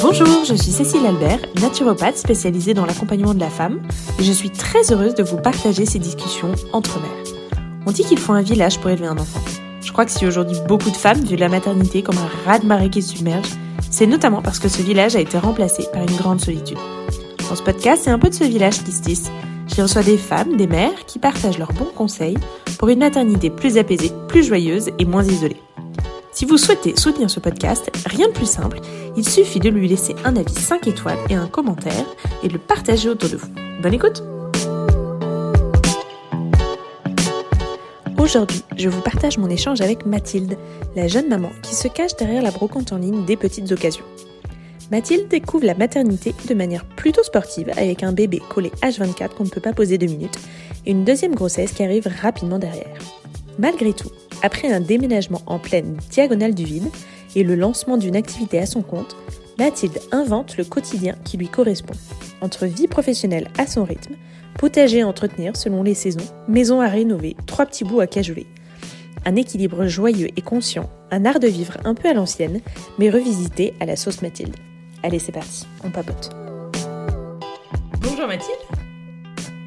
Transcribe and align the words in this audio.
Bonjour, 0.00 0.44
je 0.44 0.54
suis 0.54 0.72
Cécile 0.72 1.06
Albert, 1.06 1.40
naturopathe 1.60 2.16
spécialisée 2.16 2.72
dans 2.72 2.86
l'accompagnement 2.86 3.34
de 3.34 3.40
la 3.40 3.50
femme, 3.50 3.82
et 4.18 4.22
je 4.22 4.32
suis 4.32 4.50
très 4.50 4.90
heureuse 4.90 5.14
de 5.14 5.22
vous 5.22 5.36
partager 5.36 5.86
ces 5.86 5.98
discussions 5.98 6.52
entre 6.72 6.98
mères. 6.98 7.60
On 7.86 7.90
dit 7.90 8.04
qu'il 8.04 8.18
faut 8.18 8.32
un 8.32 8.42
village 8.42 8.78
pour 8.78 8.90
élever 8.90 9.06
un 9.06 9.18
enfant. 9.18 9.40
Je 9.80 9.92
crois 9.92 10.04
que 10.04 10.10
si 10.10 10.26
aujourd'hui 10.26 10.58
beaucoup 10.66 10.90
de 10.90 10.96
femmes 10.96 11.20
vivent 11.20 11.40
la 11.40 11.48
maternité 11.48 12.02
comme 12.02 12.18
un 12.18 12.48
raz-de-marée 12.50 12.90
qui 12.90 13.02
submerge, 13.02 13.50
c'est 13.90 14.06
notamment 14.06 14.42
parce 14.42 14.58
que 14.58 14.68
ce 14.68 14.82
village 14.82 15.16
a 15.16 15.20
été 15.20 15.38
remplacé 15.38 15.86
par 15.92 16.02
une 16.02 16.16
grande 16.16 16.40
solitude. 16.40 16.78
Dans 17.48 17.56
ce 17.56 17.62
podcast, 17.62 18.02
c'est 18.04 18.10
un 18.10 18.18
peu 18.18 18.28
de 18.28 18.34
ce 18.34 18.44
village 18.44 18.84
qui 18.84 18.92
se 18.92 19.00
tisse. 19.00 19.30
J'y 19.68 19.80
reçois 19.80 20.02
des 20.02 20.18
femmes, 20.18 20.56
des 20.56 20.66
mères 20.66 21.06
qui 21.06 21.18
partagent 21.18 21.58
leurs 21.58 21.72
bons 21.72 21.90
conseils 21.96 22.36
pour 22.78 22.88
une 22.88 22.98
maternité 22.98 23.48
plus 23.48 23.78
apaisée, 23.78 24.12
plus 24.28 24.44
joyeuse 24.44 24.90
et 24.98 25.06
moins 25.06 25.24
isolée. 25.24 25.56
Si 26.30 26.44
vous 26.44 26.58
souhaitez 26.58 26.94
soutenir 26.96 27.30
ce 27.30 27.40
podcast, 27.40 27.90
rien 28.04 28.28
de 28.28 28.32
plus 28.32 28.48
simple, 28.48 28.80
il 29.16 29.26
suffit 29.26 29.60
de 29.60 29.70
lui 29.70 29.88
laisser 29.88 30.14
un 30.26 30.36
avis 30.36 30.54
5 30.54 30.88
étoiles 30.88 31.18
et 31.30 31.34
un 31.34 31.46
commentaire 31.46 32.04
et 32.42 32.48
de 32.48 32.52
le 32.52 32.58
partager 32.58 33.08
autour 33.08 33.30
de 33.30 33.36
vous. 33.36 33.48
Bonne 33.82 33.94
écoute 33.94 34.22
Aujourd'hui, 38.18 38.62
je 38.76 38.90
vous 38.90 39.00
partage 39.00 39.38
mon 39.38 39.48
échange 39.48 39.80
avec 39.80 40.04
Mathilde, 40.04 40.58
la 40.94 41.08
jeune 41.08 41.28
maman 41.28 41.50
qui 41.62 41.74
se 41.74 41.88
cache 41.88 42.14
derrière 42.16 42.42
la 42.42 42.50
brocante 42.50 42.92
en 42.92 42.98
ligne 42.98 43.24
des 43.24 43.38
petites 43.38 43.72
occasions. 43.72 44.04
Mathilde 44.90 45.28
découvre 45.28 45.66
la 45.66 45.74
maternité 45.74 46.34
de 46.48 46.54
manière 46.54 46.86
plutôt 46.86 47.22
sportive 47.22 47.70
avec 47.76 48.02
un 48.02 48.12
bébé 48.12 48.40
collé 48.48 48.70
H24 48.82 49.34
qu'on 49.34 49.44
ne 49.44 49.50
peut 49.50 49.60
pas 49.60 49.74
poser 49.74 49.98
deux 49.98 50.06
minutes 50.06 50.38
et 50.86 50.92
une 50.92 51.04
deuxième 51.04 51.34
grossesse 51.34 51.72
qui 51.72 51.82
arrive 51.82 52.08
rapidement 52.22 52.58
derrière. 52.58 52.96
Malgré 53.58 53.92
tout, 53.92 54.10
après 54.42 54.72
un 54.72 54.80
déménagement 54.80 55.42
en 55.46 55.58
pleine 55.58 55.98
diagonale 56.10 56.54
du 56.54 56.64
vide 56.64 56.88
et 57.36 57.42
le 57.42 57.54
lancement 57.54 57.98
d'une 57.98 58.16
activité 58.16 58.58
à 58.58 58.66
son 58.66 58.80
compte, 58.80 59.14
Mathilde 59.58 60.00
invente 60.10 60.56
le 60.56 60.64
quotidien 60.64 61.16
qui 61.24 61.36
lui 61.36 61.48
correspond. 61.48 61.94
Entre 62.40 62.66
vie 62.66 62.86
professionnelle 62.86 63.48
à 63.58 63.66
son 63.66 63.84
rythme, 63.84 64.14
potager 64.56 65.02
à 65.02 65.08
entretenir 65.08 65.56
selon 65.56 65.82
les 65.82 65.94
saisons, 65.94 66.24
maison 66.46 66.80
à 66.80 66.88
rénover, 66.88 67.36
trois 67.46 67.66
petits 67.66 67.84
bouts 67.84 68.00
à 68.00 68.06
cajoler. 68.06 68.46
Un 69.26 69.36
équilibre 69.36 69.86
joyeux 69.86 70.28
et 70.36 70.42
conscient, 70.42 70.88
un 71.10 71.26
art 71.26 71.40
de 71.40 71.48
vivre 71.48 71.76
un 71.84 71.94
peu 71.94 72.08
à 72.08 72.14
l'ancienne, 72.14 72.60
mais 72.98 73.10
revisité 73.10 73.74
à 73.80 73.84
la 73.84 73.96
sauce 73.96 74.22
Mathilde. 74.22 74.56
Allez, 75.04 75.20
c'est 75.20 75.30
parti, 75.30 75.64
on 75.84 75.92
papote. 75.92 76.30
Bonjour 78.00 78.26
Mathilde. 78.26 78.58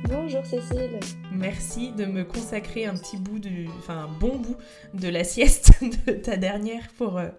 Bonjour 0.10 0.46
Cécile. 0.46 1.00
Merci 1.32 1.94
de 1.94 2.04
me 2.04 2.26
consacrer 2.26 2.86
un 2.86 2.96
petit 2.96 3.16
bout, 3.16 3.40
de, 3.40 3.70
enfin 3.78 4.04
un 4.04 4.08
bon 4.20 4.36
bout 4.36 4.58
de 4.94 5.08
la 5.08 5.24
sieste 5.24 5.72
de 6.06 6.12
ta 6.12 6.36
dernière 6.36 6.86
pour, 6.98 7.18
euh, 7.18 7.30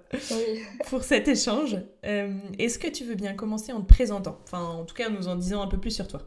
pour 0.86 1.02
cet 1.02 1.28
échange. 1.28 1.76
Euh, 2.06 2.32
est-ce 2.58 2.78
que 2.78 2.88
tu 2.88 3.04
veux 3.04 3.14
bien 3.14 3.34
commencer 3.34 3.74
en 3.74 3.82
te 3.82 3.88
présentant? 3.88 4.38
Enfin, 4.44 4.64
en 4.64 4.86
tout 4.86 4.94
cas, 4.94 5.10
en 5.10 5.12
nous 5.12 5.28
en 5.28 5.36
disant 5.36 5.60
un 5.60 5.68
peu 5.68 5.78
plus 5.78 5.90
sur 5.90 6.08
toi. 6.08 6.22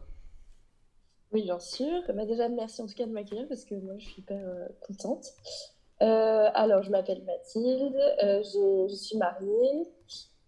Oui, 1.31 1.41
bien 1.41 1.59
sûr. 1.59 2.03
Bah, 2.13 2.25
déjà, 2.27 2.47
merci 2.47 2.83
en 2.83 2.85
tout 2.85 2.93
cas 2.93 3.07
de 3.07 3.11
m'accueillir 3.11 3.47
parce 3.47 3.65
que 3.65 3.73
moi, 3.73 3.95
je 3.97 4.05
suis 4.05 4.21
hyper 4.21 4.37
euh, 4.39 4.67
contente. 4.81 5.25
alors, 5.99 6.83
je 6.83 6.91
m'appelle 6.91 7.23
Mathilde, 7.25 7.97
je 8.21 8.93
suis 8.93 9.17
mariée 9.17 9.87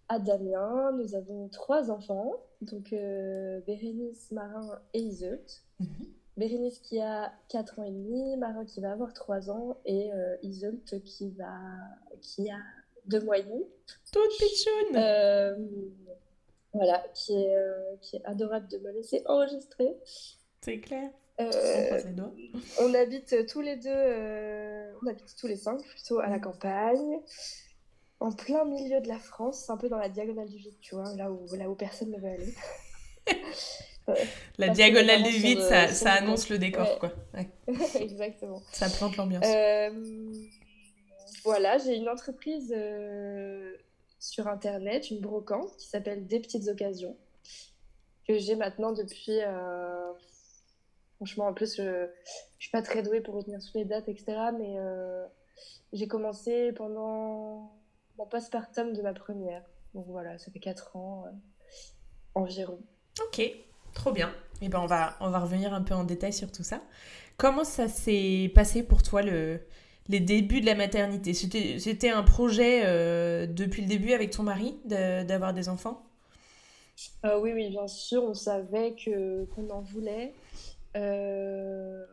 à 0.09 0.19
Damien. 0.19 0.91
Nous 0.94 1.16
avons 1.16 1.50
trois 1.50 1.91
enfants, 1.91 2.33
donc 2.61 2.91
Bérénice, 3.66 4.31
Marin 4.31 4.80
et 4.94 5.00
Iseult. 5.00 5.63
Mhm. 5.80 5.88
Bérénice 6.38 6.80
qui 6.80 7.02
a 7.02 7.33
4 7.50 7.80
ans 7.80 7.83
et 7.83 7.91
demi, 7.91 8.38
Marin 8.38 8.63
qui 8.63 8.80
va 8.80 8.91
avoir 8.91 9.11
3 9.13 9.50
ans 9.50 9.78
et 9.85 10.11
euh, 10.13 10.35
qui, 11.03 11.31
va... 11.31 11.58
qui 12.22 12.50
a 12.50 12.59
2 13.07 13.22
mois 13.22 13.40
et 13.40 13.44
demi. 13.44 13.66
Toute 14.13 14.38
pichoune 14.38 14.95
euh, 14.95 15.56
Voilà, 16.74 17.03
qui 17.16 17.34
est, 17.34 17.56
euh, 17.56 17.95
qui 18.01 18.18
est 18.18 18.25
adorable 18.25 18.68
de 18.68 18.78
me 18.78 18.91
laisser 18.91 19.24
enregistrer. 19.25 19.97
C'est 20.62 20.79
clair. 20.79 21.09
Euh, 21.39 22.01
on 22.81 22.94
habite 22.95 23.45
tous 23.47 23.62
les 23.62 23.75
deux, 23.75 23.89
on 25.03 25.07
habite 25.07 25.35
tous 25.39 25.45
les 25.45 25.56
cinq 25.56 25.84
plutôt 25.84 26.19
à 26.19 26.29
la 26.29 26.39
campagne, 26.39 27.19
en 28.19 28.31
plein 28.31 28.66
milieu 28.66 29.00
de 29.01 29.07
la 29.07 29.19
France, 29.19 29.69
un 29.69 29.78
peu 29.78 29.89
dans 29.89 29.97
la 29.97 30.09
diagonale 30.09 30.50
du 30.50 30.57
vide, 30.57 30.79
tu 30.81 30.95
vois, 30.95 31.13
là 31.16 31.31
où, 31.31 31.45
là 31.55 31.69
où 31.69 31.75
personne 31.75 32.11
ne 32.11 32.19
veut 32.19 32.29
aller. 32.29 32.53
La 34.57 34.69
diagonale 34.69 35.23
du 35.23 35.31
vide, 35.31 35.59
ça, 35.59 35.89
ça 35.89 36.13
annonce 36.13 36.50
le 36.50 36.57
décor, 36.57 36.97
quoi. 37.00 37.11
Exactement. 38.00 38.61
Ça 38.72 38.89
plante 38.89 39.17
l'ambiance. 39.17 39.44
Euh, 39.45 39.89
voilà, 41.44 41.77
j'ai 41.77 41.95
une 41.95 42.07
entreprise 42.07 42.73
euh, 42.75 43.75
sur 44.19 44.47
Internet, 44.47 45.11
une 45.11 45.19
brocante, 45.19 45.75
qui 45.77 45.88
s'appelle 45.88 46.25
Des 46.25 46.39
Petites 46.39 46.67
Occasions, 46.69 47.17
que 48.27 48.38
j'ai 48.38 48.56
maintenant 48.56 48.94
depuis... 48.94 49.41
Euh, 49.41 50.13
franchement, 51.17 51.47
en 51.47 51.53
plus, 51.53 51.75
je 51.75 51.81
ne 51.81 52.07
suis 52.59 52.72
pas 52.72 52.81
très 52.81 53.03
douée 53.03 53.19
pour 53.19 53.35
retenir 53.35 53.59
toutes 53.59 53.75
les 53.75 53.85
dates, 53.85 54.07
etc. 54.07 54.38
Mais 54.57 54.77
j'ai 55.91 56.07
commencé 56.07 56.72
pendant 56.73 57.76
mon 58.17 58.25
postpartum 58.25 58.94
de 58.94 59.01
ma 59.01 59.13
première. 59.13 59.63
Donc 59.94 60.05
voilà, 60.07 60.38
ça 60.38 60.51
fait 60.51 60.59
4 60.59 60.95
ans 60.95 61.25
environ. 62.35 62.79
Ok, 63.19 63.41
Trop 63.97 64.11
bien. 64.11 64.29
Et 64.61 64.66
eh 64.66 64.69
ben 64.69 64.79
on 64.79 64.85
va, 64.85 65.17
on 65.22 65.31
va 65.31 65.39
revenir 65.39 65.73
un 65.73 65.81
peu 65.81 65.95
en 65.95 66.03
détail 66.03 66.31
sur 66.31 66.51
tout 66.51 66.61
ça. 66.63 66.81
Comment 67.35 67.63
ça 67.63 67.88
s'est 67.88 68.51
passé 68.53 68.83
pour 68.83 69.01
toi 69.01 69.23
le, 69.23 69.59
les 70.07 70.19
débuts 70.19 70.61
de 70.61 70.67
la 70.67 70.75
maternité? 70.75 71.33
C'était 71.33 72.09
un 72.09 72.22
projet 72.22 72.83
euh, 72.85 73.47
depuis 73.47 73.81
le 73.81 73.88
début 73.88 74.13
avec 74.13 74.29
ton 74.29 74.44
mari 74.44 74.77
d'avoir 74.85 75.53
des 75.56 75.67
enfants? 75.67 76.03
Euh, 77.25 77.39
Oui, 77.39 77.53
oui, 77.53 77.69
bien 77.69 77.88
sûr. 77.88 78.23
On 78.23 78.35
savait 78.35 78.95
qu'on 79.03 79.69
en 79.72 79.81
voulait. 79.81 80.33
Euh, 80.95 82.06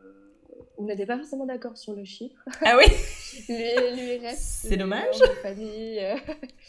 on 0.77 0.83
n'était 0.83 1.05
pas 1.05 1.17
forcément 1.17 1.45
d'accord 1.45 1.77
sur 1.77 1.93
le 1.93 2.03
chiffre. 2.05 2.43
Ah 2.61 2.77
oui 2.77 2.85
C'est 4.35 4.77
dommage. 4.77 5.17
Famille. 5.41 5.99
Euh, 5.99 6.15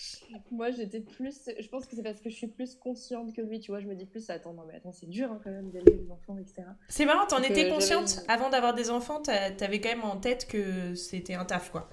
moi, 0.51 0.71
j'étais 0.71 1.01
plus. 1.01 1.51
Je 1.59 1.69
pense 1.69 1.87
que 1.87 1.97
c'est 1.97 2.03
parce 2.03 2.21
que 2.21 2.31
je 2.31 2.35
suis 2.35 2.47
plus 2.47 2.75
consciente 2.75 3.35
que 3.35 3.41
lui. 3.41 3.61
Tu 3.61 3.71
vois, 3.71 3.81
je 3.81 3.87
me 3.87 3.95
dis 3.95 4.07
plus, 4.07 4.29
attends, 4.31 4.53
non, 4.53 4.65
mais 4.67 4.77
attends, 4.77 4.93
c'est 4.93 5.09
dur 5.09 5.31
hein, 5.31 5.41
quand 5.43 5.51
même 5.51 5.71
d'élever 5.71 5.93
des 5.93 6.11
enfants, 6.11 6.37
etc. 6.39 6.69
C'est 6.89 7.05
marrant, 7.05 7.27
t'en 7.27 7.43
étais 7.43 7.69
consciente 7.69 8.23
avant 8.29 8.51
d'avoir 8.51 8.75
des 8.75 8.91
enfants, 8.91 9.21
t'avais 9.23 9.81
quand 9.81 9.91
même 9.91 10.05
en 10.05 10.17
tête 10.17 10.47
que 10.47 10.95
c'était 10.95 11.35
un 11.35 11.45
taf, 11.45 11.71
quoi. 11.71 11.89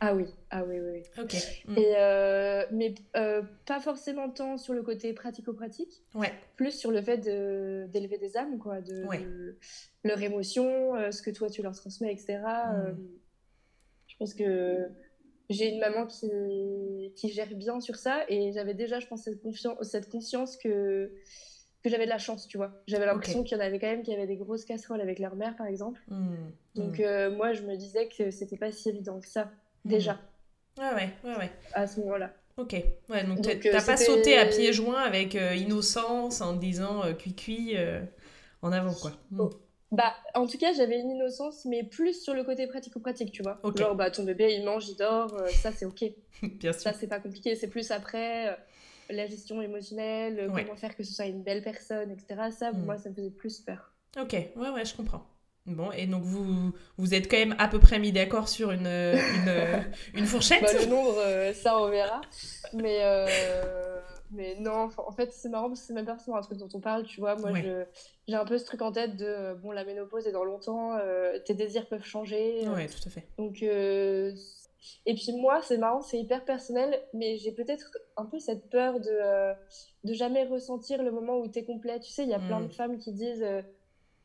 Ah 0.00 0.14
oui, 0.14 0.26
ah 0.50 0.64
oui, 0.64 0.78
oui. 0.80 1.02
Ok. 1.18 1.34
Mm. 1.66 1.78
Et 1.78 1.94
euh, 1.96 2.64
mais 2.70 2.94
euh, 3.16 3.42
pas 3.66 3.80
forcément 3.80 4.28
tant 4.28 4.58
sur 4.58 4.74
le 4.74 4.82
côté 4.82 5.12
pratico-pratique. 5.12 6.04
Ouais. 6.14 6.32
Plus 6.56 6.72
sur 6.72 6.90
le 6.90 7.00
fait 7.02 7.18
d'élever 7.18 8.18
des 8.18 8.36
âmes, 8.36 8.58
quoi, 8.58 8.80
de, 8.80 9.56
leur 10.04 10.20
émotion, 10.22 10.94
euh, 10.94 11.10
ce 11.10 11.22
que 11.22 11.30
toi 11.30 11.48
tu 11.48 11.62
leur 11.62 11.74
transmets, 11.74 12.12
etc. 12.12 12.38
Mm. 12.38 12.96
je 14.06 14.16
pense 14.18 14.34
que 14.34 14.88
j'ai 15.48 15.72
une 15.72 15.80
maman 15.80 16.06
qui, 16.06 16.30
qui 17.14 17.30
gère 17.30 17.54
bien 17.54 17.80
sur 17.80 17.96
ça 17.96 18.24
et 18.28 18.52
j'avais 18.52 18.74
déjà, 18.74 18.98
je 19.00 19.06
pense, 19.06 19.22
cette, 19.22 19.40
cette 19.82 20.08
conscience 20.10 20.56
que 20.56 21.12
que 21.84 21.90
j'avais 21.90 22.06
de 22.06 22.10
la 22.10 22.18
chance, 22.18 22.48
tu 22.48 22.56
vois. 22.56 22.82
J'avais 22.88 23.06
l'impression 23.06 23.44
qu'il 23.44 23.56
y 23.56 23.60
en 23.60 23.62
avait 23.62 23.78
quand 23.78 23.86
même 23.86 24.02
qui 24.02 24.12
avaient 24.12 24.26
des 24.26 24.36
grosses 24.36 24.64
casseroles 24.64 25.00
avec 25.00 25.20
leur 25.20 25.36
mère, 25.36 25.54
par 25.54 25.68
exemple. 25.68 26.00
Mm. 26.08 26.34
Donc 26.74 26.98
moi, 27.36 27.52
je 27.52 27.62
me 27.62 27.76
disais 27.76 28.08
que 28.08 28.30
c'était 28.30 28.56
pas 28.56 28.72
si 28.72 28.88
évident 28.88 29.20
que 29.20 29.28
ça 29.28 29.50
déjà. 29.86 30.14
Hmm. 30.14 30.82
Ouais, 30.82 30.94
ouais, 30.94 31.14
ouais, 31.24 31.36
ouais. 31.38 31.50
À 31.72 31.86
ce 31.86 32.00
moment-là. 32.00 32.32
Ok, 32.58 32.72
ouais, 33.10 33.24
donc, 33.24 33.42
donc 33.42 33.60
t'as 33.60 33.82
euh, 33.82 33.84
pas 33.84 33.98
sauté 33.98 34.38
à 34.38 34.46
pieds 34.46 34.72
joints 34.72 35.00
avec 35.00 35.34
euh, 35.34 35.54
innocence 35.54 36.40
en 36.40 36.54
disant 36.54 37.04
euh, 37.04 37.12
cuit 37.12 37.76
en 38.62 38.72
avant, 38.72 38.94
quoi. 38.94 39.12
Hmm. 39.30 39.40
Oh. 39.40 39.50
Bah, 39.92 40.14
en 40.34 40.46
tout 40.46 40.58
cas, 40.58 40.72
j'avais 40.72 40.98
une 40.98 41.10
innocence, 41.10 41.64
mais 41.64 41.84
plus 41.84 42.20
sur 42.20 42.34
le 42.34 42.44
côté 42.44 42.66
pratico-pratique, 42.66 43.30
tu 43.30 43.42
vois. 43.42 43.60
Genre, 43.76 43.94
bah, 43.94 44.10
ton 44.10 44.24
bébé, 44.24 44.54
il 44.54 44.64
mange, 44.64 44.88
il 44.88 44.96
dort, 44.96 45.36
ça, 45.50 45.70
c'est 45.70 45.84
ok. 45.84 46.04
Bien 46.42 46.72
sûr. 46.72 46.82
Ça, 46.82 46.92
c'est 46.92 47.06
pas 47.06 47.20
compliqué. 47.20 47.54
C'est 47.54 47.68
plus 47.68 47.90
après 47.90 48.58
la 49.08 49.26
gestion 49.26 49.62
émotionnelle, 49.62 50.50
comment 50.52 50.76
faire 50.76 50.96
que 50.96 51.04
ce 51.04 51.12
soit 51.12 51.26
une 51.26 51.42
belle 51.42 51.62
personne, 51.62 52.10
etc. 52.10 52.50
Ça, 52.50 52.72
hmm. 52.72 52.84
moi, 52.84 52.98
ça 52.98 53.10
me 53.10 53.14
faisait 53.14 53.30
plus 53.30 53.60
peur. 53.60 53.92
Ok, 54.18 54.32
ouais, 54.32 54.70
ouais, 54.70 54.84
je 54.84 54.96
comprends. 54.96 55.26
Bon, 55.66 55.90
et 55.90 56.06
donc 56.06 56.22
vous 56.22 56.72
vous 56.96 57.14
êtes 57.14 57.28
quand 57.28 57.36
même 57.36 57.56
à 57.58 57.66
peu 57.66 57.80
près 57.80 57.98
mis 57.98 58.12
d'accord 58.12 58.48
sur 58.48 58.70
une, 58.70 58.86
une, 58.86 59.84
une 60.14 60.26
fourchette 60.26 60.62
bah, 60.62 60.68
Le 60.72 60.86
nombre, 60.86 61.16
euh, 61.18 61.52
ça 61.52 61.80
on 61.80 61.88
verra. 61.88 62.20
Mais, 62.72 62.98
euh, 63.02 63.26
mais 64.30 64.56
non, 64.60 64.88
en 64.96 65.10
fait 65.10 65.32
c'est 65.32 65.48
marrant 65.48 65.68
parce 65.68 65.80
que 65.80 65.86
c'est 65.86 65.92
même 65.92 66.06
pas 66.06 66.16
un 66.32 66.40
truc 66.40 66.58
dont 66.58 66.68
on 66.72 66.80
parle, 66.80 67.04
tu 67.04 67.20
vois. 67.20 67.34
Moi 67.34 67.50
j'ai 68.28 68.34
un 68.34 68.44
peu 68.44 68.58
ce 68.58 68.64
truc 68.64 68.80
en 68.82 68.92
tête 68.92 69.16
de 69.16 69.54
bon, 69.54 69.72
la 69.72 69.84
ménopause 69.84 70.28
est 70.28 70.32
dans 70.32 70.44
longtemps, 70.44 70.94
euh, 70.94 71.38
tes 71.44 71.54
désirs 71.54 71.88
peuvent 71.88 72.04
changer. 72.04 72.66
Ouais, 72.68 72.86
tout 72.86 73.02
à 73.04 73.10
fait. 73.10 73.26
Donc, 73.36 73.60
et 73.62 75.14
puis 75.14 75.32
moi 75.32 75.62
c'est 75.62 75.78
marrant, 75.78 76.00
c'est 76.00 76.18
hyper 76.20 76.44
personnel, 76.44 76.96
mais 77.12 77.38
j'ai 77.38 77.50
peut-être 77.50 77.90
un 78.16 78.24
peu 78.24 78.38
cette 78.38 78.70
peur 78.70 79.00
de, 79.00 79.52
de 80.04 80.14
jamais 80.14 80.44
ressentir 80.44 81.02
le 81.02 81.10
moment 81.10 81.38
où 81.40 81.48
t'es 81.48 81.64
complet. 81.64 81.98
Tu 81.98 82.12
sais, 82.12 82.22
il 82.22 82.28
y 82.28 82.34
a 82.34 82.38
plein 82.38 82.60
de 82.60 82.66
mm. 82.66 82.72
femmes 82.72 82.98
qui 82.98 83.12
disent 83.12 83.44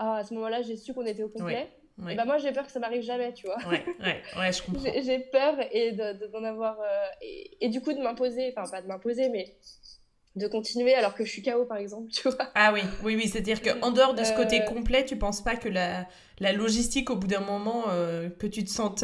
ah, 0.03 0.15
à 0.17 0.23
ce 0.23 0.33
moment-là, 0.33 0.61
j'ai 0.63 0.75
su 0.77 0.93
qu'on 0.93 1.05
était 1.05 1.23
au 1.23 1.29
complet. 1.29 1.69
Ouais. 1.99 2.13
Et 2.13 2.15
bah 2.15 2.25
moi, 2.25 2.37
j'ai 2.39 2.51
peur 2.51 2.65
que 2.65 2.71
ça 2.71 2.79
m'arrive 2.79 3.03
jamais, 3.03 3.31
tu 3.33 3.45
vois. 3.45 3.57
Ouais, 3.69 3.83
ouais, 3.99 4.21
ouais, 4.39 4.51
je 4.51 4.63
comprends. 4.63 4.91
J'ai 5.03 5.19
peur 5.19 5.55
et 5.71 5.91
de- 5.91 6.13
de- 6.19 6.27
d'en 6.27 6.43
avoir. 6.43 6.79
euh, 6.79 6.85
et, 7.21 7.65
et 7.65 7.69
du 7.69 7.79
coup, 7.81 7.93
de 7.93 7.99
m'imposer, 8.01 8.53
enfin, 8.55 8.69
pas 8.71 8.81
de 8.81 8.87
m'imposer, 8.87 9.29
mais 9.29 9.55
de 10.35 10.47
continuer 10.47 10.95
alors 10.95 11.13
que 11.13 11.25
je 11.25 11.29
suis 11.31 11.43
KO, 11.43 11.65
par 11.65 11.77
exemple, 11.77 12.09
tu 12.11 12.27
vois. 12.29 12.37
Ah 12.55 12.71
oui, 12.73 12.81
oui, 13.03 13.15
oui, 13.15 13.27
c'est-à-dire 13.27 13.61
qu'en 13.61 13.91
dehors 13.91 14.13
de 14.15 14.23
ce 14.23 14.33
côté 14.33 14.61
Euh, 14.61 14.65
complet, 14.65 15.05
tu 15.05 15.15
penses 15.17 15.43
pas 15.43 15.55
que 15.57 15.69
la, 15.69 16.07
la 16.39 16.53
logistique, 16.53 17.09
au 17.11 17.17
bout 17.17 17.27
d'un 17.27 17.41
moment, 17.41 17.83
euh, 17.89 18.29
que 18.29 18.47
tu 18.47 18.63
te 18.63 18.69
sentes 18.69 19.03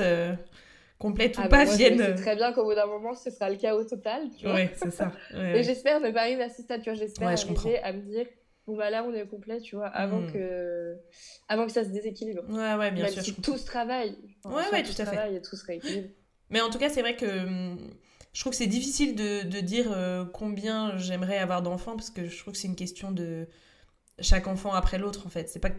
complète 0.98 1.38
ou 1.38 1.42
Ah, 1.42 1.50
pas, 1.50 1.58
bah, 1.60 1.66
moi, 1.66 1.74
je 1.78 1.96
sais 1.96 2.16
très 2.16 2.36
bien 2.36 2.54
qu'au 2.54 2.64
bout 2.64 2.74
d'un 2.74 2.88
moment, 2.88 3.14
ce 3.14 3.30
sera 3.30 3.50
le 3.50 3.58
chaos 3.58 3.84
total, 3.84 4.30
tu 4.40 4.46
vois. 4.46 4.56
Ouais, 4.56 4.72
c'est 4.76 4.92
ça. 4.92 5.12
Ouais, 5.34 5.40
Et 5.52 5.54
ouais. 5.58 5.64
j'espère 5.64 6.00
ne 6.00 6.10
pas 6.12 6.22
arriver 6.22 6.44
à 6.44 6.50
ce 6.50 6.62
stade, 6.64 6.82
tu 6.82 6.90
vois. 6.90 6.98
J'espère 6.98 7.28
Ouais, 7.28 7.38
je 7.38 7.46
arriver 7.46 7.78
à 7.84 7.94
me 7.94 8.02
dire, 8.02 8.26
bon, 8.68 8.76
bah 8.78 8.90
là, 8.90 9.04
on 9.04 9.14
est 9.14 9.24
au 9.24 9.28
complet, 9.28 9.60
tu 9.62 9.76
vois, 9.76 9.88
avant, 9.88 10.20
Mm. 10.22 10.32
que... 10.34 10.98
avant 11.48 11.66
que 11.66 11.72
ça 11.72 11.84
se 11.84 11.90
déséquilibre. 11.90 12.44
Ouais, 12.50 12.76
ouais, 12.76 12.92
bien 12.92 13.06
Même 13.06 13.14
sûr. 13.14 13.24
si 13.24 13.34
tout 13.36 13.58
se 13.58 13.66
travaille. 13.66 14.18
Ouais, 14.46 14.64
ouais, 14.72 14.84
tout 14.84 15.02
à 15.02 15.06
fait. 15.06 15.36
et 15.36 15.42
tout 15.42 15.56
se 15.56 15.66
rééquilibre. 15.66 16.10
Mais 16.50 16.62
en 16.62 16.70
tout 16.70 16.78
cas, 16.78 16.90
c'est 16.90 17.02
vrai 17.02 17.16
que 17.16 17.28
je 18.34 18.40
trouve 18.42 18.52
que 18.52 18.58
c'est 18.58 18.68
difficile 18.68 19.16
de, 19.16 19.44
de 19.48 19.60
dire 19.60 19.92
euh, 19.92 20.26
combien 20.26 20.96
j'aimerais 20.98 21.38
avoir 21.40 21.62
d'enfants 21.62 21.96
parce 21.96 22.10
que 22.10 22.28
je 22.28 22.38
trouve 22.40 22.54
que 22.54 22.60
c'est 22.60 22.68
une 22.68 22.76
question 22.76 23.12
de 23.12 23.48
chaque 24.20 24.48
enfant 24.48 24.74
après 24.74 24.98
l'autre 24.98 25.26
en 25.26 25.30
fait. 25.30 25.50
C'est 25.50 25.60
pas, 25.60 25.72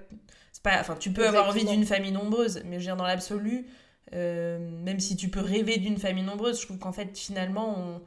c'est 0.53 0.63
pas, 0.63 0.79
enfin, 0.81 0.97
tu 0.97 1.13
peux 1.13 1.27
avoir 1.27 1.49
envie 1.49 1.65
d'une 1.65 1.85
famille 1.85 2.13
nombreuse, 2.13 2.63
mais 2.65 2.73
je 2.73 2.79
veux 2.79 2.85
dire 2.85 2.97
dans 2.97 3.07
l'absolu, 3.07 3.67
euh, 4.15 4.59
même 4.59 5.01
si 5.01 5.17
tu 5.17 5.29
peux 5.29 5.41
rêver 5.41 5.79
d'une 5.79 5.99
famille 5.99 6.25
nombreuse, 6.25 6.61
je 6.61 6.67
trouve 6.67 6.79
qu'en 6.79 6.93
fait 6.93 7.17
finalement, 7.17 7.79
on... 7.79 8.03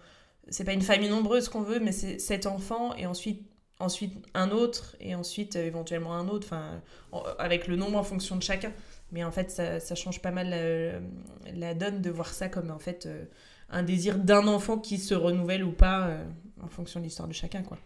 c'est 0.50 0.64
pas 0.64 0.74
une 0.74 0.82
famille 0.82 1.10
nombreuse 1.10 1.50
qu'on 1.50 1.62
veut, 1.62 1.80
mais 1.80 1.92
c'est 1.92 2.20
cet 2.20 2.46
enfant 2.46 2.94
et 2.96 3.06
ensuite 3.06 3.44
ensuite 3.82 4.14
un 4.34 4.52
autre 4.52 4.96
et 5.00 5.16
ensuite 5.16 5.56
euh, 5.56 5.66
éventuellement 5.66 6.14
un 6.16 6.28
autre, 6.28 6.48
enfin 6.48 6.82
en- 7.12 7.24
avec 7.40 7.68
le 7.68 7.76
nombre 7.76 7.98
en 7.98 8.04
fonction 8.04 8.36
de 8.36 8.44
chacun. 8.44 8.72
Mais 9.12 9.24
en 9.24 9.32
fait, 9.32 9.52
ça, 9.52 9.80
ça 9.82 9.96
change 9.96 10.22
pas 10.22 10.32
mal 10.32 10.50
la, 10.50 11.54
la 11.54 11.74
donne 11.74 12.02
de 12.02 12.10
voir 12.10 12.34
ça 12.34 12.48
comme 12.50 12.72
en 12.72 12.80
fait 12.80 13.06
euh, 13.06 13.26
un 13.70 13.84
désir 13.84 14.18
d'un 14.18 14.48
enfant 14.48 14.78
qui 14.78 14.98
se 14.98 15.14
renouvelle 15.14 15.64
ou 15.64 15.72
pas 15.74 16.08
euh, 16.08 16.24
en 16.64 16.68
fonction 16.70 17.00
de 17.00 17.06
l'histoire 17.06 17.28
de 17.28 17.34
chacun, 17.34 17.62
quoi. 17.64 17.78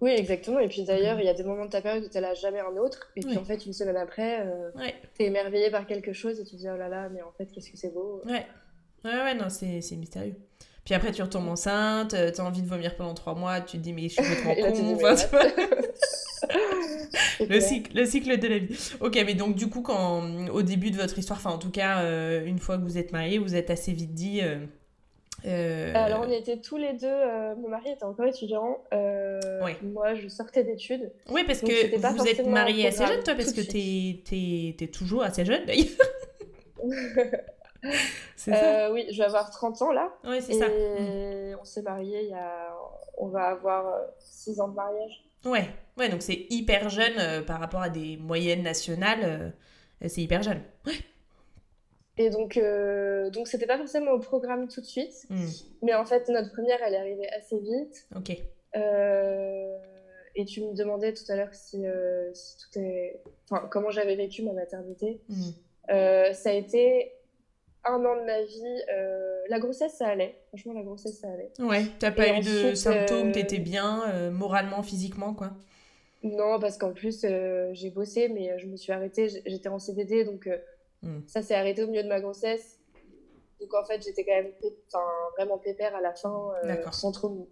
Oui, 0.00 0.10
exactement. 0.12 0.60
Et 0.60 0.68
puis 0.68 0.84
d'ailleurs, 0.84 1.18
il 1.18 1.26
y 1.26 1.28
a 1.28 1.34
des 1.34 1.42
moments 1.42 1.64
de 1.66 1.70
ta 1.70 1.80
période 1.82 2.04
où 2.04 2.08
tu 2.08 2.18
n'as 2.20 2.34
jamais 2.34 2.60
un 2.60 2.76
autre. 2.76 3.10
Et 3.16 3.20
puis 3.20 3.36
en 3.36 3.44
fait, 3.44 3.66
une 3.66 3.72
semaine 3.72 3.96
après, 3.96 4.46
euh, 4.46 4.70
Ouais, 4.76 4.94
tu 5.16 5.24
es 5.24 5.26
émerveillé 5.26 5.70
par 5.70 5.86
quelque 5.86 6.12
chose 6.12 6.38
et 6.38 6.44
tu 6.44 6.52
te 6.52 6.56
dis, 6.56 6.68
oh 6.68 6.76
là 6.76 6.88
là, 6.88 7.08
mais 7.08 7.20
en 7.22 7.32
fait, 7.32 7.46
qu'est-ce 7.46 7.70
que 7.70 7.76
c'est 7.76 7.92
beau. 7.92 8.22
ouais, 8.26 8.46
ouais, 9.04 9.10
ouais, 9.24 9.34
non, 9.34 9.48
c'est 9.48 9.80
c'est 9.80 9.96
mystérieux. 9.96 10.36
Puis 10.88 10.94
après, 10.94 11.12
tu 11.12 11.20
retombes 11.20 11.48
enceinte, 11.48 12.14
euh, 12.14 12.30
t'as 12.34 12.42
envie 12.42 12.62
de 12.62 12.66
vomir 12.66 12.96
pendant 12.96 13.12
trois 13.12 13.34
mois, 13.34 13.60
tu 13.60 13.76
te 13.76 13.82
dis, 13.82 13.92
mais 13.92 14.08
je 14.08 14.14
suis 14.14 14.22
complètement 14.22 14.72
tu 14.72 14.80
con. 14.80 14.94
enfin, 14.94 15.14
tu 15.16 15.26
Le 17.50 17.60
cycle, 17.60 17.94
le 17.94 18.06
cycle 18.06 18.38
de 18.38 18.48
la 18.48 18.58
vie. 18.58 18.92
Ok, 19.00 19.22
mais 19.26 19.34
donc 19.34 19.54
du 19.54 19.68
coup, 19.68 19.82
quand, 19.82 20.48
au 20.50 20.62
début 20.62 20.90
de 20.90 20.96
votre 20.96 21.18
histoire, 21.18 21.38
enfin 21.38 21.50
en 21.50 21.58
tout 21.58 21.70
cas, 21.70 22.00
euh, 22.04 22.42
une 22.46 22.58
fois 22.58 22.78
que 22.78 22.84
vous 22.84 22.96
êtes 22.96 23.12
mariés, 23.12 23.36
vous 23.36 23.54
êtes 23.54 23.68
assez 23.68 23.92
vite 23.92 24.14
dit... 24.14 24.40
euh, 24.42 24.64
euh, 25.44 25.92
Alors, 25.94 26.24
on 26.26 26.30
était 26.32 26.56
tous 26.56 26.78
les 26.78 26.94
deux. 26.94 27.06
euh, 27.06 27.54
mon 27.56 27.68
mari 27.68 27.90
était 27.90 28.04
encore 28.04 28.26
étudiant. 28.26 28.78
euh, 28.94 29.62
Ouais. 29.62 29.76
Moi, 29.82 30.14
je 30.14 30.26
sortais 30.28 30.64
d'études. 30.64 31.12
Oui, 31.30 31.42
parce 31.46 31.60
Donc, 31.60 31.68
que 31.70 31.96
vous 31.96 32.06
êtes 32.06 32.16
forcément 32.16 32.48
un 32.48 32.52
marié 32.52 32.86
assez 32.88 33.06
jeune, 33.06 33.22
toi, 33.22 33.34
parce 33.34 33.52
que 33.52 33.60
t'es, 33.60 34.22
t'es, 34.24 34.74
t'es 34.78 34.86
toujours 34.90 35.22
assez 35.22 35.44
jeune, 35.44 35.66
d'ailleurs. 35.66 35.86
C'est 38.36 38.52
ça 38.52 38.86
Euh, 38.88 38.92
oui, 38.92 39.06
je 39.10 39.18
vais 39.18 39.24
avoir 39.24 39.50
30 39.50 39.82
ans 39.82 39.92
là. 39.92 40.12
Oui, 40.24 40.40
c'est 40.42 40.54
Et 40.54 40.58
ça. 40.58 40.68
Mm. 40.68 41.58
on 41.60 41.64
s'est 41.64 41.82
mariés 41.82 42.22
il 42.24 42.30
y 42.30 42.34
a. 42.34 42.74
On 43.18 43.26
va 43.28 43.44
avoir 43.48 44.00
6 44.18 44.60
ans 44.60 44.68
de 44.68 44.74
mariage. 44.74 45.24
Ouais. 45.44 45.68
ouais, 45.96 46.08
donc 46.08 46.22
c'est 46.22 46.46
hyper 46.50 46.88
jeune 46.88 47.18
euh, 47.18 47.42
par 47.42 47.60
rapport 47.60 47.80
à 47.82 47.88
des 47.88 48.16
moyennes 48.16 48.62
nationales. 48.62 49.20
euh, 50.02 50.08
c'est 50.08 50.20
hyper 50.22 50.42
jeune. 50.42 50.60
Et 52.16 52.30
donc, 52.30 52.56
euh, 52.56 53.30
donc 53.30 53.46
c'était 53.46 53.66
pas 53.66 53.78
forcément 53.78 54.10
au 54.12 54.18
programme 54.18 54.66
tout 54.68 54.80
de 54.80 54.86
suite. 54.86 55.26
Hmm, 55.30 55.46
Mais 55.82 55.94
en 55.94 56.04
fait, 56.04 56.28
notre 56.28 56.50
première, 56.52 56.78
elle 56.84 56.94
est 56.94 56.98
arrivée 56.98 57.28
assez 57.30 57.58
vite. 57.58 58.06
Ok. 58.16 58.36
Euh, 58.76 59.76
et 60.34 60.44
tu 60.44 60.62
me 60.62 60.74
demandais 60.74 61.14
tout 61.14 61.24
à 61.30 61.36
l'heure 61.36 61.52
si, 61.54 61.86
euh, 61.86 62.32
si 62.34 62.56
tout 62.58 62.78
est. 62.80 63.20
Enfin, 63.50 63.66
comment 63.70 63.90
j'avais 63.90 64.16
vécu 64.16 64.42
ma 64.42 64.52
maternité. 64.52 65.20
Euh, 65.90 66.32
ça 66.32 66.50
a 66.50 66.52
été 66.52 67.12
un 67.90 68.04
an 68.04 68.16
de 68.16 68.24
ma 68.24 68.42
vie. 68.42 68.82
euh, 68.92 69.40
La 69.48 69.58
grossesse, 69.58 69.94
ça 69.94 70.06
allait. 70.08 70.36
Franchement, 70.48 70.72
la 70.74 70.82
grossesse, 70.82 71.18
ça 71.20 71.28
allait. 71.30 71.50
Ouais, 71.58 71.84
t'as 71.98 72.10
pas 72.10 72.26
Et 72.28 72.38
eu 72.38 72.42
de 72.42 72.74
symptômes, 72.74 73.28
euh, 73.28 73.32
t'étais 73.32 73.58
bien, 73.58 74.02
euh, 74.10 74.30
moralement, 74.30 74.82
physiquement, 74.82 75.34
quoi. 75.34 75.50
Non, 76.22 76.58
parce 76.58 76.76
qu'en 76.78 76.92
plus, 76.92 77.24
j'ai 77.72 77.90
bossé, 77.90 78.28
mais 78.28 78.58
je 78.58 78.66
me 78.66 78.76
suis 78.76 78.92
arrêtée. 78.92 79.28
J'étais 79.46 79.68
en 79.68 79.78
CDD, 79.78 80.24
donc 80.24 80.48
Hmm. 81.00 81.20
ça 81.28 81.42
s'est 81.42 81.54
arrêté 81.54 81.84
au 81.84 81.86
milieu 81.86 82.02
de 82.02 82.08
ma 82.08 82.20
grossesse. 82.20 82.80
Donc 83.60 83.72
en 83.74 83.84
fait, 83.84 84.02
j'étais 84.04 84.24
quand 84.24 84.34
même 84.34 84.50
vraiment 85.36 85.56
pépère 85.58 85.94
à 85.94 86.00
la 86.00 86.12
fin, 86.12 86.50
sans 86.90 87.12
trop. 87.12 87.48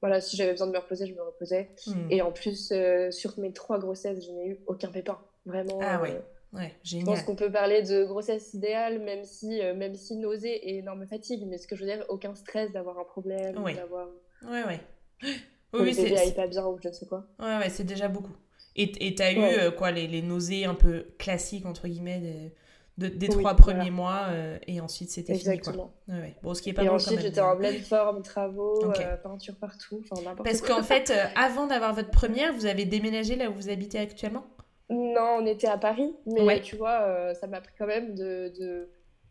Voilà, 0.00 0.20
si 0.20 0.36
j'avais 0.36 0.50
besoin 0.50 0.66
de 0.66 0.72
me 0.72 0.78
reposer, 0.78 1.06
je 1.06 1.14
me 1.14 1.22
reposais. 1.22 1.70
Hmm. 1.86 2.08
Et 2.10 2.20
en 2.22 2.32
plus, 2.32 2.72
euh, 2.72 3.12
sur 3.12 3.38
mes 3.38 3.52
trois 3.52 3.78
grossesses, 3.78 4.24
je 4.26 4.32
n'ai 4.32 4.48
eu 4.48 4.58
aucun 4.66 4.88
pépin. 4.88 5.16
Vraiment. 5.46 5.78
Ah 5.80 6.02
euh, 6.04 6.18
ouais, 6.52 6.74
Je 6.84 6.98
pense 7.04 7.22
qu'on 7.22 7.36
peut 7.36 7.50
parler 7.50 7.82
de 7.82 8.04
grossesse 8.04 8.54
idéale, 8.54 8.98
même 9.00 9.24
si, 9.24 9.60
euh, 9.62 9.74
même 9.74 9.94
si 9.94 10.16
nausée 10.16 10.54
et 10.54 10.78
énorme 10.78 11.06
fatigue. 11.06 11.44
Mais 11.46 11.58
ce 11.58 11.66
que 11.66 11.76
je 11.76 11.84
veux 11.84 11.90
dire, 11.90 12.04
aucun 12.08 12.34
stress 12.34 12.72
d'avoir 12.72 12.98
un 12.98 13.04
problème, 13.04 13.62
Ouais. 13.62 13.74
d'avoir. 13.74 14.08
Ouais, 14.44 14.64
ouais. 14.64 14.80
que 15.20 15.26
Oui, 15.82 15.94
c'est, 15.94 16.34
pas 16.34 16.46
bien 16.46 16.66
ou 16.66 16.78
je 16.82 16.88
ne 16.88 16.92
sais 16.92 17.06
quoi. 17.06 17.26
ouais, 17.38 17.58
ouais, 17.58 17.68
c'est 17.70 17.84
déjà 17.84 18.08
beaucoup. 18.08 18.34
Et 18.74 19.14
t'as 19.14 19.32
eu, 19.32 19.38
Ouais. 19.38 19.58
euh, 19.60 19.70
quoi, 19.70 19.90
les, 19.90 20.06
les 20.06 20.22
nausées 20.22 20.64
un 20.64 20.74
peu 20.74 21.06
classiques, 21.18 21.66
entre 21.66 21.88
guillemets, 21.88 22.20
des, 22.20 22.54
de- 22.98 23.08
des 23.14 23.26
Oui, 23.28 23.32
trois 23.42 23.54
voilà. 23.54 23.74
premiers 23.78 23.90
mois, 23.90 24.26
euh, 24.30 24.58
et 24.66 24.80
ensuite 24.80 25.10
c'était 25.10 25.34
fini. 25.34 25.54
Exactement. 25.54 25.92
Ouais, 26.08 26.14
ouais. 26.20 26.36
Bon, 26.42 26.54
ce 26.54 26.62
qui 26.62 26.70
est 26.70 26.72
pas 26.72 26.82
Et 26.84 26.88
ensuite, 26.88 27.20
j'étais 27.20 27.40
en 27.40 27.56
pleine 27.56 27.80
forme, 27.80 28.22
travaux, 28.22 28.90
euh, 28.90 29.16
peinture 29.18 29.56
partout, 29.56 30.02
enfin 30.10 30.22
n'importe 30.22 30.48
Parce 30.48 30.60
qu'en 30.62 30.82
fait, 30.82 31.10
euh, 31.10 31.24
avant 31.36 31.66
d'avoir 31.66 31.94
votre 31.94 32.10
première, 32.10 32.52
vous 32.54 32.66
avez 32.66 32.84
déménagé 32.84 33.36
là 33.36 33.50
où 33.50 33.54
vous 33.54 33.68
habitez 33.70 33.98
actuellement? 33.98 34.44
Non, 34.90 35.38
on 35.40 35.46
était 35.46 35.68
à 35.68 35.78
Paris, 35.78 36.12
mais 36.26 36.42
Ouais. 36.42 36.60
tu 36.60 36.76
vois, 36.76 37.02
euh, 37.02 37.34
ça 37.34 37.46
m'a 37.46 37.60
pris 37.60 37.72
quand 37.78 37.86
même 37.86 38.14
de, 38.14 38.52
de, 38.58 38.88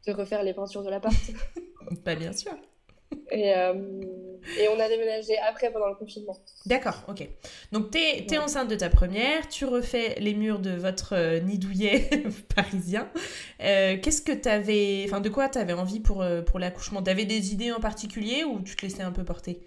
de 0.08 0.12
refaire 0.14 0.44
les 0.44 0.54
peintures 0.54 0.84
de 0.84 0.90
l'appart. 0.90 1.14
Pas 2.04 2.16
bien 2.16 2.34
sûr. 2.34 2.52
et, 3.30 3.54
euh, 3.56 3.74
et 4.60 4.68
on 4.70 4.80
a 4.80 4.88
déménagé 4.90 5.38
après 5.40 5.72
pendant 5.72 5.90
le 5.90 5.96
confinement. 5.96 6.36
D'accord, 6.66 7.04
ok. 7.10 7.28
Donc, 7.72 7.92
t'es 7.92 8.26
es 8.26 8.32
Ouais. 8.32 8.38
enceinte 8.40 8.70
de 8.70 8.76
ta 8.76 8.90
première, 8.90 9.48
tu 9.50 9.66
refais 9.66 10.16
les 10.20 10.34
murs 10.34 10.60
de 10.60 10.72
votre 10.72 11.14
euh, 11.16 11.40
nid 11.40 11.60
douillet 11.60 12.10
parisien. 12.56 13.12
Qu'est-ce 13.60 14.22
que 14.24 14.32
t'avais... 14.32 15.04
Enfin, 15.06 15.20
de 15.22 15.30
quoi 15.30 15.48
t'avais 15.50 15.74
envie 15.74 16.00
pour, 16.00 16.26
pour 16.48 16.58
l'accouchement? 16.60 17.04
T'avais 17.04 17.26
des 17.26 17.54
idées 17.54 17.72
en 17.72 17.80
particulier 17.80 18.44
ou 18.44 18.62
tu 18.62 18.76
te 18.76 18.82
laissais 18.84 19.04
un 19.04 19.12
peu 19.12 19.24
porter? 19.24 19.62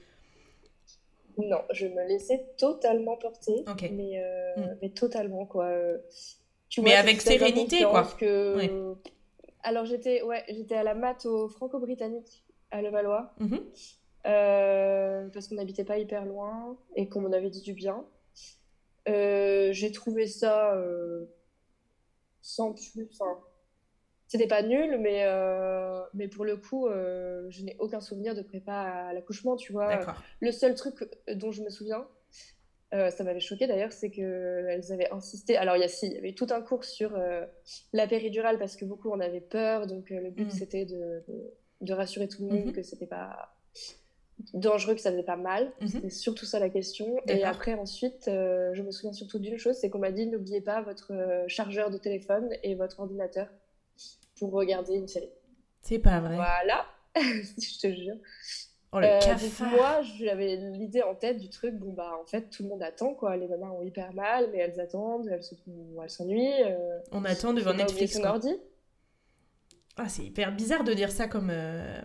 Non, 1.38 1.62
je 1.72 1.86
me 1.86 2.06
laissais 2.06 2.46
totalement 2.58 3.16
porter, 3.16 3.64
mais, 3.90 4.22
euh, 4.22 4.56
Mm. 4.56 4.78
mais 4.82 4.88
totalement 4.90 5.46
quoi. 5.46 5.68
Tu 6.68 6.80
Mais 6.82 6.90
vois, 6.90 6.98
avec 7.00 7.20
sérénité, 7.20 7.82
quoi. 7.84 8.04
Que... 8.18 8.94
Alors 9.62 9.84
j'étais 9.84 10.22
ouais, 10.22 10.44
j'étais 10.48 10.74
à 10.76 10.82
la 10.82 10.94
mat 10.94 11.24
au 11.26 11.48
franco-britannique 11.48 12.44
à 12.70 12.82
Levallois. 12.82 13.32
Mhm. 13.38 13.60
Euh, 14.26 15.28
parce 15.28 15.48
qu'on 15.48 15.56
n'habitait 15.56 15.84
pas 15.84 15.98
hyper 15.98 16.24
loin 16.24 16.76
et 16.96 17.08
qu'on 17.08 17.20
m'en 17.20 17.32
avait 17.32 17.50
dit 17.50 17.60
du 17.62 17.74
bien. 17.74 18.04
Euh, 19.08 19.72
j'ai 19.72 19.92
trouvé 19.92 20.26
ça 20.26 20.74
sans 22.42 22.72
plus. 22.72 23.08
Enfin, 23.12 23.38
c'était 24.34 24.48
pas 24.48 24.62
nul, 24.62 24.98
mais, 24.98 25.24
euh, 25.24 26.00
mais 26.12 26.28
pour 26.28 26.44
le 26.44 26.56
coup, 26.56 26.86
euh, 26.88 27.46
je 27.50 27.62
n'ai 27.62 27.76
aucun 27.78 28.00
souvenir 28.00 28.34
de 28.34 28.42
prépa 28.42 28.72
à 28.72 29.12
l'accouchement, 29.12 29.54
tu 29.56 29.72
vois. 29.72 29.92
Le 30.40 30.50
seul 30.52 30.74
truc 30.74 30.96
dont 31.32 31.52
je 31.52 31.62
me 31.62 31.70
souviens, 31.70 32.06
euh, 32.92 33.10
ça 33.10 33.22
m'avait 33.24 33.40
choqué 33.40 33.66
d'ailleurs, 33.66 33.92
c'est 33.92 34.10
qu'elles 34.10 34.92
avaient 34.92 35.10
insisté. 35.10 35.56
Alors, 35.56 35.76
il 35.76 35.80
y, 35.80 35.84
a, 35.84 35.88
si, 35.88 36.06
il 36.06 36.12
y 36.14 36.18
avait 36.18 36.32
tout 36.34 36.46
un 36.50 36.62
cours 36.62 36.84
sur 36.84 37.14
euh, 37.16 37.44
la 37.92 38.06
péridurale 38.06 38.58
parce 38.58 38.76
que 38.76 38.84
beaucoup 38.84 39.10
en 39.10 39.20
avaient 39.20 39.40
peur. 39.40 39.86
Donc, 39.86 40.10
euh, 40.12 40.20
le 40.20 40.30
but 40.30 40.46
Mm. 40.46 40.50
c'était 40.50 40.84
de, 40.84 41.22
de, 41.28 41.54
de 41.80 41.92
rassurer 41.92 42.28
tout 42.28 42.42
le 42.42 42.48
monde 42.48 42.66
Mhm. 42.66 42.72
que 42.72 42.82
c'était 42.82 43.06
pas 43.06 43.54
dangereux, 44.52 44.94
que 44.94 45.00
ça 45.00 45.10
faisait 45.12 45.22
pas 45.22 45.36
mal. 45.36 45.72
Mhm. 45.80 45.88
C'était 45.88 46.10
surtout 46.10 46.44
ça 46.44 46.58
la 46.58 46.68
question. 46.70 47.16
Et 47.28 47.44
après, 47.44 47.74
ensuite, 47.74 48.26
euh, 48.28 48.70
je 48.74 48.82
me 48.82 48.90
souviens 48.90 49.12
surtout 49.12 49.38
d'une 49.38 49.58
chose 49.58 49.76
c'est 49.76 49.90
qu'on 49.90 49.98
m'a 50.00 50.10
dit 50.12 50.26
n'oubliez 50.26 50.60
pas 50.60 50.82
votre 50.82 51.12
euh, 51.12 51.44
chargeur 51.48 51.90
de 51.90 51.98
téléphone 51.98 52.48
et 52.62 52.74
votre 52.74 53.00
ordinateur 53.00 53.48
pour 54.38 54.52
regarder 54.52 54.94
une 54.94 55.08
série. 55.08 55.30
C'est 55.82 55.98
pas 55.98 56.20
vrai. 56.20 56.36
Voilà, 56.36 56.86
je 57.16 57.78
te 57.80 57.94
jure. 57.94 58.16
Oh, 58.92 59.00
le 59.00 59.06
Euh, 59.06 59.18
donc 59.20 59.70
moi, 59.72 60.02
j'avais 60.20 60.56
l'idée 60.56 61.02
en 61.02 61.14
tête 61.16 61.38
du 61.38 61.48
truc, 61.48 61.74
bon 61.74 61.92
bah 61.92 62.12
en 62.22 62.24
fait 62.26 62.42
tout 62.48 62.62
le 62.62 62.68
monde 62.68 62.82
attend 62.82 63.12
quoi, 63.14 63.36
les 63.36 63.48
mamans 63.48 63.78
ont 63.78 63.82
hyper 63.82 64.12
mal, 64.14 64.48
mais 64.52 64.58
elles 64.58 64.78
attendent, 64.78 65.28
elles 65.28 65.42
se- 65.42 65.54
elles 66.02 66.10
s'ennuient. 66.10 66.62
Euh, 66.64 66.98
On 67.10 67.24
attend 67.24 67.52
devant 67.52 67.74
Netflix, 67.74 68.18
quoi. 68.20 68.30
ordi. 68.30 68.54
Ah, 69.96 70.08
c'est 70.08 70.24
hyper 70.24 70.52
bizarre 70.54 70.84
de 70.84 70.92
dire 70.92 71.10
ça 71.10 71.26
comme... 71.28 71.50
euh, 71.50 72.00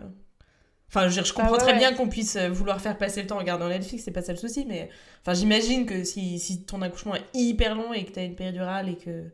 Enfin, 0.88 1.08
je, 1.10 1.22
je 1.24 1.34
comprends 1.34 1.58
très 1.58 1.76
bien 1.76 1.94
qu'on 1.94 2.10
puisse 2.10 2.36
vouloir 2.36 2.82
faire 2.82 2.98
passer 2.98 3.22
le 3.22 3.28
temps 3.28 3.36
en 3.36 3.40
regardant 3.40 3.70
Netflix, 3.70 4.04
c'est 4.06 4.12
pas 4.12 4.24
ça 4.24 4.32
le 4.32 4.40
souci, 4.40 4.66
mais 4.66 4.90
enfin, 5.22 5.36
j'imagine 5.36 5.86
que 5.86 6.04
si, 6.04 6.40
si 6.40 6.66
ton 6.66 6.82
accouchement 6.82 7.14
est 7.14 7.26
hyper 7.36 7.76
long 7.76 7.94
et 7.94 8.04
que 8.06 8.12
tu 8.12 8.18
as 8.20 8.24
une 8.24 8.36
péridurale 8.36 8.90
et 8.90 8.98
que 8.98 9.26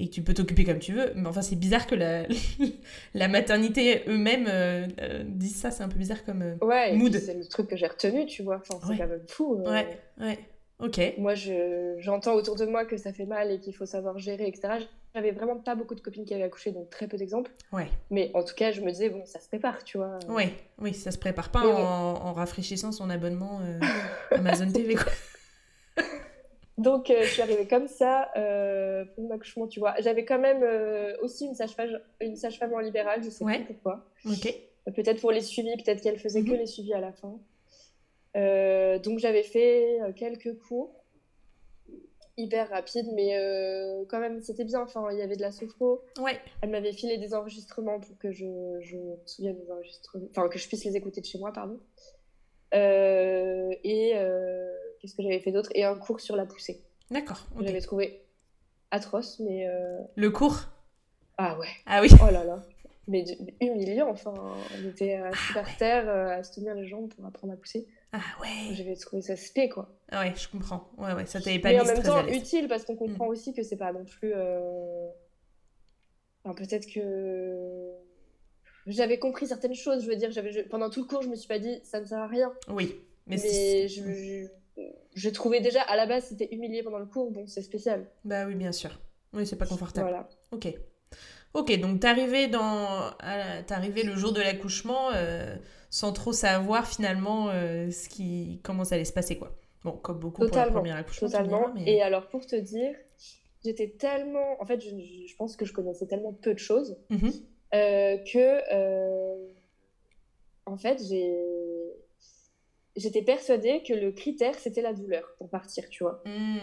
et 0.00 0.08
tu 0.08 0.22
peux 0.22 0.32
t'occuper 0.32 0.64
comme 0.64 0.78
tu 0.78 0.94
veux. 0.94 1.12
Mais 1.14 1.28
enfin, 1.28 1.42
c'est 1.42 1.56
bizarre 1.56 1.86
que 1.86 1.94
la, 1.94 2.24
la 3.14 3.28
maternité 3.28 4.02
eux-mêmes 4.08 4.46
euh, 4.48 4.86
euh, 5.00 5.22
disent 5.26 5.56
ça, 5.56 5.70
c'est 5.70 5.82
un 5.82 5.88
peu 5.88 5.98
bizarre 5.98 6.24
comme 6.24 6.42
euh, 6.42 6.64
ouais, 6.64 6.96
mood. 6.96 7.14
C'est 7.14 7.34
le 7.34 7.46
truc 7.46 7.68
que 7.68 7.76
j'ai 7.76 7.86
retenu, 7.86 8.26
tu 8.26 8.42
vois. 8.42 8.62
Enfin, 8.66 8.80
c'est 8.88 8.96
quand 8.96 9.06
même 9.06 9.20
fou. 9.28 9.56
Ouais, 9.56 9.98
ouais. 10.18 10.38
Ok. 10.78 10.98
Moi, 11.18 11.34
j'entends 11.98 12.34
autour 12.34 12.56
de 12.56 12.64
moi 12.64 12.86
que 12.86 12.96
ça 12.96 13.12
fait 13.12 13.26
mal 13.26 13.50
et 13.50 13.60
qu'il 13.60 13.74
faut 13.74 13.84
savoir 13.84 14.18
gérer, 14.18 14.48
etc. 14.48 14.86
J'avais 15.14 15.32
vraiment 15.32 15.56
pas 15.56 15.74
beaucoup 15.74 15.94
de 15.94 16.00
copines 16.00 16.24
qui 16.24 16.32
avaient 16.32 16.44
accouché, 16.44 16.70
donc 16.70 16.88
très 16.88 17.06
peu 17.06 17.18
d'exemples. 17.18 17.50
Ouais. 17.72 17.88
Mais 18.10 18.30
en 18.32 18.42
tout 18.42 18.54
cas, 18.54 18.72
je 18.72 18.80
me 18.80 18.90
disais, 18.90 19.10
bon, 19.10 19.26
ça 19.26 19.40
se 19.40 19.48
prépare, 19.48 19.84
tu 19.84 19.98
vois. 19.98 20.18
Ouais, 20.28 20.54
oui, 20.78 20.94
ça 20.94 21.10
se 21.10 21.18
prépare 21.18 21.50
pas 21.50 21.66
en, 21.66 22.28
en, 22.28 22.32
rafraîchissant 22.32 22.92
son 22.92 23.10
abonnement 23.10 23.60
Amazon 24.30 24.70
TV, 24.70 24.94
quoi. 24.94 25.12
Donc, 26.80 27.10
euh, 27.10 27.22
je 27.22 27.28
suis 27.28 27.42
arrivée 27.42 27.66
comme 27.66 27.88
ça 27.88 28.30
euh, 28.36 29.04
pour 29.04 29.24
mon 29.24 29.30
accouchement, 29.32 29.66
tu 29.66 29.80
vois. 29.80 29.94
J'avais 30.00 30.24
quand 30.24 30.38
même 30.38 30.62
euh, 30.62 31.14
aussi 31.20 31.44
une 31.44 31.54
sage-femme 31.54 32.00
une 32.20 32.36
sage 32.36 32.58
en 32.62 32.78
libéral, 32.78 33.22
je 33.22 33.28
sais 33.28 33.44
pas 33.44 33.58
pourquoi. 33.66 34.06
Ok. 34.24 34.54
peut-être 34.96 35.20
pour 35.20 35.30
les 35.30 35.42
suivis, 35.42 35.76
peut-être 35.76 36.00
qu'elle 36.00 36.18
faisait 36.18 36.42
que 36.42 36.50
mhm. 36.50 36.56
les 36.56 36.66
suivis 36.66 36.94
à 36.94 37.00
la 37.00 37.12
fin. 37.12 37.38
donc, 38.98 39.18
j'avais 39.18 39.42
fait 39.42 39.98
quelques 40.16 40.56
cours 40.58 40.94
hyper 42.38 42.70
rapides, 42.70 43.12
mais 43.12 43.36
quand 44.08 44.20
même, 44.20 44.40
c'était 44.40 44.64
bien. 44.64 44.80
Enfin, 44.80 45.08
il 45.12 45.18
y 45.18 45.22
avait 45.22 45.36
de 45.36 45.42
la 45.42 45.52
sophro. 45.52 46.02
Ouais. 46.18 46.40
Elle 46.62 46.70
m'avait 46.70 46.92
filé 46.92 47.18
des 47.18 47.34
enregistrements 47.34 48.00
pour 48.00 48.16
que 48.16 48.32
je, 48.32 48.78
je 48.80 48.96
me 48.96 49.16
souvienne 49.26 49.58
des 49.58 49.70
enregistrements, 49.70 50.26
enfin, 50.30 50.48
que 50.48 50.58
je 50.58 50.66
puisse 50.66 50.84
les 50.84 50.96
écouter 50.96 51.20
de 51.20 51.26
chez 51.26 51.38
moi, 51.38 51.52
pardon. 51.52 51.78
Et 52.72 54.12
qu'est-ce 55.00 55.14
que 55.14 55.22
j'avais 55.22 55.40
fait 55.40 55.52
d'autre? 55.52 55.70
Et 55.74 55.84
un 55.84 55.96
cours 55.96 56.20
sur 56.20 56.36
la 56.36 56.46
poussée. 56.46 56.82
D'accord. 57.10 57.46
J'avais 57.60 57.80
trouvé 57.80 58.22
atroce, 58.90 59.40
mais. 59.40 59.66
Euh, 59.66 60.00
le 60.14 60.30
cours? 60.30 60.68
Ah 61.38 61.58
ouais. 61.58 61.68
Ah 61.86 62.00
oui. 62.00 62.08
Oh 62.22 62.30
là 62.30 62.44
là. 62.44 62.62
Mais 63.08 63.24
humiliant, 63.60 64.08
enfin. 64.08 64.34
On 64.36 64.88
était 64.88 65.14
à 65.14 65.30
ah 65.32 65.54
par 65.54 65.76
terre, 65.76 66.08
euh, 66.08 66.38
à 66.38 66.42
se 66.42 66.52
tenir 66.52 66.74
les 66.74 66.86
jambes 66.86 67.12
pour 67.12 67.24
apprendre 67.24 67.52
à 67.52 67.56
pousser. 67.56 67.88
Ah 68.12 68.20
ouais. 68.40 68.74
J'avais 68.74 68.94
trouvé 68.96 69.22
ça 69.22 69.36
spé, 69.36 69.68
quoi. 69.68 69.88
Ah 70.10 70.20
ouais, 70.20 70.34
je 70.36 70.48
comprends. 70.48 70.90
Ouais, 70.98 71.12
ouais, 71.12 71.26
ça 71.26 71.40
t'avait 71.40 71.58
pas 71.58 71.70
Mais 71.70 71.80
en 71.80 71.84
même 71.84 72.02
temps, 72.02 72.26
utile, 72.26 72.68
parce 72.68 72.84
qu'on 72.84 72.96
comprend 72.96 73.26
mm. 73.26 73.30
aussi 73.30 73.54
que 73.54 73.62
c'est 73.62 73.76
pas 73.76 73.92
non 73.92 74.04
plus. 74.04 74.32
Euh, 74.34 75.08
enfin, 76.44 76.54
peut-être 76.54 76.86
que 76.92 77.90
j'avais 78.86 79.18
compris 79.18 79.46
certaines 79.46 79.74
choses. 79.74 80.02
Je 80.04 80.08
veux 80.08 80.16
dire, 80.16 80.30
j'avais 80.30 80.64
pendant 80.64 80.90
tout 80.90 81.00
le 81.00 81.06
cours, 81.06 81.22
je 81.22 81.28
me 81.28 81.36
suis 81.36 81.48
pas 81.48 81.58
dit 81.58 81.80
ça 81.82 82.00
ne 82.00 82.06
sert 82.06 82.18
à 82.18 82.26
rien. 82.26 82.52
Oui, 82.68 82.96
mais, 83.26 83.36
mais 83.36 83.88
je, 83.88 84.48
j'ai 85.14 85.32
trouvé 85.32 85.60
déjà 85.60 85.82
à 85.82 85.96
la 85.96 86.06
base 86.06 86.24
c'était 86.24 86.48
humilié 86.54 86.82
pendant 86.82 86.98
le 86.98 87.06
cours, 87.06 87.30
bon 87.30 87.46
c'est 87.46 87.62
spécial. 87.62 88.06
Bah 88.24 88.46
oui 88.46 88.54
bien 88.54 88.72
sûr. 88.72 89.00
Oui 89.32 89.46
c'est 89.46 89.56
pas 89.56 89.66
confortable. 89.66 90.08
Voilà. 90.08 90.28
Ok. 90.52 90.72
Ok 91.54 91.80
donc 91.80 92.00
t'es 92.00 92.48
dans 92.48 93.10
arrivé 93.20 94.02
le 94.02 94.14
jour 94.14 94.32
de 94.32 94.40
l'accouchement 94.40 95.10
euh, 95.14 95.56
sans 95.90 96.12
trop 96.12 96.32
savoir 96.32 96.86
finalement 96.86 97.48
euh, 97.50 97.90
ce 97.90 98.08
qui 98.08 98.60
comment 98.62 98.84
ça 98.84 98.94
allait 98.94 99.04
se 99.04 99.12
passer 99.12 99.36
quoi. 99.36 99.56
Bon 99.84 99.92
comme 99.92 100.18
beaucoup 100.18 100.46
pour 100.46 100.56
le 100.56 100.70
premier 100.70 100.92
accouchement. 100.92 101.28
Totalement. 101.28 101.74
Et 101.86 102.02
alors 102.02 102.28
pour 102.28 102.46
te 102.46 102.56
dire 102.56 102.94
j'étais 103.64 103.88
tellement 103.88 104.60
en 104.60 104.64
fait 104.64 104.80
je, 104.80 105.36
pense 105.36 105.56
que 105.56 105.64
je 105.64 105.72
connaissais 105.72 106.06
tellement 106.06 106.32
peu 106.32 106.54
de 106.54 106.58
choses 106.58 106.96
euh, 107.10 107.16
que 107.72 109.50
en 110.66 110.76
fait 110.76 111.00
j'ai 111.08 111.36
j'étais 112.96 113.22
persuadée 113.22 113.82
que 113.86 113.92
le 113.92 114.12
critère 114.12 114.54
c'était 114.58 114.82
la 114.82 114.92
douleur 114.92 115.24
pour 115.38 115.48
partir, 115.48 115.88
tu 115.88 116.04
vois. 116.04 116.22
Hmm, 116.24 116.58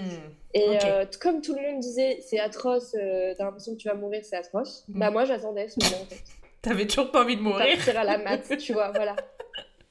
et 0.54 0.78
euh, 0.84 1.06
comme 1.20 1.42
tout 1.42 1.56
le 1.56 1.62
monde 1.62 1.80
disait 1.80 2.20
c'est 2.22 2.40
atroce, 2.40 2.96
euh, 2.96 3.34
t'as 3.38 3.46
l'impression 3.46 3.74
que 3.74 3.80
tu 3.80 3.88
vas 3.88 3.96
mourir, 3.96 4.22
c'est 4.24 4.36
atroce. 4.36 4.86
Hmm. 4.88 5.00
Bah 5.00 5.12
moi 5.12 5.26
j'attendais 5.26 5.68
ce 5.70 5.84
moment 5.84 6.04
en 6.04 6.06
fait. 6.06 6.24
T'avais 6.62 6.88
toujours 6.88 7.12
pas 7.12 7.24
envie 7.24 7.38
de 7.38 7.42
mourir. 7.42 7.76
Partir 7.76 7.98
à 7.98 8.04
la 8.04 8.18
mat, 8.18 8.58
tu 8.60 8.74
vois, 8.74 8.92
voilà. 8.92 9.16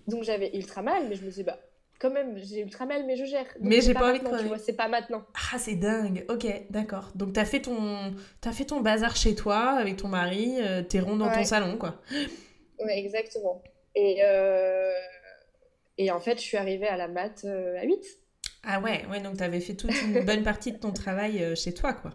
Donc 0.06 0.22
j'avais 0.24 0.54
ultra 0.54 0.82
mal, 0.82 1.08
mais 1.08 1.16
je 1.16 1.24
me 1.24 1.30
suis 1.30 1.42
dit 1.42 1.46
bah 1.46 1.58
quand 2.00 2.10
même 2.10 2.36
j'ai 2.38 2.60
ultra 2.60 2.86
mal, 2.86 3.04
mais 3.06 3.16
je 3.16 3.24
gère. 3.24 3.46
mais 3.60 3.80
j'ai 3.80 3.94
pas, 3.94 4.10
envie 4.10 4.20
de 4.20 4.46
vois, 4.46 4.58
c'est 4.58 4.74
pas 4.74 4.88
maintenant. 4.88 5.24
Ah 5.34 5.58
c'est 5.58 5.76
dingue. 5.76 6.24
Ok, 6.28 6.46
d'accord. 6.70 7.10
Donc 7.14 7.32
t'as 7.32 7.44
fait 7.44 7.60
ton 7.60 8.14
as 8.44 8.52
fait 8.52 8.64
ton 8.66 8.80
bazar 8.80 9.16
chez 9.16 9.34
toi 9.34 9.70
avec 9.70 9.96
ton 9.96 10.08
mari, 10.08 10.56
euh, 10.60 10.82
t'es 10.82 11.00
rond 11.00 11.16
dans 11.16 11.32
ton 11.32 11.44
salon 11.44 11.76
quoi. 11.76 12.00
Ouais 12.78 12.98
exactement. 12.98 13.62
Et 13.94 14.22
et 15.98 16.10
en 16.10 16.20
fait, 16.20 16.38
je 16.38 16.42
suis 16.42 16.56
arrivée 16.56 16.88
à 16.88 16.96
la 16.96 17.08
mat 17.08 17.44
euh, 17.44 17.78
à 17.78 17.84
8. 17.84 18.04
Ah 18.64 18.80
ouais, 18.80 19.04
ouais 19.10 19.20
donc 19.20 19.38
tu 19.38 19.42
avais 19.42 19.60
fait 19.60 19.74
toute 19.74 19.92
une 20.02 20.24
bonne 20.24 20.42
partie 20.42 20.72
de 20.72 20.78
ton 20.78 20.92
travail 20.92 21.42
euh, 21.42 21.54
chez 21.54 21.72
toi, 21.72 21.94
quoi. 21.94 22.12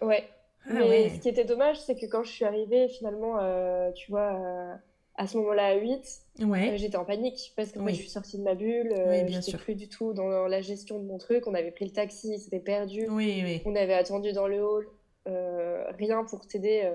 Ouais. 0.00 0.24
Ah 0.66 0.74
Mais 0.74 1.10
ce 1.10 1.20
qui 1.20 1.28
était 1.28 1.44
dommage, 1.44 1.80
c'est 1.80 1.96
que 1.96 2.06
quand 2.06 2.24
je 2.24 2.30
suis 2.30 2.44
arrivée, 2.44 2.88
finalement, 2.88 3.38
euh, 3.40 3.90
tu 3.92 4.10
vois, 4.10 4.78
à 5.22 5.26
ce 5.26 5.36
moment-là, 5.38 5.66
à 5.66 5.74
8, 5.74 6.20
ouais. 6.40 6.74
j'étais 6.76 6.96
en 6.96 7.04
panique 7.04 7.52
parce 7.56 7.72
que 7.72 7.78
moi, 7.78 7.90
je 7.90 7.96
suis 7.96 8.08
sortie 8.08 8.38
de 8.38 8.42
ma 8.42 8.54
bulle. 8.54 8.94
Oui, 9.08 9.24
bien 9.24 9.40
sûr. 9.40 9.58
plus 9.58 9.74
du 9.74 9.88
tout 9.88 10.12
dans 10.12 10.46
la 10.46 10.60
gestion 10.60 10.98
de 10.98 11.04
mon 11.04 11.18
truc. 11.18 11.46
On 11.46 11.54
avait 11.54 11.70
pris 11.70 11.84
le 11.84 11.92
taxi, 11.92 12.38
c'était 12.38 12.60
perdu. 12.60 13.06
Oui, 13.08 13.42
oui. 13.44 13.62
On 13.64 13.76
avait 13.76 13.94
attendu 13.94 14.32
dans 14.32 14.46
le 14.46 14.62
hall. 14.62 14.88
rien 15.26 16.24
pour 16.24 16.46
t'aider 16.46 16.90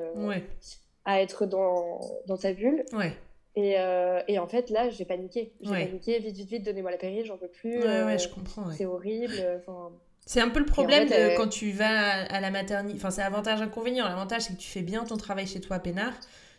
à 1.05 1.21
être 1.21 1.45
dans, 1.45 2.01
dans 2.27 2.37
ta 2.37 2.53
bulle. 2.53 2.83
Ouais. 2.93 3.13
Et, 3.55 3.79
euh, 3.79 4.21
et, 4.27 4.37
en 4.37 4.45
fait, 4.45 4.69
là, 4.69 4.89
j'ai 4.89 5.05
paniqué. 5.05 5.53
J'ai 5.61 5.71
paniqué, 5.71 6.19
vite, 6.19 6.35
vite, 6.35 6.49
vite, 6.49 6.63
donnez-moi 6.63 6.91
la 6.91 6.97
péri, 6.97 7.25
j'en 7.25 7.37
peux 7.37 7.47
plus. 7.47 7.81
Je 7.81 8.27
comprends. 8.27 8.69
C'est 8.71 8.85
horrible. 8.85 9.33
C'est 10.27 10.41
un 10.41 10.49
peu 10.49 10.59
le 10.59 10.65
problème 10.65 11.07
euh, 11.09 11.35
quand 11.37 11.47
tu 11.47 11.71
vas 11.71 12.25
à 12.25 12.41
la 12.41 12.51
maternité. 12.51 12.97
Enfin, 12.99 13.11
c'est 13.11 13.21
avantage, 13.21 13.61
inconvénient. 13.61 14.03
L'avantage, 14.05 14.41
c'est 14.41 14.53
que 14.53 14.59
tu 14.59 14.67
fais 14.67 14.81
bien 14.81 15.05
ton 15.05 15.15
travail 15.15 15.47
chez 15.47 15.61
toi, 15.61 15.79
peinard. 15.79 16.13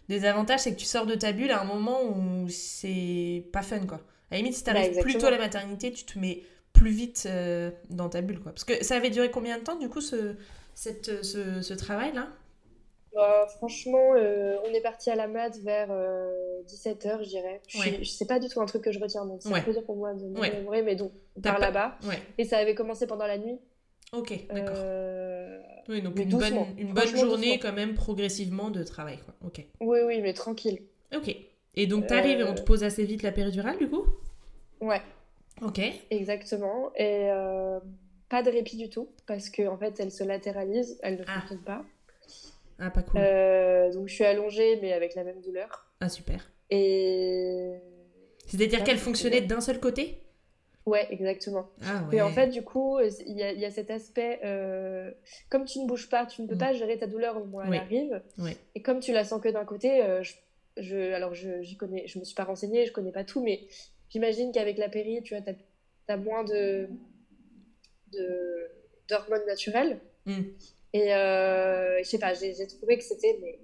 Des 0.09 0.25
avantages, 0.25 0.61
c'est 0.61 0.73
que 0.73 0.79
tu 0.79 0.87
sors 0.87 1.07
de 1.07 1.15
ta 1.15 1.33
bulle 1.33 1.51
à 1.51 1.61
un 1.61 1.65
moment 1.65 2.03
où 2.03 2.49
c'est 2.49 3.45
pas 3.53 3.63
fun, 3.63 3.81
quoi. 3.87 4.01
À 4.31 4.35
la 4.35 4.39
limite, 4.39 4.55
si 4.55 4.65
t'arrives 4.65 4.95
bah, 4.95 5.03
plus 5.03 5.19
tôt 5.19 5.27
à 5.27 5.31
la 5.31 5.39
maternité, 5.39 5.93
tu 5.93 6.05
te 6.05 6.19
mets 6.19 6.43
plus 6.73 6.91
vite 6.91 7.25
euh, 7.27 7.71
dans 7.91 8.09
ta 8.09 8.21
bulle, 8.21 8.41
quoi. 8.41 8.53
Parce 8.53 8.65
que 8.65 8.83
ça 8.85 8.97
avait 8.97 9.11
duré 9.11 9.31
combien 9.31 9.59
de 9.59 9.65
temps, 9.65 9.77
du 9.77 9.89
coup, 9.89 10.01
ce, 10.01 10.35
cette, 10.75 11.23
ce, 11.23 11.61
ce 11.61 11.75
travail-là? 11.75 12.29
Bah, 13.15 13.47
franchement, 13.57 14.15
euh, 14.15 14.57
on 14.65 14.73
est 14.73 14.81
parti 14.81 15.11
à 15.11 15.17
la 15.17 15.27
mat 15.27 15.57
vers 15.59 15.89
17h, 15.89 17.09
euh, 17.09 17.23
je 17.23 17.29
dirais. 17.29 17.61
Je, 17.67 18.05
sais 18.05 18.27
pas 18.27 18.39
du 18.39 18.49
tout 18.49 18.61
un 18.61 18.67
truc 18.67 18.83
que 18.83 18.93
je 18.93 19.01
retiens, 19.01 19.27
donc 19.27 19.43
c'est 19.43 19.53
un 19.53 19.61
peu 19.61 19.73
dur 19.73 19.85
pour 19.85 19.97
moi 19.97 20.15
de 20.15 20.25
me 20.25 20.83
mais 20.83 20.97
donc 20.97 21.13
par 21.43 21.59
là-bas. 21.59 21.99
Et 22.39 22.45
ça 22.45 22.59
avait 22.59 22.75
commencé 22.75 23.07
pendant 23.07 23.27
la 23.27 23.39
nuit. 23.39 23.59
Ok, 24.13 24.33
d'accord. 24.53 24.77
Euh, 24.79 25.59
oui, 25.89 26.03
donc 26.03 26.19
une 26.19 26.31
bonne, 26.31 26.67
une 26.79 26.93
bonne 26.93 27.17
journée 27.17 27.59
quand 27.59 27.73
même 27.73 27.95
progressivement 27.95 28.71
de 28.71 28.83
travail. 28.83 29.19
Quoi. 29.19 29.35
Ok. 29.47 29.65
Oui, 29.81 29.99
oui, 30.05 30.21
mais 30.21 30.33
tranquille. 30.33 30.81
Ok. 31.15 31.35
Et 31.75 31.87
donc 31.87 32.07
t'arrives 32.07 32.41
et 32.41 32.45
on 32.45 32.55
te 32.55 32.63
pose 32.63 32.83
assez 32.85 33.05
vite 33.05 33.23
la 33.23 33.33
péridurale 33.33 33.79
du 33.79 33.89
coup? 33.89 34.05
Ouais. 34.81 35.03
Ok. 35.63 35.81
Exactement. 36.11 36.91
Et 36.97 37.29
pas 38.29 38.43
de 38.43 38.51
répit 38.51 38.77
du 38.77 38.91
tout 38.91 39.09
parce 39.27 39.49
qu'en 39.49 39.75
en 39.75 39.79
fait 39.79 40.01
elle 40.01 40.11
se 40.11 40.25
latéralise, 40.25 40.99
elle 41.03 41.17
ne 41.17 41.25
ah. 41.27 41.41
fonctionne 41.41 41.63
pas. 41.63 41.85
Ah, 42.79 42.91
pas 42.91 43.03
cool. 43.03 43.21
Euh, 43.21 43.93
donc 43.93 44.09
je 44.09 44.15
suis 44.15 44.25
allongée, 44.25 44.79
mais 44.81 44.93
avec 44.93 45.15
la 45.15 45.25
même 45.25 45.41
douleur. 45.41 45.87
Ah, 46.01 46.09
super. 46.09 46.49
Et. 46.71 47.75
C'est-à-dire 48.47 48.85
qu'elle 48.85 48.99
fonctionnait 48.99 49.41
d'un 49.41 49.61
seul 49.61 49.81
côté? 49.81 50.23
Ouais, 50.89 51.07
exactement. 51.11 51.69
Ah, 51.83 52.03
ouais. 52.09 52.17
Et 52.17 52.23
en 52.23 52.31
fait, 52.31 52.49
du 52.49 52.63
coup, 52.63 52.99
il 53.01 53.37
y, 53.37 53.41
y, 53.41 53.65
a 53.65 53.71
cet 53.71 53.91
aspect, 53.91 54.41
euh, 54.43 55.11
comme 55.51 55.67
tu 55.67 55.79
ne 55.81 55.87
bouges 55.87 56.09
pas, 56.09 56.25
tu 56.25 56.43
ne 56.43 56.47
peux 56.47 56.55
mm. 56.55 56.59
pas 56.59 56.73
gérer 56.73 56.99
ta 56.99 57.07
douleur 57.07 57.37
au 57.37 57.45
moment 57.45 57.59
où 57.59 57.73
elle 57.73 57.81
arrive. 57.81 58.23
Et 58.75 58.83
comme 58.83 59.01
tu 59.01 59.13
la 59.13 59.25
sens 59.25 59.41
que 59.43 59.49
d'un 59.49 59.65
côté, 59.65 60.03
euh, 60.03 60.23
je, 60.77 61.13
alors 61.13 61.35
je, 61.35 61.63
j'y 61.63 61.77
connais, 61.77 62.07
je 62.07 62.19
me 62.19 62.25
suis 62.25 62.35
pas 62.35 62.45
renseignée, 62.45 62.87
je 62.87 62.93
connais 62.93 63.13
pas 63.13 63.25
tout, 63.25 63.43
mais 63.43 63.69
j'imagine 64.09 64.51
qu'avec 64.51 64.79
la 64.79 64.89
péri, 64.89 65.23
tu 65.23 65.35
as, 65.35 65.43
as 66.09 66.17
moins 66.17 66.45
de, 66.45 66.89
de 68.13 68.71
d'hormones 69.09 69.47
naturelles. 69.47 70.01
Mm. 70.25 70.43
Et 70.95 71.15
euh, 71.15 71.99
je 72.03 72.09
sais 72.09 72.19
pas, 72.19 72.33
j'ai 72.35 72.67
trouvé 72.67 72.97
que 72.97 73.05
c'était. 73.05 73.39
Mais... 73.43 73.59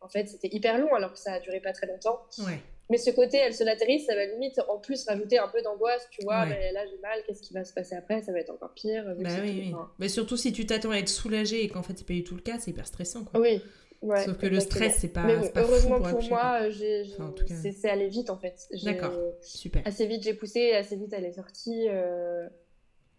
En 0.00 0.08
fait, 0.08 0.28
c'était 0.28 0.48
hyper 0.52 0.78
long 0.78 0.92
alors 0.94 1.12
que 1.12 1.18
ça 1.18 1.34
a 1.34 1.40
duré 1.40 1.60
pas 1.60 1.72
très 1.72 1.86
longtemps. 1.86 2.20
Ouais. 2.38 2.60
Mais 2.90 2.98
ce 2.98 3.10
côté, 3.10 3.36
elle 3.36 3.54
se 3.54 3.64
latéralise, 3.64 4.06
ça 4.06 4.14
va 4.14 4.24
limite 4.24 4.60
en 4.68 4.78
plus 4.78 5.04
rajouter 5.06 5.38
un 5.38 5.48
peu 5.48 5.60
d'angoisse, 5.62 6.08
tu 6.10 6.22
vois. 6.24 6.46
Mais 6.46 6.72
là, 6.72 6.86
j'ai 6.86 6.98
mal, 6.98 7.20
qu'est-ce 7.26 7.42
qui 7.42 7.52
va 7.52 7.64
se 7.64 7.72
passer 7.72 7.94
après? 7.94 8.22
Ça 8.22 8.32
va 8.32 8.40
être 8.40 8.50
encore 8.50 8.72
pire. 8.72 9.04
Bah 9.18 9.30
oui, 9.42 9.62
oui. 9.66 9.74
Mais 9.98 10.08
surtout 10.08 10.36
si 10.36 10.52
tu 10.52 10.66
t'attends 10.66 10.90
à 10.90 10.98
être 10.98 11.08
soulagée 11.08 11.62
et 11.64 11.68
qu'en 11.68 11.82
fait, 11.82 11.94
c'est 11.96 12.06
pas 12.06 12.14
du 12.14 12.24
tout 12.24 12.34
le 12.34 12.42
cas, 12.42 12.58
c'est 12.58 12.70
hyper 12.70 12.86
stressant. 12.86 13.24
Quoi. 13.24 13.40
Oui. 13.40 13.62
Ouais, 14.00 14.24
Sauf 14.24 14.38
que 14.38 14.46
le 14.46 14.60
stress, 14.60 14.98
c'est 15.00 15.08
pas. 15.08 15.24
Mais 15.24 15.36
heureusement 15.56 16.00
pour, 16.00 16.22
moi, 16.28 16.60
c'est 16.70 17.88
allé 17.90 18.08
vite 18.08 18.30
en 18.30 18.38
fait. 18.38 18.68
D'accord, 18.84 19.12
super. 19.42 19.82
Assez 19.84 20.06
vite, 20.06 20.22
j'ai 20.22 20.34
poussé, 20.34 20.72
assez 20.72 20.96
vite, 20.96 21.12
elle 21.12 21.24
est 21.24 21.32
sortie. 21.32 21.88
Euh... 21.88 22.48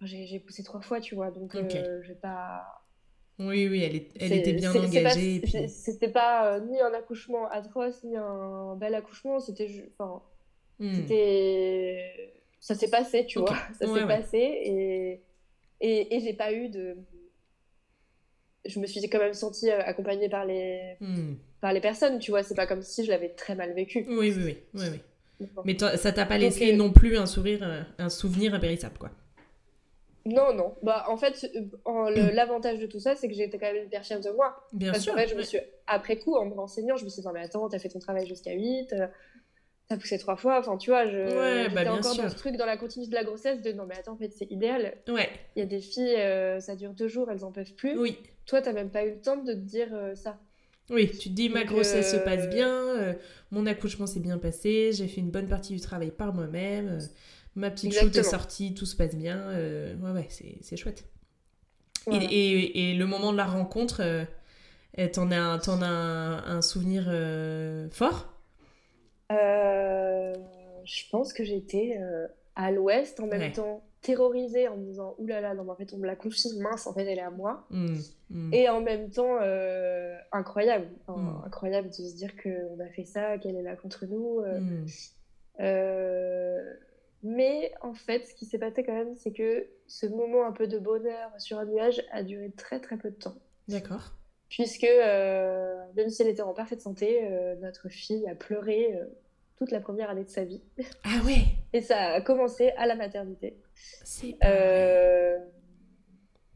J'ai 0.01 0.39
poussé 0.39 0.63
trois 0.63 0.79
fois, 0.79 1.01
tu 1.01 1.15
vois, 1.15 1.29
donc 1.29 1.53
euh, 1.55 1.99
je 2.01 2.07
vais 2.07 2.19
pas 2.19 2.78
Oui, 3.39 3.69
oui, 3.69 3.83
elle, 3.83 4.01
elle 4.19 4.37
était 4.37 4.53
bien 4.53 4.75
engagée. 4.75 5.41
C'était 5.67 6.09
pas, 6.09 6.59
ni 6.59 6.79
un 6.81 6.93
accouchement 6.93 7.49
atroce, 7.49 8.03
ni 8.03 8.17
un 8.17 8.75
bel 8.75 8.93
accouchement. 8.93 9.39
C'était. 9.39 9.89
Enfin, 9.97 10.21
hmm. 10.79 10.93
c'était. 10.95 12.33
Ça 12.59 12.75
s'est 12.75 12.89
passé, 12.89 13.25
tu 13.25 13.39
vois. 13.39 13.55
Ça 13.79 13.87
s'est 13.87 14.05
passé 14.05 14.37
et, 14.37 15.21
et, 15.79 16.15
et 16.15 16.19
j'ai 16.19 16.33
pas 16.33 16.51
eu 16.51 16.67
de. 16.67 16.97
Je 18.65 18.79
me 18.79 18.85
suis 18.85 19.01
quand 19.09 19.19
même 19.19 19.33
sentie 19.33 19.71
accompagnée 19.71 20.27
par 20.27 20.45
les, 20.45 20.97
hmm. 20.99 21.35
par 21.61 21.71
les 21.71 21.79
personnes, 21.79 22.19
tu 22.19 22.31
vois. 22.31 22.43
C'est 22.43 22.55
pas 22.55 22.67
comme 22.67 22.81
si 22.81 23.05
je 23.05 23.09
l'avais 23.09 23.29
très 23.29 23.55
mal 23.55 23.73
vécu. 23.73 24.05
Oui, 24.09 24.33
oui, 24.35 24.43
oui. 24.43 24.57
oui, 24.73 24.85
oui. 24.91 24.99
Mais 25.63 25.77
ça 25.79 26.11
t'a 26.11 26.25
pas 26.25 26.37
laissé 26.37 26.75
non 26.75 26.91
plus 26.91 27.15
un 27.17 27.25
sourire, 27.25 27.59
euh, 27.63 27.81
un 27.97 28.09
souvenir 28.09 28.53
impérissable, 28.53 28.97
quoi. 28.97 29.11
Non, 30.29 30.53
non. 30.53 30.75
Bah, 30.83 31.05
en 31.07 31.17
fait, 31.17 31.49
euh, 31.55 32.31
l'avantage 32.31 32.79
de 32.79 32.85
tout 32.85 32.99
ça, 32.99 33.15
c'est 33.15 33.27
que 33.27 33.33
j'étais 33.33 33.57
quand 33.57 33.71
même 33.71 33.85
hyper 33.85 34.03
fière 34.03 34.19
de 34.19 34.29
moi. 34.31 34.55
Bien 34.73 34.91
Parce 34.91 35.03
sûr. 35.03 35.13
fait, 35.15 35.27
je 35.27 35.35
me 35.35 35.43
suis, 35.43 35.59
après 35.87 36.17
coup, 36.17 36.35
en 36.35 36.45
me 36.45 36.53
renseignant, 36.53 36.97
je 36.97 37.05
me 37.05 37.09
suis 37.09 37.21
dit, 37.21 37.27
non, 37.27 37.33
mais 37.33 37.41
attends, 37.41 37.67
t'as 37.69 37.79
fait 37.79 37.89
ton 37.89 37.99
travail 37.99 38.27
jusqu'à 38.27 38.53
8, 38.53 38.93
euh, 38.93 39.07
t'as 39.87 39.97
poussé 39.97 40.17
trois 40.17 40.35
fois. 40.35 40.59
Enfin, 40.59 40.77
tu 40.77 40.89
vois, 40.89 41.07
je, 41.07 41.17
ouais, 41.17 41.69
bah, 41.69 41.81
encore 41.91 42.15
dans 42.15 42.29
ce 42.29 42.35
truc, 42.35 42.55
dans 42.55 42.65
la 42.65 42.77
continuité 42.77 43.11
de 43.11 43.15
la 43.15 43.23
grossesse, 43.23 43.61
de 43.61 43.71
non, 43.71 43.85
mais 43.87 43.97
attends, 43.97 44.13
en 44.13 44.17
fait, 44.17 44.31
c'est 44.31 44.49
idéal. 44.51 44.95
Ouais. 45.07 45.29
Il 45.55 45.59
y 45.59 45.63
a 45.63 45.65
des 45.65 45.81
filles, 45.81 46.17
ça 46.61 46.75
dure 46.75 46.93
deux 46.93 47.07
jours, 47.07 47.29
elles 47.31 47.43
en 47.43 47.51
peuvent 47.51 47.73
plus. 47.73 47.97
Oui. 47.97 48.17
Toi, 48.45 48.61
t'as 48.61 48.73
même 48.73 48.89
pas 48.89 49.05
eu 49.05 49.11
le 49.11 49.21
temps 49.21 49.37
de 49.37 49.53
te 49.53 49.57
dire 49.57 49.89
ça. 50.15 50.39
Oui, 50.89 51.09
tu 51.11 51.29
te 51.29 51.35
dis 51.35 51.49
ma 51.49 51.63
grossesse 51.63 52.11
se 52.11 52.17
passe 52.17 52.45
euh, 52.45 52.47
bien, 52.47 52.73
euh, 52.73 53.13
mon 53.51 53.65
accouchement 53.65 54.07
s'est 54.07 54.19
bien 54.19 54.37
passé, 54.37 54.91
j'ai 54.91 55.07
fait 55.07 55.21
une 55.21 55.29
bonne 55.29 55.47
partie 55.47 55.73
du 55.73 55.79
travail 55.79 56.11
par 56.11 56.33
moi-même, 56.33 56.87
euh, 56.87 56.99
ma 57.59 57.71
petite 57.71 57.93
shoot 57.93 58.15
est 58.15 58.23
sortie, 58.23 58.73
tout 58.73 58.85
se 58.85 58.95
passe 58.95 59.15
bien. 59.15 59.49
ouais, 59.49 60.11
ouais, 60.11 60.27
c'est 60.29 60.77
chouette. 60.77 61.05
Et, 62.11 62.91
et, 62.91 62.95
le 62.95 63.05
moment 63.05 63.31
de 63.31 63.37
la 63.37 63.45
rencontre, 63.45 64.25
t'en 65.13 65.31
as, 65.31 65.59
as 65.67 65.69
un, 65.69 66.61
souvenir 66.61 67.03
fort? 67.91 68.33
Je 69.29 71.03
pense 71.11 71.33
que 71.33 71.43
j'étais 71.43 71.99
à 72.55 72.71
l'ouest 72.71 73.19
en 73.19 73.27
même 73.27 73.51
temps 73.51 73.83
terrorisée 74.01 74.67
en 74.67 74.77
me 74.77 74.85
disant 74.85 75.15
oulala, 75.17 75.41
là 75.41 75.53
là, 75.53 75.63
non, 75.63 75.69
en 75.69 75.75
fait, 75.75 75.93
on 75.93 75.97
me 75.97 76.07
la 76.07 76.15
confie, 76.15 76.57
mince, 76.59 76.87
en 76.87 76.93
fait, 76.93 77.05
elle 77.05 77.17
est 77.17 77.21
à 77.21 77.29
moi. 77.29 77.65
Mmh, 77.69 77.97
mmh. 78.29 78.53
Et 78.53 78.69
en 78.69 78.81
même 78.81 79.09
temps, 79.09 79.37
euh, 79.41 80.15
incroyable. 80.31 80.87
Mmh. 81.07 81.45
Incroyable 81.45 81.89
de 81.89 81.93
se 81.93 82.15
dire 82.15 82.31
qu'on 82.41 82.79
a 82.79 82.87
fait 82.95 83.05
ça, 83.05 83.37
qu'elle 83.37 83.55
est 83.55 83.63
là 83.63 83.75
contre 83.75 84.05
nous. 84.05 84.39
Euh, 84.39 84.59
euh, 85.59 86.73
mais 87.23 87.73
en 87.81 87.93
fait, 87.93 88.25
ce 88.25 88.33
qui 88.33 88.45
s'est 88.45 88.59
passé 88.59 88.83
quand 88.83 88.93
même, 88.93 89.15
c'est 89.15 89.31
que 89.31 89.67
ce 89.87 90.05
moment 90.05 90.45
un 90.45 90.51
peu 90.51 90.67
de 90.67 90.79
bonheur 90.79 91.31
sur 91.37 91.59
un 91.59 91.65
nuage 91.65 92.01
a 92.11 92.23
duré 92.23 92.51
très 92.51 92.79
très 92.79 92.97
peu 92.97 93.09
de 93.09 93.15
temps. 93.15 93.35
D'accord. 93.67 94.13
Puisque, 94.49 94.87
même 95.95 96.09
si 96.09 96.21
elle 96.21 96.27
était 96.27 96.41
en 96.41 96.53
parfaite 96.53 96.81
santé, 96.81 97.29
notre 97.61 97.89
fille 97.89 98.27
a 98.27 98.35
pleuré 98.35 98.97
toute 99.59 99.71
la 99.71 99.81
première 99.81 100.09
année 100.09 100.23
de 100.23 100.29
sa 100.29 100.43
vie. 100.43 100.61
Ah 101.03 101.23
ouais 101.25 101.43
Et 101.73 101.81
ça 101.81 102.13
a 102.13 102.21
commencé 102.21 102.69
à 102.71 102.87
la 102.87 102.95
maternité. 102.95 103.57
C'est 103.75 104.37
euh... 104.43 105.37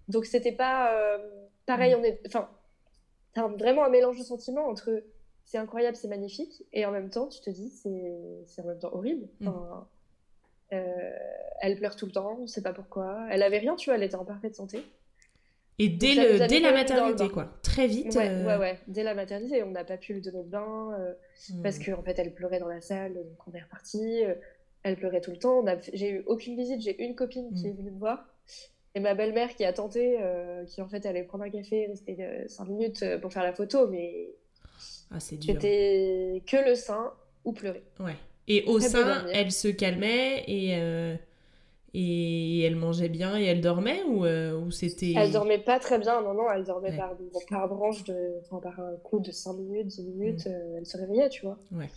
Donc 0.08 0.25
c'était 0.25 0.53
pas... 0.53 0.93
Euh, 0.93 1.17
pareil, 1.65 1.93
mm. 1.93 2.00
on 2.00 2.03
est... 2.03 2.22
Enfin, 2.25 2.50
t'as 3.34 3.48
vraiment 3.48 3.84
un 3.84 3.89
mélange 3.89 4.17
de 4.17 4.24
sentiments 4.24 4.67
entre 4.67 5.03
c'est 5.46 5.58
incroyable, 5.58 5.98
c'est 5.98 6.08
magnifique, 6.08 6.63
et 6.72 6.86
en 6.86 6.91
même 6.91 7.10
temps, 7.10 7.27
tu 7.27 7.41
te 7.41 7.50
dis, 7.50 7.70
c'est 7.70 8.62
en 8.62 8.65
même 8.65 8.79
temps 8.79 8.93
horrible. 8.93 9.27
Mm. 9.41 9.48
Enfin, 9.50 9.67
euh, 9.70 9.93
elle 11.62 11.77
pleure 11.77 11.96
tout 11.96 12.06
le 12.06 12.12
temps, 12.12 12.38
on 12.42 12.48
sait 12.48 12.62
pas 12.62 12.74
pourquoi. 12.74 13.27
Elle 13.30 13.44
avait 13.44 13.60
rien, 13.60 13.75
tu 13.75 13.89
vois, 13.89 13.96
elle 13.96 14.03
était 14.03 14.15
en 14.15 14.25
parfaite 14.25 14.56
santé. 14.56 14.84
Et 15.80 15.89
dès, 15.89 16.13
le, 16.13 16.48
dès 16.48 16.60
la 16.60 16.72
maternité, 16.72 17.30
quoi. 17.30 17.50
Très 17.63 17.88
vite. 17.88 18.15
Ouais, 18.15 18.30
euh, 18.30 18.46
ouais, 18.46 18.58
ouais, 18.58 18.80
Dès 18.88 19.03
la 19.03 19.15
maternité, 19.15 19.63
on 19.63 19.72
n'a 19.72 19.84
pas 19.84 19.98
pu 19.98 20.13
lui 20.13 20.22
donner 20.22 20.44
de 20.44 20.50
bain 20.50 20.92
euh, 21.00 21.13
hmm. 21.50 21.63
parce 21.63 21.80
qu'en 21.80 22.00
en 22.00 22.03
fait, 22.03 22.18
elle 22.20 22.34
pleurait 22.34 22.60
dans 22.60 22.68
la 22.68 22.82
salle, 22.82 23.15
donc 23.15 23.48
on 23.48 23.53
est 23.53 23.62
reparti. 23.62 24.24
Euh, 24.24 24.36
elle 24.84 24.98
pleurait 24.98 25.22
tout 25.22 25.32
le 25.32 25.38
temps. 25.38 25.63
J'ai 25.94 26.12
eu 26.12 26.24
aucune 26.27 26.56
visite. 26.56 26.82
J'ai 26.82 27.03
une 27.03 27.15
copine 27.15 27.51
qui 27.53 27.63
hmm. 27.63 27.72
est 27.72 27.74
venue 27.74 27.92
me 27.92 28.00
voir. 28.00 28.25
Et 28.96 29.00
ma 29.00 29.15
belle-mère 29.15 29.56
qui 29.56 29.65
a 29.65 29.74
tenté, 29.74 30.20
qui 30.68 30.80
en 30.80 30.88
fait 30.88 31.08
allait 31.08 31.24
prendre 31.24 31.44
un 31.44 31.50
café, 31.50 31.88
rester 31.88 32.46
5 32.48 32.68
minutes 32.68 33.03
pour 33.22 33.34
faire 33.34 33.42
la 33.42 33.53
photo, 33.53 33.88
mais. 33.88 34.30
Ah. 35.10 35.19
C'était 35.19 36.43
que 36.45 36.69
le 36.69 36.76
sein 36.76 37.12
ou 37.43 37.54
pleurer. 37.54 37.84
Ouais. 38.00 38.15
Et 38.47 38.63
au 38.65 38.79
sein, 38.79 39.25
elle 39.32 39.51
se 39.51 39.67
calmait 39.69 40.43
et 40.47 41.17
et 41.93 42.62
elle 42.62 42.75
mangeait 42.75 43.10
bien 43.10 43.38
et 43.38 43.43
elle 43.43 43.62
dormait 43.62 44.01
ou, 44.03 44.25
euh, 44.25 44.58
ou 44.58 44.71
c'était... 44.71 45.13
Elle 45.15 45.32
dormait 45.32 45.60
pas 45.60 45.79
très 45.79 45.99
bien, 45.99 46.21
non, 46.21 46.34
non, 46.34 46.49
elle 46.51 46.63
dormait 46.63 46.95
par, 46.97 47.15
par 47.49 47.67
branche, 47.67 48.03
de, 48.06 48.39
enfin, 48.41 48.60
par 48.60 48.79
un 48.79 48.95
coup 49.03 49.19
de 49.19 49.32
5 49.32 49.53
minutes, 49.53 49.88
10 49.88 50.03
minutes, 50.03 50.45
mm. 50.47 50.51
euh, 50.51 50.77
elle 50.77 50.86
se 50.88 50.97
réveillait, 50.97 51.29
tu 51.29 51.45
vois. 51.45 51.58
Ouais. 51.71 51.89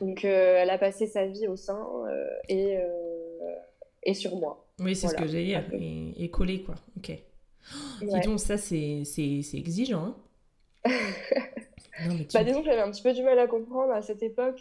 Donc 0.00 0.24
euh, 0.24 0.56
elle 0.58 0.70
a 0.70 0.78
passé 0.78 1.06
sa 1.06 1.26
vie 1.26 1.46
au 1.46 1.54
sein 1.54 1.78
et, 2.48 2.76
et 4.02 4.14
sur 4.14 4.34
moi. 4.34 4.66
Oui, 4.80 4.96
c'est 4.96 5.06
ce 5.06 5.14
que 5.14 5.28
j'ai 5.28 5.44
dit, 5.44 5.54
et, 5.80 6.24
et 6.24 6.28
collé 6.28 6.62
quoi, 6.62 6.74
ok. 6.96 7.12
dis 8.02 8.20
donc, 8.24 8.40
ça 8.40 8.56
c'est 8.56 9.04
exigeant. 9.54 10.02
Hein 10.02 10.16
non, 12.08 12.14
mais 12.14 12.24
tu... 12.24 12.34
bah, 12.34 12.42
disons 12.42 12.60
que 12.60 12.66
j'avais 12.66 12.80
un 12.80 12.90
petit 12.90 13.02
peu 13.02 13.12
du 13.12 13.22
mal 13.22 13.38
à 13.38 13.46
comprendre 13.46 13.92
à 13.92 14.02
cette 14.02 14.22
époque 14.24 14.60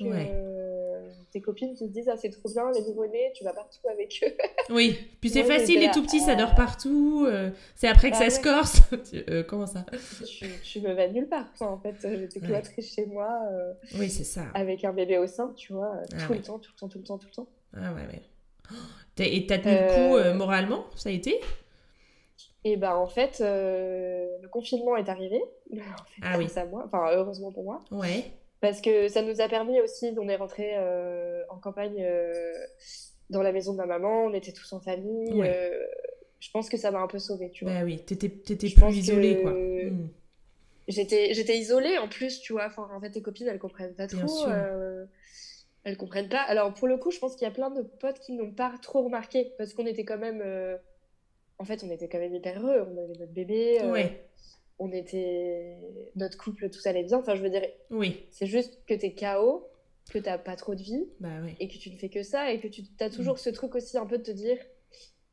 tes 1.35 1.41
copines 1.41 1.75
qui 1.75 1.85
te 1.85 1.91
disent 1.91 2.07
ah 2.07 2.15
c'est 2.15 2.29
trop 2.29 2.47
bien 2.47 2.71
les 2.71 2.81
nouveau-nés 2.81 3.33
tu 3.35 3.43
vas 3.43 3.51
partout 3.51 3.85
avec 3.91 4.23
eux. 4.23 4.33
Oui. 4.73 4.97
Puis 5.19 5.29
c'est 5.29 5.43
facile 5.43 5.81
les 5.81 5.91
tout 5.91 6.01
petits 6.01 6.21
ça 6.21 6.35
dort 6.35 6.55
partout 6.55 7.25
euh, 7.27 7.51
c'est 7.75 7.89
après 7.89 8.09
que 8.09 8.15
ah 8.15 8.29
ça 8.29 8.29
se 8.29 8.41
corse. 8.41 8.81
Euh, 9.29 9.43
comment 9.43 9.65
ça? 9.65 9.85
Je, 9.93 10.79
me 10.79 10.93
vais 10.93 11.09
nulle 11.11 11.27
part 11.27 11.47
en 11.59 11.77
fait. 11.77 11.95
J'étais 12.01 12.39
cloîtrée 12.39 12.81
chez 12.81 13.05
moi 13.05 13.39
euh, 13.51 13.73
oui 13.97 14.09
c'est 14.09 14.23
ça. 14.23 14.45
avec 14.53 14.83
un 14.83 14.93
bébé 14.93 15.17
au 15.17 15.27
sein 15.27 15.53
tu 15.55 15.73
vois 15.73 16.01
ah 16.13 16.25
tout 16.25 16.33
le 16.33 16.41
temps 16.41 16.59
tout 16.59 16.71
le 16.73 16.79
temps 16.79 16.87
tout 16.87 16.97
le 16.99 17.03
temps 17.03 17.17
tout 17.17 17.27
le 17.27 17.33
temps. 17.33 17.47
Ah 17.75 17.93
ouais 17.93 18.07
ouais. 18.07 19.25
Et 19.25 19.45
t'as 19.45 19.57
tenu 19.57 19.73
le 19.73 20.31
coup 20.31 20.37
moralement 20.37 20.85
ça 20.95 21.09
a 21.09 21.11
été? 21.11 21.39
Et 22.63 22.77
ben 22.77 22.95
en 22.95 23.07
fait 23.07 23.39
le 23.41 24.47
confinement 24.47 24.95
est 24.95 25.09
arrivé 25.09 25.41
ah 26.21 26.37
oui. 26.37 26.47
ça 26.47 26.65
moi 26.65 26.83
enfin 26.85 27.09
heureusement 27.11 27.51
pour 27.51 27.63
moi. 27.63 27.81
Ouais 27.91 28.31
parce 28.65 28.82
que 28.82 29.08
ça 29.10 29.21
nous 29.21 29.41
a 29.41 29.47
permis 29.47 29.80
aussi, 29.80 30.12
on 30.19 30.28
est 30.28 30.36
rentré 30.36 30.71
euh, 30.73 31.43
en 31.49 31.58
campagne 31.58 31.97
euh, 31.99 32.34
dans 33.30 33.43
la 33.43 33.51
maison 33.51 33.73
de 33.73 33.78
ma 33.78 33.86
maman, 33.86 34.25
on 34.25 34.34
était 34.34 34.54
tous 34.54 34.73
en 34.73 34.80
famille. 34.80 35.39
Euh, 35.43 35.86
je 36.39 36.49
pense 36.49 36.67
que 36.67 36.75
ça 36.75 36.89
m'a 36.89 36.99
un 36.99 37.08
peu 37.08 37.19
sauvée, 37.19 37.51
tu 37.51 37.63
vois. 37.63 37.75
Bah 37.75 37.82
oui, 37.84 37.99
t'étais, 37.99 38.25
étais 38.25 38.69
plus 38.69 38.97
isolée, 38.97 39.39
quoi. 39.39 39.51
Hmm. 39.51 40.08
J'étais, 40.88 41.36
j'étais 41.36 41.60
isolée 41.60 41.99
en 41.99 42.08
plus, 42.08 42.39
tu 42.39 42.54
vois. 42.54 42.65
Enfin, 42.65 42.89
en 42.91 42.99
fait, 42.99 43.12
tes 43.12 43.21
copines, 43.21 43.47
elles 43.47 43.60
comprennent 43.60 43.93
pas 43.93 44.08
trop. 44.08 44.47
elles 45.84 45.97
comprennent 45.97 46.30
pas. 46.30 46.41
Alors, 46.41 46.73
pour 46.73 46.88
le 46.88 46.97
coup, 46.97 47.12
je 47.12 47.19
pense 47.19 47.36
qu'il 47.36 47.45
y 47.45 47.49
a 47.49 47.54
plein 47.54 47.69
de 47.69 47.84
potes 47.84 48.19
qui 48.19 48.34
n'ont 48.34 48.51
pas 48.51 48.73
trop 48.82 49.04
remarqué 49.04 49.54
parce 49.60 49.75
qu'on 49.75 49.86
était 49.86 50.06
quand 50.06 50.17
même. 50.17 50.43
En 51.60 51.65
fait, 51.65 51.84
on 51.84 51.91
était 51.91 52.08
quand 52.08 52.19
même 52.19 52.34
hyper 52.34 52.60
heureux. 52.65 52.88
On 52.91 52.97
avait 52.97 53.19
notre 53.19 53.32
bébé. 53.32 53.80
Ouais 53.84 54.25
on 54.79 54.91
était 54.91 55.77
notre 56.15 56.38
couple 56.38 56.69
tout 56.69 56.79
allait 56.85 57.03
bien. 57.03 57.17
Enfin 57.17 57.35
je 57.35 57.41
veux 57.41 57.49
dire 57.49 57.65
oui. 57.91 58.23
c'est 58.31 58.45
juste 58.45 58.79
que 58.85 58.93
t'es 58.93 59.13
KO 59.13 59.67
que 60.11 60.19
t'as 60.19 60.38
pas 60.38 60.55
trop 60.55 60.75
de 60.75 60.81
vie 60.81 61.07
bah, 61.19 61.29
et 61.59 61.67
que 61.67 61.77
tu 61.77 61.89
ne 61.89 61.97
fais 61.97 62.09
que 62.09 62.23
ça 62.23 62.51
et 62.51 62.59
que 62.59 62.67
tu 62.67 62.83
as 62.99 63.09
toujours 63.09 63.39
ce 63.39 63.49
truc 63.49 63.73
aussi 63.75 63.97
un 63.97 64.05
peu 64.05 64.17
de 64.17 64.23
te 64.23 64.31
dire 64.31 64.57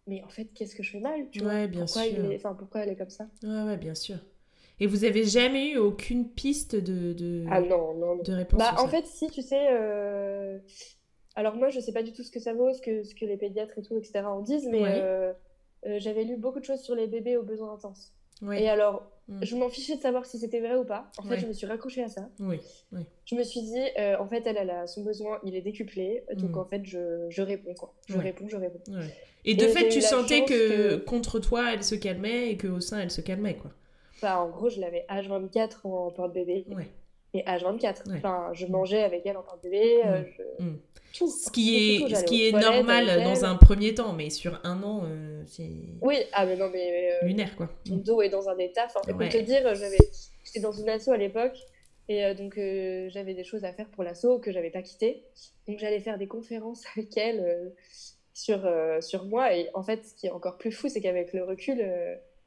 mais 0.07 0.23
en 0.25 0.29
fait 0.29 0.47
qu'est-ce 0.47 0.75
que 0.75 0.83
je 0.83 0.93
fais 0.93 1.01
mal 1.01 1.29
tu 1.31 1.41
vois? 1.41 1.67
Bien 1.67 1.85
pourquoi 1.85 2.05
sûr. 2.05 2.25
Il 2.25 2.33
est... 2.33 2.37
enfin 2.37 2.55
pourquoi 2.55 2.83
elle 2.83 2.91
est 2.91 2.97
comme 2.97 3.11
ça? 3.11 3.29
Ouais 3.43 3.63
ouais 3.65 3.77
bien 3.77 3.95
sûr. 3.95 4.17
Et 4.81 4.87
vous 4.87 5.05
avez 5.05 5.25
jamais 5.25 5.71
eu 5.73 5.77
aucune 5.77 6.29
piste 6.29 6.75
de, 6.75 7.13
de... 7.13 7.45
ah 7.51 7.61
non 7.61 7.95
non, 7.95 8.17
de 8.17 8.33
réponse 8.33 8.59
bah 8.59 8.75
en 8.79 8.89
fait 8.89 9.07
si 9.07 9.29
tu 9.29 9.43
sais 9.43 9.69
euh, 9.71 10.59
alors 11.35 11.57
moi 11.57 11.69
je 11.69 11.79
sais 11.79 11.93
pas 11.93 12.03
du 12.03 12.13
tout 12.13 12.23
ce 12.23 12.31
que 12.31 12.41
ça 12.41 12.55
vaut 12.55 12.73
ce 12.73 12.81
que 12.81 13.03
ce 13.03 13.15
que 13.15 13.27
les 13.27 13.37
pédiatres 13.37 13.79
et 13.79 13.83
tout 13.83 13.97
etc 13.97 14.23
en 14.25 14.41
disent 14.41 14.69
mais 14.71 14.83
euh, 14.85 15.33
euh, 15.87 15.99
j'avais 15.99 16.25
lu 16.25 16.37
beaucoup 16.37 16.61
de 16.61 16.65
choses 16.65 16.81
sur 16.81 16.95
les 16.95 17.07
bébés 17.07 17.37
aux 17.37 17.43
besoins 17.43 17.75
intenses 17.75 18.13
et 18.51 18.69
alors, 18.69 19.11
mm. 19.29 19.45
je 19.45 19.57
m'en 19.57 19.69
fichais 19.69 19.97
de 19.97 20.01
savoir 20.01 20.27
si 20.27 20.39
c'était 20.39 20.61
vrai 20.61 20.75
ou 20.77 20.85
pas. 20.85 21.11
En 21.19 21.23
fait, 21.23 21.39
je 21.39 21.47
me 21.47 21.53
suis 21.53 21.67
raccrochée 21.67 22.03
à 22.03 22.09
ça. 22.09 22.29
Oui. 22.41 22.59
Je 23.25 23.35
me 23.35 23.43
suis 23.45 23.61
dit, 23.61 23.85
euh, 23.99 24.17
en 24.19 24.27
fait, 24.27 24.47
elle, 24.47 24.57
elle 24.57 24.71
a 24.71 24.87
son 24.87 25.05
besoin, 25.05 25.39
il 25.45 25.55
est 25.55 25.61
décuplé. 25.61 26.25
Donc, 26.37 26.51
mm. 26.51 26.59
en 26.59 26.65
fait, 26.65 26.85
je, 26.85 27.27
je, 27.31 27.43
réponds, 27.43 27.75
quoi. 27.75 27.95
Je 28.09 28.19
réponds, 28.19 28.49
je 28.49 28.57
réponds. 28.57 28.81
Et 29.45 29.55
de 29.55 29.67
fait, 29.67 29.89
tu 29.89 30.01
sentais 30.01 30.45
que, 30.45 30.97
contre 30.97 31.39
toi, 31.39 31.73
elle 31.73 31.85
se 31.85 31.95
calmait 31.95 32.51
et 32.51 32.57
qu'au 32.57 32.81
sein, 32.81 33.01
elle 33.01 33.11
se 33.11 33.21
calmait, 33.21 33.57
quoi. 33.57 33.71
Bah, 34.21 34.41
en 34.41 34.49
gros, 34.49 34.71
je 34.71 34.81
l'avais 34.81 35.05
H24 35.11 35.79
en 35.85 36.11
porte-bébé. 36.11 36.67
Et 37.35 37.43
H24. 37.43 38.15
Enfin, 38.17 38.51
je 38.53 38.67
mangeais 38.67 39.03
avec 39.03 39.25
elle 39.25 39.37
en 39.37 39.43
porte-bébé. 39.43 40.03
Euh, 40.05 40.23
mm 40.59 40.77
ce 41.13 41.51
qui 41.51 41.97
est, 41.97 42.15
ce 42.15 42.25
qui 42.25 42.49
est 42.49 42.53
normal 42.53 43.23
dans 43.23 43.45
un 43.45 43.57
premier 43.57 43.95
temps, 43.95 44.13
mais 44.13 44.31
sur 44.31 44.61
un 44.65 44.83
an, 44.83 45.03
euh, 45.05 45.43
c'est. 45.47 45.71
Oui, 46.01 46.17
ah, 46.33 46.47
mais 46.47 46.57
non, 46.57 46.71
mais. 46.71 47.13
Euh, 47.13 47.27
lunaire, 47.27 47.55
quoi. 47.57 47.69
Ton 47.87 47.97
dos 47.97 48.23
est 48.23 48.29
dans 48.29 48.49
un 48.49 48.59
état. 48.59 48.87
Enfin, 48.87 49.01
pour 49.01 49.29
te 49.29 49.39
dire, 49.39 49.75
j'étais 49.75 50.61
dans 50.61 50.73
une 50.73 50.89
asso 50.89 51.09
à 51.09 51.17
l'époque, 51.17 51.59
et 52.09 52.25
euh, 52.25 52.35
donc 52.35 52.55
j'avais 53.11 53.35
des 53.35 53.45
choses 53.45 53.65
à 53.65 53.73
faire 53.73 53.89
pour 53.89 54.05
l'asso 54.05 54.39
que 54.43 54.53
j'avais 54.53 54.71
pas 54.71 54.83
quitté. 54.83 55.25
Donc 55.69 55.79
j'allais 55.79 56.01
faire 56.01 56.19
des 56.19 56.27
conférences 56.27 56.85
avec 56.97 57.17
elle 57.17 57.73
sur, 58.35 58.61
sur 59.01 59.25
moi, 59.25 59.55
et 59.55 59.69
en 59.75 59.83
fait, 59.83 60.05
ce 60.07 60.15
qui 60.15 60.27
est 60.27 60.33
encore 60.33 60.57
plus 60.59 60.73
fou, 60.73 60.89
c'est 60.89 61.01
qu'avec 61.01 61.33
le 61.33 61.45
recul, 61.45 61.85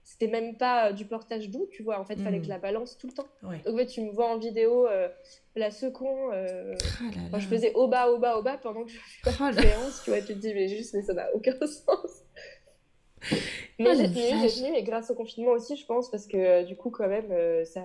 c'était 0.08 0.28
même 0.28 0.56
pas 0.56 0.94
du 0.94 1.04
portage 1.06 1.50
doux, 1.50 1.68
tu 1.72 1.82
vois. 1.84 2.00
En 2.00 2.06
fait, 2.06 2.14
il 2.14 2.24
fallait 2.24 2.38
que 2.38 2.44
je 2.46 2.50
la 2.50 2.60
balance 2.60 2.96
tout 2.98 3.08
le 3.08 3.14
temps. 3.14 3.26
Ouais. 3.44 3.58
Donc, 3.66 3.74
en 3.74 3.78
fait, 3.80 3.88
tu 3.88 4.02
me 4.02 4.12
vois 4.12 4.28
en 4.30 4.38
vidéo, 4.38 4.88
euh, 4.88 5.10
la 5.56 5.72
second, 5.72 6.32
euh, 6.32 6.74
là 6.74 7.22
quand 7.32 7.40
je 7.40 7.48
faisais 7.48 7.74
au 7.74 7.88
bas, 7.88 8.10
au 8.12 8.20
bas, 8.20 8.38
au 8.38 8.44
bas 8.44 8.58
pendant 8.62 8.84
que 8.86 8.92
je 8.92 8.98
fais 9.00 9.32
Oh 9.40 9.44
la 9.52 9.62
séance, 9.62 10.02
tu 10.04 10.12
vois, 10.12 10.22
tu 10.22 10.28
te 10.28 10.34
dis, 10.34 10.54
mais 10.54 10.68
juste, 10.68 10.94
mais 10.94 11.02
ça 11.02 11.14
n'a 11.14 11.34
aucun 11.34 11.58
sens. 11.60 12.24
Mais 13.80 13.90
Oh 13.90 13.94
j'ai 13.98 14.10
tenu, 14.12 14.48
j'ai 14.48 14.62
tenu, 14.64 14.76
et 14.78 14.84
grâce 14.84 15.10
au 15.10 15.16
confinement 15.16 15.52
aussi, 15.52 15.76
je 15.76 15.86
pense, 15.86 16.10
parce 16.12 16.28
que 16.28 16.38
euh, 16.38 16.64
du 16.64 16.76
coup, 16.76 16.92
quand 16.92 17.08
même, 17.08 17.32
euh, 17.32 17.66
ça. 17.66 17.82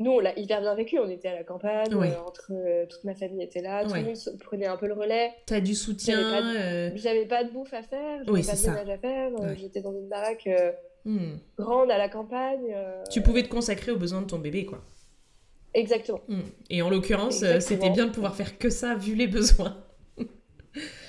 Nous, 0.00 0.10
on 0.10 0.18
l'a 0.18 0.36
hyper 0.38 0.60
bien 0.62 0.74
vécu, 0.74 0.98
on 0.98 1.08
était 1.10 1.28
à 1.28 1.34
la 1.34 1.44
campagne, 1.44 1.94
Ouais. 1.94 2.10
euh, 2.10 2.20
entre 2.26 2.52
euh, 2.52 2.86
toute 2.86 3.04
ma 3.04 3.14
famille 3.14 3.42
était 3.42 3.60
là, 3.60 3.84
tout 3.84 3.92
Ouais. 3.92 4.00
le 4.00 4.06
monde 4.06 4.16
prenait 4.40 4.66
un 4.66 4.76
peu 4.78 4.86
le 4.86 4.94
relais. 4.94 5.30
T'as 5.46 5.60
du 5.60 5.74
soutien. 5.74 6.16
J'avais 6.18 6.40
pas 6.40 6.58
euh, 6.58 6.90
J'avais 6.94 7.26
pas 7.26 7.44
de 7.44 7.50
bouffe 7.50 7.72
à 7.74 7.82
faire, 7.82 8.18
j'avais 8.24 8.30
Oui, 8.30 8.42
pas 8.46 8.54
de 8.56 8.60
ménage 8.62 8.88
à 8.88 8.98
faire, 8.98 9.30
euh, 9.40 9.54
j'étais 9.56 9.82
dans 9.82 9.92
une 9.92 10.08
baraque 10.08 10.46
hmm. 11.04 11.36
grande 11.58 11.90
à 11.90 11.98
la 11.98 12.08
campagne. 12.08 12.72
euh, 12.74 13.02
Tu 13.10 13.22
pouvais 13.22 13.42
te 13.42 13.48
consacrer 13.48 13.92
aux 13.92 13.96
besoins 13.98 14.22
de 14.22 14.26
ton 14.26 14.38
bébé, 14.38 14.64
quoi. 14.66 14.82
Exactement. 15.74 16.20
Hmm. 16.28 16.40
Et 16.68 16.82
en 16.82 16.90
l'occurrence, 16.90 17.42
euh, 17.42 17.60
c'était 17.60 17.90
bien 17.90 18.06
de 18.06 18.10
pouvoir 18.12 18.34
faire 18.34 18.58
que 18.58 18.70
ça 18.70 18.94
vu 18.94 19.14
les 19.14 19.26
besoins. 19.28 19.76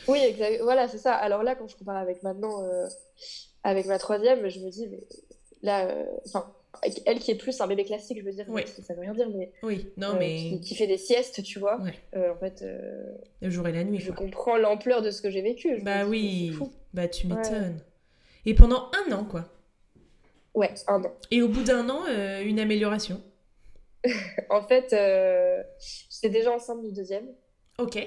Oui, 0.07 0.17
exact. 0.19 0.59
Voilà, 0.63 0.87
c'est 0.87 0.97
ça. 0.97 1.13
Alors 1.13 1.43
là, 1.43 1.55
quand 1.55 1.67
je 1.67 1.77
compare 1.77 1.97
avec 1.97 2.23
maintenant, 2.23 2.63
euh, 2.63 2.87
avec 3.63 3.85
ma 3.85 3.99
troisième, 3.99 4.49
je 4.49 4.59
me 4.59 4.69
dis, 4.71 4.87
mais 4.87 5.03
là, 5.61 5.85
euh, 5.85 6.03
enfin, 6.25 6.51
elle 7.05 7.19
qui 7.19 7.29
est 7.29 7.35
plus 7.35 7.61
un 7.61 7.67
bébé 7.67 7.85
classique, 7.85 8.17
je 8.19 8.25
veux 8.25 8.31
dire, 8.31 8.45
Oui. 8.49 8.63
ça 8.65 8.93
veut 8.95 9.01
rien 9.01 9.13
dire, 9.13 9.29
mais, 9.29 9.51
Oui, 9.61 9.87
non, 9.97 10.15
mais 10.17 10.35
qui, 10.37 10.61
qui 10.61 10.75
fait 10.75 10.87
des 10.87 10.97
siestes, 10.97 11.43
tu 11.43 11.59
vois. 11.59 11.79
Ouais. 11.81 12.29
En 12.29 12.35
fait, 12.37 12.65
le 13.41 13.49
jour 13.51 13.67
et 13.67 13.71
la 13.71 13.83
nuit, 13.83 13.99
je 13.99 14.07
quoi. 14.11 14.25
comprends 14.25 14.57
l'ampleur 14.57 15.03
de 15.03 15.11
ce 15.11 15.21
que 15.21 15.29
j'ai 15.29 15.43
vécu. 15.43 15.77
Je 15.77 15.83
Bah 15.83 16.03
dis, 16.05 16.09
oui, 16.09 16.57
bah 16.95 17.07
tu 17.07 17.27
Ouais. 17.27 17.35
m'étonnes. 17.35 17.79
Et 18.47 18.55
pendant 18.55 18.89
un 19.07 19.11
an, 19.13 19.23
quoi. 19.23 19.45
Ouais, 20.53 20.73
un 20.87 21.03
an. 21.03 21.13
Et 21.31 21.41
au 21.41 21.47
bout 21.47 21.63
d'un 21.63 21.89
an, 21.89 22.01
euh, 22.07 22.41
une 22.43 22.59
amélioration. 22.59 23.21
En 24.49 24.63
fait, 24.63 24.93
euh, 24.93 25.61
j'étais 26.09 26.29
déjà 26.29 26.51
enceinte 26.51 26.81
du 26.81 26.91
deuxième. 26.91 27.27
Ok. 27.77 27.97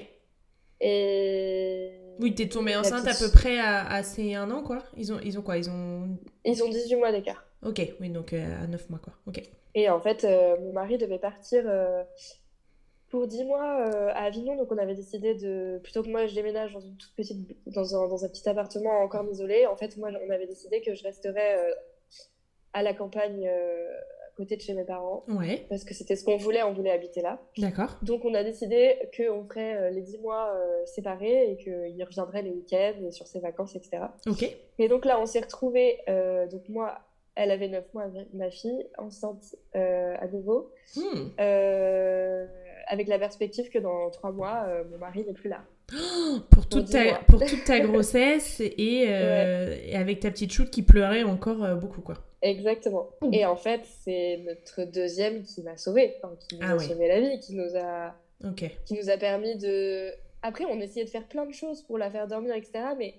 Et 0.81 1.91
Oui, 2.19 2.35
t'es 2.35 2.47
tombée 2.49 2.75
enceinte 2.75 3.07
à 3.07 3.13
peu 3.13 3.31
près 3.31 3.57
à, 3.59 3.87
à 3.87 4.03
ces 4.03 4.33
un 4.35 4.51
an, 4.51 4.61
quoi. 4.61 4.83
Ils 4.97 5.13
ont, 5.13 5.19
ils 5.23 5.39
ont 5.39 5.41
quoi? 5.41 5.57
Ils 5.57 5.69
ont... 5.69 6.17
ils 6.43 6.61
ont 6.63 6.69
18 6.69 6.95
mois 6.97 7.11
d'écart. 7.11 7.45
Ok, 7.63 7.81
oui, 7.99 8.09
donc 8.09 8.33
euh, 8.33 8.63
à 8.63 8.67
9 8.67 8.89
mois, 8.89 8.99
quoi. 8.99 9.13
Ok. 9.25 9.41
Et 9.73 9.89
en 9.89 9.99
fait, 9.99 10.23
mon 10.59 10.73
mari 10.73 10.97
devait 10.97 11.19
partir 11.19 11.63
pour 13.09 13.27
10 13.27 13.43
mois 13.45 13.87
euh, 13.87 14.09
à 14.09 14.23
Avignon. 14.25 14.55
Donc, 14.57 14.71
on 14.71 14.77
avait 14.77 14.95
décidé 14.95 15.35
de. 15.35 15.79
Plutôt 15.83 16.03
que 16.03 16.09
moi, 16.09 16.25
je 16.27 16.35
déménage 16.35 16.73
dans 16.73 16.79
une 16.79 16.97
toute 16.97 17.13
petite, 17.15 17.37
dans 17.67 17.95
un, 17.95 18.07
dans 18.07 18.25
un 18.25 18.29
petit 18.29 18.47
appartement 18.47 18.99
encore 19.01 19.25
isolé. 19.31 19.65
En 19.65 19.75
fait, 19.75 19.97
moi, 19.97 20.09
on 20.27 20.29
avait 20.29 20.47
décidé 20.47 20.81
que 20.81 20.93
je 20.93 21.03
resterais 21.03 21.57
euh, 21.59 21.73
à 22.75 22.83
la 22.83 22.93
campagne 22.93 23.47
euh, 23.47 23.97
à 24.27 24.35
côté 24.37 24.55
de 24.55 24.61
chez 24.61 24.75
mes 24.75 24.83
parents. 24.83 25.23
Ouais, 25.27 25.65
Parce 25.69 25.83
que 25.83 25.95
c'était 25.95 26.15
ce 26.15 26.23
qu'on 26.23 26.37
voulait, 26.37 26.61
on 26.61 26.73
voulait 26.73 26.91
habiter 26.91 27.21
là. 27.21 27.39
d'accord. 27.57 27.97
Donc, 28.03 28.23
on 28.23 28.33
a 28.35 28.43
décidé 28.43 28.95
qu'on 29.17 29.43
ferait 29.45 29.77
euh, 29.77 29.89
les 29.89 30.01
10 30.01 30.19
mois 30.19 30.53
euh, 30.53 30.85
séparés 30.85 31.51
et 31.51 31.57
qu'il 31.57 32.03
reviendrait 32.03 32.43
les 32.43 32.51
week-ends 32.51 33.01
et 33.07 33.11
sur 33.11 33.25
ses 33.25 33.39
vacances, 33.39 33.75
etc. 33.75 34.03
Ok. 34.27 34.45
Et 34.77 34.87
donc 34.87 35.05
là, 35.05 35.19
on 35.19 35.25
s'est 35.25 35.39
retrouvés. 35.39 35.97
donc, 36.51 36.69
moi, 36.69 36.99
elle 37.35 37.51
avait 37.51 37.67
9 37.67 37.93
mois, 37.93 38.05
ma 38.33 38.49
fille, 38.49 38.85
enceinte 38.97 39.55
euh, 39.75 40.15
à 40.19 40.27
nouveau. 40.27 40.71
Hmm. 40.95 41.29
Euh, 41.39 42.45
avec 42.87 43.07
la 43.07 43.19
perspective 43.19 43.69
que 43.69 43.79
dans 43.79 44.09
trois 44.09 44.31
mois, 44.31 44.65
euh, 44.67 44.83
mon 44.89 44.97
mari 44.97 45.25
n'est 45.25 45.33
plus 45.33 45.49
là. 45.49 45.63
Pour, 46.49 46.67
toute 46.67 46.85
dix 46.85 46.93
ta, 46.93 47.03
mois. 47.03 47.19
pour 47.27 47.45
toute 47.45 47.63
ta 47.63 47.79
grossesse 47.79 48.59
et, 48.59 48.71
et 49.87 49.95
avec 49.95 50.21
ta 50.21 50.31
petite 50.31 50.51
choute 50.51 50.71
qui 50.71 50.81
pleurait 50.81 51.23
encore 51.23 51.75
beaucoup, 51.75 52.01
quoi. 52.01 52.15
Exactement. 52.49 53.09
Et 53.31 53.45
en 53.45 53.55
fait, 53.55 53.81
c'est 54.03 54.37
notre 54.45 54.83
deuxième 54.91 55.43
qui 55.43 55.61
m'a 55.63 55.77
sauvée, 55.77 56.15
enfin, 56.21 56.35
qui 56.47 56.55
nous 56.57 56.61
Ah 56.63 56.71
a 56.71 56.75
ouais. 56.77 56.83
sauvé 56.87 57.07
la 57.07 57.19
vie, 57.19 57.39
qui 57.39 57.55
nous 57.55 57.75
a, 57.75 58.15
qui 58.85 58.93
nous 58.93 59.09
a 59.09 59.17
permis 59.17 59.55
de. 59.57 60.11
Après, 60.43 60.65
on 60.65 60.79
essayait 60.79 61.05
de 61.05 61.09
faire 61.09 61.27
plein 61.27 61.45
de 61.45 61.53
choses 61.53 61.81
pour 61.81 61.97
la 61.97 62.11
faire 62.11 62.27
dormir, 62.27 62.53
etc. 62.55 62.73
Mais 62.97 63.15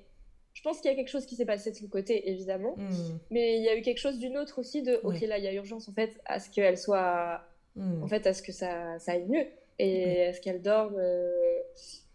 je 0.53 0.63
pense 0.63 0.81
qu'il 0.81 0.91
y 0.91 0.95
a 0.95 0.97
quelque 0.97 1.11
chose 1.11 1.27
qui 1.27 1.35
s'est 1.35 1.45
passé 1.45 1.73
de 1.73 1.77
son 1.77 1.89
côté, 1.89 2.31
évidemment. 2.31 2.75
Hmm. 2.77 3.19
Mais 3.31 3.57
il 3.59 3.65
y 3.65 3.69
a 3.69 3.77
eu 3.77 3.83
quelque 3.83 3.99
chose 3.99 4.19
d'une 4.19 4.39
autre 4.39 4.61
aussi 4.61 4.83
de, 4.83 5.01
ok, 5.03 5.21
là, 5.23 5.39
il 5.39 5.45
y 5.45 5.49
a 5.49 5.53
urgence 5.53 5.89
en 5.89 5.93
fait 5.93 6.13
à 6.25 6.39
ce 6.41 6.49
qu'elle 6.51 6.79
soit, 6.79 7.43
Hmm. 7.75 8.03
en 8.03 8.07
fait, 8.09 8.27
à 8.27 8.33
ce 8.33 8.41
que 8.43 8.53
ça, 8.53 8.99
ça 9.01 9.13
aille 9.13 9.27
mieux 9.27 9.45
et 9.79 10.27
à 10.29 10.33
ce 10.33 10.41
qu'elle 10.41 10.63
dorme 10.63 10.95
euh, 10.99 11.31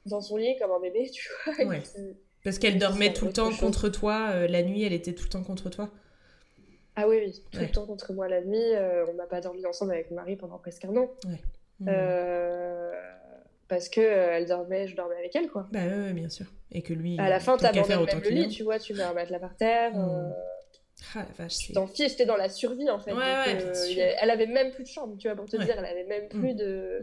dans 0.07 0.21
son 0.21 0.37
lit 0.37 0.57
comme 0.57 0.71
un 0.71 0.79
bébé, 0.79 1.07
tu 1.13 1.29
vois. 1.45 1.61
et 1.61 1.65
Ouais. 1.67 1.81
qui- 1.81 2.15
Parce 2.43 2.57
qu'elle 2.57 2.79
dormait 2.79 3.13
tout 3.13 3.25
le 3.25 3.33
temps 3.33 3.51
chose. 3.51 3.59
contre 3.59 3.89
toi. 3.89 4.29
euh, 4.31 4.47
la 4.47 4.63
nuit, 4.63 4.81
elle 4.83 4.93
était 4.93 5.13
tout 5.13 5.25
le 5.25 5.29
temps 5.29 5.43
contre 5.43 5.69
toi? 5.69 5.91
Ah 7.01 7.07
oui, 7.07 7.17
oui, 7.25 7.43
tout 7.51 7.57
Ouais. 7.59 7.65
le 7.65 7.71
temps 7.71 7.85
contre 7.85 8.13
moi 8.13 8.27
la 8.27 8.41
nuit. 8.41 8.57
euh, 8.59 9.05
on 9.09 9.13
n'a 9.13 9.25
pas 9.25 9.41
dormi 9.41 9.65
ensemble 9.65 9.93
avec 9.93 10.09
mon 10.11 10.17
mari 10.17 10.35
pendant 10.35 10.57
presque 10.57 10.85
un 10.85 10.95
an. 10.95 11.09
Euh, 11.87 12.91
parce 13.67 13.89
que 13.89 14.01
euh, 14.01 14.37
elle 14.37 14.45
dormait, 14.45 14.87
je 14.87 14.95
dormais 14.95 15.15
avec 15.15 15.35
elle, 15.35 15.47
quoi. 15.49 15.67
Bah 15.71 15.79
ouais, 15.79 16.13
bien 16.13 16.29
sûr. 16.29 16.45
Et 16.71 16.81
que 16.81 16.93
lui, 16.93 17.17
À 17.19 17.29
la 17.29 17.39
fin, 17.39 17.57
t'abandonnes 17.57 17.99
autant 17.99 18.15
même 18.17 18.23
le 18.23 18.29
lit, 18.29 18.47
tu 18.49 18.63
vois, 18.63 18.79
tu 18.79 18.93
mets 18.93 19.03
un 19.03 19.13
matelas 19.13 19.39
par 19.39 19.55
terre. 19.55 19.95
Mm. 19.95 20.09
euh, 20.09 20.29
Ah 21.15 21.25
la 21.27 21.43
vache, 21.43 21.53
c'est... 21.53 21.73
t'en 21.73 21.87
fiches, 21.87 22.15
t'es 22.17 22.25
dans 22.25 22.35
la 22.35 22.49
survie, 22.49 22.89
en 22.89 22.99
fait. 22.99 23.13
Ouais, 23.13 23.55
donc, 23.57 23.75
Elle 24.21 24.29
avait 24.29 24.45
même 24.45 24.71
plus 24.71 24.83
de 24.83 24.89
chambre, 24.89 25.15
tu 25.17 25.27
vois, 25.27 25.35
pour 25.35 25.45
te 25.49 25.57
dire, 25.57 25.75
elle 25.77 25.85
avait 25.85 26.03
même 26.05 26.27
plus 26.29 26.53
de... 26.53 27.01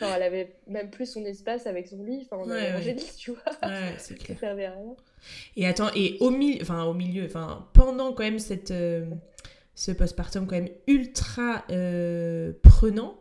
Enfin, 0.00 0.12
elle 0.16 0.22
avait 0.22 0.52
même 0.68 0.90
plus 0.90 1.06
son 1.06 1.24
espace 1.24 1.66
avec 1.66 1.88
son 1.88 2.02
lit. 2.04 2.26
Enfin, 2.30 2.42
on 2.44 2.48
Ouais, 2.50 2.56
avait 2.68 2.78
ouais. 2.86 2.92
le 2.92 2.98
lit, 3.00 3.10
tu 3.18 3.32
vois. 3.32 3.68
Ouais, 3.68 3.94
c'est 3.98 4.16
Ça 4.18 4.24
clair. 4.24 4.38
servait 4.38 4.64
à 4.66 4.72
rien. 4.72 4.94
Et 5.56 5.66
attends, 5.66 5.90
et 5.96 6.16
au 6.20 6.30
milieu, 6.30 6.62
enfin 6.62 6.84
au 6.84 6.94
milieu, 6.94 7.24
enfin 7.26 7.66
pendant 7.74 8.12
quand 8.12 8.22
même 8.22 8.38
cette, 8.38 8.70
euh, 8.70 9.04
ce 9.74 9.90
postpartum 9.90 10.46
quand 10.46 10.54
même 10.56 10.68
ultra 10.86 11.64
euh, 11.70 12.52
prenant, 12.62 13.18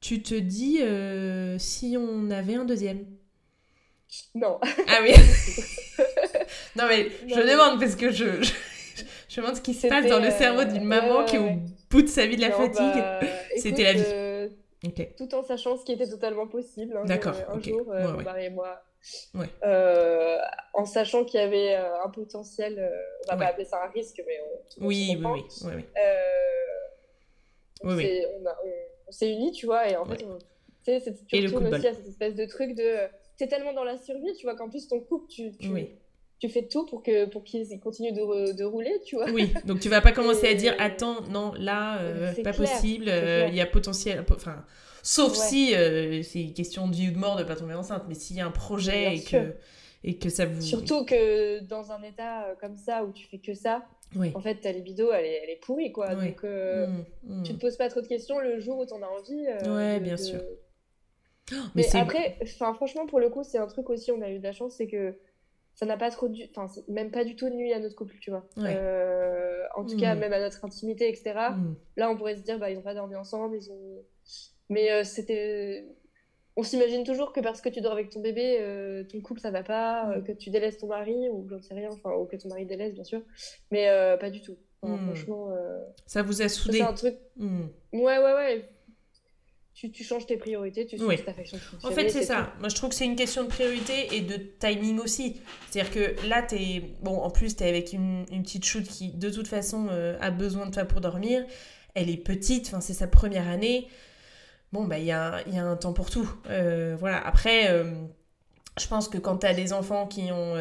tu 0.00 0.22
te 0.22 0.34
dis 0.34 0.78
euh, 0.80 1.58
si 1.58 1.96
on 1.98 2.30
avait 2.30 2.54
un 2.54 2.64
deuxième? 2.64 3.04
Non. 4.34 4.58
Ah 4.88 5.00
oui. 5.02 5.12
non 6.76 6.84
mais 6.88 7.08
je 7.28 7.34
Non, 7.34 7.36
mais- 7.44 7.52
demande 7.52 7.78
parce 7.80 7.96
que 7.96 8.10
je, 8.10 8.42
je, 8.42 8.52
je 9.28 9.40
demande 9.40 9.56
ce 9.56 9.60
qui 9.60 9.74
se 9.74 9.86
passe 9.86 10.06
dans 10.06 10.18
le 10.18 10.26
euh, 10.28 10.30
cerveau 10.38 10.64
d'une 10.64 10.84
maman 10.84 11.18
ouais, 11.20 11.24
qui 11.26 11.36
est 11.36 11.38
ouais. 11.38 11.58
au 11.58 11.90
bout 11.90 12.02
de 12.02 12.08
sa 12.08 12.26
vie 12.26 12.36
de 12.36 12.40
la 12.40 12.48
Non, 12.48 12.56
fatigue. 12.56 12.78
bah, 13.02 13.20
C'était 13.56 13.82
la 13.84 13.92
vie. 13.92 14.02
Euh, 14.84 14.88
Ok. 14.88 15.14
tout 15.16 15.34
en 15.34 15.42
sachant 15.42 15.76
ce 15.76 15.84
qui 15.84 15.92
était 15.92 16.08
totalement 16.08 16.46
possible. 16.46 16.96
hein, 16.96 17.04
D'accord, 17.04 17.34
euh, 17.36 17.52
Un 17.54 17.58
ok. 17.58 17.64
jour, 17.68 17.92
euh, 17.92 18.10
Ouais, 18.12 18.16
ouais. 18.18 18.24
mari 18.24 18.44
et 18.46 18.50
moi, 18.50 18.82
Ouais. 19.34 19.46
euh, 19.64 20.38
en 20.74 20.84
sachant 20.84 21.24
qu'il 21.24 21.40
y 21.40 21.42
avait 21.42 21.74
euh, 21.76 22.02
un 22.04 22.10
potentiel, 22.10 22.78
euh, 22.78 22.90
on 23.26 23.32
va 23.32 23.38
pas 23.38 23.46
appeler 23.50 23.64
ça 23.64 23.82
un 23.84 23.90
risque, 23.90 24.22
mais 24.26 24.38
on, 24.80 24.86
Oui, 24.86 25.16
oui, 25.18 25.24
oui, 25.24 25.42
oui, 25.64 25.74
on 27.82 27.88
Oui, 27.96 28.02
s'est- 29.10 29.32
unis, 29.32 29.52
tu 29.52 29.66
vois, 29.66 29.88
et 29.88 29.96
en 29.96 30.04
fait, 30.04 30.22
on- 30.24 30.38
tu 30.84 30.90
Et 31.36 31.46
retournes 31.46 31.66
aussi 31.72 31.86
à 31.86 31.94
cette 31.94 32.06
espèce 32.06 32.34
de 32.34 32.46
truc 32.46 32.74
de. 32.74 32.96
T'es 33.36 33.48
tellement 33.48 33.72
dans 33.72 33.84
la 33.84 33.96
survie, 33.96 34.34
tu 34.34 34.46
vois, 34.46 34.54
qu'en 34.56 34.68
plus, 34.68 34.86
ton 34.88 35.00
couple, 35.00 35.28
tu, 35.28 35.56
tu, 35.56 35.68
Oui. 35.68 35.98
Tu 36.40 36.48
fais 36.48 36.66
tout 36.66 36.86
pour 36.86 37.02
que 37.02 37.26
pour 37.26 37.44
qu'il 37.44 37.66
continue 37.80 38.12
de, 38.12 38.64
rouler, 38.64 38.98
tu 39.04 39.14
vois. 39.16 39.30
Oui, 39.30 39.52
donc 39.66 39.78
tu 39.80 39.88
vas 39.88 40.00
pas 40.00 40.12
commencer 40.12 40.48
à 40.48 40.54
dire 40.54 40.74
attends, 40.78 41.20
non, 41.30 41.52
là, 41.58 42.00
euh, 42.00 42.32
C'est 42.34 42.42
pas 42.42 42.52
clair, 42.52 42.68
possible, 42.72 43.04
euh, 43.08 43.46
il 43.48 43.54
y 43.54 43.60
a 43.60 43.66
potentiel. 43.66 44.24
Enfin, 44.28 44.64
sauf 45.02 45.32
Ouais. 45.32 45.44
si 45.46 45.74
euh, 45.74 46.22
c'est 46.22 46.46
question 46.46 46.88
de 46.88 46.94
vie 46.94 47.08
ou 47.08 47.12
de 47.12 47.18
mort 47.18 47.36
de 47.36 47.44
pas 47.44 47.56
tomber 47.56 47.74
enceinte, 47.74 48.04
mais 48.08 48.14
s'il 48.14 48.36
y 48.36 48.40
a 48.40 48.46
un 48.46 48.50
projet 48.50 49.00
Bien 49.02 49.10
et 49.12 49.16
sûr. 49.18 49.40
que, 49.40 49.54
et 50.02 50.16
que 50.18 50.28
ça 50.30 50.46
vous. 50.46 50.60
Surtout 50.62 51.04
que 51.04 51.60
dans 51.60 51.92
un 51.92 52.02
état 52.02 52.46
euh, 52.46 52.54
comme 52.60 52.76
ça 52.76 53.04
où 53.04 53.12
tu 53.12 53.26
fais 53.26 53.38
que 53.38 53.52
ça, 53.52 53.84
Oui. 54.16 54.32
en 54.34 54.40
fait, 54.40 54.54
ta 54.56 54.72
libido, 54.72 55.12
elle 55.12 55.26
est, 55.26 55.40
elle 55.44 55.50
est 55.50 55.60
pourrie, 55.60 55.92
quoi. 55.92 56.14
Ouais. 56.14 56.28
Donc, 56.28 56.44
euh, 56.44 56.86
Mm, 56.86 57.40
mm. 57.40 57.42
tu 57.42 57.52
te 57.54 57.58
poses 57.60 57.76
pas 57.76 57.88
trop 57.90 58.00
de 58.00 58.06
questions 58.08 58.38
le 58.40 58.58
jour 58.60 58.78
où 58.78 58.86
t'en 58.86 59.02
as 59.02 59.08
envie. 59.08 59.46
euh, 59.46 59.76
Ouais, 59.76 59.98
de- 60.00 60.04
bien 60.04 60.14
de- 60.14 60.20
sûr. 60.20 60.40
Mais, 61.52 61.56
Mais, 61.74 61.82
c'est. 61.82 61.98
après, 61.98 62.38
franchement, 62.74 63.06
pour 63.06 63.18
le 63.20 63.28
coup, 63.28 63.42
c'est 63.42 63.58
un 63.58 63.66
truc 63.66 63.90
aussi, 63.90 64.10
on 64.12 64.22
a 64.22 64.30
eu 64.30 64.38
de 64.38 64.44
la 64.44 64.52
chance, 64.52 64.74
c'est 64.76 64.86
que 64.86 65.16
ça 65.80 65.86
n'a 65.86 65.96
pas 65.96 66.10
trop 66.10 66.28
dû, 66.28 66.42
enfin, 66.54 66.70
même 66.88 67.10
pas 67.10 67.24
du 67.24 67.36
tout 67.36 67.48
nuit 67.48 67.72
à 67.72 67.78
notre 67.78 67.96
couple, 67.96 68.14
tu 68.20 68.28
vois. 68.30 68.44
Ouais. 68.58 68.74
Euh, 68.76 69.62
en 69.76 69.86
tout 69.86 69.96
cas, 69.96 70.14
Mm. 70.14 70.18
même 70.18 70.32
à 70.34 70.38
notre 70.40 70.62
intimité, 70.62 71.08
etc. 71.08 71.32
Mm. 71.56 71.74
Là, 71.96 72.10
on 72.10 72.16
pourrait 72.18 72.36
se 72.36 72.42
dire, 72.42 72.58
bah, 72.58 72.70
ils 72.70 72.76
ont 72.76 72.82
pas 72.82 72.92
dormi 72.92 73.16
ensemble, 73.16 73.56
ils 73.56 73.72
ont. 73.72 74.04
Mais 74.68 74.92
euh, 74.92 75.04
c'était. 75.04 75.86
On 76.56 76.62
s'imagine 76.62 77.02
toujours 77.04 77.32
que 77.32 77.40
parce 77.40 77.62
que 77.62 77.70
tu 77.70 77.80
dors 77.80 77.92
avec 77.92 78.10
ton 78.10 78.20
bébé, 78.20 78.58
euh, 78.60 79.04
ton 79.04 79.22
couple 79.22 79.40
ça 79.40 79.50
va 79.50 79.62
pas, 79.62 80.04
Mm. 80.04 80.10
euh, 80.10 80.20
que 80.20 80.32
tu 80.32 80.50
délaisses 80.50 80.76
ton 80.76 80.88
mari, 80.88 81.30
ou 81.30 81.48
j'en 81.48 81.62
sais 81.62 81.72
rien, 81.72 81.88
enfin, 81.90 82.12
ou 82.12 82.26
que 82.26 82.36
ton 82.36 82.50
mari 82.50 82.66
délaisse, 82.66 82.92
bien 82.92 83.04
sûr. 83.04 83.22
Mais 83.70 83.86
pas 84.20 84.28
du 84.28 84.42
tout. 84.42 84.58
Enfin. 84.82 84.98
Franchement, 85.06 85.48
Ça 86.04 86.22
vous 86.22 86.42
a 86.42 86.48
soudé. 86.50 86.78
c'est 86.78 86.84
un 86.84 86.92
truc. 86.92 87.16
Ouais, 87.38 88.18
ouais, 88.18 88.34
ouais. 88.34 88.68
Tu, 89.80 89.90
tu 89.90 90.04
changes 90.04 90.26
tes 90.26 90.36
priorités, 90.36 90.84
tu 90.84 91.02
Oui. 91.02 91.16
ta 91.24 91.32
façon 91.32 91.56
de 91.56 91.86
En 91.86 91.90
fait, 91.90 92.10
c'est 92.10 92.22
ça. 92.22 92.52
Moi, 92.60 92.68
je 92.68 92.74
trouve 92.74 92.90
que 92.90 92.94
c'est 92.94 93.06
une 93.06 93.16
question 93.16 93.44
de 93.44 93.48
priorité 93.48 94.14
et 94.14 94.20
de 94.20 94.36
timing 94.36 94.98
aussi. 94.98 95.40
C'est-à-dire 95.70 95.90
que 95.90 96.28
là, 96.28 96.42
t'es. 96.42 96.82
Bon, 97.00 97.16
en 97.16 97.30
plus, 97.30 97.56
t'es 97.56 97.66
avec 97.66 97.94
une, 97.94 98.26
une 98.30 98.42
petite 98.42 98.66
shoot 98.66 98.84
qui, 98.84 99.08
de 99.08 99.30
toute 99.30 99.48
façon, 99.48 99.86
euh, 99.90 100.18
a 100.20 100.30
besoin 100.30 100.66
de 100.66 100.70
toi 100.70 100.84
pour 100.84 101.00
dormir. 101.00 101.46
Elle 101.94 102.10
est 102.10 102.18
petite, 102.18 102.66
enfin, 102.66 102.82
c'est 102.82 102.92
sa 102.92 103.06
première 103.06 103.48
année. 103.48 103.88
Bon, 104.70 104.84
bah, 104.84 104.98
il 104.98 105.06
y 105.06 105.12
a, 105.12 105.40
y 105.48 105.56
a 105.56 105.64
un 105.64 105.76
temps 105.76 105.94
pour 105.94 106.10
tout. 106.10 106.30
Euh, 106.50 106.94
voilà. 107.00 107.26
Après, 107.26 107.70
euh, 107.70 107.94
je 108.78 108.86
pense 108.86 109.08
que 109.08 109.16
quand 109.16 109.38
tu 109.38 109.46
as 109.46 109.54
des 109.54 109.72
enfants 109.72 110.06
qui 110.06 110.30
ont 110.30 110.56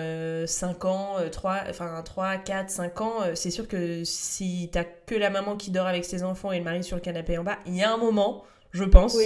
5 0.47 0.85
ans, 0.85 1.15
3, 1.29 1.63
enfin 1.69 2.01
3, 2.05 2.37
4, 2.37 2.69
5 2.69 3.01
ans, 3.01 3.15
c'est 3.33 3.51
sûr 3.51 3.67
que 3.67 4.05
si 4.05 4.69
tu 4.71 4.79
que 5.07 5.15
la 5.15 5.29
maman 5.29 5.57
qui 5.57 5.71
dort 5.71 5.87
avec 5.87 6.05
ses 6.05 6.23
enfants 6.23 6.53
et 6.53 6.59
le 6.59 6.63
mari 6.63 6.85
sur 6.85 6.95
le 6.95 7.01
canapé 7.01 7.37
en 7.37 7.43
bas, 7.43 7.59
il 7.65 7.75
y 7.75 7.83
a 7.83 7.93
un 7.93 7.97
moment 7.97 8.45
je 8.71 8.83
pense, 8.83 9.17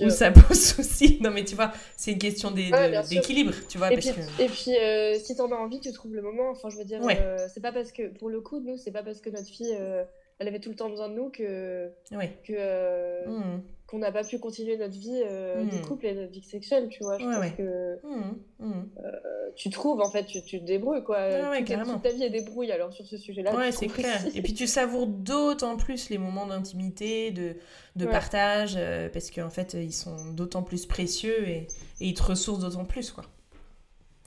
où 0.00 0.10
ça 0.10 0.30
pose 0.48 0.60
souci. 0.60 1.18
Non, 1.20 1.30
mais 1.30 1.44
tu 1.44 1.54
vois, 1.54 1.72
c'est 1.96 2.12
une 2.12 2.18
question 2.18 2.50
d'équilibre, 2.50 3.54
tu 3.68 3.78
vois. 3.78 3.92
Et 3.92 3.96
puis, 3.96 4.10
et 4.38 4.46
puis 4.46 4.76
euh, 4.76 5.18
si 5.18 5.36
t'en 5.36 5.50
as 5.52 5.56
envie, 5.56 5.80
tu 5.80 5.92
trouves 5.92 6.14
le 6.14 6.22
moment. 6.22 6.50
Enfin, 6.50 6.68
je 6.70 6.76
veux 6.76 6.84
dire, 6.84 7.00
euh, 7.02 7.46
c'est 7.52 7.60
pas 7.60 7.72
parce 7.72 7.92
que, 7.92 8.08
pour 8.08 8.28
le 8.28 8.40
coup, 8.40 8.60
nous, 8.60 8.76
c'est 8.76 8.92
pas 8.92 9.02
parce 9.02 9.20
que 9.20 9.30
notre 9.30 9.48
fille, 9.48 9.74
euh, 9.78 10.04
elle 10.38 10.48
avait 10.48 10.60
tout 10.60 10.70
le 10.70 10.76
temps 10.76 10.90
besoin 10.90 11.08
de 11.08 11.14
nous 11.14 11.30
que. 11.30 11.90
que 12.10 13.28
mmh 13.28 13.62
qu'on 13.90 13.98
n'a 13.98 14.12
pas 14.12 14.22
pu 14.22 14.38
continuer 14.38 14.76
notre 14.76 14.96
vie 14.96 15.20
euh, 15.24 15.64
de 15.64 15.76
hmm. 15.76 15.82
couple 15.82 16.06
et 16.06 16.14
notre 16.14 16.30
vie 16.30 16.44
sexuelle, 16.44 16.88
tu 16.88 17.02
vois. 17.02 17.18
Je 17.18 17.24
pense 17.24 17.56
que 17.56 17.98
hmm, 18.04 18.36
hmm. 18.60 18.88
Euh, 19.04 19.10
tu 19.56 19.68
trouves, 19.70 20.00
en 20.00 20.10
fait, 20.10 20.24
tu, 20.26 20.42
tu 20.44 20.60
te 20.60 20.64
débrouilles, 20.64 21.02
quoi. 21.02 21.18
Ouais, 21.50 21.64
toute, 21.64 22.02
ta 22.02 22.10
vie 22.10 22.22
est 22.22 22.30
débrouille, 22.30 22.70
alors 22.70 22.92
sur 22.92 23.04
ce 23.04 23.16
sujet-là. 23.16 23.54
Ouais, 23.54 23.72
c'est 23.72 23.88
clair. 23.88 24.24
Et 24.34 24.42
puis 24.42 24.54
tu 24.54 24.68
savoures 24.68 25.08
d'autant 25.08 25.76
plus 25.76 26.08
les 26.08 26.18
moments 26.18 26.46
d'intimité, 26.46 27.32
de, 27.32 27.56
de 27.96 28.06
partage, 28.06 28.74
euh, 28.76 29.08
parce 29.08 29.32
qu'en 29.32 29.50
fait, 29.50 29.74
ils 29.74 29.92
sont 29.92 30.32
d'autant 30.34 30.62
plus 30.62 30.86
précieux 30.86 31.48
et, 31.48 31.66
et, 32.00 32.06
ils 32.06 32.14
te 32.14 32.22
ressourcent 32.22 32.60
d'autant 32.60 32.84
plus, 32.84 33.10
quoi. 33.10 33.24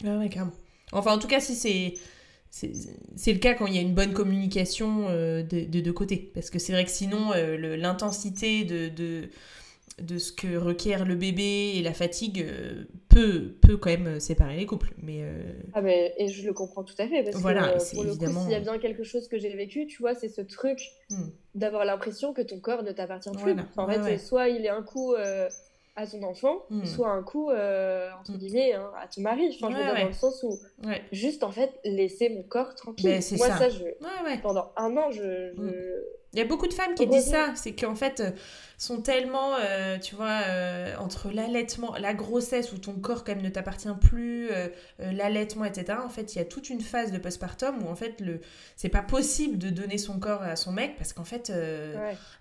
Ouais, 0.03 0.17
ouais, 0.17 0.29
carrément. 0.29 0.51
Enfin, 0.91 1.13
en 1.13 1.19
tout 1.19 1.27
cas, 1.27 1.39
si 1.39 1.55
c'est 1.55 1.93
c'est 3.15 3.33
le 3.33 3.39
cas 3.39 3.55
quand 3.55 3.65
il 3.65 3.75
y 3.75 3.79
a 3.79 3.81
une 3.81 3.95
bonne 3.95 4.13
communication 4.13 5.07
euh, 5.09 5.41
de, 5.41 5.79
deux 5.79 5.93
côtés. 5.93 6.31
Parce 6.35 6.51
que 6.51 6.59
c'est 6.59 6.71
vrai 6.71 6.85
que 6.85 6.91
sinon, 6.91 7.33
euh, 7.33 7.77
l'intensité 7.77 8.63
de, 8.63 8.89
de, 8.89 9.29
de, 9.99 10.19
ce 10.19 10.31
que 10.31 10.55
requiert 10.55 11.03
le 11.03 11.15
bébé 11.15 11.73
et 11.75 11.81
la 11.81 11.93
fatigue 11.93 12.45
euh, 12.47 12.83
peut, 13.09 13.55
peut 13.59 13.75
quand 13.75 13.89
même 13.89 14.19
séparer 14.19 14.55
les 14.55 14.67
couples. 14.67 14.93
Mais, 15.01 15.23
Ah 15.73 15.81
mais, 15.81 16.13
et 16.19 16.27
je 16.27 16.45
le 16.45 16.53
comprends 16.53 16.83
tout 16.83 16.93
à 16.99 17.07
fait. 17.07 17.23
Parce 17.23 17.37
voilà, 17.37 17.73
que 17.73 17.95
pour 17.95 18.03
le 18.03 18.15
coup, 18.15 18.41
s'il 18.41 18.51
y 18.51 18.55
a 18.55 18.59
bien 18.59 18.77
quelque 18.77 19.03
chose 19.03 19.27
que 19.27 19.39
j'ai 19.39 19.55
vécu, 19.55 19.87
tu 19.87 19.97
vois, 20.03 20.13
c'est 20.13 20.29
ce 20.29 20.41
truc 20.41 20.91
hmm. 21.09 21.29
d'avoir 21.55 21.85
l'impression 21.85 22.33
que 22.33 22.43
ton 22.43 22.59
corps 22.59 22.83
ne 22.83 22.91
t'appartient 22.91 23.31
plus. 23.31 23.55
En 23.77 23.87
fait, 23.87 24.19
soit 24.19 24.49
il 24.49 24.63
est 24.63 24.69
un 24.69 24.83
coup 24.83 25.15
à 25.95 26.07
ton 26.07 26.23
enfant, 26.23 26.63
hmm. 26.69 26.85
soit 26.85 27.09
un 27.09 27.21
coup, 27.21 27.49
euh, 27.49 28.09
entre 28.19 28.31
hmm. 28.31 28.37
guillemets, 28.37 28.73
hein, 28.73 28.91
à 28.99 29.07
ton 29.07 29.21
mari. 29.21 29.47
Enfin, 29.49 29.71
je 29.71 29.77
veux 29.77 29.83
dire, 29.83 29.95
dans 29.95 30.07
le 30.07 30.13
sens 30.13 30.43
où, 30.43 30.59
juste 31.11 31.43
en 31.43 31.51
fait, 31.51 31.79
laisser 31.83 32.29
mon 32.29 32.43
corps 32.43 32.75
tranquille. 32.75 33.05
Ben, 33.05 33.37
Moi, 33.37 33.47
ça, 33.49 33.69
je... 33.69 33.83
pendant 34.41 34.71
un 34.75 34.97
an, 34.97 35.11
je, 35.11 35.53
hmm. 35.55 35.71
Il 36.33 36.39
y 36.39 36.41
a 36.41 36.45
beaucoup 36.45 36.65
de 36.65 36.73
femmes 36.73 36.95
qui 36.95 37.05
disent 37.05 37.29
ça, 37.29 37.53
c'est 37.55 37.73
qu'en 37.73 37.93
fait, 37.93 38.19
euh, 38.19 38.31
sont 38.79 39.01
tellement, 39.01 39.53
euh, 39.59 39.99
tu 39.99 40.15
vois, 40.15 40.41
euh, 40.47 40.95
entre 40.97 41.29
l'allaitement, 41.31 41.95
la 41.95 42.15
grossesse 42.15 42.73
où 42.73 42.79
ton 42.79 42.93
corps 42.93 43.23
quand 43.23 43.35
même 43.35 43.43
ne 43.43 43.49
t'appartient 43.49 43.87
plus, 44.01 44.49
l'allaitement, 44.97 45.65
etc. 45.65 45.99
En 46.03 46.09
fait, 46.09 46.33
il 46.33 46.39
y 46.39 46.41
a 46.41 46.45
toute 46.45 46.71
une 46.71 46.81
phase 46.81 47.11
de 47.11 47.19
postpartum 47.19 47.83
où 47.83 47.87
en 47.87 47.95
fait, 47.95 48.19
le, 48.19 48.41
c'est 48.75 48.89
pas 48.89 49.03
possible 49.03 49.59
de 49.59 49.69
donner 49.69 49.99
son 49.99 50.19
corps 50.19 50.41
à 50.41 50.55
son 50.55 50.71
mec 50.71 50.97
parce 50.97 51.13
qu'en 51.13 51.23
fait, 51.23 51.51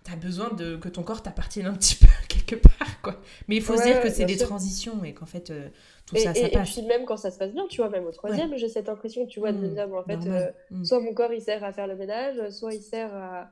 tu 0.04 0.12
as 0.12 0.16
besoin 0.16 0.50
de 0.54 0.76
que 0.76 0.88
ton 0.88 1.02
corps 1.02 1.22
t'appartienne 1.22 1.66
un 1.66 1.74
petit 1.74 1.96
peu 1.96 2.08
quelque 2.44 2.68
part, 2.78 3.02
quoi. 3.02 3.20
Mais 3.48 3.56
il 3.56 3.62
faut 3.62 3.76
se 3.76 3.82
dire 3.82 4.00
que 4.00 4.10
c'est 4.10 4.24
des 4.24 4.36
transitions 4.36 5.04
et 5.04 5.14
qu'en 5.14 5.26
fait, 5.26 5.52
tout 6.06 6.16
ça, 6.16 6.34
ça 6.34 6.48
passe. 6.48 6.76
Et 6.76 6.80
puis 6.80 6.88
même 6.88 7.04
quand 7.04 7.16
ça 7.16 7.30
se 7.30 7.38
passe 7.38 7.52
bien, 7.52 7.66
tu 7.68 7.78
vois, 7.78 7.90
même 7.90 8.06
au 8.06 8.12
troisième, 8.12 8.56
j'ai 8.56 8.68
cette 8.68 8.88
impression, 8.88 9.26
tu 9.26 9.40
vois, 9.40 9.52
de 9.52 9.58
me 9.58 9.68
dire, 9.68 9.88
en 9.92 10.02
fait, 10.02 10.52
mmh. 10.70 10.84
soit 10.84 11.00
mon 11.00 11.14
corps 11.14 11.32
il 11.32 11.40
sert 11.40 11.64
à 11.64 11.72
faire 11.72 11.86
le 11.86 11.96
ménage, 11.96 12.50
soit 12.50 12.74
il 12.74 12.82
sert 12.82 13.14
à 13.14 13.50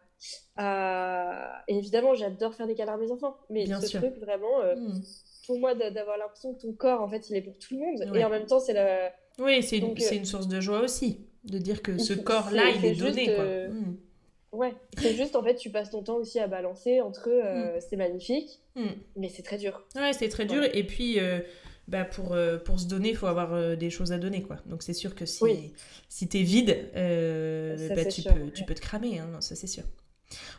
euh, 0.58 1.48
et 1.68 1.76
évidemment, 1.76 2.14
j'adore 2.14 2.54
faire 2.54 2.66
des 2.66 2.74
câlins 2.74 2.94
à 2.94 2.98
mes 2.98 3.10
enfants. 3.10 3.36
Mais 3.48 3.66
ce 3.66 3.96
truc, 3.96 4.18
vraiment, 4.18 4.60
euh, 4.62 4.76
hmm. 4.76 5.02
pour 5.46 5.58
moi, 5.58 5.74
d'avoir 5.74 6.18
l'impression 6.18 6.54
que 6.54 6.60
ton 6.60 6.72
corps, 6.72 7.00
en 7.00 7.08
fait, 7.08 7.30
il 7.30 7.36
est 7.36 7.42
pour 7.42 7.56
tout 7.58 7.74
le 7.74 7.80
monde. 7.80 8.16
Et 8.16 8.24
en 8.24 8.30
même 8.30 8.46
temps, 8.46 8.60
c'est 8.60 8.74
la. 8.74 9.12
Oui, 9.38 9.62
c'est 9.62 9.78
une, 9.78 9.92
euh, 9.92 10.12
une, 10.12 10.24
source 10.24 10.48
de 10.48 10.60
joie 10.60 10.80
aussi. 10.80 11.20
De 11.44 11.56
dire 11.56 11.80
que 11.80 11.96
ce 11.96 12.12
corps-là, 12.12 12.64
il 12.76 12.84
est, 12.84 12.94
donné. 12.94 13.34
Quoi. 13.34 13.44
Ouais, 14.52 14.74
c'est 14.98 15.14
juste, 15.14 15.36
en 15.36 15.42
fait, 15.42 15.54
tu 15.54 15.70
passes 15.70 15.90
ton 15.90 16.02
temps 16.02 16.16
aussi 16.16 16.40
à 16.40 16.48
balancer 16.48 17.00
entre 17.00 17.28
hmm. 17.28 17.80
c'est 17.80 17.96
magnifique, 17.96 18.60
mais 19.16 19.28
c'est 19.28 19.42
très 19.42 19.58
dur. 19.58 19.84
Ouais, 19.94 20.12
c'est 20.12 20.28
très 20.28 20.46
dur. 20.46 20.62
Et 20.72 20.84
puis. 20.84 21.18
Bah 21.88 22.04
pour, 22.04 22.36
pour 22.64 22.78
se 22.78 22.86
donner, 22.86 23.08
il 23.08 23.16
faut 23.16 23.26
avoir 23.26 23.76
des 23.76 23.90
choses 23.90 24.12
à 24.12 24.18
donner. 24.18 24.42
Quoi. 24.42 24.58
Donc 24.66 24.84
c'est 24.84 24.92
sûr 24.92 25.16
que 25.16 25.26
si, 25.26 25.72
si 26.08 26.28
tu 26.28 26.38
es 26.38 26.42
vide, 26.44 26.88
bah, 26.94 28.04
tu, 28.04 28.22
peux, 28.22 28.50
tu 28.52 28.64
peux 28.64 28.74
te 28.74 28.80
cramer, 28.80 29.18
hein, 29.18 29.40
ça 29.40 29.56
c'est 29.56 29.66
sûr. 29.66 29.82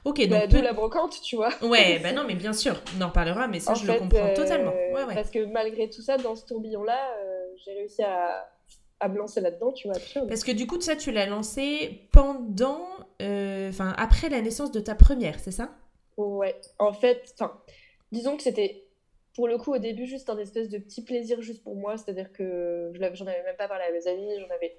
Ok, 0.04 0.28
bah, 0.28 0.48
donc. 0.48 0.64
la 0.64 0.74
brocante, 0.74 1.22
tu 1.22 1.36
vois. 1.36 1.52
Ouais, 1.62 2.00
bah 2.04 2.12
non, 2.12 2.24
mais 2.26 2.36
bien 2.36 2.54
sûr, 2.54 2.82
on 2.98 3.02
en 3.02 3.08
reparlera, 3.08 3.48
mais 3.48 3.60
ça, 3.60 3.74
je 3.74 3.86
le 3.86 3.98
comprends 3.98 4.28
euh, 4.28 4.36
totalement. 4.36 4.72
Ouais, 4.72 5.04
ouais. 5.06 5.16
Parce 5.16 5.30
que 5.30 5.46
malgré 5.46 5.90
tout 5.90 6.02
ça, 6.02 6.18
dans 6.18 6.36
ce 6.36 6.46
tourbillon-là, 6.46 7.00
euh, 7.20 7.48
j'ai 7.64 7.74
réussi 7.74 8.04
à, 8.04 8.51
à 9.02 9.10
me 9.10 9.18
lancer 9.18 9.42
là-dedans, 9.42 9.74
tu 9.74 9.90
vois. 9.90 9.98
Parce 10.28 10.44
que 10.44 10.52
du 10.52 10.68
coup, 10.68 10.80
ça, 10.80 10.96
tu 10.96 11.12
l'as 11.12 11.26
lancé 11.26 12.08
pendant. 12.12 12.86
Euh, 13.22 13.70
enfin, 13.70 13.94
après 13.98 14.30
la 14.30 14.42
naissance 14.42 14.72
de 14.72 14.80
ta 14.80 14.96
première, 14.96 15.40
c'est 15.40 15.52
ça? 15.52 15.76
Ouais, 16.18 16.56
en 16.78 16.94
fait, 16.94 17.34
enfin, 17.34 17.60
disons 18.12 18.38
que 18.38 18.44
c'était 18.44 18.86
pour 19.34 19.48
le 19.48 19.58
coup 19.58 19.74
au 19.74 19.78
début 19.80 20.06
juste 20.06 20.30
un 20.30 20.38
espèce 20.38 20.70
de 20.70 20.78
petit 20.78 21.04
plaisir 21.04 21.42
juste 21.42 21.64
pour 21.64 21.76
moi, 21.76 21.98
c'est-à-dire 21.98 22.32
que 22.32 22.92
j'en 23.14 23.26
avais 23.26 23.44
même 23.44 23.56
pas 23.58 23.68
parlé 23.68 23.86
à 23.86 23.92
mes 23.92 24.08
amis, 24.08 24.40
j'en 24.40 24.54
avais 24.54 24.76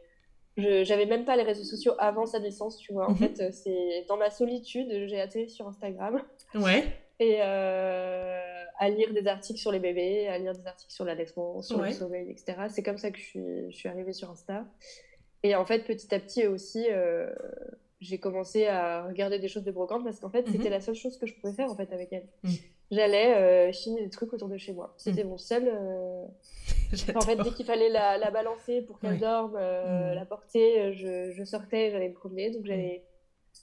j'avais 0.85 1.07
même 1.07 1.25
pas 1.25 1.35
les 1.35 1.43
réseaux 1.43 1.65
sociaux 1.65 1.95
avant 1.99 2.27
sa 2.27 2.39
naissance, 2.39 2.77
tu 2.77 2.93
vois. 2.93 3.07
En 3.07 3.13
mhm. 3.13 3.17
fait, 3.17 3.41
euh, 3.41 3.51
c'est 3.51 4.05
dans 4.07 4.19
ma 4.19 4.31
solitude, 4.31 5.07
j'ai 5.07 5.21
atterri 5.21 5.49
sur 5.49 5.67
Instagram. 5.67 6.23
Ouais. 6.55 6.85
Et 7.19 7.39
euh, 7.41 8.65
à 8.79 8.89
lire 8.89 9.13
des 9.13 9.27
articles 9.27 9.61
sur 9.61 9.73
les 9.73 9.79
bébés, 9.79 10.29
à 10.29 10.39
lire 10.39 10.53
des 10.55 10.67
articles 10.67 10.93
sur 10.93 11.05
l'allaitement, 11.05 11.63
sur 11.63 11.81
le 11.81 11.93
sommeil, 11.93 12.31
etc. 12.31 12.55
C'est 12.69 12.83
comme 12.83 12.99
ça 12.99 13.11
que 13.11 13.19
je 13.19 13.25
suis, 13.25 13.71
je 13.71 13.77
suis 13.77 13.89
arrivée 13.89 14.13
sur 14.13 14.31
Insta. 14.31 14.65
Et 15.43 15.55
en 15.55 15.65
fait, 15.65 15.81
petit 15.81 16.15
à 16.15 16.21
petit 16.21 16.47
aussi, 16.47 16.87
euh, 16.91 17.33
j'ai 18.01 18.19
commencé 18.19 18.67
à 18.67 19.07
regarder 19.07 19.39
des 19.39 19.49
choses 19.49 19.65
de 19.65 19.73
brocante 19.73 20.05
parce 20.05 20.21
qu'en 20.21 20.31
fait, 20.31 20.47
c'était 20.47 20.65
mhm. 20.65 20.71
la 20.71 20.81
seule 20.81 20.95
chose 20.95 21.19
que 21.19 21.27
je 21.27 21.35
pouvais 21.35 21.53
faire 21.53 21.71
en 21.71 21.77
fait 21.77 21.93
avec 21.93 22.13
elle. 22.13 22.27
Mhm. 22.43 22.53
J'allais 22.91 23.35
euh, 23.35 23.73
chiner 23.73 24.03
des 24.03 24.11
trucs 24.11 24.33
autour 24.33 24.49
de 24.49 24.59
chez 24.59 24.73
moi. 24.73 24.95
C'était 24.99 25.25
mon 25.25 25.39
seul. 25.39 25.69
en 27.15 27.21
fait, 27.23 27.37
dès 27.37 27.51
qu'il 27.51 27.65
fallait 27.65 27.89
la, 27.89 28.19
la, 28.19 28.31
balancer 28.31 28.83
pour 28.83 28.99
qu'elle 28.99 29.19
dorme, 29.19 29.55
la 29.57 30.25
porter, 30.27 30.93
je, 30.93 31.33
je 31.33 31.45
sortais, 31.45 31.91
j'allais 31.91 32.09
me 32.09 32.15
promener. 32.15 32.51
Donc 32.51 32.67
j'allais 32.67 33.03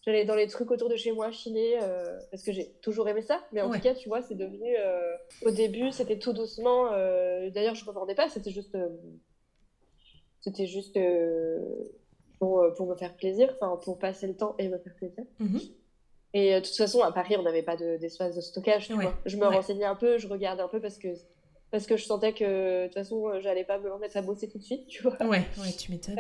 j'allais 0.06 0.26
dans 0.26 0.36
les 0.36 0.48
trucs 0.48 0.72
autour 0.72 0.90
de 0.90 0.96
chez 0.96 1.12
moi 1.12 1.32
chiner 1.32 1.80
euh, 1.82 2.20
parce 2.32 2.44
que 2.44 2.52
j'ai 2.52 2.72
toujours 2.82 3.08
aimé 3.08 3.22
ça. 3.22 3.42
Mais 3.52 3.62
en 3.62 3.72
tout 3.72 3.80
cas 3.80 3.94
tu 3.94 4.10
vois 4.10 4.22
c'est 4.22 4.36
devenu 4.36 4.76
euh, 4.78 5.16
au 5.44 5.52
début 5.52 5.92
c'était 5.92 6.20
tout 6.20 6.34
doucement 6.34 6.92
euh, 6.94 7.50
d'ailleurs 7.50 7.76
je 7.76 7.84
ne 7.84 7.90
revendais 7.90 8.16
pas 8.16 8.30
c'était 8.30 8.52
juste 8.52 8.78
c'était 10.42 10.68
juste 10.68 10.98
pour, 12.40 12.66
pour 12.76 12.88
me 12.88 12.96
faire 12.96 13.16
plaisir 13.16 13.54
enfin 13.60 13.78
pour 13.84 14.00
passer 14.00 14.28
le 14.28 14.36
temps 14.36 14.56
et 14.58 14.70
me 14.70 14.78
faire 14.78 14.96
plaisir. 14.96 15.24
Mhm. 15.40 15.60
et 16.34 16.56
de 16.56 16.66
toute 16.66 16.76
façon 16.76 17.02
à 17.02 17.12
Paris 17.12 17.36
on 17.38 17.44
n'avait 17.44 17.64
pas 17.64 17.76
d'espace 17.76 18.36
de, 18.36 18.42
stockage 18.42 18.88
tu 18.88 18.94
vois. 18.94 19.14
Je 19.26 19.38
me 19.38 19.46
renseignais 19.46 19.86
un 19.86 19.96
peu 19.96 20.18
je 20.18 20.28
regardais 20.28 20.64
un 20.64 20.70
peu 20.70 20.80
parce 20.80 20.98
que 20.98 21.10
parce 21.72 21.86
que 21.86 21.98
je 21.98 22.06
sentais 22.06 22.34
que 22.34 22.84
de 22.84 22.86
toute 22.88 22.96
façon 22.96 23.40
j'allais 23.42 23.66
pas 23.66 23.78
me 23.78 23.92
remettre 23.92 24.18
à 24.18 24.22
bosser 24.22 24.48
tout 24.48 24.58
de 24.58 24.64
suite 24.64 24.88
tu 24.88 25.04
vois. 25.04 25.22
Ouais 25.24 25.44
ouais 25.58 25.72
tu 25.78 25.92
m'étonnes 25.92 26.18